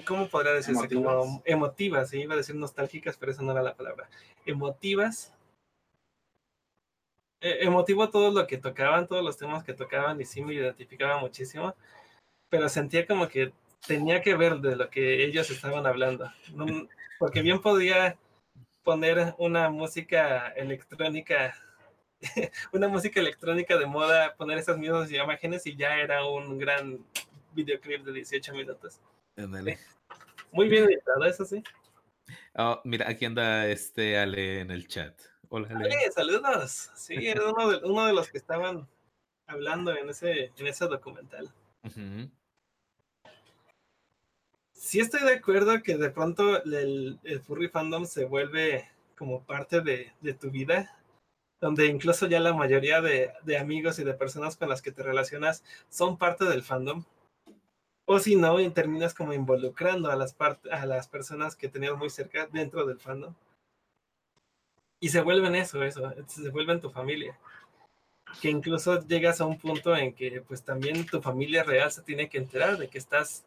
¿cómo 0.06 0.28
podría 0.28 0.54
decirse? 0.54 0.82
Emotivas. 0.82 1.16
Como 1.16 1.42
emotivas, 1.46 2.14
iba 2.14 2.34
a 2.34 2.38
decir 2.38 2.56
nostálgicas, 2.56 3.18
pero 3.18 3.32
esa 3.32 3.42
no 3.42 3.54
era 3.54 3.64
la 3.64 3.76
palabra. 3.76 4.10
Emotivas. 4.46 5.34
Eh, 7.42 7.60
emotivo 7.62 8.10
todo 8.10 8.32
lo 8.32 8.46
que 8.46 8.58
tocaban, 8.58 9.08
todos 9.08 9.24
los 9.24 9.38
temas 9.38 9.64
que 9.64 9.74
tocaban 9.74 10.20
y 10.20 10.26
sí 10.26 10.42
me 10.42 10.54
identificaba 10.54 11.18
muchísimo, 11.20 11.76
pero 12.50 12.68
sentía 12.68 13.08
como 13.08 13.28
que 13.30 13.54
tenía 13.88 14.22
que 14.22 14.36
ver 14.36 14.58
de 14.58 14.76
lo 14.76 14.90
que 14.90 15.26
ellos 15.26 15.50
estaban 15.50 15.86
hablando, 15.86 16.32
no, 16.54 16.88
porque 17.20 17.42
bien 17.42 17.62
podía 17.62 18.18
poner 18.84 19.34
una 19.38 19.70
música 19.70 20.50
electrónica 20.50 21.56
una 22.72 22.88
música 22.88 23.20
electrónica 23.20 23.78
de 23.78 23.86
moda, 23.86 24.36
poner 24.36 24.58
esas 24.58 24.78
mismas 24.78 25.12
imágenes 25.12 25.66
y 25.68 25.76
ya 25.76 25.98
era 25.98 26.26
un 26.26 26.58
gran 26.58 27.06
videoclip 27.54 28.04
de 28.04 28.14
18 28.14 28.54
minutos. 28.54 29.00
Muy 30.52 30.70
bien 30.70 30.86
editado, 30.86 31.26
eso 31.26 31.46
sí. 31.46 31.64
Oh, 32.56 32.82
mira, 32.84 33.10
aquí 33.10 33.26
anda 33.26 33.68
este 33.68 34.18
Ale 34.18 34.62
en 34.62 34.72
el 34.72 34.88
chat. 34.88 35.20
Hola, 35.50 35.68
Ale. 35.70 35.94
Ale, 35.94 36.12
saludos. 36.12 36.90
Sí, 36.96 37.16
era 37.28 37.50
uno 37.50 37.70
de, 37.70 37.78
uno 37.86 38.06
de 38.06 38.14
los 38.14 38.30
que 38.30 38.38
estaban 38.38 38.88
hablando 39.48 39.96
en 39.96 40.10
ese, 40.10 40.52
en 40.58 40.68
ese 40.68 40.86
documental. 40.86 41.52
Ujú. 41.84 42.30
Sí 44.86 45.00
estoy 45.00 45.24
de 45.24 45.34
acuerdo 45.34 45.82
que 45.82 45.98
de 45.98 46.12
pronto 46.12 46.64
el, 46.64 47.20
furry 47.44 47.70
fandom 47.70 48.06
se 48.06 48.26
vuelve 48.26 48.88
como 49.18 49.42
parte 49.44 49.82
de, 49.82 50.14
tu 50.40 50.52
vida, 50.52 50.96
donde 51.60 51.88
incluso 51.88 52.28
ya 52.28 52.40
la 52.40 52.54
mayoría 52.54 53.02
de, 53.02 53.34
de, 53.42 53.58
amigos 53.58 53.98
y 53.98 54.04
de 54.04 54.14
personas 54.14 54.58
con 54.58 54.70
las 54.70 54.84
que 54.84 54.92
te 54.92 55.02
relacionas 55.02 55.64
son 55.90 56.20
parte 56.20 56.46
del 56.46 56.62
fandom. 56.62 57.04
O 58.06 58.20
si 58.20 58.36
no, 58.36 58.60
y 58.60 58.70
terminas 58.70 59.16
como 59.16 59.34
involucrando 59.34 60.12
a 60.12 60.16
las, 60.16 60.36
a 60.72 60.86
las 60.86 61.08
personas 61.08 61.56
que 61.56 61.68
tenías 61.68 61.98
muy 61.98 62.12
cerca 62.12 62.46
dentro 62.46 62.86
del 62.86 63.00
fandom. 63.00 63.34
Y 65.00 65.10
se 65.10 65.22
vuelven 65.22 65.56
eso, 65.56 65.82
eso, 65.82 66.14
se 66.28 66.50
vuelven 66.52 66.80
tu 66.80 66.92
familia. 66.92 67.36
Que 68.40 68.52
incluso 68.52 69.02
llegas 69.08 69.42
a 69.42 69.48
un 69.48 69.58
punto 69.58 69.96
en 69.96 70.14
que 70.14 70.42
pues 70.42 70.64
también 70.64 71.08
tu 71.08 71.24
familia 71.24 71.64
real 71.64 71.92
se 71.92 72.04
tiene 72.04 72.30
que 72.30 72.38
enterar 72.38 72.78
de 72.78 72.88
que 72.88 73.00
estás 73.00 73.46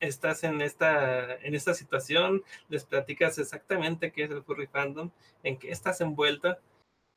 estás 0.00 0.44
en 0.44 0.60
esta, 0.60 1.36
en 1.36 1.54
esta 1.54 1.74
situación, 1.74 2.42
les 2.68 2.84
platicas 2.84 3.38
exactamente 3.38 4.12
qué 4.12 4.24
es 4.24 4.30
el 4.30 4.42
furry 4.42 4.66
fandom, 4.66 5.10
en 5.42 5.58
qué 5.58 5.70
estás 5.70 6.00
envuelto 6.00 6.56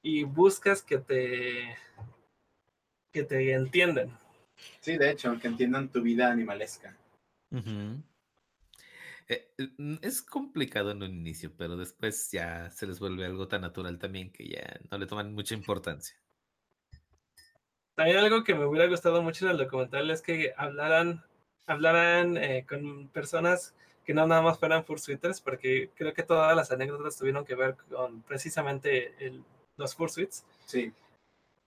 y 0.01 0.23
buscas 0.23 0.81
que 0.81 0.97
te 0.97 1.77
que 3.11 3.23
te 3.23 3.53
entiendan. 3.53 4.18
Sí, 4.80 4.97
de 4.97 5.11
hecho, 5.11 5.38
que 5.39 5.47
entiendan 5.47 5.89
tu 5.89 6.01
vida 6.01 6.31
animalesca. 6.31 6.95
Eh, 7.51 8.01
eh, 9.57 9.97
es 10.01 10.22
complicado 10.22 10.91
en 10.91 11.03
un 11.03 11.11
inicio, 11.11 11.51
pero 11.56 11.77
después 11.77 12.30
ya 12.31 12.69
se 12.72 12.88
les 12.88 12.99
vuelve 12.99 13.26
algo 13.26 13.47
tan 13.47 13.61
natural 13.61 13.97
también 13.97 14.31
que 14.31 14.47
ya 14.47 14.80
no 14.91 14.97
le 14.97 15.07
toman 15.07 15.34
mucha 15.34 15.56
importancia. 15.56 16.15
También 17.95 18.18
algo 18.18 18.43
que 18.43 18.56
me 18.56 18.65
hubiera 18.65 18.88
gustado 18.88 19.22
mucho 19.22 19.45
en 19.45 19.51
el 19.51 19.57
documental 19.57 20.10
es 20.10 20.22
que 20.22 20.53
hablaran, 20.56 21.23
hablaran 21.72 22.38
eh, 22.38 22.66
con 22.68 23.08
personas 23.10 23.74
que 24.06 24.14
no 24.14 24.26
nada 24.26 24.41
más 24.41 24.58
fueran 24.58 24.84
fursuiters, 24.84 25.40
porque 25.40 25.91
creo 25.96 26.14
que 26.14 26.24
todas 26.24 26.56
las 26.56 26.72
anécdotas 26.72 27.18
tuvieron 27.18 27.46
que 27.46 27.56
ver 27.56 27.76
con 27.90 28.22
precisamente 28.24 29.14
el, 29.20 29.44
los 29.78 29.96
fursuits. 29.96 30.46
Sí. 30.66 30.91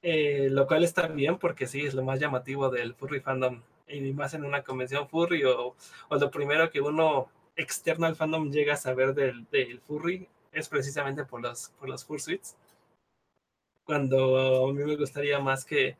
Eh, 0.02 0.48
lo 0.50 0.66
cual 0.66 0.82
está 0.82 1.06
bien 1.06 1.38
porque 1.38 1.68
sí, 1.68 1.82
es 1.82 1.94
lo 1.94 2.02
más 2.02 2.18
llamativo 2.18 2.68
del 2.70 2.94
furry 2.94 3.20
fandom. 3.20 3.62
Y 3.86 4.12
más 4.12 4.34
en 4.34 4.44
una 4.44 4.62
convención 4.62 5.08
furry 5.08 5.44
o, 5.44 5.76
o 6.08 6.16
lo 6.16 6.30
primero 6.30 6.70
que 6.70 6.80
uno 6.80 7.28
externo 7.56 8.06
al 8.06 8.16
fandom 8.16 8.50
llega 8.50 8.74
a 8.74 8.76
saber 8.76 9.14
del, 9.14 9.46
del 9.50 9.80
furry 9.80 10.26
es 10.52 10.68
precisamente 10.68 11.24
por 11.24 11.40
los, 11.42 11.70
por 11.78 11.88
los 11.88 12.04
fursuits. 12.04 12.56
Cuando 13.84 14.68
a 14.68 14.72
mí 14.72 14.84
me 14.84 14.96
gustaría 14.96 15.38
más 15.40 15.64
que, 15.64 15.96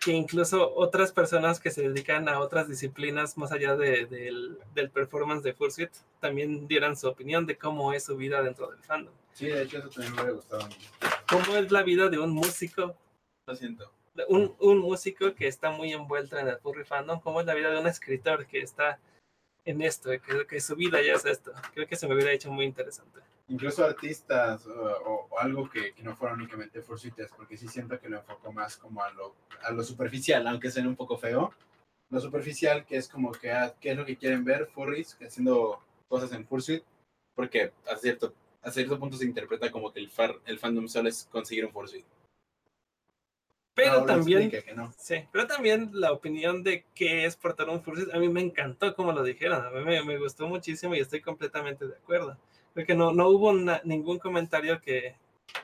que 0.00 0.12
incluso 0.12 0.74
otras 0.74 1.12
personas 1.12 1.60
que 1.60 1.70
se 1.70 1.88
dedican 1.88 2.28
a 2.28 2.40
otras 2.40 2.68
disciplinas 2.68 3.36
más 3.36 3.52
allá 3.52 3.76
de, 3.76 4.06
de, 4.06 4.24
del, 4.24 4.58
del 4.74 4.90
performance 4.90 5.42
de 5.42 5.54
fursuit 5.54 5.90
también 6.20 6.66
dieran 6.68 6.96
su 6.96 7.08
opinión 7.08 7.46
de 7.46 7.56
cómo 7.56 7.92
es 7.92 8.04
su 8.04 8.16
vida 8.16 8.42
dentro 8.42 8.70
del 8.70 8.82
fandom. 8.82 9.14
Sí, 9.32 9.46
de 9.46 9.62
hecho 9.62 9.78
eso 9.78 9.88
también 9.88 10.14
me 10.14 10.22
hubiera 10.22 10.36
gustado. 10.36 10.68
¿Cómo 11.28 11.56
es 11.56 11.70
la 11.72 11.82
vida 11.82 12.08
de 12.08 12.18
un 12.18 12.30
músico? 12.30 12.96
Lo 13.46 13.54
siento. 13.54 13.90
Un, 14.28 14.54
un, 14.60 14.78
músico 14.78 15.34
que 15.34 15.48
está 15.48 15.70
muy 15.70 15.92
envuelto 15.92 16.38
en 16.38 16.46
el 16.46 16.58
furry 16.58 16.84
fandom, 16.84 17.20
¿cómo 17.20 17.40
es 17.40 17.46
la 17.46 17.54
vida 17.54 17.70
de 17.70 17.80
un 17.80 17.88
escritor 17.88 18.46
que 18.46 18.60
está 18.60 19.00
en 19.64 19.82
esto? 19.82 20.10
Que, 20.10 20.46
que 20.46 20.60
su 20.60 20.76
vida 20.76 21.02
ya 21.02 21.14
es 21.14 21.24
esto. 21.24 21.52
Creo 21.74 21.88
que 21.88 21.96
se 21.96 22.06
me 22.06 22.14
hubiera 22.14 22.30
hecho 22.30 22.50
muy 22.50 22.64
interesante. 22.64 23.20
Incluso 23.48 23.84
artistas 23.84 24.66
o, 24.66 25.28
o, 25.30 25.38
algo 25.38 25.68
que, 25.68 25.92
que, 25.92 26.02
no 26.02 26.16
fuera 26.16 26.34
únicamente 26.34 26.80
fursuites, 26.80 27.30
porque 27.36 27.58
sí 27.58 27.68
siento 27.68 28.00
que 28.00 28.08
lo 28.08 28.18
enfoco 28.18 28.52
más 28.52 28.76
como 28.78 29.02
a 29.02 29.10
lo, 29.12 29.34
a 29.62 29.70
lo 29.70 29.82
superficial, 29.82 30.46
aunque 30.46 30.70
sea 30.70 30.86
un 30.86 30.96
poco 30.96 31.18
feo. 31.18 31.52
Lo 32.10 32.20
superficial, 32.20 32.86
que 32.86 32.96
es 32.96 33.08
como 33.08 33.32
que 33.32 33.52
ah, 33.52 33.74
qué 33.80 33.90
es 33.90 33.96
lo 33.96 34.06
que 34.06 34.16
quieren 34.16 34.44
ver 34.44 34.66
furries 34.66 35.18
haciendo 35.20 35.80
cosas 36.08 36.32
en 36.32 36.46
fursuit, 36.46 36.84
porque 37.34 37.72
a 37.90 37.96
cierto 37.96 38.34
a 38.64 38.70
cierto 38.70 38.98
punto 38.98 39.16
se 39.16 39.26
interpreta 39.26 39.70
como 39.70 39.92
que 39.92 40.00
el, 40.00 40.10
far, 40.10 40.34
el 40.46 40.58
fandom 40.58 40.88
solo 40.88 41.08
es 41.08 41.28
conseguir 41.30 41.66
un 41.66 41.72
fursuit. 41.72 42.04
Pero 43.74 43.92
Ahora 43.92 44.06
también, 44.06 44.52
no. 44.76 44.92
sí, 44.96 45.16
pero 45.32 45.46
también 45.46 45.90
la 45.92 46.12
opinión 46.12 46.62
de 46.62 46.86
qué 46.94 47.26
es 47.26 47.36
portar 47.36 47.68
un 47.68 47.82
fursuit, 47.82 48.14
a 48.14 48.18
mí 48.18 48.28
me 48.28 48.40
encantó 48.40 48.94
como 48.94 49.12
lo 49.12 49.22
dijeron, 49.22 49.66
a 49.66 49.70
mí 49.70 49.84
me, 49.84 50.02
me 50.04 50.18
gustó 50.18 50.46
muchísimo 50.46 50.94
y 50.94 51.00
estoy 51.00 51.20
completamente 51.20 51.86
de 51.86 51.96
acuerdo. 51.96 52.38
Porque 52.74 52.94
no, 52.94 53.12
no 53.12 53.28
hubo 53.28 53.52
na, 53.52 53.80
ningún 53.84 54.18
comentario 54.18 54.80
que, 54.80 55.14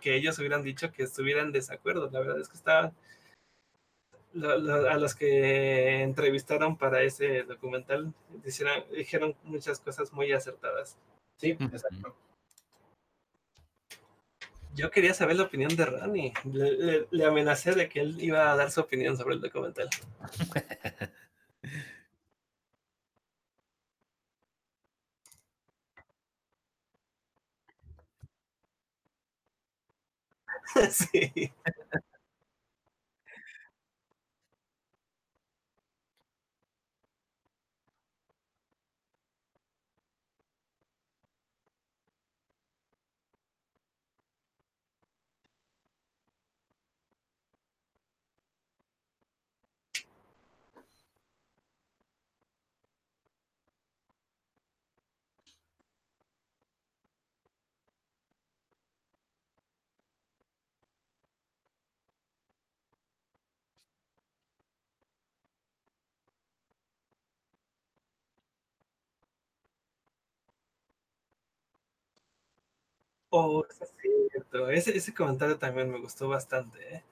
que 0.01 0.17
ellos 0.17 0.39
hubieran 0.39 0.63
dicho 0.63 0.93
que 0.93 1.03
estuvieran 1.03 1.47
en 1.47 1.53
desacuerdo. 1.53 2.09
La 2.11 2.21
verdad 2.21 2.41
es 2.41 2.49
que 2.49 2.57
estaban, 2.57 2.95
lo, 4.33 4.59
lo, 4.59 4.89
a 4.89 4.97
los 4.97 5.15
que 5.15 6.03
entrevistaron 6.03 6.77
para 6.77 7.03
ese 7.03 7.43
documental, 7.43 8.13
dijeron, 8.45 8.85
dijeron 8.93 9.35
muchas 9.43 9.81
cosas 9.81 10.13
muy 10.13 10.33
acertadas. 10.33 10.97
Sí, 11.37 11.51
exacto. 11.51 12.15
Yo 14.75 14.91
quería 14.91 15.15
saber 15.15 15.37
la 15.37 15.43
opinión 15.45 15.75
de 15.75 15.85
Ronnie. 15.85 16.33
Le, 16.45 16.73
le, 16.73 17.07
le, 17.11 17.25
amenacé 17.25 17.73
de 17.73 17.89
que 17.89 18.01
él 18.01 18.23
iba 18.23 18.53
a 18.53 18.57
dar 18.57 18.71
su 18.71 18.81
opinión 18.81 19.17
sobre 19.17 19.35
el 19.35 19.41
documental. 19.41 19.89
sí. 30.91 31.53
Oh, 73.31 73.65
eso 73.69 73.85
es 73.85 73.95
cierto. 74.31 74.71
Ese, 74.71 74.97
ese 74.97 75.15
comentario 75.15 75.59
también 75.59 75.91
me 75.91 76.01
gustó 76.01 76.29
bastante. 76.29 76.97
¿eh? 76.97 77.05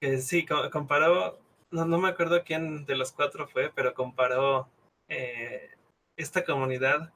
Que 0.00 0.18
sí, 0.18 0.46
comparó, 0.46 1.38
no, 1.70 1.84
no 1.84 1.98
me 1.98 2.08
acuerdo 2.08 2.42
quién 2.44 2.86
de 2.86 2.96
los 2.96 3.12
cuatro 3.12 3.48
fue, 3.48 3.70
pero 3.74 3.94
comparó 3.94 4.68
eh, 5.08 5.70
esta 6.16 6.44
comunidad, 6.44 7.12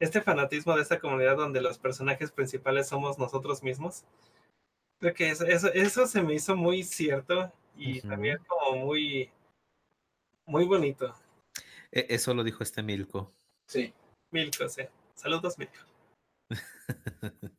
este 0.00 0.20
fanatismo 0.20 0.76
de 0.76 0.82
esta 0.82 1.00
comunidad 1.00 1.36
donde 1.36 1.62
los 1.62 1.78
personajes 1.78 2.30
principales 2.30 2.88
somos 2.88 3.18
nosotros 3.18 3.62
mismos. 3.62 4.04
Creo 5.00 5.14
que 5.14 5.30
eso, 5.30 5.46
eso, 5.46 5.68
eso 5.72 6.06
se 6.06 6.22
me 6.22 6.34
hizo 6.34 6.56
muy 6.56 6.82
cierto 6.82 7.52
y 7.76 8.00
también 8.02 8.38
como 8.46 8.76
muy, 8.84 9.30
muy 10.46 10.64
bonito. 10.64 11.14
E- 11.92 12.06
Eso 12.10 12.34
lo 12.34 12.44
dijo 12.44 12.62
este 12.62 12.82
Milko. 12.82 13.32
Sí. 13.68 13.92
Milko, 14.30 14.68
sí. 14.68 14.82
Saludos, 15.14 15.58
Milko. 15.58 15.78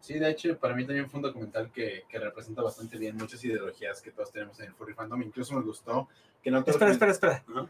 Sí, 0.00 0.18
de 0.18 0.30
hecho, 0.30 0.58
para 0.58 0.74
mí 0.74 0.84
también 0.84 1.08
fue 1.08 1.18
un 1.18 1.22
documental 1.22 1.70
que, 1.70 2.04
que 2.08 2.18
representa 2.18 2.60
bastante 2.60 2.98
bien 2.98 3.16
muchas 3.16 3.42
ideologías 3.44 4.02
que 4.02 4.10
todos 4.10 4.32
tenemos 4.32 4.58
en 4.58 4.66
el 4.66 4.74
furry 4.74 4.94
fandom. 4.94 5.22
Incluso 5.22 5.54
me 5.54 5.62
gustó 5.62 6.08
que 6.42 6.50
no 6.50 6.58
Espera, 6.58 6.90
espera, 6.90 7.12
espera. 7.12 7.44
Ajá. 7.48 7.68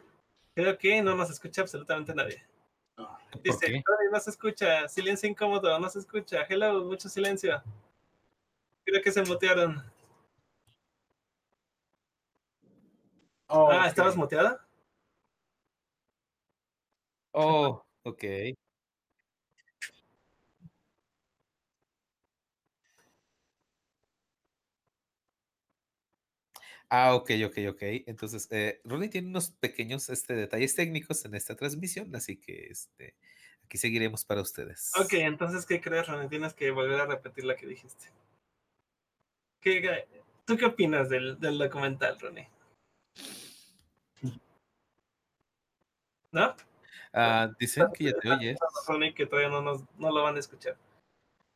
Creo 0.55 0.79
que 0.79 1.03
no 1.03 1.15
nos 1.15 1.31
escucha 1.31 1.61
absolutamente 1.63 2.15
nadie. 2.15 2.43
Ah, 2.97 3.19
¿Por 3.31 3.43
Dice, 3.43 3.67
qué? 3.67 3.83
"Tony, 3.85 4.11
no 4.11 4.21
se 4.21 4.31
escucha, 4.31 4.89
silencio 4.89 5.29
incómodo, 5.29 5.79
no 5.79 5.89
se 5.91 5.99
escucha. 5.99 6.43
Hello, 6.49 6.85
mucho 6.85 7.09
silencio. 7.09 7.63
Creo 8.85 9.03
que 9.03 9.13
se 9.13 9.23
mutearon. 9.23 9.83
oh, 13.49 13.71
ah. 13.71 13.87
¿estabas 13.89 14.17
muteada? 14.17 14.67
Oh, 17.33 17.83
ok. 18.05 18.25
Ah, 26.95 27.15
ok, 27.15 27.31
ok, 27.47 27.57
ok. 27.71 27.83
Entonces, 28.07 28.47
eh, 28.51 28.83
Ronnie 28.85 29.09
tiene 29.09 29.29
unos 29.29 29.51
pequeños 29.53 30.11
este, 30.11 30.35
detalles 30.35 30.75
técnicos 30.75 31.25
en 31.25 31.35
esta 31.35 31.57
transmisión, 31.57 32.15
así 32.15 32.37
que 32.37 32.67
este, 32.67 33.15
aquí 33.65 33.79
seguiremos 33.79 34.27
para 34.27 34.43
ustedes. 34.43 34.93
Ok, 35.01 35.15
entonces, 35.15 35.65
¿qué 35.65 35.81
crees, 35.81 36.07
Ronnie? 36.07 36.29
Tienes 36.29 36.53
que 36.53 36.71
volver 36.71 37.01
a 37.01 37.07
repetir 37.07 37.45
lo 37.45 37.57
que 37.57 37.67
dijiste. 37.67 38.11
¿Qué, 39.63 40.07
tú 40.45 40.59
qué 40.59 40.67
opinas 40.67 41.09
del, 41.09 41.41
del 41.41 41.57
documental, 41.57 42.21
Ronnie? 42.21 42.51
¿No? 46.31 46.55
Ah, 47.15 47.55
dicen 47.59 47.87
que 47.95 48.05
ya 48.05 48.13
te 48.21 48.31
oyes. 48.31 48.59
Ronnie, 48.87 49.15
que 49.15 49.25
todavía 49.25 49.49
no, 49.49 49.63
nos, 49.63 49.83
no 49.97 50.13
lo 50.13 50.23
van 50.23 50.37
a 50.37 50.41
escuchar. 50.41 50.77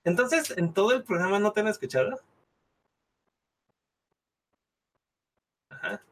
Entonces, 0.03 0.57
¿en 0.57 0.73
todo 0.73 0.95
el 0.95 1.05
programa 1.05 1.39
no 1.39 1.53
te 1.53 1.61
han 1.61 1.69
escuchado? 1.69 2.23
Ajá. 5.77 6.03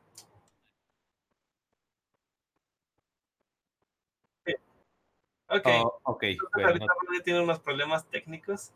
Sí. 4.47 4.55
Ok. 5.49 5.67
Oh, 5.67 6.01
ok, 6.05 6.25
bueno, 6.55 6.69
ahorita 6.69 6.87
Ronnie 7.07 7.23
tiene 7.23 7.41
unos 7.43 7.59
problemas 7.61 8.05
técnicos. 8.07 8.73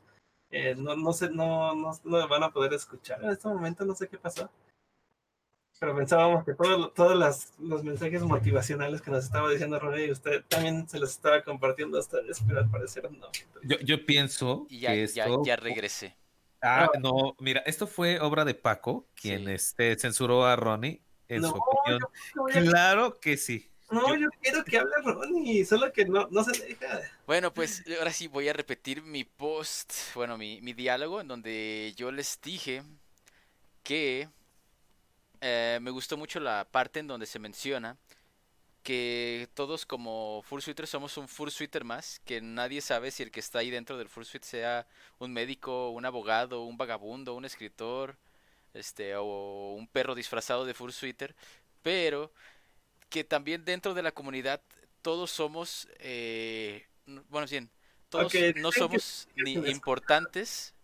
Eh, 0.51 0.75
no, 0.77 0.97
no, 0.97 1.13
sé, 1.13 1.29
no, 1.31 1.75
no, 1.75 1.93
no 2.05 2.29
van 2.29 2.43
a 2.43 2.51
poder 2.51 2.73
escuchar 2.73 3.23
en 3.23 3.31
este 3.31 3.49
momento, 3.49 3.85
no 3.85 3.95
sé 3.95 4.09
qué 4.09 4.17
pasó. 4.17 4.51
Pero 5.81 5.95
pensábamos 5.95 6.45
que 6.45 6.55
todo- 6.55 6.91
todos 6.91 7.55
los 7.59 7.85
mensajes 7.85 8.23
motivacionales 8.23 9.01
que 9.01 9.11
nos 9.13 9.25
estaba 9.25 9.49
diciendo 9.51 9.79
Ronnie 9.79 10.07
y 10.07 10.11
usted 10.11 10.43
también 10.49 10.89
se 10.89 10.99
los 10.99 11.11
estaba 11.11 11.43
compartiendo 11.45 11.99
a 11.99 12.01
ustedes, 12.01 12.43
pero 12.47 12.61
al 12.61 12.71
parecer 12.71 13.11
no. 13.13 13.29
yo, 13.63 13.79
yo 13.81 14.05
pienso 14.05 14.67
Y 14.69 14.81
ya, 14.81 14.93
que 14.93 15.07
ya, 15.07 15.25
esto... 15.27 15.43
ya 15.45 15.57
regresé. 15.57 16.17
Ah, 16.61 16.91
no, 17.01 17.37
mira, 17.39 17.61
esto 17.67 17.87
fue 17.87 18.19
obra 18.21 18.45
de 18.45 18.55
Paco, 18.55 19.07
quien 19.15 19.45
Sí. 19.47 19.53
este, 19.53 19.97
censuró 19.99 20.45
a 20.47 20.57
Ronnie 20.57 21.03
en 21.29 21.43
No, 21.43 21.51
su 21.51 21.57
opinión. 21.57 22.01
Claro 22.71 23.21
que 23.21 23.37
sí. 23.37 23.71
No, 23.91 24.15
yo 24.17 24.29
quiero 24.43 24.65
que 24.65 24.79
hable 24.79 24.93
Ronnie, 25.03 25.65
solo 25.65 25.91
que 25.93 26.05
no, 26.05 26.29
no 26.31 26.45
se 26.45 26.63
deja. 26.67 27.01
Bueno, 27.27 27.55
pues 27.55 27.85
ahora 27.99 28.13
sí 28.13 28.27
voy 28.27 28.49
a 28.49 28.53
repetir 28.53 29.03
mi 29.03 29.25
post, 29.25 29.93
bueno, 30.15 30.37
mi, 30.37 30.61
mi 30.61 30.75
diálogo 30.75 31.21
en 31.21 31.29
donde 31.29 31.95
yo 31.97 32.11
les 32.13 32.39
dije 32.43 32.83
que 33.83 34.29
eh, 35.41 35.79
me 35.81 35.91
gustó 35.91 36.17
mucho 36.17 36.41
la 36.41 36.67
parte 36.71 37.01
en 37.01 37.07
donde 37.07 37.25
se 37.27 37.39
menciona 37.39 37.97
que 38.89 39.49
todos 39.55 39.85
como 39.85 40.43
Fursuiters 40.45 40.89
somos 40.91 41.17
un 41.19 41.29
Fursuiter 41.29 41.85
más, 41.85 42.21
que 42.25 42.41
nadie 42.41 42.81
sabe 42.81 43.11
si 43.11 43.23
el 43.23 43.31
que 43.31 43.41
está 43.41 43.59
ahí 43.61 43.71
dentro 43.71 43.99
del 43.99 44.09
Fursuit 44.09 44.43
sea 44.45 44.87
un 45.19 45.31
médico, 45.33 45.91
un 45.91 46.07
abogado, 46.07 46.63
un 46.65 46.79
vagabundo, 46.79 47.35
un 47.35 47.45
escritor, 47.45 48.17
este, 48.75 49.15
o 49.17 49.75
un 49.75 49.87
perro 49.89 50.15
disfrazado 50.15 50.65
de 50.65 50.75
Fursuiter, 50.75 51.35
pero 51.83 52.33
que 53.11 53.25
también 53.25 53.65
dentro 53.65 53.95
de 53.95 54.03
la 54.03 54.13
comunidad 54.13 54.63
todos 55.03 55.31
somos, 55.31 55.89
eh, 55.99 56.87
bueno, 57.29 57.47
bien, 57.49 57.71
todos 58.09 58.33
no 58.57 58.73
somos 58.73 59.29
ni 59.45 59.53
importantes, 59.73 60.75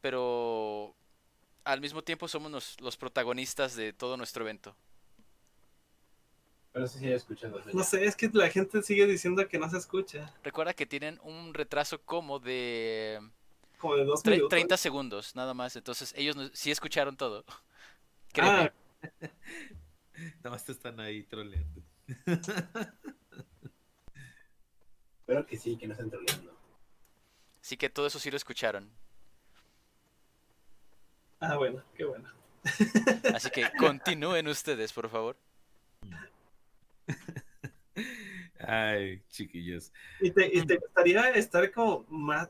pero 0.00 0.94
al 1.64 1.80
mismo 1.80 2.02
tiempo 2.02 2.28
somos 2.28 2.50
nos- 2.50 2.80
los 2.80 2.96
protagonistas 2.96 3.76
de 3.76 3.92
todo 3.92 4.16
nuestro 4.16 4.44
evento. 4.44 4.76
Pero 6.72 6.86
sí, 6.86 7.10
escuchado. 7.12 7.58
eso 7.58 7.70
No 7.72 7.82
sé, 7.82 8.04
es 8.04 8.14
que 8.14 8.30
la 8.32 8.48
gente 8.48 8.80
sigue 8.82 9.06
diciendo 9.06 9.46
que 9.48 9.58
no 9.58 9.68
se 9.68 9.78
escucha. 9.78 10.32
Recuerda 10.44 10.72
que 10.74 10.86
tienen 10.86 11.18
un 11.24 11.52
retraso 11.52 12.00
como 12.02 12.38
de 12.38 13.18
Como 13.78 13.96
de 13.96 14.04
dos 14.04 14.24
minutos. 14.24 14.50
30 14.50 14.76
segundos, 14.76 15.34
nada 15.34 15.52
más. 15.54 15.74
Entonces 15.76 16.14
ellos 16.16 16.36
no- 16.36 16.48
sí 16.52 16.70
escucharon 16.70 17.16
todo. 17.16 17.44
Ah, 17.48 17.60
Créeme. 18.32 18.72
Nada 20.44 20.50
más 20.50 20.64
te 20.64 20.72
están 20.72 21.00
ahí 21.00 21.22
troleando. 21.24 21.82
Espero 25.20 25.46
que 25.46 25.56
sí, 25.56 25.76
que 25.76 25.86
no 25.86 25.94
estén 25.94 26.10
troleando. 26.10 26.52
Así 27.62 27.76
que 27.76 27.88
todo 27.88 28.06
eso 28.06 28.18
sí 28.18 28.30
lo 28.30 28.36
escucharon. 28.36 28.90
ah, 31.40 31.56
bueno, 31.56 31.82
qué 31.96 32.04
bueno. 32.04 32.28
Así 33.34 33.48
que 33.50 33.70
continúen 33.78 34.46
ustedes, 34.48 34.92
por 34.92 35.08
favor. 35.08 35.36
Ay, 38.58 39.22
chiquillos. 39.28 39.92
¿Y 40.20 40.30
te, 40.30 40.46
y 40.46 40.64
te 40.64 40.76
gustaría 40.76 41.30
estar 41.30 41.70
como 41.72 42.04
más... 42.08 42.48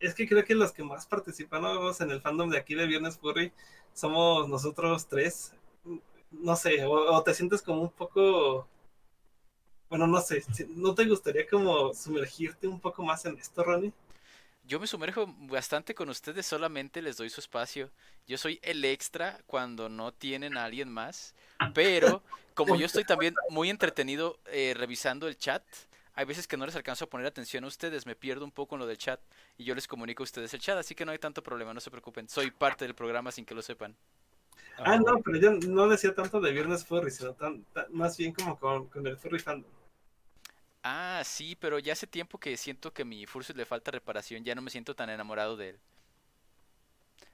Es 0.00 0.14
que 0.14 0.28
creo 0.28 0.44
que 0.44 0.54
los 0.54 0.72
que 0.72 0.82
más 0.84 1.06
participamos 1.06 2.00
en 2.00 2.10
el 2.10 2.20
fandom 2.20 2.50
de 2.50 2.58
aquí 2.58 2.74
de 2.74 2.86
Viernes 2.86 3.18
Furry 3.18 3.52
somos 3.92 4.48
nosotros 4.48 5.08
tres. 5.08 5.54
No 6.30 6.56
sé, 6.56 6.84
o, 6.84 6.92
o 6.92 7.22
te 7.22 7.34
sientes 7.34 7.62
como 7.62 7.82
un 7.82 7.90
poco... 7.90 8.68
Bueno, 9.88 10.06
no 10.06 10.20
sé, 10.20 10.42
¿no 10.76 10.94
te 10.94 11.06
gustaría 11.06 11.46
como 11.46 11.94
sumergirte 11.94 12.68
un 12.68 12.80
poco 12.80 13.02
más 13.02 13.24
en 13.24 13.38
esto, 13.38 13.62
Ronnie? 13.62 13.92
Yo 14.66 14.80
me 14.80 14.86
sumerjo 14.86 15.26
bastante 15.40 15.94
con 15.94 16.08
ustedes, 16.08 16.46
solamente 16.46 17.02
les 17.02 17.18
doy 17.18 17.28
su 17.28 17.40
espacio. 17.40 17.90
Yo 18.26 18.38
soy 18.38 18.58
el 18.62 18.82
extra 18.84 19.38
cuando 19.46 19.90
no 19.90 20.12
tienen 20.12 20.56
a 20.56 20.64
alguien 20.64 20.90
más. 20.90 21.34
Pero 21.74 22.22
como 22.54 22.76
yo 22.76 22.86
estoy 22.86 23.04
también 23.04 23.34
muy 23.50 23.68
entretenido 23.68 24.38
eh, 24.46 24.74
revisando 24.74 25.28
el 25.28 25.36
chat, 25.36 25.62
hay 26.14 26.24
veces 26.24 26.46
que 26.46 26.56
no 26.56 26.64
les 26.64 26.76
alcanzo 26.76 27.04
a 27.04 27.08
poner 27.08 27.26
atención 27.26 27.64
a 27.64 27.66
ustedes, 27.66 28.06
me 28.06 28.14
pierdo 28.14 28.44
un 28.44 28.52
poco 28.52 28.76
en 28.76 28.80
lo 28.80 28.86
del 28.86 28.96
chat 28.96 29.20
y 29.58 29.64
yo 29.64 29.74
les 29.74 29.86
comunico 29.86 30.22
a 30.22 30.24
ustedes 30.24 30.54
el 30.54 30.60
chat, 30.60 30.78
así 30.78 30.94
que 30.94 31.04
no 31.04 31.12
hay 31.12 31.18
tanto 31.18 31.42
problema, 31.42 31.74
no 31.74 31.80
se 31.80 31.90
preocupen. 31.90 32.28
Soy 32.28 32.50
parte 32.50 32.84
del 32.84 32.94
programa 32.94 33.32
sin 33.32 33.44
que 33.44 33.54
lo 33.54 33.62
sepan. 33.62 33.94
Ah, 34.78 34.96
no, 34.96 35.20
pero 35.20 35.38
yo 35.38 35.52
no 35.68 35.88
decía 35.88 36.14
tanto 36.14 36.40
de 36.40 36.52
Viernes 36.52 36.84
Furry, 36.84 37.10
sino 37.10 37.34
tan, 37.34 37.64
más 37.90 38.16
bien 38.16 38.32
como 38.32 38.58
con, 38.58 38.88
con 38.88 39.06
el 39.06 39.16
Furry 39.16 39.38
fandom. 39.38 39.70
Ah, 40.84 41.22
sí, 41.24 41.56
pero 41.56 41.78
ya 41.78 41.94
hace 41.94 42.06
tiempo 42.06 42.38
que 42.38 42.56
siento 42.58 42.92
que 42.92 43.04
mi 43.04 43.26
Fursuit 43.26 43.56
le 43.56 43.64
falta 43.64 43.90
reparación, 43.90 44.44
ya 44.44 44.54
no 44.54 44.62
me 44.62 44.70
siento 44.70 44.94
tan 44.94 45.08
enamorado 45.10 45.56
de 45.56 45.70
él. 45.70 45.80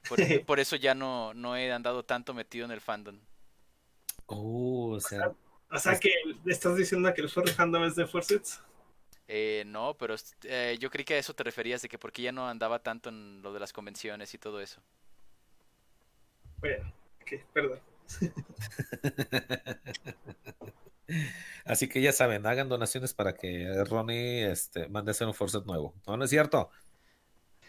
Por, 0.09 0.18
por 0.47 0.60
eso 0.60 0.77
ya 0.77 0.94
no, 0.94 1.35
no 1.35 1.56
he 1.56 1.72
andado 1.72 2.05
tanto 2.05 2.35
metido 2.35 2.64
en 2.64 2.70
el 2.70 2.81
fandom. 2.81 3.18
Oh, 4.27 4.93
o 4.94 5.01
sea, 5.01 5.35
O 5.70 5.78
sea 5.78 5.98
que 5.98 6.10
estás 6.47 6.77
diciendo 6.77 7.12
que 7.14 7.20
el 7.22 7.28
Furry 7.28 7.52
fandom 7.52 7.85
es 7.85 7.97
de 7.97 8.06
Fursuits. 8.06 8.60
Eh, 9.28 9.62
no, 9.66 9.97
pero 9.97 10.16
eh, 10.44 10.77
yo 10.81 10.90
creí 10.90 11.05
que 11.05 11.14
a 11.14 11.18
eso 11.18 11.35
te 11.35 11.44
referías, 11.44 11.82
de 11.82 11.89
que 11.89 11.98
porque 11.98 12.22
ya 12.22 12.32
no 12.32 12.48
andaba 12.48 12.81
tanto 12.82 13.09
en 13.10 13.43
lo 13.43 13.52
de 13.52 13.60
las 13.60 13.72
convenciones 13.72 14.35
y 14.35 14.39
todo 14.39 14.60
eso. 14.60 14.82
Bueno, 16.59 16.93
ok, 17.22 17.32
perdón. 17.52 17.81
Así 21.65 21.89
que 21.89 22.01
ya 22.01 22.12
saben, 22.12 22.47
hagan 22.47 22.69
donaciones 22.69 23.15
para 23.15 23.35
que 23.35 23.85
Ronnie 23.85 24.51
este, 24.51 24.89
mande 24.89 25.11
a 25.11 25.12
hacer 25.12 25.27
un 25.27 25.35
Forset 25.35 25.65
nuevo. 25.65 25.95
¿No, 26.07 26.16
no 26.16 26.24
es 26.24 26.31
cierto? 26.31 26.70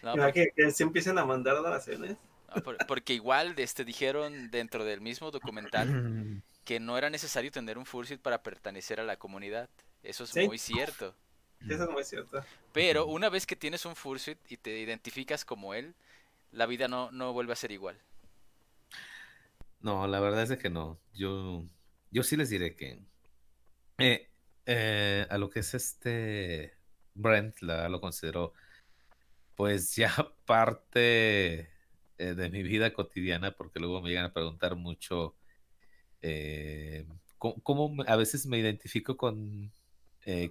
No, 0.03 0.13
Mira, 0.13 0.25
porque, 0.25 0.51
que, 0.55 0.63
que 0.65 0.71
se 0.71 0.83
empiecen 0.83 1.17
a 1.17 1.25
mandar 1.25 1.55
donaciones. 1.57 2.17
no, 2.55 2.61
por- 2.63 2.77
porque 2.87 3.13
igual 3.13 3.53
este, 3.57 3.83
dijeron 3.85 4.49
dentro 4.51 4.85
del 4.85 5.01
mismo 5.01 5.31
documental 5.31 6.41
que 6.65 6.79
no 6.79 6.97
era 6.97 7.09
necesario 7.09 7.51
tener 7.51 7.77
un 7.77 7.85
Fursuit 7.85 8.21
para 8.21 8.43
pertenecer 8.43 8.99
a 8.99 9.03
la 9.03 9.17
comunidad. 9.17 9.69
Eso 10.03 10.23
es 10.23 10.31
Sí. 10.31 10.45
muy 10.47 10.57
cierto. 10.57 11.15
Eso 11.67 11.83
es 11.83 11.89
muy 11.89 12.03
cierto. 12.03 12.43
Pero 12.73 13.05
una 13.05 13.29
vez 13.29 13.45
que 13.45 13.55
tienes 13.55 13.85
un 13.85 13.95
Fursuit 13.95 14.37
y 14.49 14.57
te 14.57 14.79
identificas 14.79 15.45
como 15.45 15.73
él, 15.75 15.93
la 16.51 16.65
vida 16.65 16.87
no, 16.87 17.11
no 17.11 17.33
vuelve 17.33 17.53
a 17.53 17.55
ser 17.55 17.71
igual. 17.71 17.97
No, 19.81 20.07
la 20.07 20.19
verdad 20.19 20.49
es 20.51 20.57
que 20.59 20.69
no. 20.69 20.99
Yo, 21.13 21.65
yo 22.11 22.23
sí 22.23 22.37
les 22.37 22.49
diré 22.49 22.75
que 22.75 23.03
eh, 23.97 24.29
eh, 24.65 25.27
a 25.29 25.37
lo 25.37 25.49
que 25.49 25.61
es 25.61 25.73
este 25.73 26.73
Brent, 27.13 27.61
la, 27.61 27.89
lo 27.89 28.01
considero 28.01 28.53
pues 29.55 29.95
ya 29.95 30.11
parte 30.45 31.59
eh, 32.17 32.33
de 32.35 32.49
mi 32.49 32.63
vida 32.63 32.93
cotidiana, 32.93 33.51
porque 33.51 33.79
luego 33.79 34.01
me 34.01 34.09
llegan 34.09 34.25
a 34.25 34.33
preguntar 34.33 34.75
mucho 34.75 35.35
eh, 36.21 37.07
cómo, 37.37 37.61
cómo 37.63 38.03
a 38.07 38.15
veces 38.15 38.45
me 38.45 38.59
identifico 38.59 39.17
con, 39.17 39.71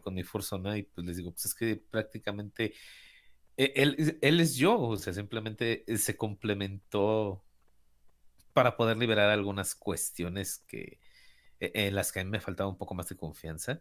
con 0.03 0.15
mi 0.15 0.25
persona 0.25 0.77
y 0.79 0.83
pues 0.83 1.07
les 1.07 1.17
digo, 1.17 1.31
pues 1.33 1.47
es 1.47 1.55
que 1.55 1.77
prácticamente 1.77 2.75
él, 3.57 4.19
él 4.21 4.41
es 4.41 4.57
yo, 4.57 4.81
o 4.81 4.97
sea, 4.97 5.13
simplemente 5.13 5.85
se 5.97 6.17
complementó 6.17 7.45
para 8.53 8.77
poder 8.77 8.97
liberar 8.97 9.31
algunas 9.31 9.75
cuestiones 9.75 10.59
que 10.67 10.99
eh, 11.61 11.73
en 11.75 11.95
las 11.95 12.13
que 12.13 12.21
a 12.21 12.25
mí 12.25 12.31
me 12.31 12.41
faltaba 12.41 12.69
un 12.71 12.79
poco 12.79 12.95
más 12.95 13.09
de 13.09 13.17
confianza, 13.17 13.81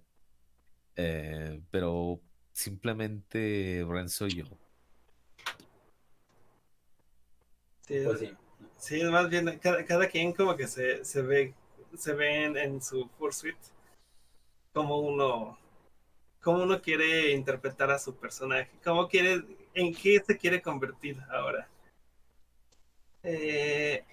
eh, 0.96 1.62
pero 1.72 2.22
simplemente 2.54 3.84
Bren 3.84 4.10
soy 4.10 4.36
yo. 4.36 4.46
Sí, 7.82 8.00
Pues 8.04 8.20
sí. 8.20 8.38
sí, 8.78 9.04
más 9.06 9.30
bien 9.30 9.60
cada, 9.60 9.84
cada 9.86 10.08
quien 10.08 10.34
como 10.34 10.56
que 10.56 10.68
se, 10.68 11.04
se 11.04 11.22
ve, 11.22 11.54
se 11.98 12.14
ve 12.14 12.46
en, 12.46 12.58
en 12.58 12.82
su 12.82 13.10
Fursuit 13.18 13.58
como 14.74 15.00
uno, 15.00 15.58
como 16.42 16.64
uno 16.64 16.82
quiere 16.82 17.32
interpretar 17.32 17.92
a 17.92 18.00
su 18.00 18.16
personaje, 18.16 18.70
cómo 18.84 19.08
quiere, 19.08 19.44
en 19.74 19.94
qué 19.94 20.20
se 20.26 20.38
quiere 20.38 20.62
convertir 20.62 21.20
ahora. 21.30 21.68
Eh, 23.24 24.04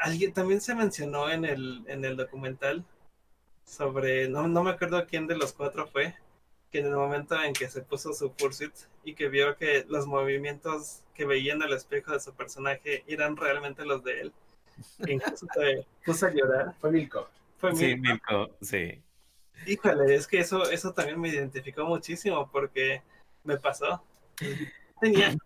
alguien 0.00 0.32
también 0.32 0.60
se 0.60 0.74
mencionó 0.74 1.30
en 1.30 1.44
el, 1.44 1.84
en 1.88 2.04
el 2.04 2.16
documental 2.16 2.84
sobre, 3.64 4.28
no, 4.28 4.48
no 4.48 4.62
me 4.64 4.70
acuerdo 4.70 5.06
quién 5.06 5.26
de 5.26 5.36
los 5.36 5.52
cuatro 5.52 5.86
fue, 5.88 6.14
que 6.70 6.80
en 6.80 6.86
el 6.86 6.94
momento 6.96 7.40
en 7.42 7.52
que 7.54 7.68
se 7.68 7.82
puso 7.82 8.12
su 8.12 8.30
Fursuit 8.30 8.74
y 9.04 9.14
que 9.14 9.28
vio 9.28 9.56
que 9.56 9.84
los 9.88 10.06
movimientos 10.06 11.02
que 11.14 11.24
veía 11.26 11.54
en 11.54 11.62
el 11.62 11.72
espejo 11.72 12.12
de 12.12 12.20
su 12.20 12.34
personaje 12.34 13.04
eran 13.08 13.36
realmente 13.36 13.84
los 13.84 14.02
de 14.04 14.20
él, 14.22 14.32
incluso 15.06 15.46
se 15.54 15.86
puso 16.04 16.26
a 16.26 16.30
llorar. 16.30 16.74
Fue 16.80 16.90
Milko. 16.90 17.28
Fue 17.58 17.72
Sí, 17.72 17.94
mi- 17.96 17.96
Milko, 17.96 18.50
sí. 18.60 19.02
Híjole, 19.66 20.14
es 20.14 20.26
que 20.26 20.38
eso, 20.38 20.70
eso 20.70 20.92
también 20.92 21.20
me 21.20 21.28
identificó 21.28 21.84
muchísimo 21.84 22.48
porque 22.50 23.02
me 23.44 23.58
pasó. 23.58 24.02
Tenía 25.00 25.36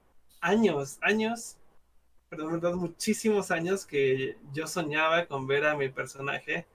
años, 0.41 0.99
años, 1.03 1.57
perdón, 2.39 2.79
muchísimos 2.79 3.51
años 3.51 3.85
que 3.87 4.37
yo 4.53 4.67
soñaba 4.67 5.27
con 5.27 5.47
ver 5.47 5.67
a 5.67 5.77
mi 5.77 5.89
personaje 5.91 6.67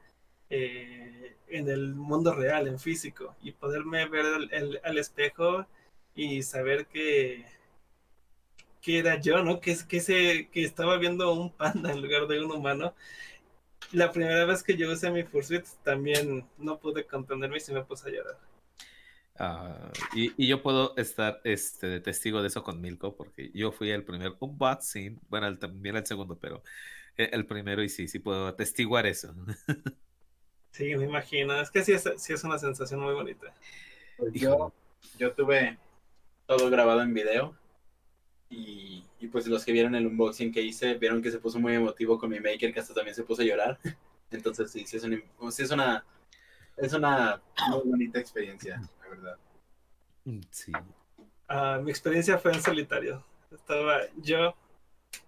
eh, 0.50 1.36
en 1.48 1.70
el 1.70 1.96
mundo 1.96 2.34
real, 2.34 2.68
en 2.68 2.80
físico, 2.80 3.36
y 3.42 3.52
poderme 3.54 4.08
ver 4.08 4.26
el- 4.52 4.80
al 4.84 4.98
espejo 4.98 5.66
y 6.16 6.44
saber 6.44 6.88
que, 6.88 7.46
que 8.82 9.00
era 9.00 9.20
yo, 9.20 9.44
¿no? 9.44 9.60
Que, 9.60 9.76
que, 9.88 10.00
se, 10.00 10.50
que 10.52 10.64
estaba 10.64 10.98
viendo 10.98 11.32
un 11.34 11.52
panda 11.52 11.92
en 11.92 12.02
lugar 12.02 12.28
de 12.28 12.44
un 12.44 12.52
humano. 12.52 12.94
La 13.92 14.12
primera 14.14 14.46
vez 14.46 14.64
que 14.64 14.78
yo 14.78 14.92
usé 14.92 15.12
mi 15.12 15.24
Fursuit 15.24 15.66
también 15.84 16.48
no 16.58 16.80
pude 16.80 17.06
contenerme 17.06 17.58
y 17.58 17.62
se 17.62 17.74
me 17.74 17.84
puse 17.84 18.10
a 18.10 18.14
llorar. 18.14 18.38
Ah, 19.40 19.92
y, 20.16 20.34
y 20.44 20.48
yo 20.48 20.64
puedo 20.64 20.96
estar 20.98 21.42
este, 21.44 21.88
de 21.88 22.00
testigo 22.02 22.42
de 22.42 22.48
eso 22.48 22.64
con 22.64 22.82
Milko, 22.82 23.16
porque 23.16 23.52
yo 23.54 23.72
fui 23.72 23.92
el 23.92 24.04
primer 24.04 24.34
unboxing, 24.40 25.20
bueno, 25.30 25.48
el- 25.48 25.60
también 25.60 25.96
el 25.96 26.06
segundo, 26.08 26.40
pero 26.40 26.64
eh, 27.18 27.30
el 27.34 27.46
primero 27.48 27.84
y 27.84 27.90
sí, 27.90 28.08
sí 28.08 28.20
puedo 28.20 28.48
atestiguar 28.48 29.06
eso. 29.08 29.36
Sí, 30.72 30.96
me 30.96 31.06
imagino. 31.06 31.60
Es 31.62 31.72
que 31.72 31.84
sí 31.84 31.94
es, 31.94 32.08
sí 32.18 32.34
es 32.34 32.44
una 32.44 32.60
sensación 32.60 33.00
muy 33.02 33.14
bonita. 33.14 33.54
Pues 34.18 34.34
yo, 34.36 34.74
yo 35.18 35.34
tuve 35.34 35.80
todo 36.48 36.70
grabado 36.70 37.02
en 37.04 37.14
video. 37.14 37.56
Y, 38.50 39.04
y 39.20 39.28
pues 39.28 39.48
los 39.48 39.66
que 39.66 39.74
vieron 39.74 39.96
el 39.96 40.08
unboxing 40.08 40.52
que 40.54 40.62
hice, 40.62 40.96
vieron 40.96 41.22
que 41.22 41.32
se 41.32 41.40
puso 41.40 41.60
muy 41.60 41.76
emotivo 41.76 42.20
con 42.20 42.30
mi 42.30 42.40
maker, 42.40 42.74
que 42.74 42.80
hasta 42.80 42.94
también 42.94 43.16
se 43.16 43.24
puso 43.24 43.42
a 43.44 43.46
llorar. 43.46 43.80
Entonces 44.32 44.72
sí, 44.72 44.86
sí 44.88 44.98
es, 44.98 45.04
una, 45.06 45.18
sí 45.52 45.64
es 45.64 45.72
una 45.72 46.06
es 46.78 46.94
una 46.94 47.42
muy 47.70 47.82
bonita 47.86 48.20
experiencia, 48.20 48.82
verdad. 49.10 49.38
Mm, 50.26 50.42
Sí. 50.52 50.72
Ah, 51.48 51.80
mi 51.82 51.92
experiencia 51.92 52.38
fue 52.38 52.52
en 52.54 52.62
solitario. 52.62 53.24
Estaba 53.52 54.02
yo 54.18 54.54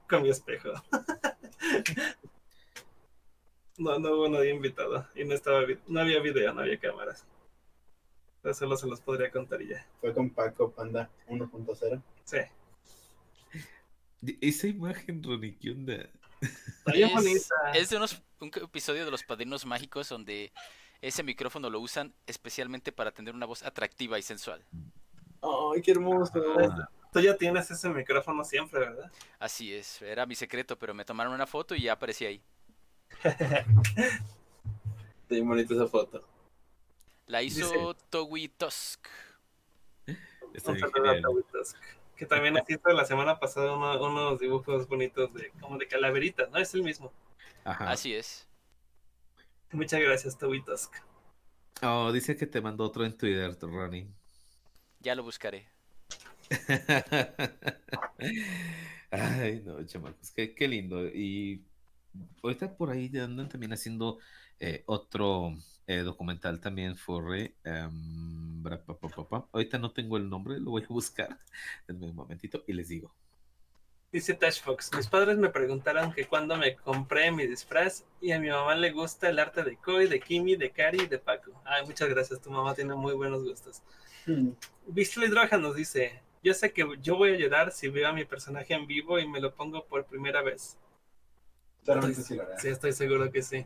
con 0.10 0.24
mi 0.24 0.30
espejo. 0.30 0.70
No, 3.78 3.98
no 3.98 4.12
hubo 4.14 4.28
nadie 4.28 4.52
invitado 4.54 5.08
y 5.16 5.24
no 5.24 5.34
estaba 5.34 5.64
vi- 5.64 5.80
no 5.88 6.02
había 6.02 6.20
video, 6.20 6.54
no 6.54 6.62
había 6.62 6.78
cámaras. 6.78 7.26
Pero 8.42 8.54
solo 8.54 8.76
se 8.76 8.88
los 8.88 9.00
podría 9.00 9.32
contar 9.32 9.62
y 9.62 9.70
ya. 9.70 9.88
Fue 10.02 10.14
con 10.14 10.30
Paco 10.32 10.72
Panda 10.72 11.10
1.0. 11.30 12.02
Sí. 12.26 12.38
Esa 14.42 14.68
imagen, 14.68 15.24
Ronnie, 15.24 15.56
¿qué 15.58 15.72
onda? 15.72 16.10
Es, 16.88 17.50
es 17.74 17.90
de 17.90 17.96
unos, 17.98 18.22
un 18.42 18.52
episodio 18.54 19.06
de 19.06 19.12
Los 19.12 19.24
Padrinos 19.24 19.66
Mágicos 19.66 20.10
donde 20.10 20.52
ese 21.02 21.24
micrófono 21.24 21.70
lo 21.70 21.80
usan 21.80 22.14
especialmente 22.28 22.92
para 22.92 23.12
tener 23.12 23.34
una 23.36 23.46
voz 23.46 23.64
atractiva 23.64 24.18
y 24.20 24.22
sensual. 24.22 24.64
¡Ay, 25.42 25.82
qué 25.82 25.92
hermoso! 25.92 26.34
Ah, 26.60 26.90
Tú 27.12 27.20
ya 27.22 27.36
tienes 27.36 27.72
ese 27.72 27.90
micrófono 27.90 28.44
siempre, 28.44 28.82
¿verdad? 28.82 29.12
Así 29.40 29.74
es, 29.74 30.02
era 30.02 30.26
mi 30.28 30.36
secreto, 30.36 30.78
pero 30.78 30.94
me 30.94 31.04
tomaron 31.06 31.34
una 31.34 31.48
foto 31.48 31.74
y 31.74 31.82
ya 31.82 31.94
aparecí 31.94 32.26
ahí. 32.26 32.42
Está 33.24 33.66
bien 35.30 35.48
bonita 35.48 35.74
esa 35.74 35.88
foto. 35.88 36.24
La 37.28 37.42
hizo 37.42 37.66
Dice- 37.72 37.96
Towi 38.10 38.48
Tusk. 38.50 39.08
está 40.54 40.72
Un 40.72 40.78
bien 40.78 40.92
genial. 40.94 41.22
Tusk, 41.52 41.78
Que 42.16 42.26
también 42.26 42.54
nos 42.56 42.70
hizo 42.70 42.90
la 42.90 43.06
semana 43.06 43.40
pasada 43.40 43.74
uno- 43.76 44.00
unos 44.04 44.40
dibujos 44.40 44.88
bonitos 44.88 45.34
de 45.34 45.52
como 45.62 45.78
de 45.78 45.88
calaveritas, 45.88 46.50
¿no? 46.52 46.58
Es 46.58 46.74
el 46.74 46.84
mismo. 46.84 47.12
Ajá. 47.64 47.90
Así 47.92 48.14
es. 48.14 48.48
Muchas 49.72 50.02
gracias, 50.02 50.38
Toby 50.38 50.64
Tusk. 50.64 50.96
Oh, 51.82 52.12
dice 52.12 52.36
que 52.36 52.48
te 52.48 52.60
mandó 52.60 52.86
otro 52.86 53.06
en 53.06 53.16
Twitter, 53.16 53.56
Ronnie. 53.62 54.08
Ya 55.00 55.16
lo 55.16 55.24
buscaré. 55.24 55.68
Ay, 59.12 59.62
no, 59.66 59.84
chamacos, 59.86 60.32
qué, 60.32 60.54
qué 60.54 60.68
lindo. 60.68 61.08
Y 61.08 61.64
ahorita 62.44 62.76
por 62.76 62.90
ahí 62.90 63.10
ya 63.10 63.26
andan 63.26 63.48
también 63.48 63.74
haciendo 63.74 64.20
eh, 64.60 64.84
otro 64.88 65.54
eh, 65.88 66.00
documental 66.00 66.60
también, 66.60 66.98
Forre. 66.98 67.56
pa. 67.64 69.48
Ahorita 69.52 69.78
no 69.78 69.92
tengo 69.92 70.18
el 70.18 70.30
nombre, 70.30 70.60
lo 70.60 70.72
voy 70.72 70.84
a 70.84 70.88
buscar. 70.88 71.38
Denme 71.88 72.08
un 72.08 72.16
momentito 72.16 72.64
y 72.68 72.74
les 72.74 72.90
digo. 72.90 73.14
Dice 74.12 74.34
Tash 74.34 74.62
Fox, 74.62 74.90
mis 74.96 75.08
padres 75.08 75.38
me 75.38 75.50
preguntaron 75.50 76.12
que 76.12 76.26
cuándo 76.26 76.58
me 76.58 76.76
compré 76.76 77.32
mi 77.32 77.46
disfraz 77.46 78.06
y 78.20 78.32
a 78.32 78.40
mi 78.40 78.50
mamá 78.50 78.74
le 78.74 78.92
gusta 78.92 79.30
el 79.30 79.38
arte 79.38 79.62
de 79.62 79.78
Koi, 79.78 80.08
de 80.08 80.20
Kimi, 80.20 80.56
de 80.56 80.72
Kari 80.72 81.04
y 81.04 81.08
de 81.08 81.20
Paco. 81.20 81.52
Ay, 81.64 81.86
muchas 81.86 82.10
gracias, 82.10 82.42
tu 82.42 82.50
mamá 82.50 82.74
tiene 82.74 82.96
muy 82.96 83.14
buenos 83.14 83.44
gustos. 83.44 83.84
Hmm. 84.26 84.50
Droga 85.30 85.58
nos 85.58 85.76
dice, 85.76 86.22
yo 86.44 86.56
sé 86.56 86.74
que 86.74 86.88
yo 87.04 87.18
voy 87.18 87.34
a 87.34 87.38
llorar 87.38 87.72
si 87.72 87.88
veo 87.88 88.08
a 88.08 88.14
mi 88.14 88.26
personaje 88.26 88.74
en 88.74 88.88
vivo 88.88 89.20
y 89.20 89.28
me 89.28 89.40
lo 89.40 89.54
pongo 89.54 89.86
por 89.86 90.06
primera 90.06 90.42
vez. 90.42 90.78
Solamente 91.84 92.24
sí. 92.24 92.40
Sí, 92.58 92.68
estoy 92.70 92.94
seguro 92.94 93.32
que 93.32 93.44
sí. 93.44 93.64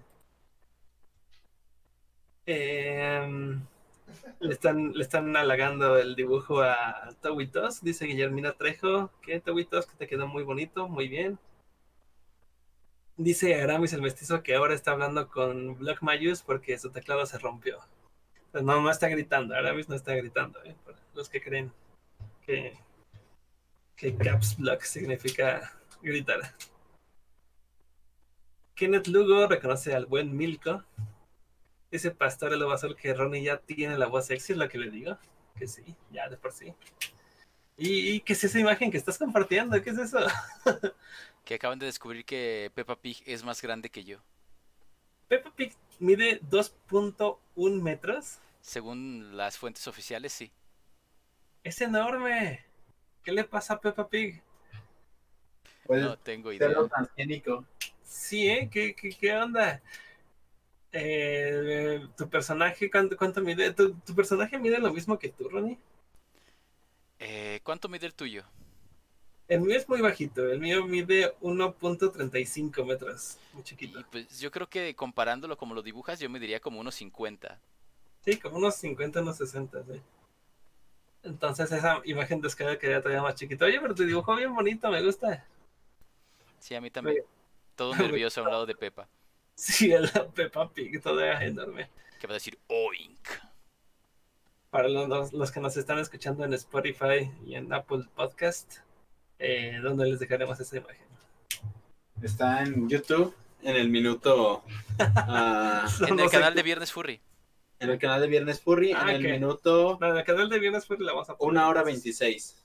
Em, 2.45 3.65
le, 4.39 4.53
están, 4.53 4.93
le 4.93 5.03
están 5.03 5.35
halagando 5.35 5.97
el 5.97 6.15
dibujo 6.15 6.61
a 6.61 7.15
Toby 7.21 7.47
Tusk. 7.47 7.83
Dice 7.83 8.05
Guillermina 8.05 8.53
Trejo 8.53 9.11
que 9.21 9.39
Toby 9.39 9.65
Tusk 9.65 9.95
te 9.97 10.07
quedó 10.07 10.27
muy 10.27 10.43
bonito, 10.43 10.87
muy 10.87 11.07
bien. 11.07 11.39
Dice 13.17 13.61
Aramis 13.61 13.93
el 13.93 14.01
mestizo 14.01 14.41
que 14.41 14.55
ahora 14.55 14.73
está 14.73 14.91
hablando 14.91 15.29
con 15.29 15.77
Block 15.77 16.01
Mayus 16.01 16.41
porque 16.41 16.77
su 16.79 16.91
teclado 16.91 17.25
se 17.25 17.37
rompió. 17.37 17.79
No, 18.53 18.81
no 18.81 18.89
está 18.89 19.07
gritando, 19.07 19.55
Aramis 19.55 19.89
no 19.89 19.95
está 19.95 20.15
gritando, 20.15 20.63
¿eh? 20.63 20.75
para 20.85 20.97
los 21.13 21.29
que 21.29 21.41
creen 21.41 21.71
que, 22.45 22.73
que 23.95 24.15
Caps 24.15 24.57
Block 24.57 24.81
significa 24.81 25.73
gritar. 26.01 26.55
Kenneth 28.75 29.07
Lugo 29.07 29.47
reconoce 29.47 29.93
al 29.93 30.07
buen 30.07 30.35
Milko. 30.35 30.83
Ese 31.93 32.09
pastor 32.09 32.51
el 32.51 32.59
lobo 32.59 32.71
azul 32.71 32.95
que 32.95 33.13
Ronnie 33.13 33.43
ya 33.43 33.57
tiene 33.59 33.97
la 33.99 34.07
voz 34.07 34.25
sexy, 34.25 34.53
es 34.53 34.57
lo 34.57 34.67
que 34.67 34.79
le 34.79 34.89
digo. 34.89 35.15
Que 35.55 35.67
sí, 35.67 35.83
ya 36.11 36.27
de 36.27 36.37
por 36.37 36.51
sí. 36.51 36.73
¿Y, 37.77 38.09
y 38.13 38.19
qué 38.21 38.33
es 38.33 38.43
esa 38.43 38.59
imagen 38.59 38.89
que 38.89 38.97
estás 38.97 39.19
compartiendo? 39.19 39.79
¿Qué 39.81 39.91
es 39.91 39.97
eso? 39.99 40.19
Que 41.45 41.55
acaban 41.55 41.77
de 41.77 41.85
descubrir 41.87 42.23
que 42.23 42.71
Peppa 42.73 42.95
Pig 42.95 43.21
es 43.25 43.43
más 43.43 43.61
grande 43.61 43.89
que 43.89 44.05
yo. 44.05 44.17
Peppa 45.27 45.51
Pig 45.53 45.73
mide 45.99 46.39
2.1 46.49 47.81
metros. 47.81 48.39
Según 48.61 49.35
las 49.35 49.57
fuentes 49.57 49.85
oficiales, 49.87 50.31
sí. 50.31 50.51
Es 51.63 51.81
enorme. 51.81 52.63
¿Qué 53.25 53.33
le 53.33 53.43
pasa 53.43 53.73
a 53.73 53.81
Peppa 53.81 54.07
Pig? 54.07 54.41
Puede 55.85 56.01
No 56.01 56.17
tengo 56.17 56.53
idea. 56.53 56.69
lo 56.69 56.87
transgénico. 56.87 57.65
Sí, 58.05 58.49
¿eh? 58.49 58.69
¿Qué, 58.71 58.95
qué, 58.95 59.09
qué 59.09 59.35
onda? 59.35 59.81
Eh, 60.93 62.07
¿Tu 62.15 62.29
personaje 62.29 62.89
cuánto, 62.89 63.17
cuánto 63.17 63.41
mide? 63.41 63.73
¿Tu, 63.73 63.93
¿Tu 63.93 64.15
personaje 64.15 64.57
mide 64.59 64.79
lo 64.79 64.93
mismo 64.93 65.17
que 65.17 65.29
tú, 65.29 65.49
Ronnie? 65.49 65.77
Eh, 67.19 67.59
¿Cuánto 67.63 67.89
mide 67.89 68.05
el 68.05 68.13
tuyo? 68.13 68.43
El 69.47 69.61
mío 69.61 69.75
es 69.75 69.89
muy 69.89 70.01
bajito, 70.01 70.49
el 70.49 70.59
mío 70.59 70.85
mide 70.85 71.35
1.35 71.41 72.85
metros, 72.85 73.37
muy 73.53 73.63
chiquito. 73.63 73.99
Y 73.99 74.03
pues 74.03 74.39
yo 74.39 74.51
creo 74.51 74.69
que 74.69 74.95
comparándolo 74.95 75.57
como 75.57 75.73
lo 75.73 75.81
dibujas, 75.81 76.19
yo 76.19 76.29
me 76.29 76.39
diría 76.39 76.59
como 76.59 76.79
unos 76.79 76.95
50. 76.95 77.59
Sí, 78.23 78.37
como 78.37 78.57
unos 78.57 78.75
50, 78.75 79.21
unos 79.21 79.37
60, 79.37 79.83
sí. 79.83 80.01
Entonces 81.23 81.71
esa 81.71 82.01
imagen 82.05 82.41
de 82.41 82.47
escala 82.47 82.77
quedaría 82.77 83.01
todavía 83.01 83.21
más 83.21 83.35
chiquito. 83.35 83.65
Oye, 83.65 83.79
pero 83.81 83.95
tu 83.95 84.05
dibujo 84.05 84.35
bien 84.35 84.53
bonito, 84.53 84.89
me 84.89 85.03
gusta. 85.03 85.45
Sí, 86.59 86.75
a 86.75 86.81
mí 86.81 86.89
también. 86.89 87.23
Todo 87.75 87.93
nervioso 87.95 88.41
a 88.41 88.43
un 88.45 88.49
lado 88.51 88.65
de 88.65 88.75
Pepa. 88.75 89.07
Sí, 89.55 89.91
el 89.91 90.09
Peppa 90.33 90.69
Pig, 90.71 91.01
todavía 91.01 91.43
enorme. 91.43 91.89
Que 92.19 92.27
va 92.27 92.33
a 92.33 92.35
decir 92.35 92.57
Oink. 92.67 93.27
Para 94.69 94.87
los, 94.87 95.31
los 95.33 95.51
que 95.51 95.59
nos 95.59 95.77
están 95.77 95.99
escuchando 95.99 96.43
en 96.43 96.53
Spotify 96.55 97.31
y 97.45 97.55
en 97.55 97.71
Apple 97.71 98.05
Podcast, 98.15 98.77
eh, 99.37 99.79
donde 99.83 100.07
les 100.07 100.19
dejaremos 100.19 100.59
esa 100.59 100.77
imagen. 100.77 101.05
Está 102.21 102.63
en 102.63 102.89
YouTube 102.89 103.35
en 103.61 103.75
el 103.75 103.89
minuto. 103.89 104.63
ah, 104.99 105.87
En 106.07 106.19
el 106.19 106.29
canal 106.29 106.55
de 106.55 106.63
Viernes 106.63 106.91
Furry. 106.91 107.21
en 107.79 107.89
el 107.91 107.99
canal 107.99 108.21
de 108.21 108.27
Viernes 108.27 108.61
Furry, 108.61 108.93
Ah, 108.93 109.03
en 109.13 109.23
el 109.25 109.31
minuto 109.33 109.97
No, 110.01 110.07
en 110.09 110.17
el 110.17 110.23
canal 110.23 110.49
de 110.49 110.57
Viernes 110.59 110.85
Furry 110.87 111.03
la 111.05 111.11
vamos 111.13 111.29
a 111.29 111.37
poner. 111.37 111.51
1 111.61 111.69
hora 111.69 111.83
26. 111.83 112.59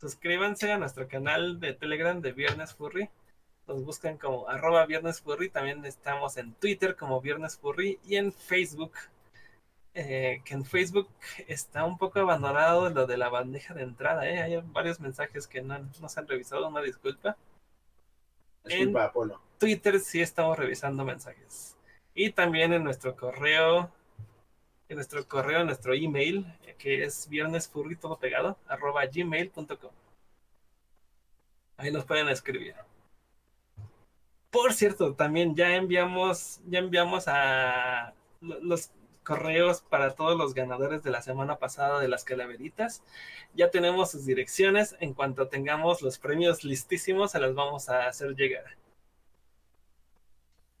Suscríbanse 0.00 0.72
a 0.72 0.78
nuestro 0.78 1.06
canal 1.06 1.60
de 1.60 1.74
Telegram 1.74 2.18
de 2.22 2.32
Viernes 2.32 2.72
Furry. 2.74 3.10
Nos 3.70 3.84
buscan 3.84 4.18
como 4.18 4.48
arroba 4.48 4.84
Viernes 4.84 5.20
Furry. 5.20 5.48
También 5.48 5.84
estamos 5.84 6.36
en 6.36 6.54
Twitter 6.54 6.96
como 6.96 7.20
Viernes 7.20 7.56
Furry 7.56 8.00
y 8.04 8.16
en 8.16 8.32
Facebook. 8.32 8.90
eh, 9.94 10.42
que 10.44 10.54
en 10.54 10.64
Facebook 10.64 11.08
está 11.46 11.84
un 11.84 11.96
poco 11.96 12.18
abandonado 12.18 12.90
lo 12.90 13.06
de 13.06 13.16
la 13.16 13.28
bandeja 13.28 13.72
de 13.72 13.82
entrada. 13.84 14.28
¿eh? 14.28 14.42
Hay 14.42 14.60
varios 14.72 14.98
mensajes 14.98 15.46
que 15.46 15.62
no, 15.62 15.78
no 15.78 16.08
se 16.08 16.18
han 16.18 16.26
revisado. 16.26 16.66
Una 16.66 16.80
disculpa. 16.80 17.36
Disculpa, 18.64 19.04
Apolo. 19.04 19.40
Twitter 19.58 20.00
sí 20.00 20.20
estamos 20.20 20.58
revisando 20.58 21.04
mensajes. 21.04 21.76
Y 22.12 22.32
también 22.32 22.72
en 22.72 22.82
nuestro 22.82 23.14
correo, 23.14 23.88
en 24.88 24.96
nuestro 24.96 25.28
correo, 25.28 25.60
en 25.60 25.66
nuestro 25.66 25.94
email, 25.94 26.44
que 26.76 27.04
es 27.04 27.28
viernesfurry 27.28 27.94
todo 27.94 28.18
pegado, 28.18 28.58
arroba 28.66 29.06
gmail.com. 29.06 29.92
Ahí 31.76 31.92
nos 31.92 32.04
pueden 32.04 32.28
escribir. 32.28 32.74
Por 34.50 34.72
cierto, 34.74 35.14
también 35.14 35.54
ya 35.54 35.76
enviamos, 35.76 36.60
ya 36.66 36.78
enviamos 36.80 37.24
a 37.28 38.14
lo- 38.40 38.60
los 38.60 38.90
correos 39.24 39.82
para 39.82 40.14
todos 40.14 40.36
los 40.36 40.54
ganadores 40.54 41.02
de 41.02 41.10
la 41.10 41.22
semana 41.22 41.58
pasada 41.58 42.00
de 42.00 42.08
las 42.08 42.24
calaveritas. 42.24 43.02
Ya 43.54 43.70
tenemos 43.70 44.10
sus 44.10 44.26
direcciones. 44.26 44.96
En 45.00 45.14
cuanto 45.14 45.48
tengamos 45.48 46.02
los 46.02 46.18
premios 46.18 46.64
listísimos, 46.64 47.30
se 47.32 47.40
los 47.40 47.54
vamos 47.54 47.88
a 47.88 48.06
hacer 48.08 48.34
llegar. 48.34 48.76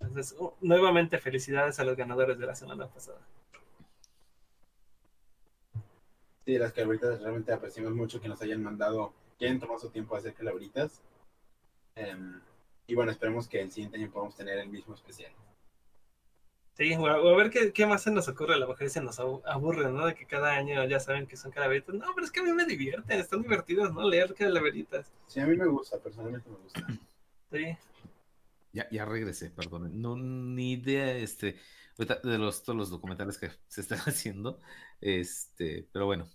Entonces, 0.00 0.34
uh, 0.38 0.52
nuevamente 0.60 1.18
felicidades 1.18 1.78
a 1.78 1.84
los 1.84 1.96
ganadores 1.96 2.38
de 2.38 2.46
la 2.46 2.56
semana 2.56 2.88
pasada. 2.88 3.20
Sí, 6.44 6.58
las 6.58 6.72
calabritas 6.72 7.20
realmente 7.20 7.52
apreciamos 7.52 7.94
mucho 7.94 8.20
que 8.20 8.28
nos 8.28 8.42
hayan 8.42 8.62
mandado, 8.62 9.12
que 9.38 9.46
hayan 9.46 9.60
tomado 9.60 9.78
su 9.78 9.90
tiempo 9.90 10.14
a 10.14 10.18
hacer 10.18 10.34
calabritas. 10.34 11.00
Em, 11.96 12.40
y 12.90 12.94
bueno, 12.96 13.12
esperemos 13.12 13.46
que 13.46 13.60
el 13.60 13.70
siguiente 13.70 13.98
año 13.98 14.10
podamos 14.10 14.34
tener 14.34 14.58
el 14.58 14.68
mismo 14.68 14.94
especial. 14.94 15.30
Sí, 16.74 16.92
o 16.94 17.06
a, 17.06 17.36
ver 17.36 17.50
qué, 17.50 17.72
qué 17.72 17.86
más 17.86 18.02
se 18.02 18.10
nos 18.10 18.26
ocurre. 18.26 18.54
A 18.54 18.56
lo 18.56 18.66
mejor 18.66 18.90
se 18.90 19.00
nos 19.00 19.20
abu- 19.20 19.42
aburre, 19.46 19.92
¿no? 19.92 20.06
De 20.06 20.14
que 20.14 20.26
cada 20.26 20.56
año 20.56 20.84
ya 20.86 20.98
saben 20.98 21.28
que 21.28 21.36
son 21.36 21.52
calaveritas. 21.52 21.94
No, 21.94 22.06
pero 22.14 22.24
es 22.24 22.32
que 22.32 22.40
a 22.40 22.42
mí 22.42 22.52
me 22.52 22.64
divierten, 22.64 23.20
están 23.20 23.42
divertidos, 23.42 23.94
¿no? 23.94 24.08
Leer 24.08 24.34
calaveritas. 24.34 25.12
Sí, 25.28 25.38
a 25.38 25.46
mí 25.46 25.56
me 25.56 25.66
gusta, 25.68 25.98
personalmente 25.98 26.50
me 26.50 26.56
gusta. 26.56 26.86
Sí. 27.52 27.78
Ya, 28.72 28.88
ya 28.90 29.04
regresé, 29.04 29.50
perdón. 29.50 30.00
No, 30.00 30.16
ni 30.16 30.72
idea, 30.72 31.16
este, 31.16 31.60
ahorita 31.96 32.28
de 32.28 32.38
los, 32.38 32.64
todos 32.64 32.76
los 32.76 32.90
documentales 32.90 33.38
que 33.38 33.50
se 33.68 33.82
están 33.82 33.98
haciendo, 34.00 34.58
este, 35.00 35.86
pero 35.92 36.06
bueno, 36.06 36.28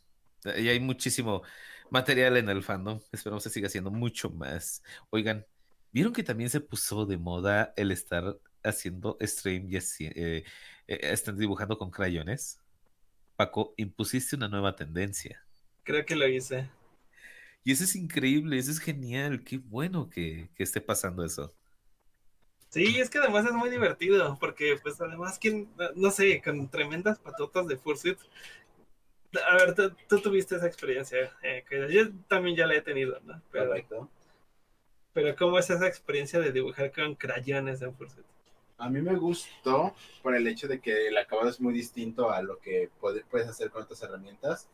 ya 0.46 0.72
hay 0.72 0.80
muchísimo 0.80 1.42
material 1.90 2.38
en 2.38 2.48
el 2.48 2.64
fandom. 2.64 3.02
Esperamos 3.12 3.44
que 3.44 3.50
siga 3.50 3.68
siendo 3.68 3.92
mucho 3.92 4.30
más. 4.30 4.84
Oigan, 5.10 5.46
¿vieron 5.96 6.12
que 6.12 6.24
también 6.24 6.50
se 6.50 6.60
puso 6.60 7.06
de 7.06 7.16
moda 7.16 7.74
el 7.78 7.90
estar 7.90 8.38
haciendo 8.66 9.18
stream 9.22 9.72
y 9.72 9.78
así, 9.78 10.08
eh, 10.08 10.44
eh, 10.88 11.00
están 11.04 11.38
dibujando 11.38 11.78
con 11.78 11.90
crayones? 11.90 12.60
Paco, 13.38 13.74
impusiste 13.78 14.36
una 14.36 14.50
nueva 14.50 14.76
tendencia. 14.76 15.42
Creo 15.84 16.06
que 16.06 16.18
lo 16.18 16.28
hice. 16.28 16.70
Y 17.64 17.72
eso 17.72 17.86
es 17.86 17.96
increíble, 17.96 18.58
eso 18.58 18.72
es 18.72 18.80
genial, 18.80 19.46
qué 19.46 19.58
bueno 19.58 20.10
que, 20.10 20.50
que 20.54 20.64
esté 20.64 20.82
pasando 20.82 21.24
eso. 21.24 21.56
Sí, 22.68 23.00
es 23.00 23.10
que 23.10 23.20
además 23.20 23.46
es 23.46 23.54
muy 23.54 23.70
divertido, 23.70 24.38
porque 24.38 24.78
pues 24.84 25.00
además, 25.00 25.40
¿quién, 25.40 25.70
no 25.96 26.12
sé, 26.12 26.42
con 26.44 26.70
tremendas 26.70 27.20
patotas 27.20 27.68
de 27.68 27.78
Fursuit. 27.78 28.20
A 29.50 29.56
ver, 29.56 29.74
tú, 29.74 29.96
tú 30.10 30.20
tuviste 30.20 30.58
esa 30.58 30.68
experiencia, 30.68 31.32
eh, 31.42 31.64
que 31.70 31.88
yo 31.90 32.12
también 32.28 32.58
ya 32.58 32.68
la 32.68 32.76
he 32.76 32.82
tenido, 32.82 33.18
¿no? 33.24 33.42
Pero, 33.50 33.68
Correcto. 33.68 34.10
Pero 35.16 35.36
¿cómo 35.36 35.58
es 35.58 35.72
esa 35.72 35.88
experiencia 35.88 36.40
de 36.40 36.52
dibujar 36.52 36.92
con 36.92 37.16
crayones 37.16 37.82
en 37.82 37.96
Fursuit? 37.96 38.28
A 38.78 38.90
mí 38.90 39.02
me 39.02 39.16
gustó 39.16 39.96
por 40.22 40.36
el 40.36 40.48
hecho 40.48 40.68
de 40.68 40.82
que 40.82 41.08
el 41.08 41.18
acabado 41.18 41.50
es 41.50 41.62
muy 41.62 41.74
distinto 41.74 42.30
a 42.32 42.42
lo 42.42 42.60
que 42.60 42.90
puede- 43.00 43.24
puedes 43.26 43.48
hacer 43.48 43.70
con 43.72 43.84
otras 43.84 44.02
herramientas. 44.04 44.70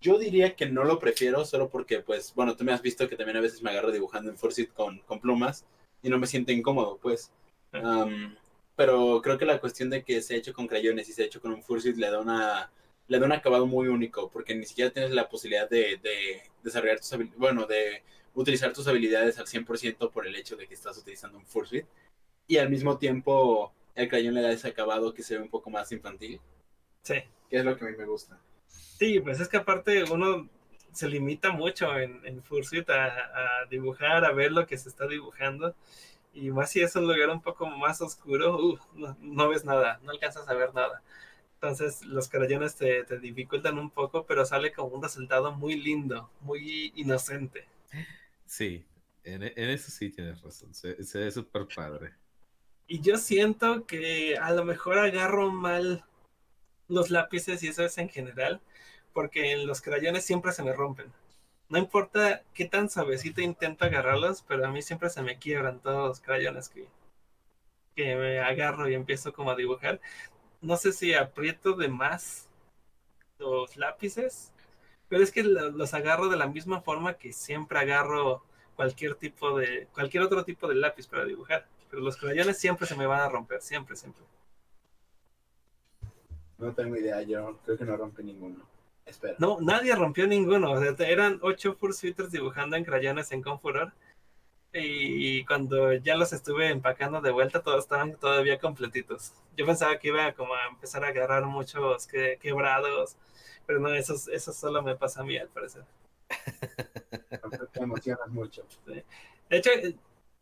Yo 0.00 0.18
diría 0.18 0.56
que 0.56 0.66
no 0.66 0.84
lo 0.84 0.98
prefiero 0.98 1.44
solo 1.44 1.70
porque, 1.70 2.00
pues, 2.00 2.34
bueno, 2.34 2.56
tú 2.56 2.64
me 2.64 2.72
has 2.72 2.82
visto 2.82 3.08
que 3.08 3.16
también 3.16 3.38
a 3.38 3.42
veces 3.42 3.62
me 3.62 3.70
agarro 3.70 3.92
dibujando 3.92 4.30
en 4.30 4.38
Fursuit 4.38 4.72
con, 4.72 5.00
con 5.00 5.20
plumas 5.20 5.66
y 6.02 6.10
no 6.10 6.18
me 6.18 6.26
siento 6.28 6.52
incómodo, 6.52 6.98
pues. 7.02 7.32
Am, 7.72 8.36
pero 8.76 9.20
creo 9.22 9.38
que 9.38 9.46
la 9.46 9.60
cuestión 9.60 9.90
de 9.90 10.04
que 10.04 10.22
se 10.22 10.34
ha 10.34 10.38
hecho 10.38 10.52
con 10.54 10.66
crayones 10.68 11.08
y 11.08 11.12
se 11.14 11.22
ha 11.22 11.26
hecho 11.26 11.40
con 11.40 11.52
un 11.52 11.62
Fursuit 11.62 11.96
le 11.96 12.10
da 12.10 12.20
una 12.20 12.72
le 13.08 13.18
da 13.18 13.26
un 13.26 13.32
acabado 13.32 13.66
muy 13.66 13.88
único 13.88 14.30
porque 14.30 14.54
ni 14.54 14.64
siquiera 14.66 14.90
tienes 14.92 15.10
la 15.12 15.28
posibilidad 15.28 15.68
de, 15.68 15.98
de 16.02 16.42
desarrollar 16.62 16.98
tus 17.00 17.12
habilidades, 17.12 17.38
bueno, 17.40 17.66
de 17.66 18.02
utilizar 18.34 18.72
tus 18.72 18.86
habilidades 18.88 19.38
al 19.38 19.46
100% 19.46 20.10
por 20.10 20.26
el 20.26 20.36
hecho 20.36 20.56
de 20.56 20.66
que 20.66 20.74
estás 20.74 20.96
utilizando 20.98 21.38
un 21.38 21.46
Fursuit 21.46 21.86
y 22.46 22.58
al 22.58 22.70
mismo 22.70 22.98
tiempo 22.98 23.72
el 23.94 24.08
crayón 24.08 24.34
le 24.34 24.42
da 24.42 24.52
ese 24.52 24.68
acabado 24.68 25.12
que 25.14 25.22
se 25.22 25.36
ve 25.36 25.42
un 25.42 25.50
poco 25.50 25.70
más 25.70 25.90
infantil, 25.92 26.40
Sí. 27.02 27.14
que 27.48 27.56
es 27.58 27.64
lo 27.64 27.76
que 27.76 27.84
a 27.84 27.88
mí 27.88 27.96
me 27.96 28.06
gusta. 28.06 28.38
Sí, 28.66 29.20
pues 29.20 29.40
es 29.40 29.48
que 29.48 29.56
aparte 29.56 30.04
uno 30.10 30.48
se 30.92 31.08
limita 31.08 31.50
mucho 31.52 31.96
en, 31.98 32.24
en 32.26 32.42
Fursuit 32.42 32.88
a, 32.90 33.06
a 33.06 33.66
dibujar, 33.70 34.24
a 34.24 34.32
ver 34.32 34.52
lo 34.52 34.66
que 34.66 34.76
se 34.78 34.88
está 34.88 35.06
dibujando. 35.06 35.74
Y 36.32 36.50
más 36.50 36.70
si 36.70 36.80
es 36.80 36.94
un 36.96 37.08
lugar 37.08 37.30
un 37.30 37.42
poco 37.42 37.66
más 37.66 38.00
oscuro, 38.00 38.56
uh, 38.56 38.78
no, 38.94 39.16
no 39.20 39.48
ves 39.48 39.64
nada, 39.64 39.98
no 40.02 40.10
alcanzas 40.12 40.48
a 40.48 40.54
ver 40.54 40.72
nada. 40.74 41.02
Entonces 41.54 42.04
los 42.06 42.28
crayones 42.28 42.76
te, 42.76 43.04
te 43.04 43.18
dificultan 43.18 43.78
un 43.78 43.90
poco, 43.90 44.24
pero 44.26 44.44
sale 44.46 44.72
como 44.72 44.88
un 44.96 45.02
resultado 45.02 45.52
muy 45.52 45.74
lindo, 45.76 46.30
muy 46.40 46.92
inocente. 46.96 47.66
Sí, 48.50 48.84
en, 49.22 49.44
eso 49.44 49.92
sí 49.92 50.10
tienes 50.10 50.42
razón, 50.42 50.74
se, 50.74 51.04
se 51.04 51.18
ve 51.20 51.30
súper 51.30 51.68
padre. 51.72 52.14
Y 52.88 53.00
yo 53.00 53.16
siento 53.16 53.86
que 53.86 54.36
a 54.38 54.50
lo 54.50 54.64
mejor 54.64 54.98
agarro 54.98 55.52
mal 55.52 56.04
los 56.88 57.10
lápices 57.10 57.62
y 57.62 57.68
eso 57.68 57.84
es 57.84 57.96
en 57.98 58.08
general, 58.08 58.60
porque 59.12 59.52
en 59.52 59.68
los 59.68 59.80
crayones 59.80 60.24
siempre 60.24 60.50
se 60.50 60.64
me 60.64 60.72
rompen. 60.72 61.12
No 61.68 61.78
importa 61.78 62.42
qué 62.52 62.64
tan 62.64 62.90
suavecito 62.90 63.40
intento 63.40 63.84
agarrarlos, 63.84 64.42
pero 64.42 64.66
a 64.66 64.72
mí 64.72 64.82
siempre 64.82 65.10
se 65.10 65.22
me 65.22 65.38
quiebran 65.38 65.78
todos 65.78 66.08
los 66.08 66.20
crayones 66.20 66.68
que, 66.68 66.88
que 67.94 68.16
me 68.16 68.40
agarro 68.40 68.88
y 68.88 68.94
empiezo 68.94 69.32
como 69.32 69.52
a 69.52 69.56
dibujar. 69.56 70.00
No 70.60 70.76
sé 70.76 70.92
si 70.92 71.14
aprieto 71.14 71.74
de 71.74 71.86
más 71.86 72.48
los 73.38 73.76
lápices, 73.76 74.52
pero 75.10 75.22
es 75.22 75.30
que 75.30 75.42
lo- 75.42 75.70
los 75.72 75.92
agarro 75.92 76.28
de 76.30 76.38
la 76.38 76.46
misma 76.46 76.80
forma 76.80 77.14
que 77.14 77.34
siempre 77.34 77.78
agarro 77.78 78.42
cualquier 78.76 79.14
tipo 79.16 79.58
de, 79.58 79.88
cualquier 79.92 80.22
otro 80.22 80.44
tipo 80.44 80.66
de 80.68 80.76
lápiz 80.76 81.06
para 81.06 81.26
dibujar. 81.26 81.66
Pero 81.90 82.00
los 82.02 82.16
crayones 82.16 82.56
siempre 82.56 82.86
se 82.86 82.96
me 82.96 83.04
van 83.06 83.20
a 83.20 83.28
romper, 83.28 83.60
siempre, 83.60 83.96
siempre. 83.96 84.24
No 86.58 86.72
tengo 86.72 86.96
idea, 86.96 87.20
yo 87.22 87.58
creo 87.64 87.76
que 87.76 87.84
no 87.84 87.96
rompe 87.96 88.22
ninguno. 88.22 88.64
Espera. 89.04 89.34
No, 89.38 89.58
nadie 89.60 89.94
rompió 89.96 90.26
ninguno. 90.26 90.72
O 90.72 90.80
sea, 90.80 90.94
eran 91.08 91.38
ocho 91.42 91.74
fursuiters 91.74 92.30
dibujando 92.30 92.76
en 92.76 92.84
crayones 92.84 93.32
en 93.32 93.42
Confuror. 93.42 93.92
Y 94.72 95.44
cuando 95.46 95.92
ya 95.94 96.14
los 96.16 96.32
estuve 96.32 96.68
empacando 96.68 97.20
de 97.20 97.32
vuelta, 97.32 97.60
todos 97.60 97.82
estaban 97.82 98.14
todavía 98.16 98.60
completitos. 98.60 99.32
Yo 99.56 99.66
pensaba 99.66 99.98
que 99.98 100.08
iba 100.08 100.32
como 100.34 100.54
a 100.54 100.68
empezar 100.68 101.04
a 101.04 101.08
agarrar 101.08 101.44
muchos 101.46 102.06
que- 102.06 102.38
quebrados, 102.40 103.16
pero 103.70 103.78
no, 103.78 103.94
eso, 103.94 104.16
eso 104.32 104.52
solo 104.52 104.82
me 104.82 104.96
pasa 104.96 105.20
a 105.20 105.24
mí 105.24 105.38
al 105.38 105.46
parecer. 105.46 105.84
Te 107.72 107.80
emocionas 107.80 108.28
mucho. 108.28 108.66
De 108.84 109.04
hecho, 109.48 109.70
eh, 109.70 109.94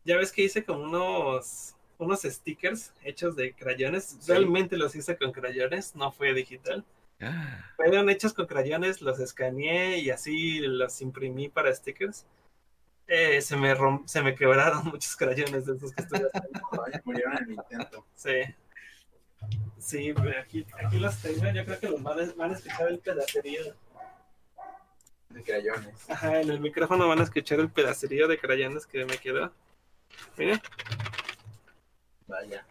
ya 0.03 0.17
ves 0.17 0.31
que 0.31 0.41
hice 0.41 0.65
como 0.65 0.81
unos 0.81 1.75
unos 1.99 2.21
stickers 2.23 2.91
hechos 3.03 3.35
de 3.35 3.53
crayones. 3.53 4.17
Realmente 4.27 4.77
los 4.77 4.95
hice 4.95 5.15
con 5.15 5.31
crayones, 5.31 5.95
no 5.95 6.11
fue 6.11 6.33
digital. 6.33 6.83
Ah, 7.21 7.71
Fueron 7.75 8.09
hechos 8.09 8.33
con 8.33 8.47
crayones, 8.47 8.99
los 8.99 9.19
escaneé 9.19 9.99
y 9.99 10.09
así 10.09 10.61
los 10.61 10.99
imprimí 10.99 11.49
para 11.49 11.71
stickers. 11.71 12.25
Eh, 13.05 13.41
se, 13.41 13.55
me 13.57 13.75
se 14.05 14.23
me 14.23 14.33
quebraron 14.33 14.85
muchos 14.85 15.15
crayones 15.15 15.67
de 15.67 15.75
esos 15.75 15.93
que 15.93 16.01
estuve 16.01 16.27
haciendo. 16.33 16.61
Murieron 17.05 17.37
en 17.37 17.43
el 17.43 17.51
intento. 17.51 18.07
Sí. 18.15 18.41
Sí, 19.77 20.13
pero 20.13 20.39
aquí, 20.39 20.65
aquí 20.83 20.99
los 20.99 21.17
tengo. 21.21 21.49
Yo 21.51 21.65
creo 21.65 21.79
que 21.79 21.89
los 21.89 22.03
van 22.03 22.19
a, 22.19 22.33
van 22.33 22.51
a 22.51 22.53
escuchar 22.55 22.87
el 22.89 22.99
pedacerío. 22.99 23.61
De 25.29 25.43
crayones. 25.43 26.09
Ajá, 26.09 26.41
en 26.41 26.49
el 26.49 26.59
micrófono 26.59 27.07
van 27.07 27.19
a 27.19 27.23
escuchar 27.23 27.59
el 27.59 27.69
pedacerío 27.69 28.27
de 28.27 28.37
crayones 28.39 28.85
que 28.87 29.05
me 29.05 29.17
quedó. 29.17 29.51
Mira, 30.37 30.61
Vaya. 32.27 32.65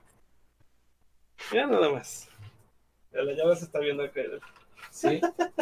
mira 1.53 1.67
nada 1.67 1.91
más. 1.91 2.29
Ya 3.13 3.23
la 3.23 3.33
llave 3.33 3.57
se 3.57 3.65
está 3.65 3.79
viendo 3.79 4.11
que 4.13 4.39
Sí. 4.91 5.21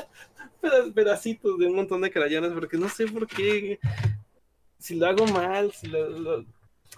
peda- 0.60 0.92
pedacitos 0.94 1.58
de 1.58 1.66
un 1.66 1.76
montón 1.76 2.00
de 2.00 2.10
crayones 2.10 2.52
porque 2.52 2.76
no 2.78 2.88
sé 2.88 3.06
por 3.06 3.26
qué. 3.26 3.78
Si 4.78 4.94
lo 4.96 5.06
hago 5.06 5.26
mal, 5.26 5.72
si 5.72 5.86
lo, 5.88 6.08
lo- 6.08 6.44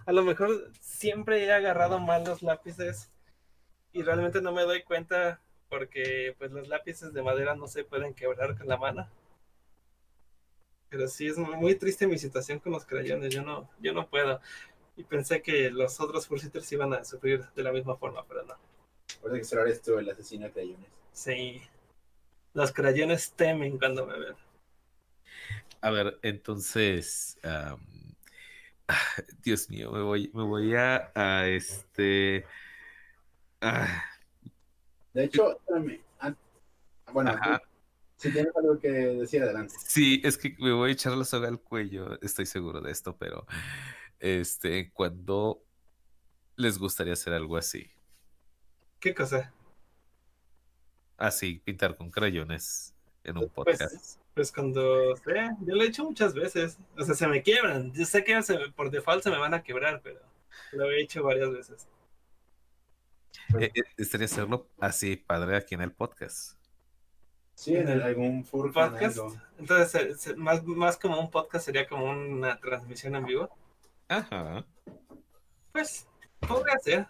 a 0.06 0.12
lo 0.12 0.22
mejor 0.22 0.70
siempre 0.80 1.44
he 1.44 1.52
agarrado 1.52 1.98
mal 1.98 2.24
los 2.24 2.42
lápices 2.42 3.10
y 3.92 4.02
realmente 4.02 4.40
no 4.40 4.52
me 4.52 4.62
doy 4.62 4.82
cuenta 4.82 5.40
porque 5.68 6.34
pues 6.38 6.50
los 6.50 6.68
lápices 6.68 7.12
de 7.12 7.22
madera 7.22 7.54
no 7.54 7.66
se 7.66 7.84
pueden 7.84 8.14
quebrar 8.14 8.56
con 8.56 8.68
la 8.68 8.76
mano. 8.76 9.08
Pero 10.88 11.06
sí 11.06 11.26
es 11.26 11.36
muy 11.36 11.74
triste 11.74 12.06
mi 12.06 12.18
situación 12.18 12.58
con 12.60 12.72
los 12.72 12.86
crayones, 12.86 13.34
yo 13.34 13.42
no, 13.42 13.68
yo 13.78 13.92
no 13.92 14.08
puedo. 14.08 14.40
Y 14.96 15.04
pensé 15.04 15.42
que 15.42 15.70
los 15.70 16.00
otros 16.00 16.26
Fursitters 16.26 16.72
iban 16.72 16.92
a 16.94 17.04
sufrir 17.04 17.44
de 17.54 17.62
la 17.62 17.72
misma 17.72 17.96
forma, 17.96 18.24
pero 18.26 18.44
no. 18.44 18.56
Por 19.20 19.30
eso 19.30 19.38
que 19.38 19.44
solo 19.44 19.62
eres 19.62 19.82
tú 19.82 19.98
el 19.98 20.08
asesino 20.08 20.46
de 20.46 20.52
crayones. 20.52 20.90
Sí. 21.12 21.62
Los 22.54 22.72
crayones 22.72 23.32
temen 23.32 23.78
cuando 23.78 24.06
me 24.06 24.18
ven. 24.18 24.34
A 25.80 25.90
ver, 25.90 26.18
entonces, 26.22 27.38
ah, 27.44 27.76
Dios 29.42 29.68
mío, 29.70 29.92
me 29.92 30.02
voy, 30.02 30.30
me 30.32 30.42
voy 30.42 30.74
a, 30.74 31.12
a 31.14 31.46
este, 31.46 32.46
ah, 33.60 34.02
De 35.14 35.24
hecho, 35.24 35.52
espérame. 35.58 36.00
Bueno, 37.12 37.30
Ajá. 37.30 37.62
si 38.16 38.30
tienes 38.30 38.54
algo 38.54 38.78
que 38.78 38.88
decir, 38.90 39.42
adelante. 39.42 39.74
sí, 39.78 40.20
es 40.24 40.36
que 40.36 40.54
me 40.58 40.72
voy 40.72 40.90
a 40.90 40.92
echar 40.92 41.12
la 41.14 41.24
soga 41.24 41.48
al 41.48 41.58
cuello, 41.60 42.20
estoy 42.20 42.44
seguro 42.46 42.80
de 42.82 42.90
esto, 42.92 43.16
pero, 43.16 43.46
este, 44.20 44.90
cuando 44.92 45.62
les 46.56 46.78
gustaría 46.78 47.14
hacer 47.14 47.32
algo 47.32 47.56
así, 47.56 47.90
¿Qué 49.00 49.14
cosa? 49.14 49.52
así, 51.16 51.60
pintar 51.64 51.96
con 51.96 52.10
crayones 52.10 52.94
en 53.24 53.38
un 53.38 53.48
Pues, 53.48 53.78
podcast. 53.78 54.20
pues 54.34 54.52
cuando 54.52 55.16
sé, 55.16 55.50
yo 55.62 55.74
lo 55.76 55.82
he 55.82 55.86
hecho 55.86 56.04
muchas 56.04 56.34
veces. 56.34 56.78
O 56.96 57.04
sea, 57.04 57.14
se 57.14 57.26
me 57.26 57.42
quiebran. 57.42 57.92
Yo 57.92 58.04
sé 58.04 58.22
que 58.24 58.40
se- 58.42 58.58
por 58.76 58.90
default 58.90 59.22
se 59.22 59.30
me 59.30 59.38
van 59.38 59.54
a 59.54 59.62
quebrar, 59.62 60.00
pero 60.02 60.20
lo 60.72 60.90
he 60.90 61.00
hecho 61.02 61.22
varias 61.22 61.50
veces. 61.52 61.88
Eh, 63.60 63.70
eh, 63.74 63.82
estaría 63.96 64.26
hacerlo 64.26 64.68
así, 64.80 65.16
padre, 65.16 65.56
aquí 65.56 65.74
en 65.74 65.80
el 65.82 65.92
podcast. 65.92 66.58
Sí, 67.54 67.74
en 67.74 67.88
el- 67.88 68.02
algún 68.02 68.44
Podcast. 68.44 69.02
algo. 69.18 69.36
Entonces, 69.58 69.90
se- 69.90 70.14
se- 70.16 70.36
más, 70.36 70.62
más 70.64 70.96
como 70.96 71.18
un 71.18 71.30
podcast 71.30 71.64
sería 71.64 71.88
como 71.88 72.04
una 72.10 72.58
transmisión 72.60 73.16
en 73.16 73.24
vivo. 73.26 73.50
Ajá. 74.08 74.64
Pues, 75.72 76.06
podría 76.40 76.78
ser. 76.78 77.06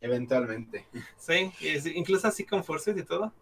Eventualmente. 0.00 0.86
Sí, 1.18 1.52
incluso 1.94 2.26
así 2.28 2.44
con 2.46 2.64
Forces 2.64 2.96
y 2.96 3.02
todo. 3.04 3.32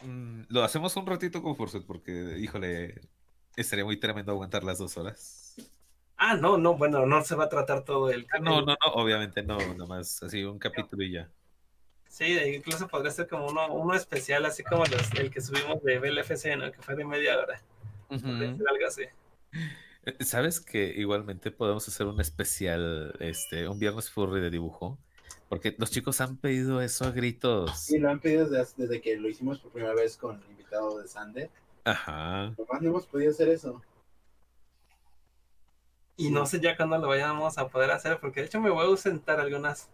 Mm, 0.00 0.42
Lo 0.48 0.62
hacemos 0.62 0.94
un 0.96 1.06
ratito 1.06 1.42
con 1.42 1.56
Forset 1.56 1.84
porque, 1.86 2.36
híjole, 2.38 3.00
estaría 3.56 3.84
muy 3.84 3.96
tremendo 3.98 4.32
aguantar 4.32 4.64
las 4.64 4.78
dos 4.78 4.96
horas. 4.98 5.45
Ah, 6.18 6.34
no, 6.34 6.56
no, 6.56 6.74
bueno, 6.76 7.04
no 7.06 7.22
se 7.22 7.34
va 7.34 7.44
a 7.44 7.48
tratar 7.48 7.84
todo 7.84 8.10
el. 8.10 8.26
Ah, 8.32 8.38
No, 8.38 8.60
no, 8.62 8.66
no, 8.72 8.92
obviamente 8.94 9.42
no, 9.42 9.58
nomás 9.74 10.22
así 10.22 10.44
un 10.44 10.58
capítulo 10.58 11.02
y 11.02 11.12
ya. 11.12 11.28
Sí, 12.08 12.24
incluso 12.54 12.88
podría 12.88 13.10
ser 13.10 13.28
como 13.28 13.46
uno, 13.48 13.72
uno 13.74 13.94
especial, 13.94 14.46
así 14.46 14.62
como 14.62 14.84
los- 14.86 15.12
el 15.18 15.30
que 15.30 15.40
subimos 15.42 15.82
de 15.82 15.98
BLFC, 15.98 16.56
¿no? 16.56 16.72
Que 16.72 16.80
fue 16.80 16.94
de 16.96 17.04
media 17.04 17.38
hora. 17.38 17.60
Ser 18.08 18.24
algo 18.68 18.86
así. 18.86 19.02
Eh, 20.04 20.24
¿Sabes 20.24 20.60
que 20.60 20.86
igualmente 20.96 21.50
podemos 21.50 21.86
hacer 21.88 22.06
un 22.06 22.20
especial, 22.20 23.14
este, 23.20 23.68
un 23.68 23.78
viernes 23.78 24.08
furry 24.10 24.40
de 24.40 24.50
dibujo? 24.50 24.98
Porque 25.48 25.74
los 25.78 25.90
chicos 25.90 26.20
han 26.20 26.36
pedido 26.38 26.80
eso 26.80 27.04
a 27.04 27.10
gritos. 27.10 27.90
Y 27.90 27.98
lo 27.98 28.08
han 28.10 28.20
pedido 28.20 28.48
desde, 28.48 28.72
desde 28.76 29.00
que 29.02 29.16
lo 29.16 29.28
hicimos 29.28 29.58
por 29.58 29.72
primera 29.72 29.94
vez 29.94 30.16
con 30.16 30.42
el 30.42 30.50
invitado 30.50 30.98
de 31.00 31.08
Sander. 31.08 31.50
Ajá. 31.84 32.54
Nomás 32.56 32.80
no 32.82 32.88
hemos 32.90 33.06
podido 33.06 33.30
hacer 33.32 33.48
eso. 33.48 33.82
Y 36.16 36.30
no 36.30 36.46
sé 36.46 36.60
ya 36.60 36.76
cuándo 36.76 36.98
lo 36.98 37.08
vayamos 37.08 37.58
a 37.58 37.68
poder 37.68 37.90
hacer, 37.90 38.18
porque 38.20 38.40
de 38.40 38.46
hecho 38.46 38.60
me 38.60 38.70
voy 38.70 38.84
a 38.84 38.88
ausentar 38.88 39.38
algunas, 39.38 39.88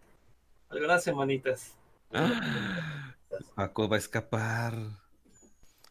algunas 0.69 1.03
semanitas. 1.03 1.75
Ah, 2.13 3.15
Paco 3.55 3.89
va 3.89 3.97
a 3.97 3.99
escapar. 3.99 4.75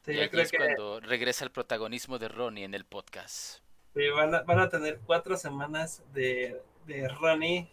Sí, 0.05 0.13
y 0.13 0.15
yo 0.15 0.21
aquí 0.21 0.31
creo 0.31 0.43
es 0.43 0.51
que 0.51 0.57
cuando 0.57 0.99
regresa 1.01 1.43
el 1.43 1.51
protagonismo 1.51 2.17
de 2.17 2.29
Ronnie 2.29 2.63
en 2.63 2.73
el 2.73 2.85
podcast. 2.85 3.59
sí, 3.93 4.09
van, 4.09 4.33
a, 4.33 4.41
van 4.43 4.59
a 4.59 4.69
tener 4.69 4.99
cuatro 5.05 5.35
semanas 5.37 6.01
de, 6.13 6.61
de 6.87 7.07
Ronnie 7.07 7.69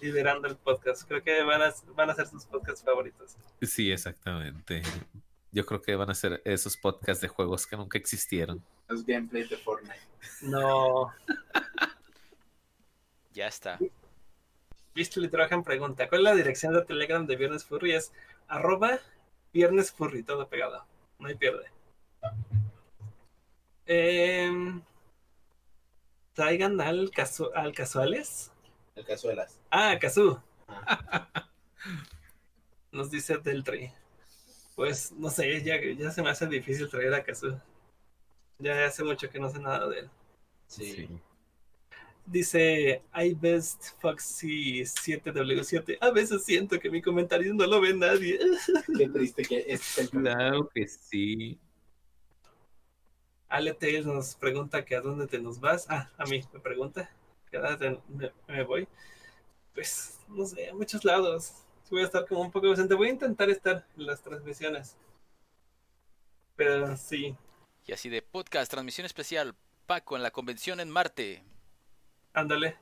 liderando 0.00 0.48
el 0.48 0.56
podcast. 0.56 1.06
Creo 1.06 1.22
que 1.22 1.42
van 1.42 1.62
a, 1.62 1.74
van 1.94 2.10
a 2.10 2.14
ser 2.14 2.26
sus 2.26 2.44
podcasts 2.44 2.82
favoritos. 2.82 3.36
Sí, 3.60 3.92
exactamente. 3.92 4.82
Yo 5.52 5.64
creo 5.64 5.80
que 5.80 5.94
van 5.94 6.10
a 6.10 6.14
ser 6.14 6.42
esos 6.44 6.76
podcasts 6.76 7.20
de 7.20 7.28
juegos 7.28 7.66
que 7.66 7.76
nunca 7.76 7.98
existieron. 7.98 8.64
Los 8.92 9.06
gameplays 9.06 9.48
de 9.48 9.56
Fortnite. 9.56 10.06
No. 10.42 11.12
Ya 13.34 13.46
está. 13.46 13.78
Beastly 14.94 15.26
Trojan 15.30 15.64
pregunta, 15.64 16.06
¿cuál 16.06 16.20
es 16.20 16.24
la 16.24 16.34
dirección 16.34 16.74
de 16.74 16.84
Telegram 16.84 17.26
de 17.26 17.36
Viernes 17.36 17.64
Furry? 17.64 17.92
Es 17.92 18.12
arroba 18.46 18.98
Viernes 19.54 19.90
Furry, 19.90 20.22
todo 20.22 20.46
pegado. 20.48 20.84
No 21.18 21.28
hay 21.28 21.34
pierde. 21.34 21.64
Em, 23.86 24.82
traigan 26.34 26.78
al, 26.82 27.10
casu 27.10 27.50
al 27.54 27.72
casuales. 27.72 28.52
El 28.94 29.06
cazuelas. 29.06 29.58
Ah, 29.70 29.96
Kazoo. 29.98 30.42
Ah, 30.68 31.48
Nos 32.92 33.10
dice 33.10 33.38
Deltri. 33.38 33.90
Pues 34.76 35.10
no 35.12 35.30
sé, 35.30 35.62
ya, 35.64 35.80
ya 35.80 36.10
se 36.10 36.22
me 36.22 36.28
hace 36.28 36.46
difícil 36.46 36.90
traer 36.90 37.14
a 37.14 37.24
Kazoo. 37.24 37.58
Ya 38.62 38.86
hace 38.86 39.02
mucho 39.02 39.28
que 39.28 39.40
no 39.40 39.50
sé 39.50 39.58
nada 39.58 39.88
de 39.88 39.98
él. 40.00 40.10
sí. 40.68 41.08
Dice 42.24 43.02
iBest 43.14 44.00
Foxy 44.00 44.82
7W7. 44.82 45.98
A 46.00 46.12
veces 46.12 46.44
siento 46.44 46.78
que 46.78 46.88
mi 46.88 47.02
comentario 47.02 47.52
no 47.52 47.66
lo 47.66 47.80
ve 47.80 47.92
nadie. 47.92 48.38
Qué 48.96 49.08
triste 49.08 49.42
que 49.42 49.58
este 49.66 49.74
es 49.74 49.98
el 49.98 50.10
Claro 50.10 50.68
que 50.68 50.86
sí. 50.86 51.58
Ale 53.48 53.74
Tails 53.74 54.06
nos 54.06 54.36
pregunta 54.36 54.84
que 54.84 54.94
a 54.94 55.00
dónde 55.00 55.26
te 55.26 55.40
nos 55.40 55.58
vas. 55.58 55.86
Ah, 55.88 56.08
a 56.16 56.24
mí 56.26 56.44
me 56.52 56.60
pregunta. 56.60 57.10
que 57.50 57.56
a 57.56 57.76
dónde 57.76 57.98
me, 58.08 58.32
me 58.46 58.62
voy. 58.62 58.86
Pues, 59.74 60.20
no 60.28 60.46
sé, 60.46 60.68
a 60.68 60.74
muchos 60.74 61.04
lados. 61.04 61.52
Voy 61.90 62.02
a 62.02 62.04
estar 62.04 62.24
como 62.26 62.42
un 62.42 62.52
poco 62.52 62.68
ausente. 62.68 62.94
Voy 62.94 63.08
a 63.08 63.12
intentar 63.12 63.50
estar 63.50 63.84
en 63.96 64.06
las 64.06 64.22
transmisiones. 64.22 64.96
Pero 66.54 66.96
sí, 66.96 67.36
Y 67.86 67.92
así 67.92 68.08
de 68.08 68.22
podcast, 68.22 68.70
transmisión 68.70 69.06
especial, 69.06 69.54
Paco 69.86 70.16
en 70.16 70.22
la 70.22 70.30
convención 70.30 70.80
en 70.80 70.90
Marte. 70.90 71.42
ándale. 72.32 72.76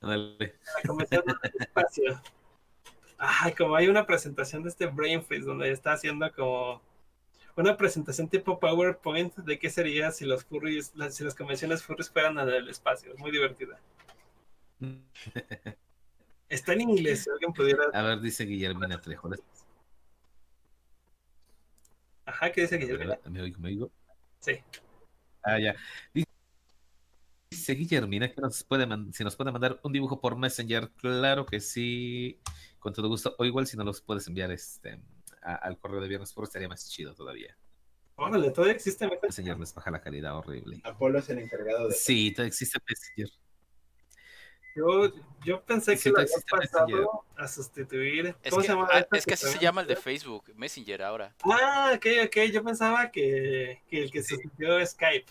Ándale. 0.00 0.58
La 0.76 0.88
convención 0.88 1.24
del 1.26 1.52
espacio. 1.60 2.22
Ay, 3.18 3.52
como 3.54 3.74
hay 3.74 3.88
una 3.88 4.06
presentación 4.06 4.62
de 4.62 4.68
este 4.68 4.86
Brain 4.86 5.22
Freeze 5.24 5.46
donde 5.46 5.70
está 5.70 5.92
haciendo 5.92 6.30
como 6.32 6.82
una 7.56 7.76
presentación 7.76 8.28
tipo 8.28 8.58
PowerPoint 8.60 9.34
de 9.36 9.58
qué 9.58 9.70
sería 9.70 10.10
si 10.10 10.24
los 10.24 10.44
furries, 10.44 10.94
las, 10.94 11.14
si 11.14 11.24
las 11.24 11.34
convenciones 11.34 11.82
furries 11.82 12.10
fueran 12.10 12.38
en 12.38 12.48
el 12.48 12.68
espacio. 12.68 13.12
Es 13.12 13.18
muy 13.18 13.30
divertida. 13.30 13.80
Está 16.48 16.74
en 16.74 16.82
inglés, 16.82 17.24
si 17.24 17.30
alguien 17.30 17.52
pudiera. 17.52 17.84
A 17.92 18.02
ver, 18.02 18.20
dice 18.20 18.44
Guillermina 18.44 19.00
Trejo. 19.00 19.30
Ajá, 22.26 22.52
¿qué 22.52 22.62
dice 22.62 22.76
Guillermo? 22.76 23.18
¿Me 23.28 23.40
oigo? 23.40 23.58
¿Me 23.58 23.68
oigo? 23.68 23.90
Sí. 24.44 24.60
Ah, 25.42 25.58
ya. 25.58 25.74
Dice 27.50 27.74
Guillermina 27.74 28.30
que 28.30 28.40
nos 28.40 28.62
puede 28.64 28.86
si 29.12 29.24
nos 29.24 29.36
puede 29.36 29.52
mandar 29.52 29.80
un 29.82 29.92
dibujo 29.92 30.20
por 30.20 30.36
Messenger. 30.36 30.90
Claro 30.96 31.46
que 31.46 31.60
sí, 31.60 32.40
con 32.78 32.92
todo 32.92 33.08
gusto. 33.08 33.34
O 33.38 33.44
igual 33.44 33.66
si 33.66 33.76
no 33.76 33.84
los 33.84 34.00
puedes 34.02 34.26
enviar 34.26 34.50
este 34.50 35.00
a- 35.42 35.54
al 35.56 35.78
correo 35.78 36.00
de 36.00 36.08
viernes 36.08 36.32
por 36.32 36.44
estaría 36.44 36.68
más 36.68 36.88
chido 36.90 37.14
todavía. 37.14 37.56
Órale, 38.16 38.50
todavía 38.50 38.74
existe 38.74 39.04
Messenger? 39.06 39.28
Messenger 39.28 39.58
les 39.58 39.74
baja 39.74 39.90
la 39.90 40.00
calidad 40.00 40.36
horrible. 40.36 40.80
Apolo 40.84 41.18
es 41.18 41.28
el 41.30 41.38
encargado 41.38 41.88
de. 41.88 41.94
Sí, 41.94 42.32
todavía 42.32 42.48
existe 42.48 42.78
Messenger. 42.88 43.28
Yo, 44.74 45.12
yo 45.44 45.62
pensé 45.62 45.92
que 45.92 45.98
Sí, 45.98 46.10
lo 46.10 46.18
había 46.18 46.34
pasado 46.50 47.24
a 47.36 47.46
sustituir. 47.48 48.34
Es 48.42 48.50
¿Cómo 48.50 48.62
que, 48.62 48.66
se 48.66 48.72
llama? 48.74 48.88
ah, 48.90 49.06
es 49.12 49.24
que 49.26 49.34
así 49.34 49.46
se 49.46 49.58
llama 49.58 49.82
el 49.82 49.86
de? 49.86 49.94
Facebook, 49.96 50.52
Messenger 50.56 51.02
ahora. 51.02 51.34
Ah, 51.44 51.92
ok, 51.94 52.06
ok. 52.26 52.36
Yo 52.52 52.64
pensaba 52.64 53.10
que, 53.10 53.82
que 53.88 54.02
el 54.02 54.10
que 54.10 54.22
sustituyó 54.22 54.78
es 54.78 54.90
Skype. 54.90 55.26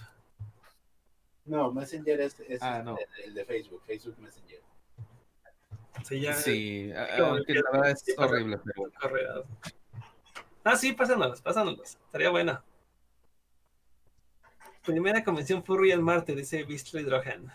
No, 1.45 1.73
Messenger 1.73 2.21
es, 2.21 2.39
es 2.39 2.61
Ah, 2.61 2.81
no. 2.83 2.97
el, 2.97 3.23
el 3.25 3.33
de 3.33 3.43
Facebook, 3.43 3.81
Facebook 3.85 4.17
Messenger. 4.17 4.61
Sí, 6.05 6.21
ya. 6.21 6.33
Sí, 6.33 6.91
a- 6.93 7.17
como 7.17 7.31
aunque 7.33 7.53
que- 7.53 7.59
la 7.59 7.71
verdad 7.71 7.89
es 7.91 7.99
sí, 7.99 8.13
horrible, 8.17 8.59
pero. 8.63 9.45
Ah, 10.63 10.77
sí, 10.77 10.93
pásanos, 10.93 11.41
pásanos. 11.41 11.79
Estaría 12.05 12.29
buena. 12.29 12.63
Primera 14.85 15.21
convención 15.23 15.63
furry 15.65 15.91
en 15.91 16.01
Marte, 16.01 16.33
dice 16.33 16.63
Beastly 16.63 17.03
Drohan. 17.03 17.51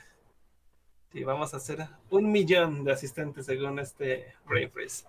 Sí, 1.13 1.25
vamos 1.25 1.55
a 1.55 1.57
hacer 1.57 1.87
un 2.11 2.31
millón 2.31 2.85
de 2.85 2.93
asistentes 2.93 3.47
según 3.47 3.79
este 3.79 4.35
Brain 4.47 4.71
Freeze. 4.71 5.05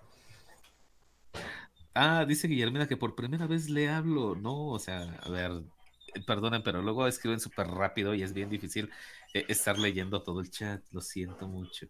Ah, 1.94 2.24
dice 2.26 2.48
Guillermina 2.48 2.88
que 2.88 2.96
por 2.96 3.14
primera 3.14 3.46
vez 3.46 3.68
le 3.68 3.88
hablo. 3.88 4.34
No, 4.34 4.68
o 4.68 4.78
sea, 4.78 5.18
a 5.22 5.28
ver, 5.28 5.52
perdonen, 6.26 6.62
pero 6.62 6.80
luego 6.82 7.06
escriben 7.06 7.40
súper 7.40 7.66
rápido 7.66 8.14
y 8.14 8.22
es 8.22 8.32
bien 8.32 8.48
difícil 8.48 8.90
eh, 9.34 9.44
estar 9.48 9.78
leyendo 9.78 10.22
todo 10.22 10.40
el 10.40 10.50
chat. 10.50 10.82
Lo 10.92 11.00
siento 11.00 11.46
mucho. 11.46 11.86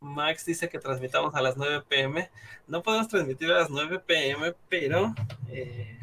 Max 0.00 0.44
dice 0.44 0.68
que 0.68 0.78
transmitamos 0.78 1.34
a 1.34 1.42
las 1.42 1.56
9 1.56 1.84
pm. 1.88 2.30
No 2.66 2.82
podemos 2.82 3.08
transmitir 3.08 3.50
a 3.50 3.60
las 3.60 3.70
9 3.70 4.00
pm, 4.00 4.54
pero, 4.68 5.14
eh, 5.48 5.98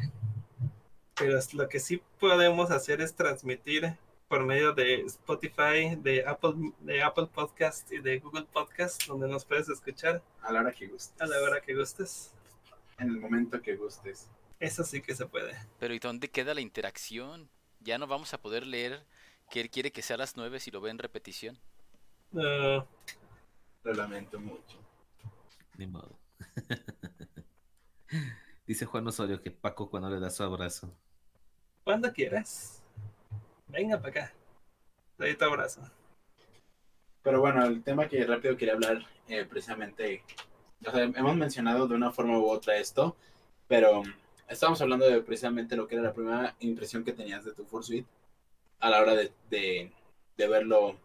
pero 1.14 1.38
lo 1.54 1.68
que 1.68 1.80
sí 1.80 2.02
podemos 2.20 2.70
hacer 2.70 3.00
es 3.00 3.14
transmitir 3.14 3.96
por 4.28 4.44
medio 4.44 4.72
de 4.72 5.02
Spotify, 5.02 5.94
de 5.98 6.24
Apple, 6.26 6.72
de 6.80 7.02
Apple 7.02 7.26
Podcast 7.32 7.90
y 7.92 7.98
de 7.98 8.18
Google 8.18 8.46
Podcast, 8.52 9.04
donde 9.06 9.28
nos 9.28 9.44
puedes 9.44 9.68
escuchar 9.68 10.22
A 10.42 10.52
la 10.52 10.60
hora 10.60 10.72
que 10.72 10.86
gustes. 10.88 11.20
a 11.20 11.26
la 11.26 11.40
hora 11.42 11.60
que 11.60 11.74
gustes. 11.74 12.32
En 12.98 13.08
el 13.10 13.20
momento 13.20 13.60
que 13.62 13.76
gustes. 13.76 14.28
Eso 14.58 14.82
sí 14.84 15.02
que 15.02 15.14
se 15.14 15.26
puede. 15.26 15.54
Pero 15.78 15.94
¿y 15.94 15.98
dónde 15.98 16.30
queda 16.30 16.54
la 16.54 16.60
interacción? 16.60 17.48
Ya 17.80 17.98
no 17.98 18.06
vamos 18.06 18.32
a 18.34 18.40
poder 18.40 18.66
leer 18.66 19.04
que 19.50 19.60
él 19.60 19.70
quiere 19.70 19.92
que 19.92 20.02
sea 20.02 20.14
a 20.14 20.18
las 20.18 20.36
9 20.36 20.58
si 20.60 20.70
lo 20.70 20.80
ve 20.80 20.90
en 20.90 20.98
repetición. 20.98 21.58
Ah, 22.36 22.84
Lo 23.84 23.94
lamento 23.94 24.40
mucho. 24.40 24.78
Ni 25.76 25.86
modo. 25.86 26.18
Dice 28.66 28.84
Juan 28.86 29.06
Osorio 29.06 29.40
que 29.40 29.52
Paco 29.52 29.88
cuando 29.88 30.10
le 30.10 30.18
da 30.18 30.30
su 30.30 30.42
abrazo. 30.42 30.92
cuando 31.84 32.12
quieras. 32.12 32.82
Venga 33.68 33.98
para 33.98 34.10
acá. 34.10 34.34
Doy 35.18 35.36
tu 35.36 35.44
abrazo. 35.44 35.80
Pero 37.22 37.40
bueno, 37.40 37.64
el 37.64 37.82
tema 37.82 38.08
que 38.08 38.24
rápido 38.24 38.56
quería 38.56 38.74
hablar, 38.74 39.04
eh, 39.28 39.44
precisamente, 39.44 40.22
o 40.86 40.90
sea, 40.90 41.02
hemos 41.02 41.36
mencionado 41.36 41.88
de 41.88 41.94
una 41.94 42.12
forma 42.12 42.38
u 42.38 42.48
otra 42.48 42.76
esto, 42.76 43.16
pero 43.66 44.02
estábamos 44.48 44.80
hablando 44.80 45.06
de 45.06 45.20
precisamente 45.22 45.76
lo 45.76 45.88
que 45.88 45.96
era 45.96 46.04
la 46.04 46.14
primera 46.14 46.54
impresión 46.60 47.04
que 47.04 47.12
tenías 47.12 47.44
de 47.44 47.52
tu 47.52 47.64
Fursuit 47.64 48.06
a 48.80 48.90
la 48.90 49.00
hora 49.02 49.14
de, 49.14 49.32
de, 49.50 49.92
de 50.36 50.48
verlo, 50.48 50.96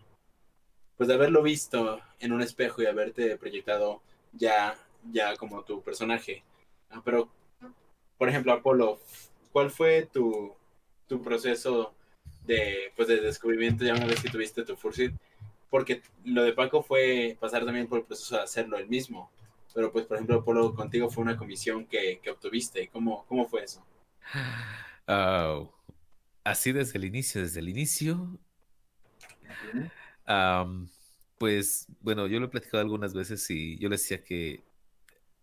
pues 0.97 1.07
de 1.07 1.15
haberlo 1.15 1.41
visto 1.41 1.99
en 2.19 2.31
un 2.33 2.41
espejo 2.41 2.81
y 2.81 2.85
haberte 2.85 3.37
proyectado 3.37 4.01
ya, 4.33 4.75
ya 5.11 5.35
como 5.37 5.63
tu 5.63 5.81
personaje. 5.81 6.43
Ah, 6.91 7.01
Pero, 7.03 7.29
por 8.17 8.29
ejemplo, 8.29 8.53
Apolo, 8.53 8.99
¿cuál 9.51 9.71
fue 9.71 10.07
tu, 10.13 10.53
tu 11.07 11.21
proceso 11.21 11.95
de, 12.53 12.91
pues, 12.95 13.07
de 13.07 13.21
descubrimiento 13.21 13.83
ya 13.83 13.93
una 13.93 14.05
vez 14.05 14.21
que 14.21 14.29
tuviste 14.29 14.63
tu 14.63 14.75
Fursuit? 14.75 15.13
porque 15.71 16.01
lo 16.25 16.43
de 16.43 16.51
Paco 16.51 16.83
fue 16.83 17.37
pasar 17.39 17.65
también 17.65 17.87
por 17.87 17.99
el 17.99 18.05
proceso 18.05 18.35
de 18.35 18.43
hacerlo 18.43 18.77
él 18.77 18.89
mismo. 18.89 19.31
Pero 19.73 19.89
pues, 19.89 20.05
por 20.05 20.17
ejemplo, 20.17 20.43
Polo, 20.43 20.75
contigo 20.75 21.09
fue 21.09 21.23
una 21.23 21.37
comisión 21.37 21.85
que, 21.85 22.19
que 22.21 22.29
obtuviste. 22.29 22.89
¿Cómo, 22.89 23.25
¿Cómo 23.27 23.47
fue 23.47 23.63
eso? 23.63 23.83
Ah, 25.07 25.63
así 26.43 26.71
desde 26.71 26.97
el 26.97 27.05
inicio, 27.05 27.41
desde 27.41 27.59
el 27.59 27.69
inicio, 27.69 28.37
Am, 30.25 30.87
pues 31.37 31.87
bueno, 32.01 32.27
yo 32.27 32.39
lo 32.39 32.45
he 32.45 32.49
platicado 32.49 32.81
algunas 32.81 33.13
veces 33.13 33.49
y 33.49 33.77
yo 33.77 33.89
le 33.89 33.95
decía 33.95 34.23
que 34.23 34.61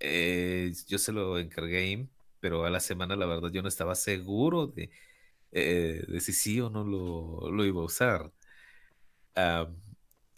eh, 0.01 0.73
yo 0.87 0.99
se 0.99 1.13
lo 1.13 1.39
encargué 1.39 1.79
a 1.79 1.87
Im, 1.87 2.09
pero 2.41 2.65
a 2.65 2.71
la 2.71 2.81
semana 2.81 3.17
la 3.17 3.27
verdad 3.27 3.51
yo 3.51 3.63
no 3.63 3.69
estaba 3.69 3.95
seguro 3.95 4.67
de, 4.69 4.91
eh, 5.53 6.05
de 6.09 6.21
si 6.21 6.33
sí 6.33 6.61
o 6.61 6.71
no 6.71 6.85
lo, 6.85 7.51
lo 7.51 7.65
iba 7.65 7.81
a 7.83 7.85
usar. 7.85 8.33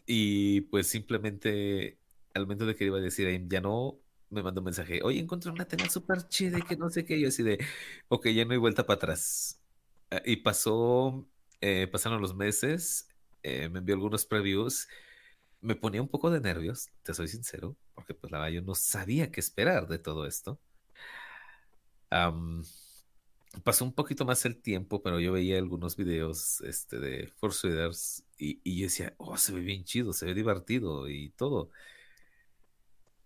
Y 0.07 0.63
pues 0.63 0.89
simplemente 0.89 1.99
al 2.35 2.43
momento 2.43 2.67
de 2.67 2.75
que 2.77 2.85
iba 2.87 2.99
a 2.99 3.01
decir 3.01 3.29
a 3.29 3.49
ya 3.49 3.61
no, 3.61 4.01
me 4.31 4.43
mandó 4.43 4.61
un 4.61 4.67
mensaje, 4.67 5.01
oye, 5.03 5.21
encontré 5.21 5.51
una 5.51 5.67
tela 5.67 5.89
súper 5.89 6.29
chida 6.29 6.59
y 6.59 6.63
que 6.63 6.77
no 6.77 6.91
sé 6.91 7.05
qué, 7.05 7.21
yo 7.21 7.29
así 7.29 7.43
de, 7.43 7.59
ok, 8.09 8.29
ya 8.29 8.45
no 8.45 8.53
hay 8.53 8.59
vuelta 8.59 8.87
para 8.87 8.97
atrás. 8.97 9.61
Ah, 10.11 10.23
Y 10.25 10.37
pasó, 10.39 11.27
eh, 11.61 11.87
pasaron 11.89 12.21
los 12.21 12.35
meses 12.35 13.09
eh, 13.43 13.69
me 13.71 13.79
envió 13.79 13.95
algunos 13.95 14.27
previews. 14.27 14.87
Me 15.63 15.77
ponía 15.77 16.03
un 16.03 16.09
poco 16.09 16.31
de 16.31 16.41
nervios, 16.41 16.89
te 17.03 17.15
soy 17.15 17.29
sincero, 17.29 17.77
porque 17.95 18.15
pues 18.15 18.31
la 18.33 18.39
verdad 18.41 18.55
yo 18.55 18.63
no 18.63 18.75
sabía 18.75 19.31
qué 19.33 19.41
esperar 19.41 19.89
de 19.89 19.99
todo 19.99 20.27
esto. 20.27 20.61
Am, 22.13 22.63
pasó 23.65 23.85
un 23.85 23.93
poquito 23.95 24.25
más 24.25 24.45
el 24.47 24.61
tiempo, 24.61 25.03
pero 25.03 25.21
yo 25.21 25.33
veía 25.33 25.59
algunos 25.59 25.97
videos 25.97 26.61
este, 26.63 26.99
de 26.99 27.29
Fursuiters 27.39 28.25
y, 28.39 28.61
y 28.65 28.79
yo 28.81 28.85
decía, 28.87 29.15
oh, 29.19 29.37
se 29.37 29.53
ve 29.53 29.61
bien 29.61 29.85
chido, 29.85 30.13
se 30.13 30.27
ve 30.27 30.35
divertido 30.35 31.09
y 31.09 31.31
todo. 31.31 31.71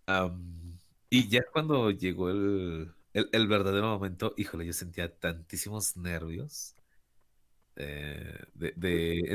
Am, 0.07 0.79
y 1.09 1.27
ya 1.29 1.41
cuando 1.51 1.89
llegó 1.91 2.29
el, 2.29 2.93
el, 3.13 3.47
verdadero 3.47 3.87
momento, 3.89 4.33
híjole, 4.37 4.65
yo 4.65 4.73
sentía 4.73 5.13
tantísimos 5.17 5.97
nervios 5.97 6.75
eh, 7.75 8.39
de, 8.53 8.71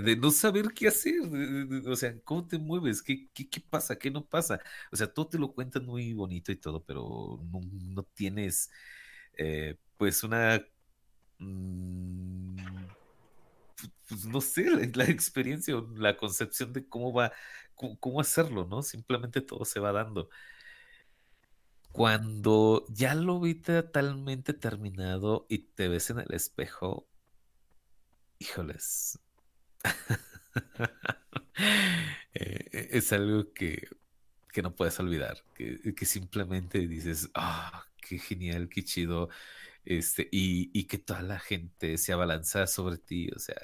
de- 0.02 0.16
no 0.16 0.30
saber 0.30 0.68
qué 0.74 0.88
hacer, 0.88 1.14
o 1.86 1.96
sea, 1.96 2.18
cómo 2.24 2.46
te 2.48 2.58
mueves, 2.58 3.02
¿Qué, 3.02 3.28
qué, 3.34 3.48
qué 3.48 3.60
pasa, 3.60 3.98
qué 3.98 4.10
no 4.10 4.24
pasa. 4.26 4.60
O 4.92 4.96
sea, 4.96 5.12
todo 5.12 5.28
te 5.28 5.38
lo 5.38 5.52
cuentan 5.52 5.84
muy 5.86 6.12
bonito 6.14 6.52
y 6.52 6.56
todo, 6.56 6.82
pero 6.84 7.40
no, 7.52 7.60
no 7.94 8.02
tienes, 8.14 8.70
eh, 9.38 9.76
pues, 9.96 10.24
una, 10.24 10.64
mm, 11.40 12.56
pues, 14.08 14.26
no 14.26 14.40
sé, 14.40 14.70
la, 14.70 14.88
la 14.94 15.04
experiencia 15.04 15.74
la 15.96 16.16
concepción 16.16 16.72
de 16.72 16.86
cómo 16.86 17.12
va, 17.12 17.32
cómo, 17.74 18.20
hacerlo, 18.20 18.66
¿no? 18.66 18.82
Simplemente 18.82 19.40
todo 19.40 19.64
se 19.64 19.80
va 19.80 19.92
dando. 19.92 20.28
Cuando 21.92 22.84
ya 22.88 23.14
lo 23.14 23.40
vi 23.40 23.54
totalmente 23.54 24.52
terminado 24.54 25.46
y 25.48 25.58
te 25.58 25.88
ves 25.88 26.10
en 26.10 26.20
el 26.20 26.32
espejo, 26.34 27.06
híjoles. 28.38 29.18
Eh, 32.32 32.88
es 32.92 33.12
algo 33.12 33.52
que, 33.52 33.88
que 34.52 34.62
no 34.62 34.74
puedes 34.74 34.98
olvidar, 35.00 35.42
que 35.54 36.06
simplemente 36.06 36.78
dices, 36.86 37.28
ah, 37.34 37.84
qué 38.00 38.18
genial, 38.18 38.68
qué 38.68 38.84
chido, 38.84 39.28
este, 39.84 40.28
y, 40.30 40.70
y 40.78 40.84
que 40.84 40.98
toda 40.98 41.22
la 41.22 41.38
gente 41.38 41.98
se 41.98 42.12
abalanza 42.12 42.66
sobre 42.66 42.98
ti, 42.98 43.30
o 43.34 43.38
sea, 43.38 43.56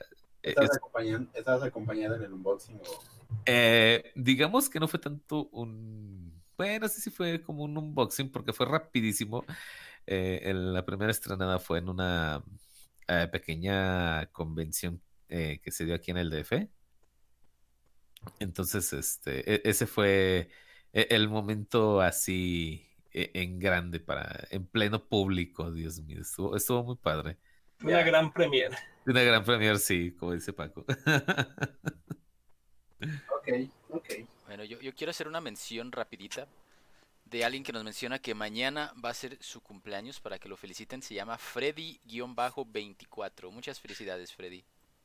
eh, 0.43 0.51
¿Estabas, 0.51 0.71
es- 0.71 0.77
acompañando, 0.79 1.31
¿Estabas 1.35 1.63
acompañado 1.63 2.15
en 2.17 2.23
el 2.23 2.33
unboxing? 2.33 2.77
O... 2.77 3.03
eh, 3.47 4.13
digamos 4.15 4.69
que 4.69 4.81
no 4.81 4.89
fue 4.89 4.99
tanto 5.01 5.49
un, 5.53 6.43
bueno, 6.57 6.89
sí, 6.89 7.01
sí 7.01 7.11
fue 7.11 7.43
como 7.43 7.65
un 7.65 7.77
unboxing 7.77 8.31
porque 8.31 8.53
fue 8.53 8.67
rapidísimo. 8.67 9.45
Eh, 10.07 10.41
en 10.45 10.73
la 10.73 10.85
primera 10.87 11.11
estrenada 11.11 11.59
fue 11.59 11.79
en 11.79 11.89
una 11.89 12.43
eh, 13.09 13.29
pequeña 13.31 14.27
convención 14.33 15.01
que 15.29 15.61
se 15.73 15.85
dio 15.85 15.95
aquí 15.97 16.13
en 16.13 16.19
el 16.19 16.31
DF. 16.31 16.69
Entonces, 18.39 18.93
este, 18.93 19.55
e- 19.55 19.63
ese 19.69 19.87
fue 19.87 20.51
e- 20.93 21.07
el 21.11 21.29
momento 21.29 22.01
así 22.01 22.86
e- 22.86 22.86
en 23.17 23.59
grande 23.59 24.01
para, 24.01 24.47
en 24.51 24.67
pleno 24.67 25.05
público, 25.05 25.73
Dios 25.73 26.01
mío, 26.01 26.21
estuvo, 26.21 26.57
estuvo 26.57 26.85
muy 26.85 26.97
padre. 26.97 27.39
Una 27.83 28.03
gran 28.03 28.33
premier. 28.33 28.73
Una 29.07 29.23
gran 29.23 29.45
premier, 29.45 29.79
sí, 29.79 30.13
como 30.13 30.33
dice 30.33 30.53
Paco. 30.53 30.85
Ok, 32.99 33.49
ok. 33.91 34.09
Bueno, 34.47 34.65
yo, 34.65 34.81
yo 34.81 34.95
quiero 34.95 35.11
hacer 35.11 35.29
una 35.29 35.43
mención 35.43 35.93
rapidita 35.93 36.49
de 37.27 37.45
alguien 37.45 37.63
que 37.63 37.73
nos 37.73 37.85
menciona 37.85 38.19
que 38.19 38.35
mañana 38.35 38.95
va 39.05 39.11
a 39.11 39.15
ser 39.15 39.37
su 39.41 39.61
cumpleaños 39.61 40.19
para 40.21 40.39
que 40.39 40.49
lo 40.49 40.57
feliciten. 40.57 41.03
Se 41.03 41.13
llama 41.15 41.37
Freddy-24. 41.37 43.51
Muchas 43.51 43.79
felicidades, 43.81 44.33
Freddy. 44.33 44.65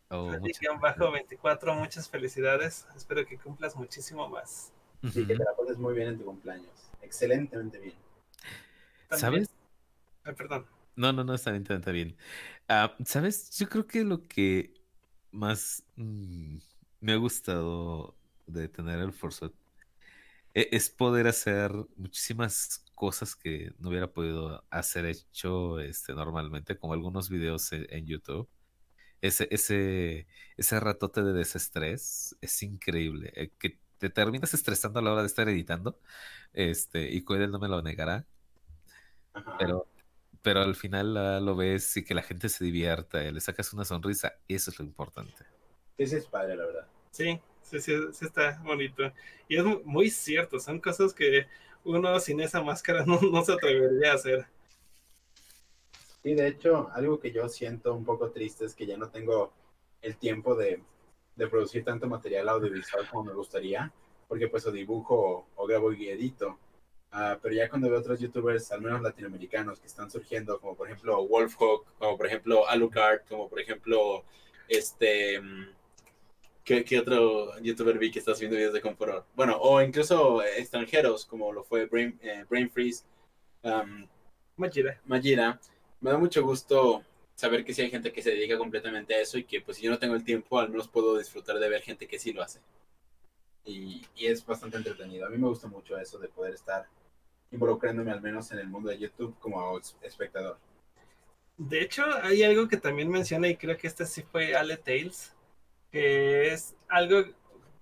Oh, 0.09 0.31
muchas 0.39 0.61
bajo 0.79 1.11
24, 1.11 1.75
muchas 1.75 2.09
felicidades. 2.09 2.87
Espero 2.95 3.25
que 3.25 3.37
cumplas 3.37 3.75
muchísimo 3.75 4.29
más. 4.29 4.71
Sí, 5.11 5.25
que 5.25 5.35
te 5.35 5.43
la 5.43 5.53
pases 5.57 5.77
muy 5.77 5.93
bien 5.95 6.09
en 6.09 6.17
tu 6.17 6.25
cumpleaños. 6.25 6.90
Excelentemente 7.01 7.79
bien. 7.79 7.95
¿Sabes? 9.09 9.49
Ay, 10.23 10.33
perdón. 10.35 10.65
No, 10.95 11.13
no, 11.13 11.23
no, 11.23 11.33
está 11.33 11.51
bien, 11.51 11.63
está 11.63 11.73
bien, 11.75 11.79
está 11.81 11.91
bien. 11.91 12.17
Ah, 12.67 12.95
¿sabes? 13.05 13.57
Yo 13.57 13.69
creo 13.69 13.87
que 13.87 14.03
lo 14.03 14.27
que 14.27 14.73
más 15.31 15.83
mm, 15.95 16.57
me 16.99 17.13
ha 17.13 17.15
gustado 17.17 18.17
de 18.45 18.67
tener 18.69 18.99
el 18.99 19.13
Forsuit 19.13 19.53
e- 20.53 20.69
es 20.71 20.89
poder 20.89 21.27
hacer 21.27 21.71
muchísimas 21.95 22.85
cosas 22.95 23.35
que 23.35 23.73
no 23.79 23.89
hubiera 23.89 24.11
podido 24.11 24.65
hacer 24.69 25.05
hecho 25.05 25.79
este, 25.79 26.13
normalmente, 26.13 26.77
como 26.77 26.93
algunos 26.93 27.29
videos 27.29 27.71
en, 27.73 27.87
en 27.89 28.05
YouTube. 28.07 28.49
Ese, 29.21 29.49
ese, 29.51 30.27
ese 30.57 30.81
ratote 30.81 31.23
de 31.23 31.33
desestrés 31.33 32.37
es 32.41 32.63
increíble. 32.63 33.33
eh, 33.35 33.51
que 33.59 33.80
te 34.01 34.09
terminas 34.09 34.53
estresando 34.55 34.99
a 34.99 35.03
la 35.03 35.13
hora 35.13 35.21
de 35.21 35.27
estar 35.27 35.47
editando. 35.49 35.99
Este, 36.53 37.11
y 37.11 37.23
Coidel 37.23 37.51
no 37.51 37.59
me 37.59 37.69
lo 37.69 37.81
negará. 37.83 38.27
Ajá. 39.33 39.57
Pero, 39.57 39.87
pero 40.41 40.61
al 40.61 40.75
final 40.75 41.15
ah, 41.17 41.39
lo 41.39 41.55
ves 41.55 41.95
y 41.97 42.03
que 42.03 42.13
la 42.15 42.23
gente 42.23 42.49
se 42.49 42.63
divierta, 42.65 43.23
y 43.23 43.31
le 43.31 43.41
sacas 43.41 43.73
una 43.73 43.85
sonrisa. 43.85 44.33
Eso 44.47 44.71
es 44.71 44.79
lo 44.79 44.85
importante. 44.85 45.45
Sí, 45.97 46.07
sí 46.07 46.15
es 46.15 46.25
padre, 46.27 46.55
la 46.55 46.65
verdad. 46.65 46.87
Sí, 47.11 47.39
sí, 47.61 47.79
sí, 47.79 47.93
sí 48.13 48.25
está 48.25 48.59
bonito. 48.63 49.03
Y 49.47 49.57
es 49.57 49.63
mu- 49.63 49.81
muy 49.85 50.09
cierto, 50.09 50.59
son 50.59 50.79
cosas 50.79 51.13
que 51.13 51.47
uno 51.83 52.19
sin 52.19 52.41
esa 52.41 52.61
máscara 52.61 53.05
no, 53.07 53.19
no 53.21 53.43
se 53.43 53.53
atrevería 53.53 54.11
a 54.11 54.15
hacer. 54.15 54.45
Sí, 56.23 56.35
de 56.35 56.47
hecho, 56.47 56.89
algo 56.93 57.19
que 57.19 57.31
yo 57.31 57.49
siento 57.49 57.93
un 57.93 58.05
poco 58.05 58.31
triste 58.31 58.65
es 58.65 58.75
que 58.75 58.85
ya 58.85 58.97
no 58.97 59.09
tengo 59.09 59.51
el 60.01 60.15
tiempo 60.17 60.55
de, 60.55 60.81
de 61.35 61.47
producir 61.47 61.83
tanto 61.83 62.07
material 62.07 62.49
audiovisual 62.49 63.07
como 63.09 63.23
me 63.25 63.33
gustaría, 63.33 63.91
porque 64.27 64.47
pues 64.47 64.65
o 64.65 64.71
dibujo 64.71 65.47
o, 65.55 65.67
grabo 65.67 65.91
y 65.93 66.09
edito. 66.09 66.57
Ah, 67.11 67.37
pero 67.41 67.53
ya 67.55 67.69
cuando 67.69 67.89
veo 67.89 67.99
otros 67.99 68.19
youtubers, 68.19 68.71
al 68.71 68.81
menos 68.81 69.01
latinoamericanos, 69.01 69.79
que 69.79 69.87
están 69.87 70.09
surgiendo, 70.09 70.59
como 70.59 70.75
por 70.75 70.87
ejemplo 70.87 71.27
Wolfhawk, 71.27 71.85
como 71.97 72.17
por 72.17 72.27
ejemplo 72.27 72.67
Alucard, 72.67 73.21
como 73.27 73.49
por 73.49 73.59
ejemplo 73.59 74.23
este... 74.67 75.39
mm, 75.41 75.69
¿Qué, 76.63 76.85
qué 76.85 76.99
otro 76.99 77.59
youtuber 77.59 77.97
vi 77.97 78.11
que 78.11 78.19
está 78.19 78.35
subiendo 78.35 78.55
videos 78.55 78.73
de 78.73 78.81
confort? 78.81 79.25
Bueno, 79.35 79.57
o 79.59 79.81
incluso 79.81 80.43
extranjeros, 80.43 81.25
como 81.25 81.51
lo 81.51 81.63
fue 81.63 81.87
Brain, 81.87 82.19
eh, 82.21 82.45
Brain 82.47 82.69
Freeze, 82.69 83.03
um, 83.63 84.07
Majira. 84.57 85.01
Mayira, 85.05 85.59
me 86.01 86.11
da 86.11 86.17
mucho 86.17 86.43
gusto 86.43 87.03
saber 87.41 87.65
que 87.65 87.73
sí 87.73 87.81
hay 87.83 87.91
gente 87.91 88.13
que 88.13 88.21
se 88.23 88.31
dedica 88.31 88.57
completamente 88.57 89.15
a 89.15 89.21
eso 89.21 89.37
y 89.37 89.43
que 89.45 89.61
pues 89.61 89.77
si 89.77 89.83
yo 89.83 89.91
no 89.91 89.99
tengo 89.99 90.15
el 90.15 90.23
tiempo, 90.25 90.59
al 90.59 90.69
menos 90.69 90.87
puedo 90.87 91.17
disfrutar 91.17 91.59
de 91.59 91.69
ver 91.69 91.81
gente 91.83 92.07
que 92.07 92.19
sí 92.19 92.33
lo 92.33 92.43
hace. 92.43 92.61
Y, 93.65 94.03
y 94.15 94.27
es 94.27 94.45
bastante 94.45 94.77
entretenido. 94.77 95.25
A 95.25 95.29
mí 95.29 95.37
me 95.37 95.47
gusta 95.47 95.67
mucho 95.67 95.97
eso 95.97 96.19
de 96.19 96.27
poder 96.27 96.53
estar 96.53 96.85
involucrándome 97.51 98.11
al 98.11 98.21
menos 98.21 98.51
en 98.51 98.59
el 98.59 98.67
mundo 98.67 98.89
de 98.89 98.99
YouTube 98.99 99.35
como 99.39 99.77
es- 99.79 99.97
espectador. 100.03 100.57
De 101.57 101.81
hecho, 101.81 102.03
hay 102.23 102.43
algo 102.43 102.67
que 102.67 102.77
también 102.77 103.09
menciona, 103.09 103.47
y 103.47 103.55
creo 103.57 103.77
que 103.77 103.87
este 103.87 104.05
sí 104.05 104.23
fue 104.23 104.55
Ale 104.55 104.77
Tales, 104.77 105.33
que 105.91 106.49
es 106.53 106.75
algo, 106.89 107.23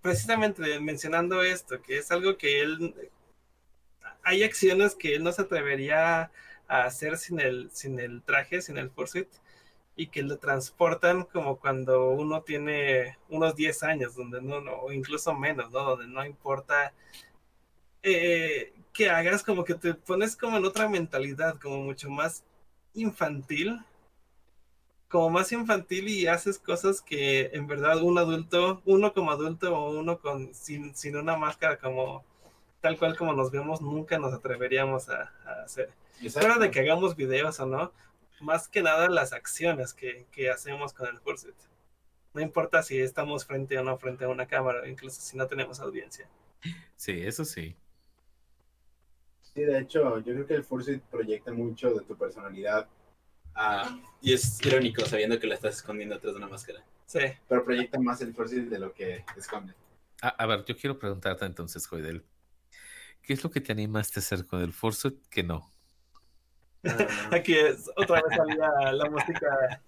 precisamente 0.02 0.80
mencionando 0.82 1.44
esto, 1.44 1.82
que 1.82 1.98
es 2.00 2.12
algo 2.12 2.38
que 2.38 2.62
él, 2.62 2.96
hay 4.24 4.44
acciones 4.44 4.96
que 4.96 5.16
él 5.16 5.24
no 5.24 5.32
se 5.32 5.42
atrevería 5.42 6.32
a 6.68 6.84
hacer 6.84 7.18
sin 7.18 7.40
el, 7.40 7.70
sin 7.72 8.00
el 8.00 8.22
traje, 8.24 8.62
sin 8.62 8.78
el 8.78 8.90
Fursuit, 8.92 9.28
y 10.00 10.08
que 10.08 10.24
lo 10.24 10.38
transportan 10.38 11.26
como 11.26 11.60
cuando 11.60 12.12
uno 12.12 12.42
tiene 12.44 13.18
unos 13.28 13.54
10 13.58 13.84
años, 13.84 14.16
donde 14.16 14.42
no, 14.42 14.62
no 14.62 14.72
o 14.78 14.94
incluso 14.94 15.34
menos, 15.36 15.72
¿no? 15.72 15.84
Donde 15.84 16.08
no 16.08 16.26
importa 16.26 16.94
eh, 18.02 18.72
que 18.94 19.10
hagas 19.10 19.44
como 19.44 19.66
que 19.66 19.76
te 19.76 19.94
pones 19.94 20.38
como 20.38 20.56
en 20.56 20.64
otra 20.64 20.88
mentalidad, 20.88 21.60
como 21.60 21.80
mucho 21.80 22.10
más 22.10 22.46
infantil, 22.94 23.82
como 25.10 25.30
más 25.32 25.52
infantil 25.52 26.08
y 26.08 26.28
haces 26.28 26.60
cosas 26.60 27.02
que 27.02 27.50
en 27.52 27.68
verdad 27.68 28.02
un 28.02 28.18
adulto, 28.20 28.82
uno 28.86 29.12
como 29.12 29.32
adulto 29.32 29.78
o 29.78 30.00
uno 30.00 30.20
con 30.20 30.54
sin, 30.54 30.96
sin 30.96 31.18
una 31.18 31.36
máscara 31.36 31.78
como 31.78 32.24
tal 32.80 32.98
cual 32.98 33.18
como 33.18 33.34
nos 33.34 33.52
vemos, 33.52 33.82
nunca 33.82 34.18
nos 34.18 34.34
atreveríamos 34.34 35.10
a, 35.10 35.34
a 35.46 35.64
hacer. 35.66 35.92
Fuera 36.32 36.58
de 36.58 36.72
que 36.72 36.80
hagamos 36.80 37.18
videos 37.18 37.60
o 37.60 37.66
no, 37.66 37.92
más 38.42 38.68
que 38.68 38.82
nada 38.82 39.10
las 39.10 39.34
acciones 39.34 39.94
que, 39.94 40.28
que 40.32 40.50
hacemos 40.50 40.94
con 40.94 41.08
el 41.08 41.20
Fursuit. 41.20 41.56
No 42.34 42.42
importa 42.42 42.84
si 42.84 43.00
estamos 43.00 43.46
frente 43.46 43.78
o 43.78 43.84
no 43.84 43.98
frente 43.98 44.26
a 44.26 44.30
una 44.30 44.48
cámara, 44.48 44.88
incluso 44.88 45.22
si 45.22 45.38
no 45.38 45.48
tenemos 45.48 45.80
audiencia. 45.80 46.30
Sí, 46.96 47.22
eso 47.22 47.46
sí. 47.46 47.76
Sí, 49.42 49.62
de 49.62 49.80
hecho, 49.80 50.20
yo 50.20 50.34
creo 50.34 50.46
que 50.46 50.54
el 50.54 50.64
Fursuit 50.64 51.02
proyecta 51.04 51.52
mucho 51.52 51.92
de 51.92 52.06
tu 52.06 52.16
personalidad. 52.16 52.88
Ah, 53.56 54.00
y 54.22 54.34
es 54.34 54.64
irónico 54.66 55.04
sabiendo 55.06 55.40
que 55.40 55.48
la 55.48 55.56
estás 55.56 55.78
escondiendo 55.78 56.16
atrás 56.16 56.34
de 56.34 56.38
una 56.38 56.48
máscara. 56.48 56.84
Sí. 57.06 57.20
Pero 57.48 57.66
proyecta 57.66 58.00
más 58.00 58.22
el 58.22 58.34
Fursuit 58.34 58.70
de 58.70 58.80
lo 58.80 58.94
que 58.94 59.26
esconde. 59.36 59.74
A, 60.22 60.30
a 60.30 60.46
ver, 60.46 60.64
yo 60.66 60.78
quiero 60.78 61.00
preguntarte 61.00 61.46
entonces, 61.46 61.88
Joidel. 61.88 62.24
¿Qué 63.30 63.34
es 63.34 63.44
lo 63.44 63.52
que 63.52 63.62
te 63.62 63.72
animaste 63.72 64.20
a 64.20 64.22
hacer 64.22 64.46
con 64.46 64.62
el 64.62 64.74
Forsuit 64.74 65.28
que 65.28 65.44
no? 65.44 65.72
Aquí 67.32 67.56
es, 67.56 67.90
otra 67.96 68.22
vez 68.22 68.36
salía 68.36 68.92
la 68.94 69.10
música. 69.10 69.82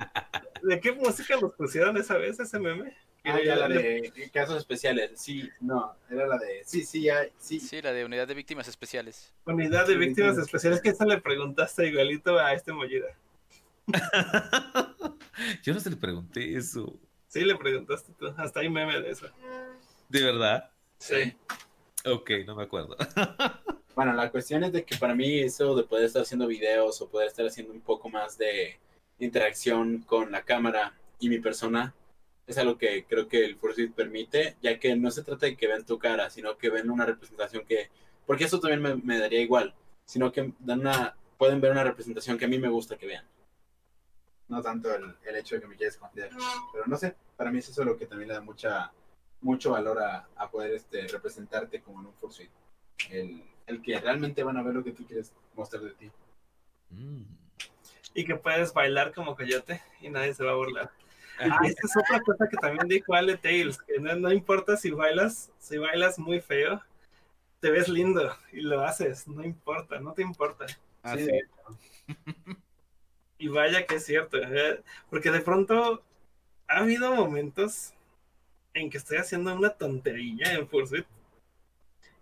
¿De 0.62 0.80
qué 0.80 0.92
música 0.92 1.38
nos 1.40 1.54
pusieron 1.54 1.98
esa 1.98 2.18
vez 2.18 2.40
ese 2.40 2.60
meme? 2.60 2.96
Ah, 3.24 3.40
ya 3.44 3.56
la 3.56 3.68
de 3.68 4.32
casos 4.34 4.58
especiales. 4.58 5.12
Sí, 5.16 5.48
no, 5.60 5.96
era 6.10 6.28
la 6.28 6.38
de. 6.38 6.64
Sí, 6.66 6.84
sí, 6.84 7.04
ya, 7.04 7.28
sí. 7.38 7.60
Sí, 7.60 7.82
la 7.82 7.94
de 7.94 8.04
unidad 8.04 8.28
de 8.28 8.34
víctimas 8.34 8.68
especiales. 8.68 9.32
Unidad 9.46 9.88
de 9.88 9.96
víctimas 9.96 10.38
especiales, 10.38 10.82
que 10.82 10.90
esa 10.90 11.06
le 11.06 11.22
preguntaste 11.22 11.88
igualito 11.88 12.40
a 12.40 12.54
este 12.54 12.74
Mollida. 12.74 13.16
Yo 15.64 15.74
no 15.74 15.80
se 15.80 15.92
le 15.92 15.98
pregunté 15.98 16.58
eso. 16.58 17.00
Sí, 17.28 17.42
le 17.46 17.56
preguntaste 17.56 18.12
tú. 18.14 18.34
Hasta 18.38 18.62
hay 18.62 18.70
meme 18.70 19.00
de 19.00 19.12
eso. 19.12 19.28
¿De 20.10 20.24
verdad? 20.24 20.72
Sí. 20.98 21.36
Ok, 22.06 22.32
no 22.46 22.56
me 22.56 22.64
acuerdo. 22.64 22.98
Bueno, 23.96 24.14
la 24.14 24.32
cuestión 24.32 24.64
es 24.64 24.72
de 24.72 24.86
que 24.86 24.96
para 24.98 25.16
mí 25.16 25.40
eso 25.40 25.76
de 25.76 25.84
poder 25.84 26.06
estar 26.06 26.22
haciendo 26.22 26.48
videos 26.48 27.02
o 27.02 27.10
poder 27.10 27.28
estar 27.28 27.46
haciendo 27.46 27.74
un 27.74 27.82
poco 27.82 28.10
más 28.10 28.38
de 28.38 28.80
interacción 29.20 30.00
con 30.00 30.32
la 30.32 30.44
cámara 30.44 30.94
y 31.20 31.30
mi 31.30 31.40
persona 31.40 31.94
es 32.48 32.58
algo 32.58 32.78
que 32.78 33.06
creo 33.06 33.28
que 33.28 33.46
el 33.46 33.56
Fursuit 33.58 33.94
permite, 33.94 34.58
ya 34.62 34.80
que 34.80 34.96
no 34.96 35.12
se 35.12 35.24
trata 35.24 35.46
de 35.46 35.56
que 35.56 35.68
vean 35.68 35.86
tu 35.86 36.00
cara, 36.00 36.30
sino 36.30 36.58
que 36.58 36.70
ven 36.70 36.90
una 36.90 37.06
representación 37.06 37.66
que, 37.66 37.90
porque 38.26 38.46
eso 38.46 38.60
también 38.60 39.02
me, 39.04 39.20
daría 39.20 39.42
igual, 39.42 39.74
sino 40.06 40.32
que 40.32 40.54
dan 40.60 40.82
una, 40.82 41.16
pueden 41.38 41.62
ver 41.62 41.72
una 41.72 41.84
representación 41.84 42.38
que 42.38 42.46
a 42.46 42.50
mí 42.50 42.58
me 42.58 42.70
gusta 42.70 42.98
que 42.98 43.08
vean. 43.08 43.26
No 44.48 44.62
tanto 44.62 44.94
el, 44.94 45.16
hecho 45.36 45.56
de 45.56 45.62
que 45.62 45.68
me 45.68 45.76
quieras 45.76 45.96
esconder, 45.96 46.30
pero 46.74 46.86
no 46.88 46.98
sé, 46.98 47.16
para 47.38 47.52
mí 47.52 47.60
es 47.60 47.70
eso 47.70 47.84
lo 47.84 47.98
que 47.98 48.06
también 48.06 48.30
le 48.30 48.34
da 48.34 48.42
mucha, 48.42 48.92
mucho 49.42 49.72
valor 49.72 50.02
a, 50.02 50.28
a 50.36 50.50
poder 50.50 50.74
este, 50.74 51.08
representarte 51.08 51.82
como 51.82 52.02
en 52.02 52.08
un 52.08 52.14
Fursuit. 52.16 52.50
El, 53.10 53.44
el 53.72 53.82
que 53.82 54.00
realmente 54.00 54.44
van 54.44 54.58
a 54.58 54.64
ver 54.64 54.76
lo 54.76 54.84
que 54.84 54.92
tú 54.92 55.06
quieres 55.06 55.34
mostrar 55.56 55.84
de 55.84 55.92
ti. 55.92 56.12
Mm. 56.90 57.24
Y 58.14 58.26
que 58.26 58.36
puedes 58.36 58.74
bailar 58.74 59.14
como 59.14 59.36
coyote 59.36 59.82
y 60.02 60.10
nadie 60.10 60.34
se 60.34 60.44
va 60.44 60.52
a 60.52 60.56
burlar. 60.56 60.92
Ah, 61.40 61.60
esta 61.64 61.88
es 61.88 61.98
otra 61.98 62.22
cosa 62.22 62.48
que 62.48 62.58
también 62.58 62.88
dijo 62.88 63.14
Ale 63.14 63.38
Tails, 63.38 63.82
que 63.82 64.00
no, 64.00 64.16
no 64.16 64.32
importa 64.32 64.78
si 64.78 64.92
bailas, 64.92 65.52
si 65.58 65.78
bailas 65.78 66.20
muy 66.20 66.40
feo, 66.40 66.82
te 67.60 67.72
ves 67.72 67.88
lindo 67.88 68.36
y 68.52 68.62
lo 68.62 68.82
haces, 68.82 69.28
no 69.28 69.44
importa, 69.44 70.00
no 70.00 70.14
te 70.14 70.22
importa. 70.22 70.66
Ah, 71.04 71.16
Sí, 71.18 71.28
Y 73.38 73.48
vaya 73.48 73.88
que 73.88 73.96
es 73.96 74.06
cierto, 74.06 74.38
¿eh? 74.38 74.84
porque 75.10 75.32
de 75.32 75.40
pronto 75.42 76.04
ha 76.68 76.78
habido 76.80 77.16
momentos 77.16 77.94
en 78.74 78.90
que 78.90 78.98
estoy 78.98 79.18
haciendo 79.18 79.56
una 79.56 79.72
tontería 79.72 80.54
en 80.54 80.68
Fursuit 80.68 81.06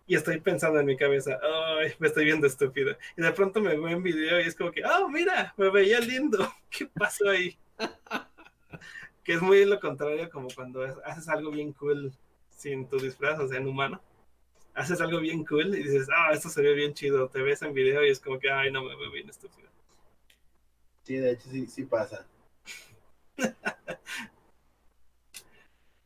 y 0.10 0.16
estoy 0.16 0.40
pensando 0.42 0.80
en 0.80 0.88
mi 0.88 0.98
cabeza, 0.98 1.40
ay, 1.80 1.94
me 2.00 2.08
estoy 2.08 2.26
viendo 2.26 2.48
estúpido. 2.48 2.98
Y 3.16 3.22
de 3.22 3.32
pronto 3.32 3.62
me 3.62 3.78
veo 3.78 3.88
en 3.90 4.02
video 4.02 4.40
y 4.42 4.48
es 4.48 4.56
como 4.56 4.72
que, 4.72 4.84
oh, 4.84 5.08
mira, 5.08 5.54
me 5.56 5.70
veía 5.70 6.00
lindo, 6.00 6.52
¿qué 6.72 6.88
pasó 6.88 7.30
ahí? 7.30 7.56
que 9.24 9.34
es 9.34 9.42
muy 9.42 9.64
lo 9.66 9.80
contrario 9.80 10.28
como 10.32 10.48
cuando 10.56 10.82
haces 11.06 11.30
algo 11.30 11.52
bien 11.52 11.74
cool 11.74 12.12
sin 12.50 12.88
tu 12.90 12.98
disfraz, 12.98 13.40
o 13.40 13.48
sea, 13.48 13.60
en 13.60 13.68
humano. 13.68 14.02
Haces 14.74 15.00
algo 15.00 15.20
bien 15.20 15.46
cool 15.46 15.76
y 15.76 15.84
dices, 15.84 16.08
ah, 16.12 16.32
esto 16.34 16.50
se 16.50 16.64
ve 16.64 16.74
bien 16.74 16.96
chido, 16.96 17.30
te 17.30 17.44
ves 17.44 17.62
en 17.62 17.76
video 17.76 18.04
y 18.04 18.10
es 18.10 18.20
como 18.20 18.40
que, 18.40 18.50
ay, 18.50 18.72
no 18.72 18.84
me 18.84 18.96
veo 18.96 19.12
bien 19.12 19.30
estúpido. 19.30 19.70
Sí, 21.04 21.18
de 21.18 21.34
hecho 21.34 21.50
sí, 21.52 21.68
sí 21.68 21.84
pasa. 21.86 22.26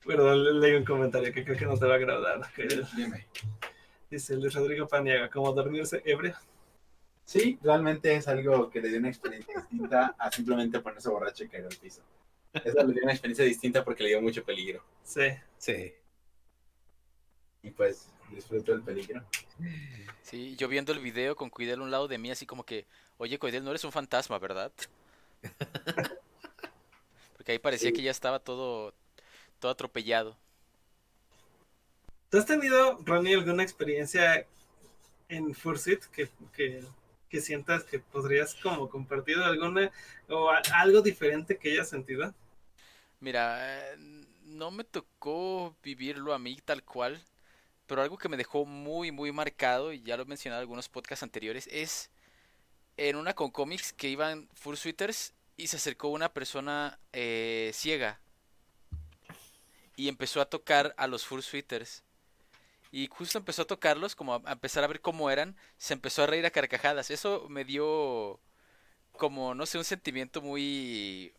Perdón, 0.06 0.44
le- 0.44 0.54
leí 0.60 0.76
un 0.76 0.84
comentario 0.84 1.32
que 1.34 1.46
creo 1.46 1.58
que 1.58 1.66
no 1.66 1.78
te 1.78 1.86
va 1.86 1.94
a 1.94 1.96
agradar. 1.96 2.42
que 2.54 2.68
Dime. 2.98 3.26
Dice 4.14 4.36
Luis 4.36 4.54
Rodrigo 4.54 4.88
Paniaga, 4.88 5.30
como 5.30 5.52
dormirse 5.52 6.02
ebrio. 6.06 6.36
Sí, 7.26 7.58
realmente 7.62 8.16
es 8.16 8.28
algo 8.28 8.70
que 8.70 8.82
le 8.82 8.90
dio 8.90 9.00
una 9.00 9.10
experiencia 9.10 9.56
distinta 9.56 10.16
a 10.18 10.32
simplemente 10.32 10.80
ponerse 10.80 11.10
borracho 11.10 11.44
y 11.44 11.50
caer 11.50 11.66
al 11.66 11.76
piso. 11.76 12.02
Eso 12.54 12.84
le 12.84 12.94
dio 12.94 13.04
una 13.04 13.14
experiencia 13.14 13.46
distinta 13.46 13.84
porque 13.84 14.04
le 14.04 14.10
dio 14.10 14.22
mucho 14.22 14.44
peligro. 14.44 14.84
Sí. 15.04 15.30
Sí. 15.58 15.94
Y 17.64 17.72
pues 17.72 18.10
disfruto 18.30 18.74
el 18.74 18.84
peligro. 18.84 19.24
Sí, 20.22 20.56
yo 20.58 20.68
viendo 20.68 20.92
el 20.92 21.00
video 21.00 21.36
con 21.36 21.50
Cuidel 21.50 21.80
a 21.80 21.84
un 21.84 21.92
lado 21.92 22.08
de 22.08 22.18
mí, 22.18 22.30
así 22.30 22.46
como 22.46 22.64
que, 22.64 22.86
oye, 23.18 23.40
Cuidel, 23.40 23.64
no 23.64 23.72
eres 23.72 23.84
un 23.84 23.92
fantasma, 23.92 24.38
¿verdad? 24.38 24.72
Porque 27.38 27.54
ahí 27.54 27.60
parecía 27.60 27.92
que 27.92 28.02
ya 28.02 28.12
estaba 28.12 28.40
todo, 28.40 28.94
todo 29.60 29.72
atropellado. 29.72 30.38
¿Tú 32.34 32.40
has 32.40 32.48
tenido, 32.48 32.98
Ronnie, 33.06 33.36
alguna 33.36 33.62
experiencia 33.62 34.48
en 35.30 35.54
Fursuit 35.54 36.04
que, 36.06 36.28
que, 36.52 36.84
que 37.30 37.42
sientas 37.42 37.84
que 37.84 38.00
podrías 38.00 38.56
como 38.56 38.90
compartir 38.90 39.38
alguna 39.38 39.92
o 40.28 40.50
algo 40.50 41.04
diferente 41.04 41.60
que 41.60 41.74
hayas 41.74 41.90
sentido? 41.90 42.34
Mira, 43.20 43.92
eh, 43.94 43.98
no 44.46 44.72
me 44.72 44.84
tocó 44.84 45.76
vivirlo 45.84 46.34
a 46.34 46.40
mí 46.40 46.58
tal 46.66 46.84
cual, 46.84 47.24
pero 47.86 48.02
algo 48.02 48.18
que 48.18 48.30
me 48.30 48.38
dejó 48.38 48.66
muy, 48.66 49.12
muy 49.12 49.32
marcado, 49.32 49.94
y 49.94 50.02
ya 50.02 50.18
lo 50.18 50.24
he 50.24 50.26
mencionado 50.26 50.62
en 50.62 50.64
algunos 50.64 50.90
podcasts 50.90 51.22
anteriores, 51.22 51.70
es 51.72 52.10
en 52.98 53.16
una 53.16 53.36
con 53.36 53.52
cómics 53.52 53.94
que 53.94 54.10
iban 54.10 54.50
fursuiters 54.56 55.36
y 55.56 55.68
se 55.68 55.76
acercó 55.76 56.08
una 56.08 56.34
persona 56.34 56.98
eh, 57.12 57.70
ciega 57.76 58.20
y 59.96 60.08
empezó 60.08 60.42
a 60.42 60.50
tocar 60.50 60.96
a 60.98 61.06
los 61.06 61.28
fursuiters. 61.28 62.02
Y 62.94 63.10
justo 63.10 63.40
empezó 63.40 63.64
a 63.64 63.68
tocarlos, 63.68 64.16
como 64.16 64.36
a, 64.36 64.44
a 64.46 64.54
empezar 64.54 64.86
a 64.86 64.88
ver 64.88 65.02
cómo 65.02 65.32
eran, 65.32 65.58
se 65.78 65.96
empezó 65.96 66.24
a 66.24 66.28
reír 66.28 66.48
a 66.48 66.52
carcajadas. 66.52 67.12
Eso 67.12 67.48
me 67.50 67.66
dio 67.66 68.42
como, 69.18 69.56
no 69.56 69.66
sé, 69.66 69.78
un 69.78 69.84
sentimiento 69.86 70.42
muy, 70.42 71.34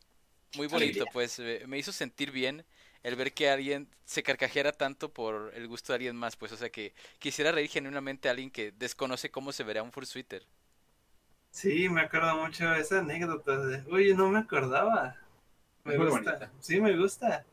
muy 0.54 0.66
bonito, 0.68 1.08
pues 1.08 1.38
eh, 1.40 1.64
me 1.68 1.78
hizo 1.78 1.92
sentir 1.92 2.30
bien 2.32 2.64
el 3.04 3.16
ver 3.16 3.34
que 3.34 3.50
alguien 3.50 3.88
se 4.04 4.22
carcajeara 4.24 4.72
tanto 4.72 5.12
por 5.12 5.52
el 5.54 5.68
gusto 5.68 5.92
de 5.92 5.96
alguien 5.96 6.16
más, 6.16 6.36
pues, 6.36 6.52
o 6.52 6.56
sea, 6.58 6.70
que 6.70 6.94
quisiera 7.20 7.52
reír 7.52 7.70
genuinamente 7.70 8.28
a 8.28 8.32
alguien 8.32 8.50
que 8.50 8.72
desconoce 8.72 9.30
cómo 9.30 9.52
se 9.52 9.64
verá 9.64 9.82
un 9.84 9.92
fursuiter. 9.92 10.46
Sí, 11.50 11.88
me 11.88 12.02
acuerdo 12.02 12.36
mucho 12.36 12.68
de 12.68 12.80
esa 12.80 12.98
anécdota 12.98 13.56
de, 13.58 13.82
oye, 13.90 14.14
no 14.14 14.28
me 14.28 14.40
acordaba. 14.40 15.16
Me 15.84 15.96
muy 15.96 16.06
gusta. 16.06 16.44
bonita. 16.46 16.50
Sí, 16.60 16.80
me 16.80 16.96
gusta. 16.96 17.44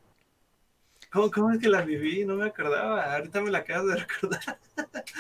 ¿Cómo, 1.12 1.30
¿Cómo 1.30 1.52
es 1.52 1.60
que 1.60 1.68
la 1.68 1.82
viví? 1.82 2.24
No 2.26 2.36
me 2.36 2.46
acordaba. 2.48 3.16
Ahorita 3.16 3.42
me 3.42 3.52
la 3.52 3.60
acabas 3.60 3.88
de 3.88 3.96
recordar. 4.06 4.60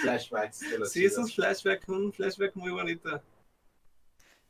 Flashbacks 0.01 0.59
de 0.61 0.79
los 0.79 0.91
Sí, 0.91 0.99
chidos. 1.01 1.13
esos 1.13 1.35
flashbacks, 1.35 1.87
un 1.89 2.13
flashback 2.13 2.55
muy 2.55 2.71
bonito. 2.71 3.21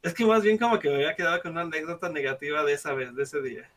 Es 0.03 0.13
que 0.13 0.25
más 0.25 0.43
bien 0.43 0.57
como 0.57 0.79
que 0.79 0.89
me 0.89 0.95
había 0.95 1.15
quedado 1.15 1.41
con 1.41 1.51
una 1.51 1.61
anécdota 1.61 2.09
negativa 2.09 2.63
de 2.63 2.73
esa 2.73 2.93
vez, 2.93 3.13
de 3.15 3.23
ese 3.23 3.41
día. 3.41 3.69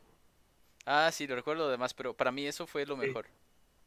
Ah, 0.86 1.10
sí, 1.12 1.26
lo 1.26 1.34
recuerdo 1.34 1.68
además, 1.68 1.94
pero 1.94 2.14
para 2.14 2.30
mí 2.30 2.46
eso 2.46 2.66
fue 2.66 2.84
lo 2.86 2.94
Sí. 2.94 3.00
mejor. 3.06 3.26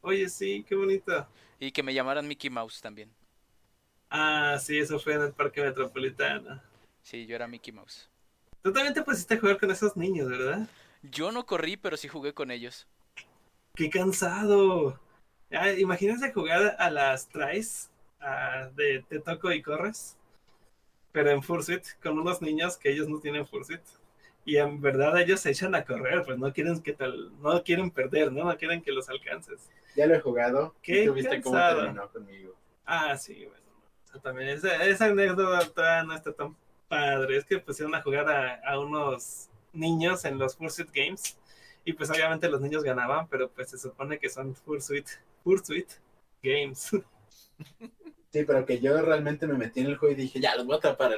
Oye, 0.02 0.30
sí, 0.30 0.66
qué 0.68 0.76
bonito. 0.76 1.28
Y 1.60 1.72
que 1.72 1.84
me 1.84 1.94
llamaran 1.94 2.28
Mickey 2.28 2.50
Mouse 2.50 2.82
también. 2.82 3.12
Ah, 4.10 4.58
sí, 4.60 4.78
eso 4.78 5.00
fue 5.00 5.14
en 5.14 5.22
el 5.24 5.34
Parque 5.34 5.62
Metropolitano. 5.62 6.62
Sí, 7.04 7.26
yo 7.26 7.36
era 7.36 7.48
Mickey 7.48 7.74
Mouse. 7.74 8.10
Tú 8.64 8.72
también 8.72 8.94
te 8.94 9.02
pusiste 9.04 9.36
a 9.36 9.40
jugar 9.40 9.60
con 9.60 9.70
esos 9.72 9.96
niños, 9.98 10.30
¿verdad? 10.30 10.68
Yo 11.04 11.32
no 11.32 11.46
corrí, 11.46 11.78
pero 11.78 11.98
sí 11.98 12.08
jugué 12.08 12.34
con 12.34 12.50
ellos. 12.52 12.88
¡Qué 13.78 13.92
cansado! 13.92 15.00
Ah, 15.52 15.72
imagínense 15.72 16.34
jugar 16.34 16.76
a 16.80 16.90
las 16.90 17.30
tries 17.30 17.92
ah, 18.20 18.70
de 18.76 19.06
Te 19.08 19.20
toco 19.20 19.52
y 19.52 19.62
corres, 19.62 20.18
pero 21.12 21.30
en 21.30 21.44
Fursuit, 21.44 21.84
con 22.02 22.18
unos 22.18 22.42
niños 22.42 22.76
que 22.76 22.90
ellos 22.90 23.08
no 23.08 23.20
tienen 23.20 23.46
Fursuit. 23.46 23.82
Y 24.46 24.58
en 24.58 24.82
verdad 24.82 25.20
ellos 25.20 25.42
se 25.42 25.52
echan 25.52 25.76
a 25.76 25.86
correr, 25.86 26.24
pues 26.26 26.40
no 26.40 26.52
quieren 26.52 26.82
que 26.82 26.94
tal, 26.94 27.32
no 27.40 27.64
quieren 27.64 27.92
perder, 27.92 28.32
¿no? 28.32 28.46
No 28.46 28.58
quieren 28.58 28.82
que 28.82 28.92
los 28.92 29.10
alcances. 29.10 29.70
Ya 29.96 30.08
lo 30.08 30.16
he 30.16 30.22
jugado. 30.22 30.74
Qué 30.82 31.04
¿Y 31.04 31.06
tú 31.06 31.14
viste 31.14 31.40
cómo 31.42 31.58
terminó 31.58 32.10
conmigo? 32.10 32.56
Ah, 32.84 33.16
sí, 33.16 33.46
bueno. 33.46 33.66
O 34.06 34.12
sea, 34.12 34.22
también 34.22 34.50
esa, 34.50 34.84
esa 34.86 35.06
anécdota 35.06 36.04
no 36.04 36.16
está 36.16 36.32
tan 36.32 36.56
padre. 36.88 37.38
Es 37.38 37.46
que 37.46 37.60
pusieron 37.60 37.94
a 37.94 38.02
jugar 38.02 38.28
a, 38.28 38.56
a 38.68 38.80
unos 38.80 39.50
niños 39.72 40.26
en 40.26 40.40
los 40.40 40.56
Fursuit 40.56 40.90
Games. 40.92 41.38
Y 41.88 41.94
pues 41.94 42.10
obviamente 42.10 42.50
los 42.50 42.60
niños 42.60 42.84
ganaban, 42.84 43.30
pero 43.30 43.50
pues 43.50 43.70
se 43.70 43.78
supone 43.78 44.20
que 44.20 44.28
son 44.28 44.54
Fursuit, 44.54 45.08
Fursuit 45.42 45.90
Games. 46.44 46.92
Sí, 48.30 48.44
pero 48.44 48.66
que 48.66 48.82
yo 48.82 49.02
realmente 49.02 49.48
me 49.48 49.54
metí 49.54 49.80
en 49.80 49.86
el 49.88 49.96
juego 49.96 50.14
y 50.14 50.22
dije, 50.24 50.42
ya, 50.42 50.54
los 50.58 50.66
voy 50.66 50.76
a 50.76 50.78
atrapar. 50.80 51.18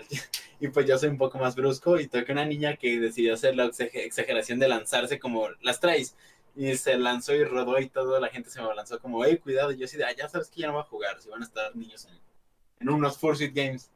Y 0.59 0.67
pues 0.67 0.85
yo 0.85 0.95
soy 0.99 1.09
un 1.09 1.17
poco 1.17 1.39
más 1.39 1.55
brusco 1.55 1.99
y 1.99 2.07
toqué 2.07 2.31
una 2.31 2.45
niña 2.45 2.75
que 2.77 2.99
decidió 2.99 3.33
hacer 3.33 3.55
la 3.55 3.65
exageración 3.65 4.59
de 4.59 4.67
lanzarse 4.67 5.19
como 5.19 5.49
las 5.61 5.79
traes. 5.79 6.15
Y 6.55 6.77
se 6.77 6.99
lanzó 6.99 7.33
y 7.33 7.43
rodó 7.43 7.79
y 7.79 7.89
todo, 7.89 8.19
la 8.19 8.29
gente 8.29 8.51
se 8.51 8.61
me 8.61 8.73
lanzó 8.75 8.99
como, 8.99 9.25
hey, 9.25 9.39
cuidado. 9.39 9.71
Y 9.71 9.77
yo 9.77 9.85
así 9.85 9.97
de, 9.97 10.05
ah, 10.05 10.15
ya 10.15 10.29
sabes 10.29 10.49
que 10.49 10.61
ya 10.61 10.67
no 10.67 10.75
va 10.75 10.81
a 10.81 10.83
jugar, 10.83 11.19
si 11.19 11.29
van 11.29 11.41
a 11.41 11.45
estar 11.45 11.75
niños 11.75 12.05
en, 12.05 12.19
en 12.79 12.89
unos 12.93 13.17
Fursuit 13.17 13.55
Games. 13.55 13.89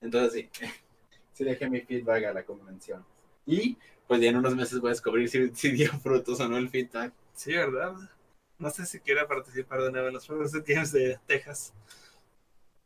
Entonces 0.00 0.32
sí, 0.32 0.66
sí 1.32 1.44
dejé 1.44 1.70
mi 1.70 1.80
feedback 1.80 2.24
a 2.24 2.32
la 2.32 2.42
convención. 2.42 3.04
Y 3.46 3.78
pues 4.08 4.20
ya 4.20 4.30
en 4.30 4.36
unos 4.36 4.56
meses 4.56 4.80
voy 4.80 4.88
a 4.88 4.94
descubrir 4.94 5.28
si, 5.28 5.54
si 5.54 5.70
dio 5.70 5.92
frutos 6.00 6.40
o 6.40 6.48
no 6.48 6.56
el 6.56 6.70
feedback. 6.70 7.12
Sí, 7.34 7.52
¿verdad? 7.52 7.94
No 8.58 8.70
sé 8.70 8.86
si 8.86 8.98
quiera 8.98 9.28
participar 9.28 9.82
de 9.82 9.92
nuevo 9.92 10.08
en 10.08 10.14
los 10.14 10.26
Fursuit 10.26 10.66
Games 10.66 10.90
de 10.90 11.20
Texas. 11.26 11.74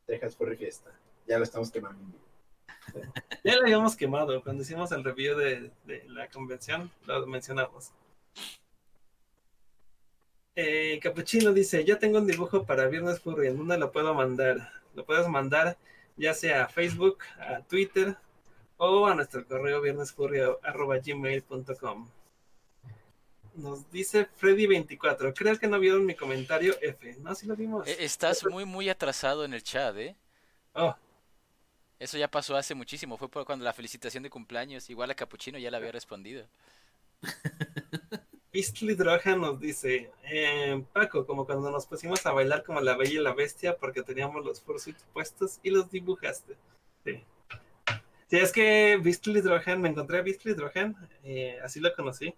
Texas 0.05 0.37
Furry 0.37 0.57
Fiesta. 0.57 0.91
Ya 1.27 1.39
lo 1.39 1.45
estamos 1.45 1.71
quemando. 1.71 2.03
Ya 3.45 3.57
lo 3.57 3.63
habíamos 3.63 3.97
quemado. 3.97 4.41
Cuando 4.45 4.63
hicimos 4.63 4.93
el 4.93 5.03
review 5.03 5.37
de, 5.37 5.73
de 5.85 6.05
la 6.09 6.29
convención, 6.29 6.93
lo 7.07 7.27
mencionamos. 7.27 7.91
Eh, 10.55 11.01
Capuchino 11.03 11.53
dice, 11.53 11.85
ya 11.85 11.99
tengo 11.99 12.19
un 12.19 12.27
dibujo 12.27 12.65
para 12.65 12.87
Viernes 12.87 13.19
Furry, 13.19 13.49
¿en 13.49 13.57
dónde 13.57 13.79
lo 13.79 13.91
puedo 13.91 14.15
mandar? 14.15 14.71
Lo 14.95 15.05
puedes 15.05 15.27
mandar 15.27 15.77
ya 16.17 16.35
sea 16.35 16.65
a 16.65 16.69
Facebook, 16.69 17.19
a 17.41 17.63
Twitter 17.63 18.17
o 18.85 19.07
a 19.07 19.15
nuestro 19.15 19.47
correo 19.47 19.81
viernesfurry.gmail.com 19.81 22.09
Nos 23.55 23.89
dice 23.93 24.27
Freddy24, 24.41 25.33
creo 25.37 25.57
que 25.57 25.69
no 25.69 25.79
vieron 25.79 26.05
mi 26.05 26.17
comentario 26.17 26.75
F. 26.81 27.17
No, 27.21 27.33
sí 27.37 27.47
lo 27.47 27.55
vimos. 27.55 27.87
Eh, 27.87 27.99
Estás 28.01 28.45
muy, 28.45 28.65
muy 28.65 28.89
atrasado 28.89 29.45
en 29.45 29.55
el 29.55 29.63
chat, 29.63 29.97
¿eh? 29.99 30.17
Oh, 30.73 30.97
Eso 32.01 32.19
ya 32.19 32.27
pasó 32.27 32.57
hace 32.57 32.75
muchísimo. 32.75 33.17
Fue 33.17 33.29
por 33.29 33.45
cuando 33.45 33.65
la 33.65 33.73
felicitación 33.73 34.25
de 34.25 34.31
cumpleaños. 34.31 34.91
Igual 34.91 35.13
a 35.13 35.15
Capuchino 35.15 35.59
ya 35.59 35.71
le 35.71 35.77
había 35.77 35.93
respondido. 35.93 36.49
Beastly 38.53 38.97
Drohan 38.97 39.41
nos 39.41 39.61
dice, 39.61 40.11
eh, 40.25 40.85
Paco, 40.93 41.25
como 41.25 41.47
cuando 41.47 41.71
nos 41.71 41.87
pusimos 41.87 42.27
a 42.27 42.33
bailar 42.33 42.65
como 42.65 42.81
la 42.81 42.97
bella 42.97 43.13
y 43.13 43.23
la 43.23 43.33
bestia 43.33 43.77
porque 43.77 44.03
teníamos 44.03 44.45
los 44.45 44.61
fursuit 44.61 44.97
puestos 45.13 45.61
y 45.63 45.71
los 45.71 45.89
dibujaste. 45.89 46.57
Sí. 47.05 47.23
Sí, 48.33 48.39
es 48.39 48.51
que 48.51 48.97
Beastly 48.97 49.43
Drohan, 49.43 49.83
me 49.83 49.91
encontré 49.91 50.17
a 50.19 50.23
Beastly 50.23 50.55
Drohan, 50.55 50.97
eh, 51.23 51.59
así 51.63 51.81
lo 51.81 51.95
conocí, 51.95 52.35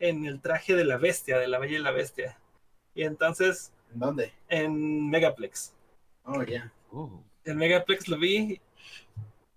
en 0.00 0.26
el 0.26 0.40
traje 0.40 0.74
de 0.74 0.84
la 0.84 0.96
bestia, 0.98 1.38
de 1.38 1.46
la 1.46 1.60
bella 1.60 1.78
y 1.78 1.82
la 1.82 1.92
bestia. 1.92 2.36
Y 2.96 3.04
entonces, 3.04 3.72
¿En 3.92 4.00
dónde? 4.00 4.32
en 4.48 5.08
Megaplex. 5.08 5.72
Oh, 6.24 6.42
ya. 6.42 6.72
Oh. 6.90 7.22
En 7.44 7.58
Megaplex 7.58 8.08
lo 8.08 8.18
vi, 8.18 8.60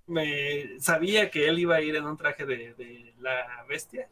me 0.06 0.80
sabía 0.80 1.32
que 1.32 1.48
él 1.48 1.58
iba 1.58 1.78
a 1.78 1.82
ir 1.82 1.96
en 1.96 2.06
un 2.06 2.18
traje 2.18 2.46
de, 2.46 2.76
de 2.76 3.16
la 3.20 3.66
bestia. 3.68 4.08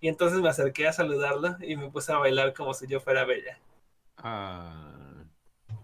Y 0.00 0.08
entonces 0.08 0.40
me 0.40 0.48
acerqué 0.48 0.88
a 0.88 0.94
saludarlo 0.94 1.58
y 1.60 1.76
me 1.76 1.90
puse 1.90 2.10
a 2.10 2.16
bailar 2.18 2.54
como 2.54 2.72
si 2.72 2.86
yo 2.86 3.00
fuera 3.00 3.26
bella. 3.26 3.58
Ah, 4.16 5.24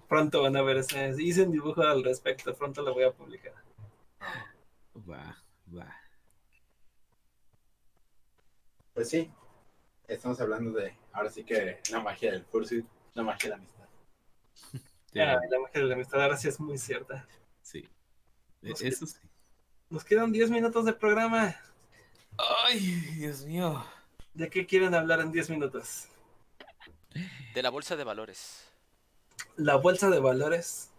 Pronto 0.09 0.43
van 0.43 0.57
a 0.57 0.63
ver 0.63 0.79
ese. 0.79 1.15
Hice 1.19 1.43
un 1.43 1.53
dibujo 1.53 1.83
al 1.83 2.03
respecto, 2.03 2.55
pronto 2.55 2.81
lo 2.83 2.95
voy 2.95 3.05
a 3.05 3.13
publicar. 3.13 3.53
Va, 5.09 5.37
va. 5.77 5.95
Pues 8.95 9.11
sí, 9.11 9.31
estamos 10.09 10.41
hablando 10.41 10.79
de, 10.79 10.97
ahora 11.13 11.31
sí 11.31 11.45
que 11.45 11.81
la 11.91 12.01
magia 12.01 12.33
del 12.33 12.45
Fursuit, 12.45 12.87
la 13.15 13.23
magia 13.23 13.51
de 13.51 13.51
la 13.51 13.57
amistad. 13.57 13.89
Sí, 15.13 15.21
Ah, 15.23 15.39
la 15.51 15.59
magia 15.61 15.81
de 15.81 15.87
la 15.87 15.95
amistad 15.95 16.21
ahora 16.23 16.37
sí 16.37 16.49
es 16.49 16.61
muy 16.61 16.77
cierta. 16.77 17.27
sí. 17.63 17.89
E- 18.63 18.69
No 18.71 18.77
sé. 18.77 18.89
Eso 18.89 19.07
sí. 19.07 19.19
Nos 19.89 20.05
quedan 20.05 20.31
10 20.33 20.51
minutos 20.51 20.85
de 20.85 20.93
programa. 20.93 21.57
Ay, 22.67 22.81
Dios 23.17 23.45
mío. 23.47 23.83
¿De 24.35 24.51
qué 24.51 24.67
quieren 24.67 24.95
hablar 24.95 25.21
en 25.21 25.33
10 25.33 25.49
minutos? 25.49 26.09
De 27.55 27.63
la 27.63 27.71
bolsa 27.71 27.97
de 27.97 28.05
valores. 28.05 28.69
La 29.57 29.77
bolsa 29.77 30.11
de 30.11 30.19
valores 30.19 30.91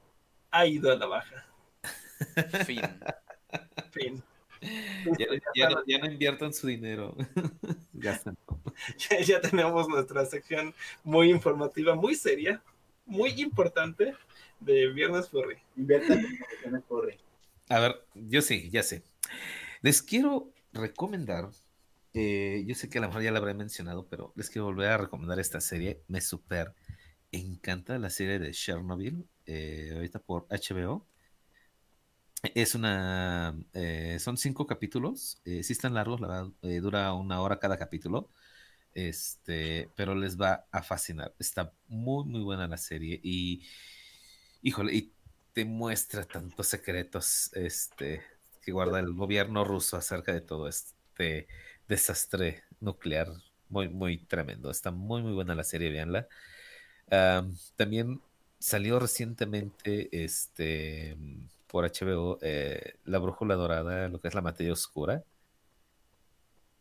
ha 0.49 0.65
ido 0.65 0.91
a 0.91 0.95
la 0.95 1.05
baja. 1.05 1.45
Fin. 2.65 2.81
Fin. 3.97 4.23
Ya, 5.19 5.27
ya 5.55 5.69
no, 5.69 5.83
ya 5.85 5.99
no 5.99 6.11
inviertan 6.11 6.53
su 6.53 6.67
dinero. 6.67 7.15
Gastan. 7.93 8.37
ya, 9.09 9.19
ya 9.21 9.41
tenemos 9.41 9.87
nuestra 9.87 10.25
sección 10.25 10.73
muy 11.03 11.29
informativa, 11.29 11.95
muy 11.95 12.15
seria, 12.15 12.61
muy 13.05 13.29
importante 13.41 14.15
de 14.59 14.87
Viernes 14.87 15.29
Furry. 15.29 15.57
Inviertan 15.75 16.19
en 16.19 16.37
promociones 16.37 16.83
Furry. 16.87 17.17
A 17.69 17.79
ver, 17.79 18.03
yo 18.15 18.41
sí, 18.41 18.69
ya 18.71 18.83
sé. 18.83 19.03
Les 19.81 20.01
quiero 20.01 20.51
recomendar, 20.73 21.49
eh, 22.13 22.63
yo 22.65 22.75
sé 22.75 22.89
que 22.89 22.97
a 22.97 23.01
lo 23.01 23.07
mejor 23.07 23.23
ya 23.23 23.31
la 23.31 23.39
habré 23.39 23.53
mencionado, 23.53 24.07
pero 24.07 24.33
les 24.35 24.49
quiero 24.49 24.65
volver 24.65 24.89
a 24.89 24.97
recomendar 24.97 25.39
esta 25.39 25.61
serie. 25.61 26.01
Me 26.07 26.21
super 26.21 26.73
encanta 27.31 27.99
la 27.99 28.09
serie 28.09 28.39
de 28.39 28.51
Chernobyl, 28.51 29.27
eh, 29.45 29.91
ahorita 29.93 30.19
por 30.19 30.47
HBO. 30.49 31.05
Es 32.43 32.75
una, 32.75 33.55
eh, 33.73 34.17
son 34.19 34.37
cinco 34.37 34.67
capítulos, 34.67 35.41
eh, 35.43 35.63
sí 35.63 35.73
están 35.73 35.93
largos, 35.95 36.21
la 36.21 36.27
verdad, 36.27 36.47
eh, 36.61 36.79
dura 36.79 37.13
una 37.13 37.41
hora 37.41 37.59
cada 37.59 37.77
capítulo. 37.77 38.29
este, 38.95 39.89
pero 39.95 40.15
les 40.15 40.39
va 40.41 40.67
a 40.71 40.83
fascinar. 40.83 41.33
Está 41.39 41.73
muy, 41.87 42.25
muy 42.25 42.41
buena 42.43 42.67
la 42.67 42.77
serie 42.77 43.19
y, 43.23 43.63
híjole, 44.61 44.93
y 44.95 45.13
te 45.53 45.65
muestra 45.65 46.25
tantos 46.25 46.67
secretos 46.67 47.51
este, 47.53 48.21
que 48.61 48.71
guarda 48.71 48.99
el 48.99 49.13
gobierno 49.13 49.63
ruso 49.63 49.97
acerca 49.97 50.33
de 50.33 50.41
todo 50.41 50.67
este 50.67 51.47
desastre 51.87 52.63
nuclear 52.81 53.29
muy, 53.69 53.89
muy 53.89 54.17
tremendo. 54.19 54.71
Está 54.71 54.91
muy, 54.91 55.21
muy 55.23 55.33
buena 55.33 55.55
la 55.55 55.63
serie, 55.63 55.89
véanla. 55.91 56.27
también 57.75 58.21
salió 58.59 58.99
recientemente 58.99 60.09
este, 60.23 61.15
por 61.67 61.85
HBO 61.85 62.39
eh, 62.41 62.95
La 63.05 63.19
Brújula 63.19 63.55
Dorada, 63.55 64.07
lo 64.09 64.19
que 64.19 64.27
es 64.27 64.33
la 64.33 64.41
materia 64.41 64.73
oscura. 64.73 65.23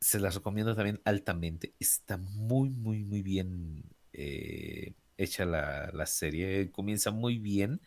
Se 0.01 0.21
las 0.21 0.35
recomiendo 0.35 0.75
también 0.75 1.01
altamente. 1.05 1.75
Está 1.81 2.17
muy, 2.17 2.71
muy, 2.71 3.05
muy 3.05 3.23
bien 3.23 3.85
eh, 4.13 4.95
hecha 5.17 5.45
la, 5.45 5.91
la, 5.93 6.07
serie. 6.07 6.71
Comienza 6.71 7.11
muy 7.11 7.39
bien. 7.39 7.81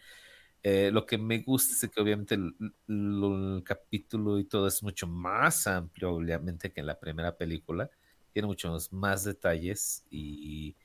Eh, 0.62 0.92
lo 0.92 1.06
que 1.06 1.18
me 1.18 1.40
gusta 1.40 1.74
es 1.74 1.92
que 1.92 2.02
obviamente 2.02 2.36
el, 2.36 2.54
el, 2.88 3.64
capítulo 3.64 4.40
y 4.40 4.44
todo 4.44 4.68
es 4.68 4.84
mucho 4.84 5.08
más 5.08 5.68
amplio, 5.68 6.12
obviamente, 6.12 6.72
que 6.72 6.82
en 6.82 6.88
la 6.88 7.00
primera 7.00 7.38
película 7.38 7.90
tiene 8.34 8.48
muchos 8.48 8.92
más 8.92 9.24
detalles 9.24 10.04
y, 10.10 10.76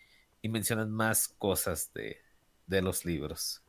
mencionan 0.42 0.90
más 0.90 1.26
cosas 1.26 1.90
de, 1.94 2.20
los 2.82 3.04
libros. 3.04 3.62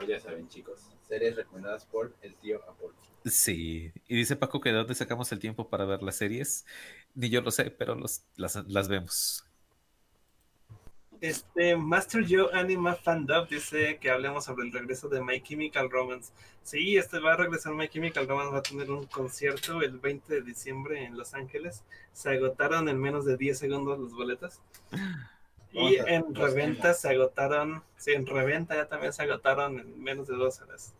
Pues 0.00 0.08
ya 0.08 0.18
saben, 0.18 0.48
chicos, 0.48 0.88
series 1.06 1.36
recomendadas 1.36 1.84
por 1.84 2.14
el 2.22 2.34
tío 2.36 2.62
Apolo. 2.66 2.94
Sí, 3.26 3.92
y 4.08 4.16
dice 4.16 4.34
Paco 4.34 4.58
que 4.58 4.70
de 4.70 4.76
dónde 4.76 4.94
sacamos 4.94 5.30
el 5.30 5.38
tiempo 5.38 5.68
para 5.68 5.84
ver 5.84 6.02
las 6.02 6.16
series. 6.16 6.64
Ni 7.14 7.28
yo 7.28 7.42
lo 7.42 7.50
sé, 7.50 7.70
pero 7.70 7.94
los, 7.94 8.22
las, 8.36 8.66
las 8.66 8.88
vemos. 8.88 9.44
Este 11.20 11.76
Master 11.76 12.24
Joe 12.26 12.48
Anima 12.58 12.94
Fandub 12.94 13.46
dice 13.46 13.98
que 13.98 14.10
hablemos 14.10 14.46
sobre 14.46 14.64
el 14.64 14.72
regreso 14.72 15.10
de 15.10 15.22
My 15.22 15.42
Chemical 15.42 15.90
Romance. 15.90 16.32
Sí, 16.62 16.96
este 16.96 17.18
va 17.18 17.34
a 17.34 17.36
regresar 17.36 17.74
My 17.74 17.86
Chemical 17.86 18.26
Romance, 18.26 18.52
va 18.52 18.58
a 18.60 18.62
tener 18.62 18.90
un 18.90 19.04
concierto 19.04 19.82
el 19.82 19.98
20 19.98 20.32
de 20.32 20.40
diciembre 20.40 21.04
en 21.04 21.18
Los 21.18 21.34
Ángeles. 21.34 21.84
Se 22.14 22.30
agotaron 22.30 22.88
en 22.88 22.98
menos 22.98 23.26
de 23.26 23.36
10 23.36 23.58
segundos 23.58 23.98
los 23.98 24.14
boletos. 24.14 24.62
Y 25.72 25.96
en 25.96 26.34
reventa 26.34 26.94
se 26.94 27.10
agotaron, 27.10 27.82
sí, 27.96 28.12
en 28.12 28.26
reventa 28.26 28.74
ya 28.74 28.88
también 28.88 29.12
se 29.12 29.22
agotaron 29.22 29.78
en 29.78 30.02
menos 30.02 30.26
de 30.26 30.36
dos 30.36 30.60
horas. 30.60 30.94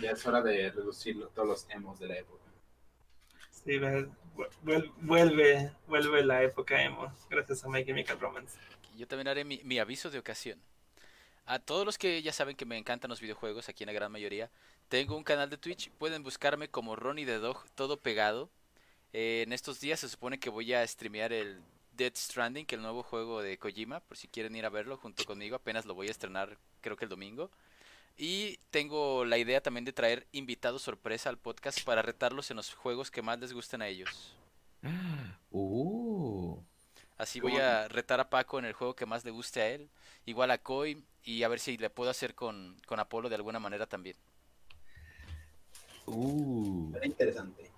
Ya 0.00 0.12
es 0.12 0.26
hora 0.26 0.40
de 0.42 0.70
reducirlo, 0.70 1.28
todos 1.28 1.48
los 1.48 1.66
emos 1.70 1.98
de 1.98 2.06
la 2.06 2.18
época. 2.18 2.44
Sí, 3.50 3.78
vuelve, 5.02 5.72
vuelve 5.86 6.24
la 6.24 6.42
época 6.42 6.82
emo, 6.82 7.12
gracias 7.28 7.64
a 7.64 7.68
My 7.68 7.84
Chemical 7.84 8.18
Romance 8.18 8.58
yo 8.98 9.06
también 9.06 9.28
haré 9.28 9.44
mi, 9.44 9.78
aviso 9.78 10.10
de 10.10 10.18
ocasión. 10.18 10.60
A 11.46 11.60
todos 11.60 11.86
los 11.86 11.96
que 11.96 12.20
ya 12.20 12.32
saben 12.32 12.56
que 12.56 12.66
me 12.66 12.76
encantan 12.76 13.08
los 13.08 13.20
videojuegos, 13.20 13.68
aquí 13.68 13.84
en 13.84 13.86
la 13.86 13.92
gran 13.92 14.12
mayoría, 14.12 14.50
tengo 14.88 15.16
un 15.16 15.24
canal 15.24 15.48
de 15.48 15.56
Twitch, 15.56 15.90
pueden 15.92 16.22
buscarme 16.22 16.68
como 16.68 16.96
Ronnie 16.96 17.24
the 17.24 17.38
Dog, 17.38 17.64
todo 17.74 17.96
pegado. 17.96 18.50
Eh, 19.12 19.44
en 19.46 19.52
estos 19.52 19.80
días 19.80 20.00
se 20.00 20.08
supone 20.08 20.38
que 20.40 20.50
voy 20.50 20.74
a 20.74 20.86
streamear 20.86 21.32
el 21.32 21.62
Dead 21.98 22.12
Stranding, 22.14 22.64
que 22.64 22.76
es 22.76 22.78
el 22.78 22.82
nuevo 22.82 23.02
juego 23.02 23.42
de 23.42 23.58
Kojima, 23.58 24.00
por 24.00 24.16
si 24.16 24.28
quieren 24.28 24.56
ir 24.56 24.64
a 24.64 24.70
verlo 24.70 24.96
junto 24.96 25.24
conmigo, 25.24 25.56
apenas 25.56 25.84
lo 25.84 25.94
voy 25.94 26.08
a 26.08 26.12
estrenar 26.12 26.56
creo 26.80 26.96
que 26.96 27.04
el 27.04 27.10
domingo. 27.10 27.50
Y 28.16 28.58
tengo 28.70 29.24
la 29.24 29.36
idea 29.36 29.60
también 29.60 29.84
de 29.84 29.92
traer 29.92 30.26
invitados 30.32 30.82
sorpresa 30.82 31.28
al 31.28 31.38
podcast 31.38 31.84
para 31.84 32.02
retarlos 32.02 32.50
en 32.50 32.56
los 32.56 32.72
juegos 32.72 33.10
que 33.10 33.22
más 33.22 33.38
les 33.38 33.52
gusten 33.52 33.82
a 33.82 33.88
ellos. 33.88 34.34
Uh. 35.50 36.60
Así 37.16 37.40
voy 37.40 37.56
a 37.56 37.88
retar 37.88 38.20
a 38.20 38.30
Paco 38.30 38.58
en 38.58 38.64
el 38.64 38.72
juego 38.72 38.94
que 38.94 39.06
más 39.06 39.24
le 39.24 39.32
guste 39.32 39.60
a 39.60 39.68
él. 39.68 39.90
Igual 40.24 40.52
a 40.52 40.58
Koi. 40.58 41.02
Y 41.24 41.42
a 41.42 41.48
ver 41.48 41.58
si 41.58 41.76
le 41.76 41.90
puedo 41.90 42.10
hacer 42.10 42.34
con, 42.34 42.76
con 42.86 43.00
Apolo 43.00 43.28
de 43.28 43.34
alguna 43.34 43.58
manera 43.58 43.86
también. 43.86 44.16
Uh. 46.06 46.92
interesante. 47.02 47.70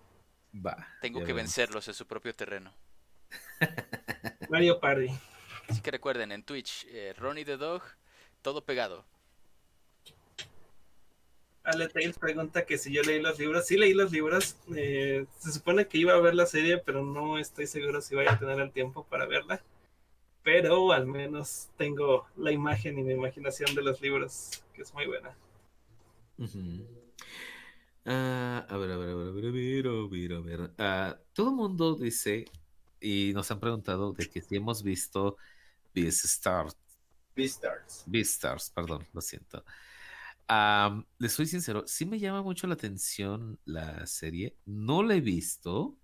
Va. 0.55 0.87
Tengo 1.01 1.25
que 1.25 1.33
vencerlos 1.33 1.89
en 1.89 1.95
su 1.95 2.07
propio 2.07 2.35
terreno. 2.35 2.73
Mario 4.49 4.81
Party. 4.81 5.09
Así 5.69 5.81
que 5.81 5.91
recuerden, 5.91 6.33
en 6.33 6.43
Twitch, 6.43 6.87
eh, 6.91 7.15
Ronnie 7.17 7.45
the 7.45 7.57
Dog, 7.57 7.83
todo 8.43 8.65
pegado. 8.65 9.05
Ale 11.63 11.89
Tales 11.89 12.19
pregunta 12.19 12.65
que 12.65 12.79
si 12.79 12.93
yo 12.93 13.03
leí 13.03 13.21
los 13.21 13.39
libros. 13.39 13.67
Sí 13.67 13.77
leí 13.77 13.93
los 13.95 14.11
libros. 14.11 14.57
Eh, 14.75 15.27
se 15.39 15.53
supone 15.53 15.87
que 15.87 15.99
iba 15.99 16.15
a 16.15 16.21
ver 16.21 16.35
la 16.35 16.47
serie, 16.47 16.79
pero 16.79 17.05
no 17.05 17.39
estoy 17.39 17.67
seguro 17.67 18.01
si 18.01 18.15
vaya 18.15 18.33
a 18.33 18.39
tener 18.39 18.59
el 18.61 18.73
tiempo 18.73 19.05
para 19.05 19.27
verla. 19.27 19.63
Pero 20.43 20.93
al 20.93 21.07
menos 21.07 21.69
tengo 21.77 22.27
la 22.37 22.51
imagen 22.51 22.99
y 22.99 23.03
mi 23.03 23.13
imaginación 23.13 23.75
de 23.75 23.83
los 23.83 24.01
libros, 24.01 24.65
que 24.73 24.83
es 24.83 24.95
muy 24.95 25.07
buena. 25.07 25.37
Ah, 28.07 28.67
a 28.69 28.77
ver, 28.79 28.91
a 28.91 28.97
ver, 28.97 29.11
a 29.11 29.15
ver, 29.15 29.29
a 29.29 29.31
ver, 29.31 29.47
a 29.47 29.51
ver, 29.51 29.87
a 29.87 30.07
ver, 30.09 30.33
a 30.33 30.41
ver. 30.41 30.71
Ah, 30.79 31.19
todo 31.35 31.51
el 31.51 31.57
mundo 31.57 31.95
dice, 31.95 32.47
y 33.01 33.33
nos 33.35 33.51
han 33.51 33.61
preguntado 33.61 34.13
de 34.13 34.29
que 34.29 34.41
si 34.41 34.57
hemos 34.57 34.83
visto 34.83 35.37
Beastars. 35.95 36.77
Beastars. 37.35 38.05
Beastars, 38.07 38.71
perdón, 38.71 39.07
lo 39.13 39.21
siento. 39.21 39.65
les 41.19 41.33
soy 41.33 41.47
sincero, 41.47 41.85
sí 41.87 42.07
me 42.07 42.19
llama 42.19 42.43
mucho 42.43 42.67
la 42.67 42.75
atención 42.75 43.59
la 43.65 44.07
serie. 44.07 44.57
No 44.67 45.03
la 45.03 45.15
he 45.15 45.21
visto, 45.21 45.97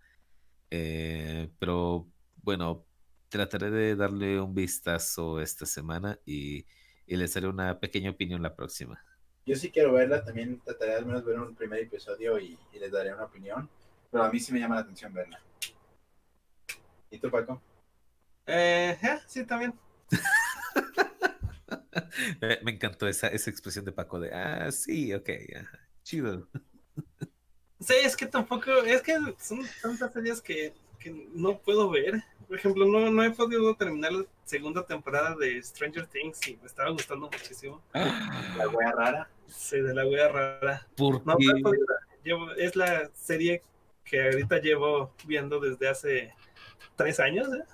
eh, 0.70 1.50
pero 1.58 2.08
bueno, 2.42 2.86
trataré 3.28 3.70
de 3.70 3.96
darle 3.96 4.40
un 4.40 4.54
vistazo 4.54 5.40
esta 5.40 5.66
semana 5.66 6.18
y, 6.24 6.66
y 7.06 7.16
les 7.16 7.36
haré 7.36 7.48
una 7.48 7.78
pequeña 7.78 8.10
opinión 8.10 8.42
la 8.42 8.54
próxima. 8.54 9.02
Yo 9.46 9.54
sí 9.54 9.70
quiero 9.70 9.92
verla, 9.92 10.24
también 10.24 10.60
trataré 10.60 10.94
al 10.94 11.06
menos 11.06 11.24
ver 11.24 11.38
un 11.38 11.54
primer 11.54 11.80
episodio 11.80 12.36
y, 12.40 12.58
les 12.72 12.90
daré 12.90 13.14
una 13.14 13.24
opinión, 13.24 13.70
pero 14.10 14.24
a 14.24 14.30
mí 14.30 14.40
sí 14.40 14.52
me 14.52 14.58
llama 14.58 14.74
la 14.74 14.80
atención 14.80 15.14
verla. 15.14 15.40
¿Y 17.10 17.18
tú, 17.18 17.30
Paco? 17.30 17.62
Eh, 18.46 18.96
sí, 19.26 19.44
también. 19.44 19.74
me, 22.62 22.70
encantó 22.70 23.08
esa, 23.08 23.28
esa 23.28 23.50
expresión 23.50 23.84
de 23.84 23.92
Paco 23.92 24.20
de, 24.20 24.32
ah, 24.32 24.70
sí, 24.70 25.12
ok, 25.12 25.28
chido. 26.02 26.48
Sí, 27.80 27.94
es 28.02 28.16
que 28.16 28.26
tampoco, 28.26 28.70
es 28.84 29.02
que 29.02 29.18
son 29.38 29.60
tantas 29.82 30.12
series 30.12 30.40
que, 30.40 30.72
que 30.98 31.28
no 31.34 31.58
puedo 31.58 31.90
ver. 31.90 32.22
Por 32.46 32.56
ejemplo, 32.56 32.86
no, 32.86 33.10
no 33.10 33.24
he 33.24 33.30
podido 33.30 33.74
terminar 33.74 34.12
la 34.12 34.24
segunda 34.44 34.86
temporada 34.86 35.34
de 35.34 35.62
Stranger 35.62 36.06
Things 36.06 36.46
y 36.48 36.56
me 36.56 36.66
estaba 36.66 36.90
gustando 36.90 37.28
muchísimo. 37.30 37.82
¿La 37.92 38.68
wea 38.68 38.92
rara? 38.92 39.30
Sí, 39.48 39.80
de 39.80 39.94
la 39.94 40.06
wea 40.06 40.28
rara. 40.28 40.86
¿Por 40.96 41.26
no, 41.26 41.36
he 41.38 41.62
podido, 41.62 42.54
es 42.56 42.76
la 42.76 43.10
serie 43.14 43.62
que 44.04 44.22
ahorita 44.22 44.58
llevo 44.58 45.12
viendo 45.26 45.60
desde 45.60 45.88
hace 45.88 46.34
tres 46.96 47.20
años, 47.20 47.48
¿eh? 47.54 47.64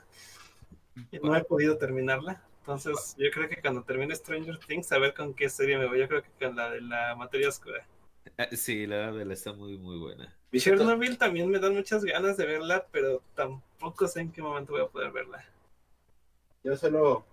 Y 1.11 1.19
no 1.19 1.35
he 1.35 1.45
podido 1.45 1.79
terminarla. 1.79 2.43
Entonces, 2.61 3.17
yo 3.19 3.31
creo 3.33 3.49
que 3.49 3.61
cuando 3.61 3.83
termine 3.83 4.15
Stranger 4.15 4.59
Things, 4.59 4.93
a 4.93 4.99
ver 4.99 5.15
con 5.15 5.35
qué 5.35 5.49
serie 5.49 5.79
me 5.79 5.87
voy. 5.87 5.99
Yo 5.99 6.09
creo 6.09 6.23
que 6.23 6.31
con 6.47 6.55
la 6.55 6.71
de 6.71 6.81
la 6.81 7.17
materia 7.17 7.49
oscura. 7.49 7.85
Ah, 8.39 8.49
sí, 8.53 8.87
la 8.87 9.11
de 9.11 9.25
la 9.25 9.35
está 9.35 9.53
muy, 9.53 9.77
muy 9.79 9.99
buena. 9.99 10.33
Chernobyl 10.53 11.19
también 11.19 11.51
me 11.51 11.59
dan 11.59 11.75
muchas 11.75 12.05
ganas 12.05 12.37
de 12.37 12.47
verla, 12.47 12.87
pero 12.91 13.23
tampoco 13.35 14.07
sé 14.07 14.21
en 14.21 14.33
qué 14.33 14.43
momento 14.43 14.73
voy 14.73 14.83
a 14.83 14.87
poder 14.87 15.11
verla. 15.11 15.45
Yo 16.63 16.77
solo, 16.77 17.25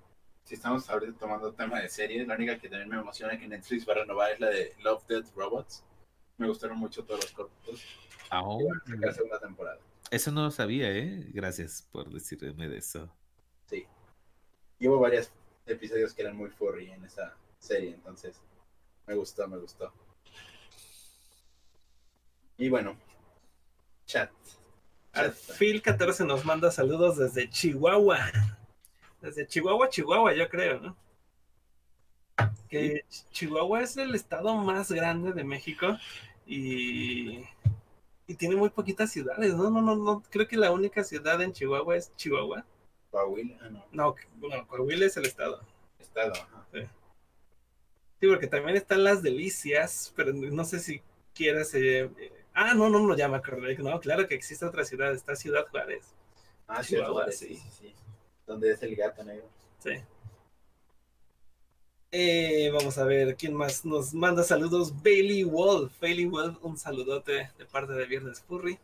si 0.43 0.55
estamos 0.55 0.89
ahorita 0.89 1.13
tomando 1.19 1.53
tema 1.53 1.79
de 1.79 1.89
series, 1.89 2.27
la 2.27 2.35
única 2.35 2.57
que 2.57 2.69
también 2.69 2.89
me 2.89 2.97
emociona 2.97 3.37
que 3.37 3.47
Netflix 3.47 3.87
va 3.87 3.93
a 3.93 3.97
renovar 3.97 4.31
es 4.31 4.39
la 4.39 4.49
de 4.49 4.73
Love, 4.81 5.05
Dead 5.07 5.23
Robots. 5.35 5.83
Me 6.37 6.47
gustaron 6.47 6.77
mucho 6.77 7.03
todos 7.03 7.23
los 7.23 7.31
cortos. 7.31 7.83
Ah, 8.31 8.41
oh. 8.43 8.67
la 8.87 9.13
segunda 9.13 9.39
temporada. 9.39 9.79
Eso 10.11 10.31
no 10.31 10.44
lo 10.44 10.52
sabía, 10.52 10.91
¿eh? 10.91 11.30
Gracias 11.34 11.88
por 11.91 12.11
decirme 12.11 12.68
de 12.68 12.77
eso. 12.77 13.11
Sí 13.68 13.86
llevo 14.80 14.99
varios 14.99 15.30
episodios 15.65 16.14
que 16.14 16.23
eran 16.23 16.36
muy 16.36 16.49
furry 16.49 16.90
en 16.90 17.03
esa 17.06 17.36
serie, 17.60 17.94
entonces 17.94 18.41
me 19.06 19.14
gustó, 19.14 19.48
me 19.48 19.57
gustó. 19.57 19.94
Y 22.57 22.69
bueno, 22.69 22.98
chat. 24.06 24.31
Phil 25.57 25.81
14 25.81 26.26
nos 26.26 26.45
manda 26.45 26.72
saludos 26.72 27.18
desde 27.18 27.49
Chihuahua. 27.49 28.31
Desde 29.22 29.45
Chihuahua, 29.48 29.90
Chihuahua, 29.90 30.34
yo 30.34 30.48
creo, 30.49 30.80
¿no? 30.80 30.98
Que 32.69 33.03
Chihuahua 33.31 33.81
es 33.81 33.98
el 33.98 34.15
estado 34.15 34.56
más 34.56 34.91
grande 34.91 35.34
de 35.34 35.44
México 35.44 35.98
y, 36.45 37.44
y 38.30 38.35
tiene 38.35 38.56
muy 38.56 38.69
poquitas 38.69 39.11
ciudades, 39.11 39.56
¿no? 39.56 39.72
No, 39.72 39.81
no, 39.81 39.95
no, 39.95 40.23
creo 40.30 40.47
que 40.47 40.56
la 40.56 40.69
única 40.69 41.03
ciudad 41.03 41.41
en 41.41 41.51
Chihuahua 41.51 41.97
es 41.97 42.15
Chihuahua. 42.15 42.64
Coahuila, 43.10 43.57
ah, 43.60 43.69
no. 43.69 43.84
No, 43.91 44.68
Coahuila 44.68 45.07
es 45.07 45.18
el 45.18 45.26
estado. 45.26 45.60
Estado, 45.97 46.34
ajá. 46.34 46.64
Sí. 46.72 48.27
porque 48.27 48.45
también 48.45 48.77
están 48.77 49.03
las 49.03 49.23
delicias, 49.23 50.14
pero 50.15 50.31
no 50.31 50.64
sé 50.64 50.80
si 50.80 51.01
quieras. 51.34 51.73
Eh, 51.73 52.07
ah, 52.53 52.76
no, 52.76 52.88
no, 52.88 52.99
no, 52.99 53.18
ya 53.18 53.27
me 53.27 53.38
acordé. 53.38 53.76
No, 53.80 53.99
claro 53.99 54.27
que 54.27 54.35
existe 54.35 54.64
otra 54.64 54.85
ciudad, 54.85 55.11
está 55.11 55.35
Ciudad 55.35 55.65
Juárez. 55.72 56.14
Ah, 56.68 56.84
Chihuahua, 56.84 57.22
vale, 57.22 57.31
sí. 57.31 57.56
sí, 57.56 57.56
sí, 57.56 57.69
sí. 57.80 57.95
Donde 58.45 58.73
es 58.73 58.84
el 58.84 58.95
gato 58.95 59.23
negro. 59.23 59.49
Sí. 59.80 59.93
Eh, 62.11 62.72
vamos 62.73 62.98
a 62.98 63.03
ver 63.06 63.36
quién 63.36 63.53
más 63.53 63.86
nos 63.86 64.14
manda 64.14 64.44
saludos. 64.44 64.91
Bailey 65.03 65.44
Wolf. 65.44 65.91
Bailey 66.02 66.26
Wolf, 66.26 66.57
un 66.64 66.77
saludote 66.77 67.52
de 67.57 67.65
parte 67.65 67.94
de 67.94 68.06
Viernes 68.06 68.41
Furry. 68.41 68.80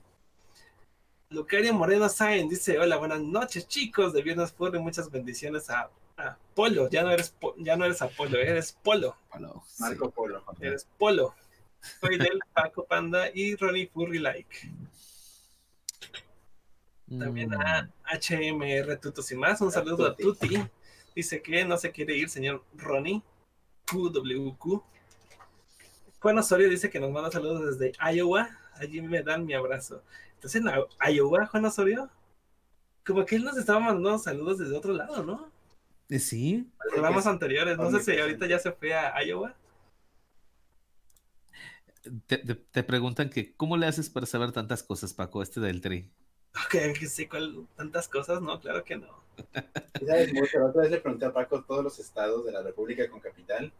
Lucario 1.30 1.74
Moreno 1.74 2.08
Sain 2.08 2.48
dice: 2.48 2.78
Hola, 2.78 2.98
buenas 2.98 3.22
noches, 3.22 3.68
chicos 3.68 4.14
de 4.14 4.22
Viernes 4.22 4.52
Furry. 4.52 4.78
Muchas 4.80 5.10
bendiciones 5.10 5.70
a, 5.72 5.90
a 6.18 6.38
Polo. 6.54 6.88
Ya 6.90 7.02
no 7.04 7.10
eres 7.12 7.32
Po- 7.32 7.56
ya 7.58 7.76
no 7.76 7.86
eres 7.86 8.02
Apolo, 8.04 8.38
eres 8.38 8.78
Polo. 8.84 9.16
Sí. 9.68 9.82
Marco 9.82 10.12
Polo. 10.12 10.44
Eres 10.62 10.88
Polo. 10.98 11.34
Soy 12.00 12.18
del 12.18 12.40
Paco 12.54 12.86
Panda 12.86 13.30
y 13.34 13.56
Ronnie 13.56 13.88
Furry 13.92 14.20
Like. 14.20 14.70
También 17.20 17.50
Mm. 17.50 17.54
a 17.62 17.90
HMR 18.20 18.98
Tutos 18.98 19.32
y 19.32 19.36
más. 19.36 19.62
Un 19.62 19.72
saludo 19.72 20.08
a 20.08 20.16
Tuti. 20.16 20.58
Dice 21.16 21.42
que 21.42 21.64
no 21.66 21.78
se 21.78 21.92
quiere 21.92 22.16
ir, 22.18 22.30
señor 22.30 22.64
Ronnie. 22.76 23.22
QWQ. 23.86 24.82
Juan 26.20 26.38
Osorio 26.40 26.70
dice 26.70 26.90
que 26.90 27.00
nos 27.00 27.12
manda 27.12 27.32
saludos 27.32 27.78
desde 27.78 27.94
Iowa. 28.14 28.50
Allí 28.74 29.02
me 29.02 29.24
dan 29.24 29.46
mi 29.46 29.54
abrazo. 29.54 30.04
Entonces 30.36 30.62
en 30.62 31.14
Iowa, 31.14 31.46
Juan 31.48 31.66
Osorio. 31.66 32.10
Como 33.06 33.26
que 33.26 33.36
él 33.36 33.44
nos 33.44 33.56
estaba 33.58 33.80
mandando 33.80 34.18
saludos 34.18 34.58
desde 34.58 34.76
otro 34.76 34.92
lado, 34.94 35.24
¿no? 35.24 35.52
Eh, 36.10 36.20
Sí, 36.20 36.68
Programas 36.92 37.28
anteriores. 37.28 37.78
No 37.78 37.92
sé 37.92 38.02
si 38.02 38.20
ahorita 38.20 38.48
ya 38.48 38.60
se 38.60 38.72
fue 38.72 38.94
a 38.94 39.24
Iowa. 39.24 39.56
te, 42.28 42.38
te- 42.38 42.56
te 42.56 42.84
preguntan 42.84 43.30
que 43.30 43.56
¿cómo 43.56 43.78
le 43.78 43.86
haces 43.88 44.10
para 44.10 44.26
saber 44.26 44.52
tantas 44.52 44.84
cosas, 44.84 45.14
Paco, 45.14 45.42
este 45.42 45.60
del 45.60 45.82
tri? 45.82 46.12
Ok, 46.66 46.96
sí, 47.08 47.28
cuál, 47.28 47.68
tantas 47.76 48.08
cosas, 48.08 48.42
no, 48.42 48.60
claro 48.60 48.84
que 48.84 48.96
no. 48.98 49.25
Sabes 50.06 50.34
mucho. 50.34 50.60
La 50.60 50.66
otra 50.66 50.82
vez 50.84 50.92
le 50.92 51.00
pregunté 51.00 51.26
a 51.26 51.34
Paco 51.34 51.64
todos 51.64 51.84
los 51.84 52.00
estados 52.00 52.46
de 52.46 52.52
la 52.52 52.62
República 52.62 53.10
con 53.10 53.20
capital. 53.20 53.72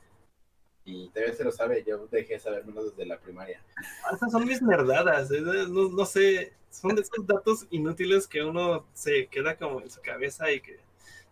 Y 0.88 1.10
todavía 1.10 1.34
se 1.34 1.44
lo 1.44 1.52
sabe. 1.52 1.84
Yo 1.86 2.08
dejé 2.08 2.40
sabérmelo 2.40 2.86
desde 2.86 3.06
la 3.06 3.18
primaria. 3.20 3.62
Ah, 4.06 4.16
Esas 4.16 4.32
son 4.32 4.46
mis 4.46 4.62
nerdadas, 4.62 5.32
eh, 5.32 5.42
no, 5.42 5.90
no 5.90 6.06
sé, 6.06 6.54
son 6.70 6.96
de 6.96 7.02
esos 7.02 7.26
datos 7.26 7.66
inútiles 7.72 8.28
que 8.28 8.44
uno 8.44 8.86
se 8.94 9.28
queda 9.28 9.58
como 9.58 9.82
en 9.82 9.90
su 9.90 10.00
cabeza 10.02 10.52
y 10.52 10.62
que 10.62 10.80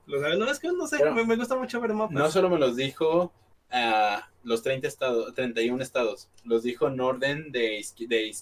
lo 0.07 0.19
sabe. 0.19 0.37
No, 0.37 0.49
es 0.49 0.59
que 0.59 0.69
no 0.69 0.87
sé, 0.87 0.97
Pero- 0.97 1.13
me, 1.13 1.23
me 1.25 1.35
gusta 1.35 1.55
mucho 1.55 1.79
ver 1.81 1.93
mapas. 1.93 2.13
No 2.17 2.31
solo 2.31 2.49
me 2.49 2.57
los 2.57 2.75
dijo 2.75 3.31
a 3.69 4.27
los 4.43 4.63
30 4.63 4.87
estados, 4.87 5.33
31 5.35 5.83
estados. 5.83 6.29
Los 6.43 6.63
dijo 6.63 6.87
en 6.87 6.99
orden 6.99 7.51
de, 7.51 7.85
de, 8.07 8.35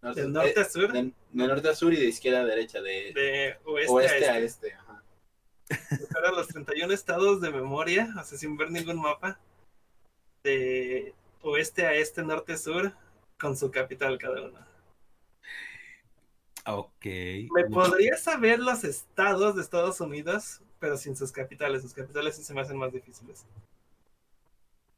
no, 0.00 0.12
Del 0.14 0.26
eh, 0.26 0.28
norte 0.28 0.60
a 0.60 0.64
sur, 0.64 0.92
de, 0.92 1.02
de 1.02 1.12
norte 1.46 1.68
a 1.68 1.74
sur 1.76 1.92
y 1.92 1.96
de 1.96 2.06
izquierda 2.06 2.40
a 2.40 2.44
derecha. 2.46 2.80
De, 2.82 3.12
de 3.14 3.56
oeste, 3.64 3.92
oeste 3.92 4.28
a 4.28 4.32
a 4.34 4.38
este. 4.40 4.74
Buscar 5.90 6.32
los 6.34 6.48
31 6.48 6.92
estados 6.92 7.40
de 7.40 7.50
memoria, 7.50 8.12
o 8.18 8.24
sea, 8.24 8.38
sin 8.38 8.56
ver 8.56 8.70
ningún 8.70 9.00
mapa. 9.00 9.38
De 10.42 11.14
oeste 11.42 11.86
a 11.86 11.94
este, 11.94 12.22
norte 12.22 12.54
a 12.54 12.56
sur, 12.56 12.92
con 13.38 13.56
su 13.56 13.70
capital 13.70 14.18
cada 14.18 14.42
uno. 14.42 14.58
Ok. 16.66 17.04
Me 17.04 17.64
podría 17.70 18.16
saber 18.16 18.60
los 18.60 18.84
estados 18.84 19.56
de 19.56 19.62
Estados 19.62 20.00
Unidos, 20.00 20.60
pero 20.78 20.96
sin 20.96 21.16
sus 21.16 21.32
capitales. 21.32 21.82
Sus 21.82 21.94
capitales 21.94 22.36
sí 22.36 22.44
se 22.44 22.54
me 22.54 22.60
hacen 22.60 22.76
más 22.76 22.92
difíciles. 22.92 23.44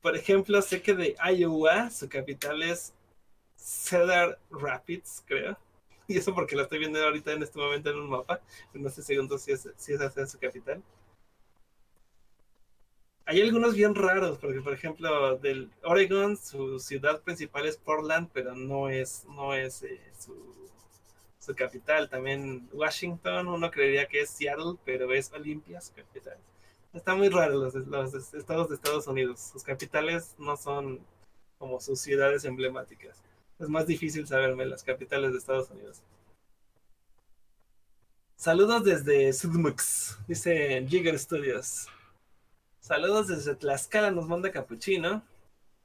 Por 0.02 0.16
ejemplo, 0.16 0.60
sé 0.60 0.82
que 0.82 0.94
de 0.94 1.16
Iowa, 1.34 1.90
su 1.90 2.09
capital 2.09 2.62
es 2.62 2.92
Cedar 3.56 4.38
Rapids, 4.51 5.22
creo. 5.26 5.56
Y 6.09 6.18
eso 6.18 6.35
porque 6.35 6.56
lo 6.56 6.62
estoy 6.62 6.78
viendo 6.78 7.02
ahorita 7.02 7.32
en 7.32 7.43
este 7.43 7.59
momento 7.59 7.90
en 7.90 7.98
un 7.98 8.10
mapa. 8.10 8.40
No 8.72 8.90
sé 8.90 9.02
segundo 9.02 9.39
si 9.39 9.52
es, 9.52 9.68
si 9.76 9.97
sea 9.97 10.26
su 10.26 10.39
capital. 10.39 10.82
Hay 13.26 13.40
algunos 13.40 13.74
bien 13.74 13.94
raros, 13.94 14.39
porque 14.39 14.60
por 14.60 14.74
ejemplo, 14.74 15.39
del 15.39 15.70
Oregon, 15.82 16.36
su 16.36 16.78
ciudad 16.78 17.22
principal 17.22 17.66
es 17.66 17.78
Portland, 17.78 18.28
pero 18.35 18.55
no 18.55 18.90
es, 18.90 19.24
no 19.28 19.55
es 19.55 19.82
eh, 19.82 19.98
su, 20.18 21.55
capital. 21.55 22.10
También 22.10 22.68
Washington, 22.72 23.48
uno 23.48 23.70
creería 23.70 24.06
que 24.06 24.20
es 24.22 24.31
Seattle, 24.31 24.74
pero 24.85 25.12
es 25.12 25.32
Olympia 25.32 25.81
su 25.81 25.94
capital. 25.94 26.36
Está 26.93 27.14
muy 27.14 27.28
raro 27.28 27.55
los 27.55 27.74
estados 27.74 28.68
de 28.68 28.74
Estados 28.74 29.06
Unidos. 29.06 29.51
Sus 29.52 29.62
capitales 29.62 30.35
no 30.39 30.56
son 30.56 31.01
como 31.59 31.81
sus 31.81 32.01
ciudades 32.01 32.44
emblemáticas. 32.44 33.22
Es 33.59 33.68
más 33.68 33.86
difícil 33.86 34.26
saberme 34.26 34.66
las 34.66 34.82
capitales 34.82 35.32
de 35.32 35.39
Estados 35.39 35.70
Unidos. 35.70 36.02
Saludos 38.36 38.85
desde 38.85 39.32
Sudmux, 39.32 40.18
dice 40.26 40.85
Jigger 40.89 41.18
Studios. 41.18 41.86
Saludos 42.81 43.28
desde 43.28 43.55
Tlaxcala, 43.55 44.10
nos 44.10 44.28
manda 44.28 44.51
Capuchino. 44.51 45.22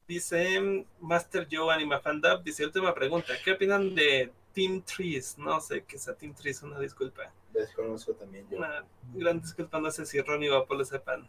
Dice 0.07 0.85
Master 0.99 1.47
Joe 1.49 1.73
Anima 1.73 1.99
Fandub, 1.99 2.43
dice 2.43 2.65
última 2.65 2.93
pregunta, 2.93 3.33
¿qué 3.45 3.53
opinan 3.53 3.93
de 3.93 4.33
Team 4.53 4.81
Trees? 4.81 5.37
No 5.37 5.61
sé 5.61 5.83
qué 5.83 5.97
es 5.97 6.07
a 6.09 6.15
Team 6.15 6.33
Trees, 6.33 6.63
una 6.63 6.79
disculpa. 6.79 7.31
Desconozco 7.53 8.13
también 8.13 8.45
yo. 8.49 8.57
Una 8.57 8.83
gran 9.13 9.39
disculpa, 9.39 9.79
no 9.79 9.91
sé 9.91 10.05
si 10.05 10.19
Ronnie 10.19 10.49
o 10.49 10.57
Apolo 10.57 10.83
sepan. 10.83 11.27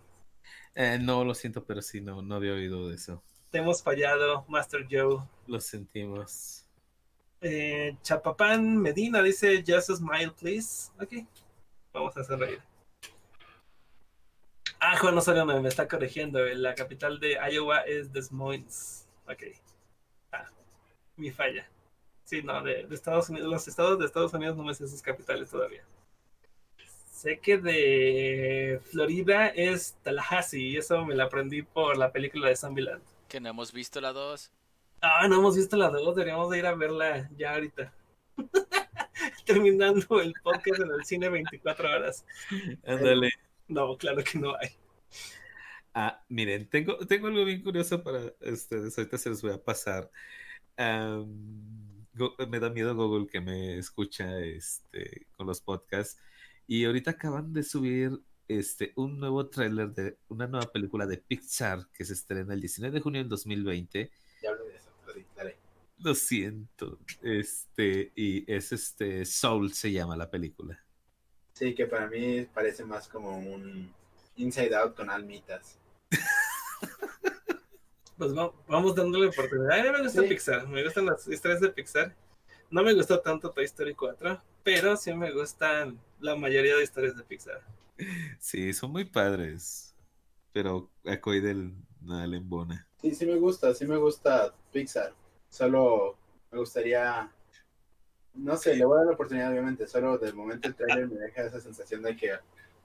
Eh, 0.75 0.99
no, 1.01 1.25
lo 1.25 1.35
siento, 1.35 1.63
pero 1.63 1.83
sí, 1.83 2.01
no, 2.01 2.23
no 2.23 2.35
había 2.35 2.55
oído 2.55 2.89
de 2.89 2.97
eso. 2.97 3.23
Te 3.51 3.59
hemos 3.59 3.83
fallado, 3.83 4.45
Master 4.49 4.87
Joe. 4.89 5.23
Lo 5.47 5.61
sentimos. 5.61 6.65
Eh, 7.41 7.97
Chapapán 8.03 8.77
Medina 8.77 9.23
dice, 9.23 9.65
just 9.67 9.91
smile, 9.91 10.31
please. 10.39 10.91
Ok, 11.01 11.27
vamos 11.93 12.17
a 12.17 12.23
sonreír. 12.25 12.61
Ah, 14.79 14.97
Juan 14.99 15.17
Osorio 15.19 15.45
me, 15.45 15.61
me 15.61 15.69
está 15.69 15.89
corrigiendo. 15.89 16.39
eh, 16.47 16.55
La 16.55 16.75
capital 16.75 17.19
de 17.19 17.39
Iowa 17.51 17.81
es 17.81 18.13
Des 18.13 18.31
Moines. 18.31 19.07
Ok. 19.27 19.43
Ah, 20.33 20.49
mi 21.17 21.31
falla. 21.31 21.67
Sí, 22.25 22.43
no, 22.43 22.63
de, 22.63 22.87
de 22.87 22.95
Estados 22.95 23.29
Unidos. 23.29 23.51
Los 23.51 23.67
estados 23.69 23.99
de 23.99 24.07
Estados 24.07 24.33
Unidos 24.33 24.57
no 24.57 24.63
me 24.63 24.75
sé 24.75 24.87
sus 24.87 25.03
capitales 25.03 25.51
todavía. 25.51 25.83
Sé 27.11 27.39
que 27.41 27.59
de 27.59 28.81
Florida 28.91 29.49
es 29.49 29.95
Tallahassee 30.03 30.69
y 30.71 30.77
eso 30.79 31.05
me 31.05 31.15
lo 31.15 31.25
aprendí 31.25 31.63
por 31.63 31.99
la 31.99 32.11
película 32.13 32.49
de 32.49 32.57
Zombieland. 32.57 33.03
Que 33.31 33.41
no 33.41 33.49
hemos 33.49 33.73
visto 33.73 34.01
la 34.01 34.13
2. 34.13 34.51
Ah, 35.03 35.29
no 35.29 35.37
hemos 35.37 35.55
visto 35.55 35.77
la 35.77 35.89
2, 35.89 36.17
deberíamos 36.17 36.51
de 36.51 36.59
ir 36.59 36.67
a 36.67 36.75
verla 36.75 37.31
ya 37.37 37.55
ahorita. 37.55 37.95
Terminando 39.47 40.21
el 40.21 40.35
podcast 40.43 40.81
en 40.81 40.91
el 40.91 41.05
cine 41.05 41.29
24 41.29 41.89
horas. 41.89 42.25
Ándale. 42.85 43.31
No, 43.69 43.97
claro 43.97 44.25
que 44.25 44.37
no 44.37 44.57
hay. 44.57 44.71
Ah, 45.95 46.21
miren, 46.29 46.69
tengo, 46.69 46.99
tengo 47.07 47.29
algo 47.29 47.45
bien 47.45 47.63
curioso 47.63 48.03
para 48.03 48.35
ustedes. 48.41 48.99
Ahorita 48.99 49.17
se 49.17 49.29
los 49.31 49.43
voy 49.43 49.53
a 49.53 49.63
pasar. 49.63 50.11
Me 50.77 52.59
da 52.59 52.71
miedo 52.71 52.97
Google 52.97 53.29
que 53.29 53.41
me 53.41 53.79
escucha 53.79 54.41
este, 54.41 55.29
con 55.37 55.47
los 55.47 55.61
podcasts. 55.61 56.21
Y 56.67 56.85
ahorita 56.85 57.13
acaban 57.13 57.53
de 57.53 57.63
subir 57.63 58.21
este, 58.59 58.93
un 58.97 59.19
nuevo 59.21 59.47
tráiler 59.49 59.91
de 59.93 60.19
una 60.29 60.47
nueva 60.47 60.67
película 60.73 61.07
de 61.07 61.19
Pixar 61.19 61.87
que 61.93 62.05
se 62.05 62.13
estrena 62.15 62.55
el 62.55 62.61
19 62.61 62.95
de 62.99 63.01
junio 63.01 63.21
del 63.21 63.29
2020. 63.29 64.11
Ya 64.43 64.51
hablé 64.51 64.65
de 64.65 64.77
eso. 64.77 64.91
sí, 65.15 65.25
dale. 65.37 65.57
Lo 65.99 66.15
siento. 66.15 66.99
Este, 67.23 68.13
y 68.15 68.51
es 68.53 68.73
este 68.73 69.25
Soul 69.25 69.73
se 69.73 69.93
llama 69.93 70.17
la 70.17 70.31
película. 70.31 70.83
Sí, 71.55 71.75
que 71.75 71.87
para 71.87 72.07
mí 72.09 72.47
parece 72.55 72.85
más 72.85 73.07
como 73.09 73.39
un 73.39 73.93
Inside 74.37 74.75
Out 74.75 74.95
con 74.97 75.11
almitas. 75.11 75.79
Pues 78.17 78.37
va- 78.37 78.53
vamos 78.69 78.95
dándole 78.95 79.29
oportunidad. 79.29 79.79
A 79.81 79.83
mí 79.83 79.91
me 79.93 80.03
gusta 80.03 80.21
Sí. 80.23 80.29
Pixar, 80.29 80.69
me 80.69 80.85
gustan 80.85 81.07
las 81.07 81.27
historias 81.27 81.61
de 81.63 81.71
Pixar. 81.71 82.15
No 82.71 82.83
me 82.83 82.93
gustó 82.93 83.19
tanto 83.21 83.51
Toy 83.51 83.65
Story 83.65 83.95
4, 83.95 84.41
pero 84.63 84.95
sí 84.97 85.13
me 85.15 85.33
gustan 85.33 85.99
la 86.21 86.37
mayoría 86.37 86.77
de 86.77 86.83
historias 86.83 87.17
de 87.17 87.23
Pixar. 87.25 87.63
Sí, 88.39 88.73
son 88.73 88.93
muy 88.93 89.05
padres. 89.05 89.95
Pero 90.53 90.91
a 91.05 91.21
Coidel 91.21 91.75
nada 92.01 92.27
le 92.27 92.39
embona. 92.39 92.87
Sí, 93.01 93.15
sí 93.15 93.27
me 93.27 93.37
gusta, 93.37 93.73
sí 93.75 93.87
me 93.87 93.97
gusta 93.97 94.55
Pixar. 94.73 95.15
Solo 95.49 96.17
me 96.51 96.59
gustaría, 96.59 97.31
no 98.35 98.57
sé, 98.57 98.77
le 98.77 98.85
voy 98.85 98.97
a 98.97 98.99
dar 98.99 99.07
la 99.07 99.13
oportunidad 99.15 99.51
obviamente, 99.51 99.87
solo 99.87 100.19
del 100.19 100.35
momento 100.35 100.69
el 100.69 100.75
trailer 100.75 101.09
me 101.09 101.17
deja 101.17 101.43
esa 101.43 101.61
sensación 101.61 102.03
de 102.03 102.17
que 102.17 102.33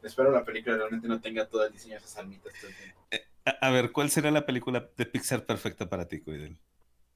espero 0.04 0.32
la 0.32 0.46
película 0.46 0.78
realmente 0.78 1.08
no 1.08 1.20
tenga 1.20 1.48
todo 1.48 1.66
el 1.66 1.74
diseño 1.74 1.94
de 1.94 2.00
esas 2.00 2.18
almitas 2.18 2.54
todo 2.60 2.70
el 2.70 2.76
tiempo. 2.76 3.00
A, 3.46 3.68
a 3.68 3.72
ver, 3.72 3.92
¿cuál 3.92 4.10
será 4.10 4.32
la 4.32 4.46
película 4.46 4.90
de 4.96 5.06
Pixar 5.06 5.46
perfecta 5.46 5.90
para 5.90 6.08
ti, 6.08 6.22
Coidel? 6.22 6.58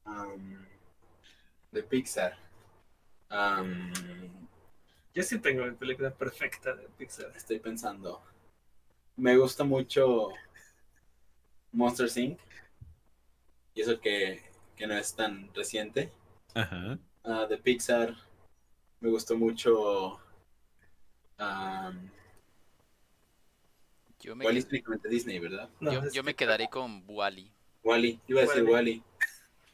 Um, 0.06 0.58
de 1.72 1.84
Pixar. 1.84 2.38
Um, 3.32 3.92
Yo 5.20 5.24
sí 5.26 5.38
tengo 5.40 5.66
mi 5.66 5.72
película 5.76 6.12
perfecta 6.12 6.74
de 6.74 6.88
Pixar. 6.98 7.34
estoy 7.36 7.60
pensando. 7.60 8.22
Me 9.18 9.36
gusta 9.36 9.66
mucho 9.66 10.30
Monster 11.74 12.08
Inc. 12.24 12.40
Y 13.74 13.82
eso 13.82 14.00
que, 14.00 14.42
que 14.78 14.88
no 14.88 14.94
es 14.94 15.14
tan 15.14 15.54
reciente. 15.54 16.14
Ajá. 16.54 16.98
Ah, 17.26 17.46
de 17.50 17.58
Pixar. 17.58 18.16
Me 19.02 19.10
gustó 19.10 19.36
mucho 19.38 20.22
Um, 21.38 22.10
Yo 24.22 24.38
me, 24.38 24.46
Wally 24.46 24.60
qued- 24.62 24.64
es 24.68 24.70
únicamente 24.72 25.10
Disney, 25.10 25.40
¿verdad? 25.40 25.70
No, 25.82 26.10
yo, 26.12 26.24
me 26.24 26.32
que- 26.32 26.46
quedaré 26.46 26.70
con 26.70 27.04
Wally. 27.10 27.52
Wally, 27.84 28.22
iba 28.28 28.40
a 28.42 28.46
decir 28.46 28.64
Wally. 28.64 29.04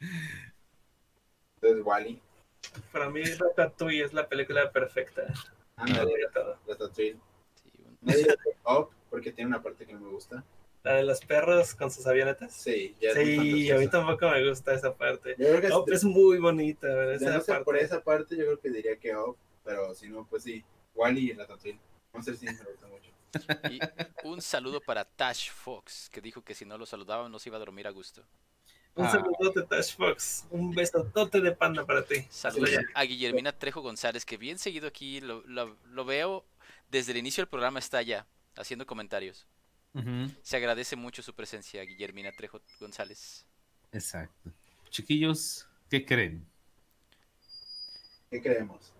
Entonces 1.60 1.84
Wally. 1.86 2.20
Para 2.92 3.10
mí, 3.10 3.22
Ratatouille 3.24 4.04
es 4.04 4.12
la 4.12 4.28
película 4.28 4.70
perfecta. 4.70 5.22
De 5.84 6.28
todo. 6.32 6.58
Ratatouille. 6.66 7.16
Sí, 7.62 7.72
No 8.00 8.12
que 8.12 8.36
Up, 8.64 8.90
porque 9.10 9.32
tiene 9.32 9.48
una 9.48 9.62
parte 9.62 9.86
que 9.86 9.92
no 9.92 10.00
me 10.00 10.10
gusta. 10.10 10.44
La 10.82 10.94
de 10.94 11.02
los 11.02 11.20
perros 11.20 11.74
con 11.74 11.90
sus 11.90 12.06
avionetas. 12.06 12.52
Sí, 12.54 12.94
ya 13.00 13.12
Sí, 13.12 13.70
a 13.70 13.76
mí 13.78 13.88
tampoco 13.88 14.30
me 14.30 14.48
gusta 14.48 14.72
esa 14.72 14.94
parte. 14.94 15.34
Yo 15.38 15.46
creo 15.48 15.60
que 15.60 15.72
Up 15.72 15.92
es 15.92 16.04
muy 16.04 16.38
bonita, 16.38 16.86
¿verdad? 16.86 17.18
de 17.18 17.26
Esa 17.26 17.34
no 17.34 17.40
ser 17.40 17.54
parte. 17.54 17.64
por 17.64 17.76
esa 17.76 18.02
parte, 18.04 18.36
yo 18.36 18.44
creo 18.44 18.60
que 18.60 18.70
diría 18.70 18.96
que 18.96 19.16
Up, 19.16 19.36
pero 19.64 19.94
si 19.94 20.08
no, 20.08 20.26
pues 20.26 20.44
sí. 20.44 20.64
Wally 20.94 21.30
y 21.30 21.32
Ratatouille. 21.34 21.78
No 22.14 22.22
sé 22.22 22.36
si 22.36 22.46
me 22.46 22.52
gusta 22.52 22.86
mucho. 22.86 23.10
Y 23.70 23.78
un 24.26 24.40
saludo 24.40 24.80
para 24.80 25.04
Tash 25.04 25.50
Fox, 25.50 26.08
que 26.10 26.20
dijo 26.20 26.42
que 26.42 26.54
si 26.54 26.64
no 26.64 26.78
lo 26.78 26.86
saludaban 26.86 27.30
no 27.30 27.38
se 27.38 27.48
iba 27.50 27.56
a 27.56 27.60
dormir 27.60 27.86
a 27.86 27.90
gusto. 27.90 28.22
Un 28.96 29.04
Ah. 29.04 29.10
saludote, 29.10 29.62
Tash 29.64 29.94
Fox. 29.94 30.46
Un 30.50 30.74
besotote 30.74 31.40
de 31.42 31.52
panda 31.52 31.84
para 31.84 32.02
ti. 32.04 32.26
Saludos 32.30 32.70
a 32.94 33.02
Guillermina 33.04 33.52
Trejo 33.52 33.82
González, 33.82 34.24
que 34.24 34.38
bien 34.38 34.58
seguido 34.58 34.88
aquí 34.88 35.20
lo, 35.20 35.42
lo- 35.46 35.76
lo 35.84 36.04
veo 36.06 36.46
desde 36.90 37.12
el 37.12 37.18
inicio 37.18 37.42
del 37.42 37.48
programa, 37.48 37.78
está 37.78 37.98
allá 37.98 38.26
haciendo 38.56 38.86
comentarios. 38.86 39.46
Se 40.42 40.56
agradece 40.58 40.94
mucho 40.94 41.22
su 41.22 41.34
presencia, 41.34 41.82
Guillermina 41.82 42.30
Trejo 42.32 42.60
González. 42.80 43.46
Exacto. 43.92 44.50
Chiquillos, 44.90 45.66
¿qué 45.88 46.04
creen? 46.04 46.46
¿Qué 48.30 48.42
creemos? 48.42 48.92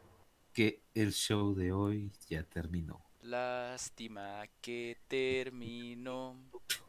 Que 0.54 0.80
el 0.94 1.12
show 1.12 1.54
de 1.54 1.72
hoy 1.72 2.10
ya 2.28 2.42
terminó. 2.44 3.02
Lástima 3.22 4.46
que 4.62 4.96
terminó. 5.08 6.36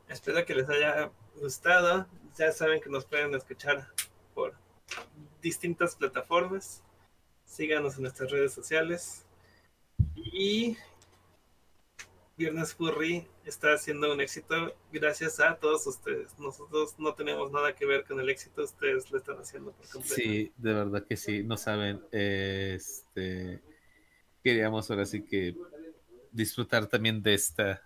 Espero 0.07 0.45
que 0.45 0.55
les 0.55 0.69
haya 0.69 1.11
gustado. 1.35 2.07
Ya 2.37 2.51
saben 2.51 2.81
que 2.81 2.89
nos 2.89 3.05
pueden 3.05 3.33
escuchar 3.35 3.87
por 4.33 4.53
distintas 5.41 5.95
plataformas. 5.95 6.83
Síganos 7.45 7.95
en 7.95 8.03
nuestras 8.03 8.31
redes 8.31 8.53
sociales. 8.53 9.25
Y 10.15 10.77
Viernes 12.37 12.75
Furry 12.75 13.27
está 13.45 13.73
haciendo 13.73 14.13
un 14.13 14.21
éxito 14.21 14.75
gracias 14.91 15.39
a 15.39 15.55
todos 15.55 15.87
ustedes. 15.87 16.37
Nosotros 16.37 16.95
no 16.99 17.15
tenemos 17.15 17.51
nada 17.51 17.73
que 17.73 17.85
ver 17.85 18.05
con 18.05 18.19
el 18.19 18.29
éxito, 18.29 18.63
ustedes 18.63 19.09
lo 19.09 19.17
están 19.17 19.37
haciendo 19.37 19.71
por 19.71 19.89
completo. 19.89 20.15
Sí, 20.15 20.51
de 20.57 20.73
verdad 20.73 21.03
que 21.03 21.17
sí. 21.17 21.43
No 21.43 21.57
saben, 21.57 22.03
este 22.11 23.63
queríamos 24.43 24.89
ahora 24.89 25.05
sí 25.05 25.23
que 25.23 25.55
disfrutar 26.31 26.87
también 26.87 27.23
de 27.23 27.33
esta, 27.33 27.83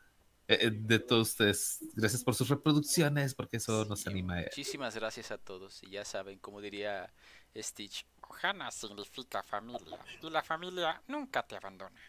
de 0.57 0.99
todos 0.99 1.29
ustedes. 1.29 1.79
Gracias 1.95 2.23
por 2.23 2.35
sus 2.35 2.49
reproducciones, 2.49 3.33
porque 3.35 3.57
eso 3.57 3.85
nos 3.85 4.05
anima. 4.07 4.37
a- 4.37 4.41
Muchísimas 4.43 4.95
gracias 4.95 5.31
a 5.31 5.37
todos. 5.37 5.81
Y 5.83 5.91
ya 5.91 6.05
saben, 6.05 6.39
como 6.39 6.61
diría 6.61 7.11
Stitch, 7.55 8.05
Ohana 8.27 8.71
significa 8.71 9.43
familia 9.43 9.97
y 10.21 10.29
la 10.29 10.41
familia 10.43 11.01
nunca 11.07 11.45
te 11.45 11.55
abandona. 11.55 11.99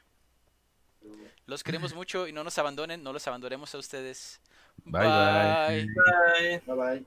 los 1.46 1.64
queremos 1.64 1.92
mucho 1.94 2.28
y 2.28 2.32
no 2.32 2.44
nos 2.44 2.56
abandonen, 2.58 3.02
no 3.02 3.12
los 3.12 3.26
abandonemos 3.26 3.74
a 3.74 3.78
ustedes. 3.78 4.40
Bye 4.84 5.02
bye. 5.02 5.86
Bye. 5.86 6.62
Bye 6.66 6.74
bye. 6.76 7.06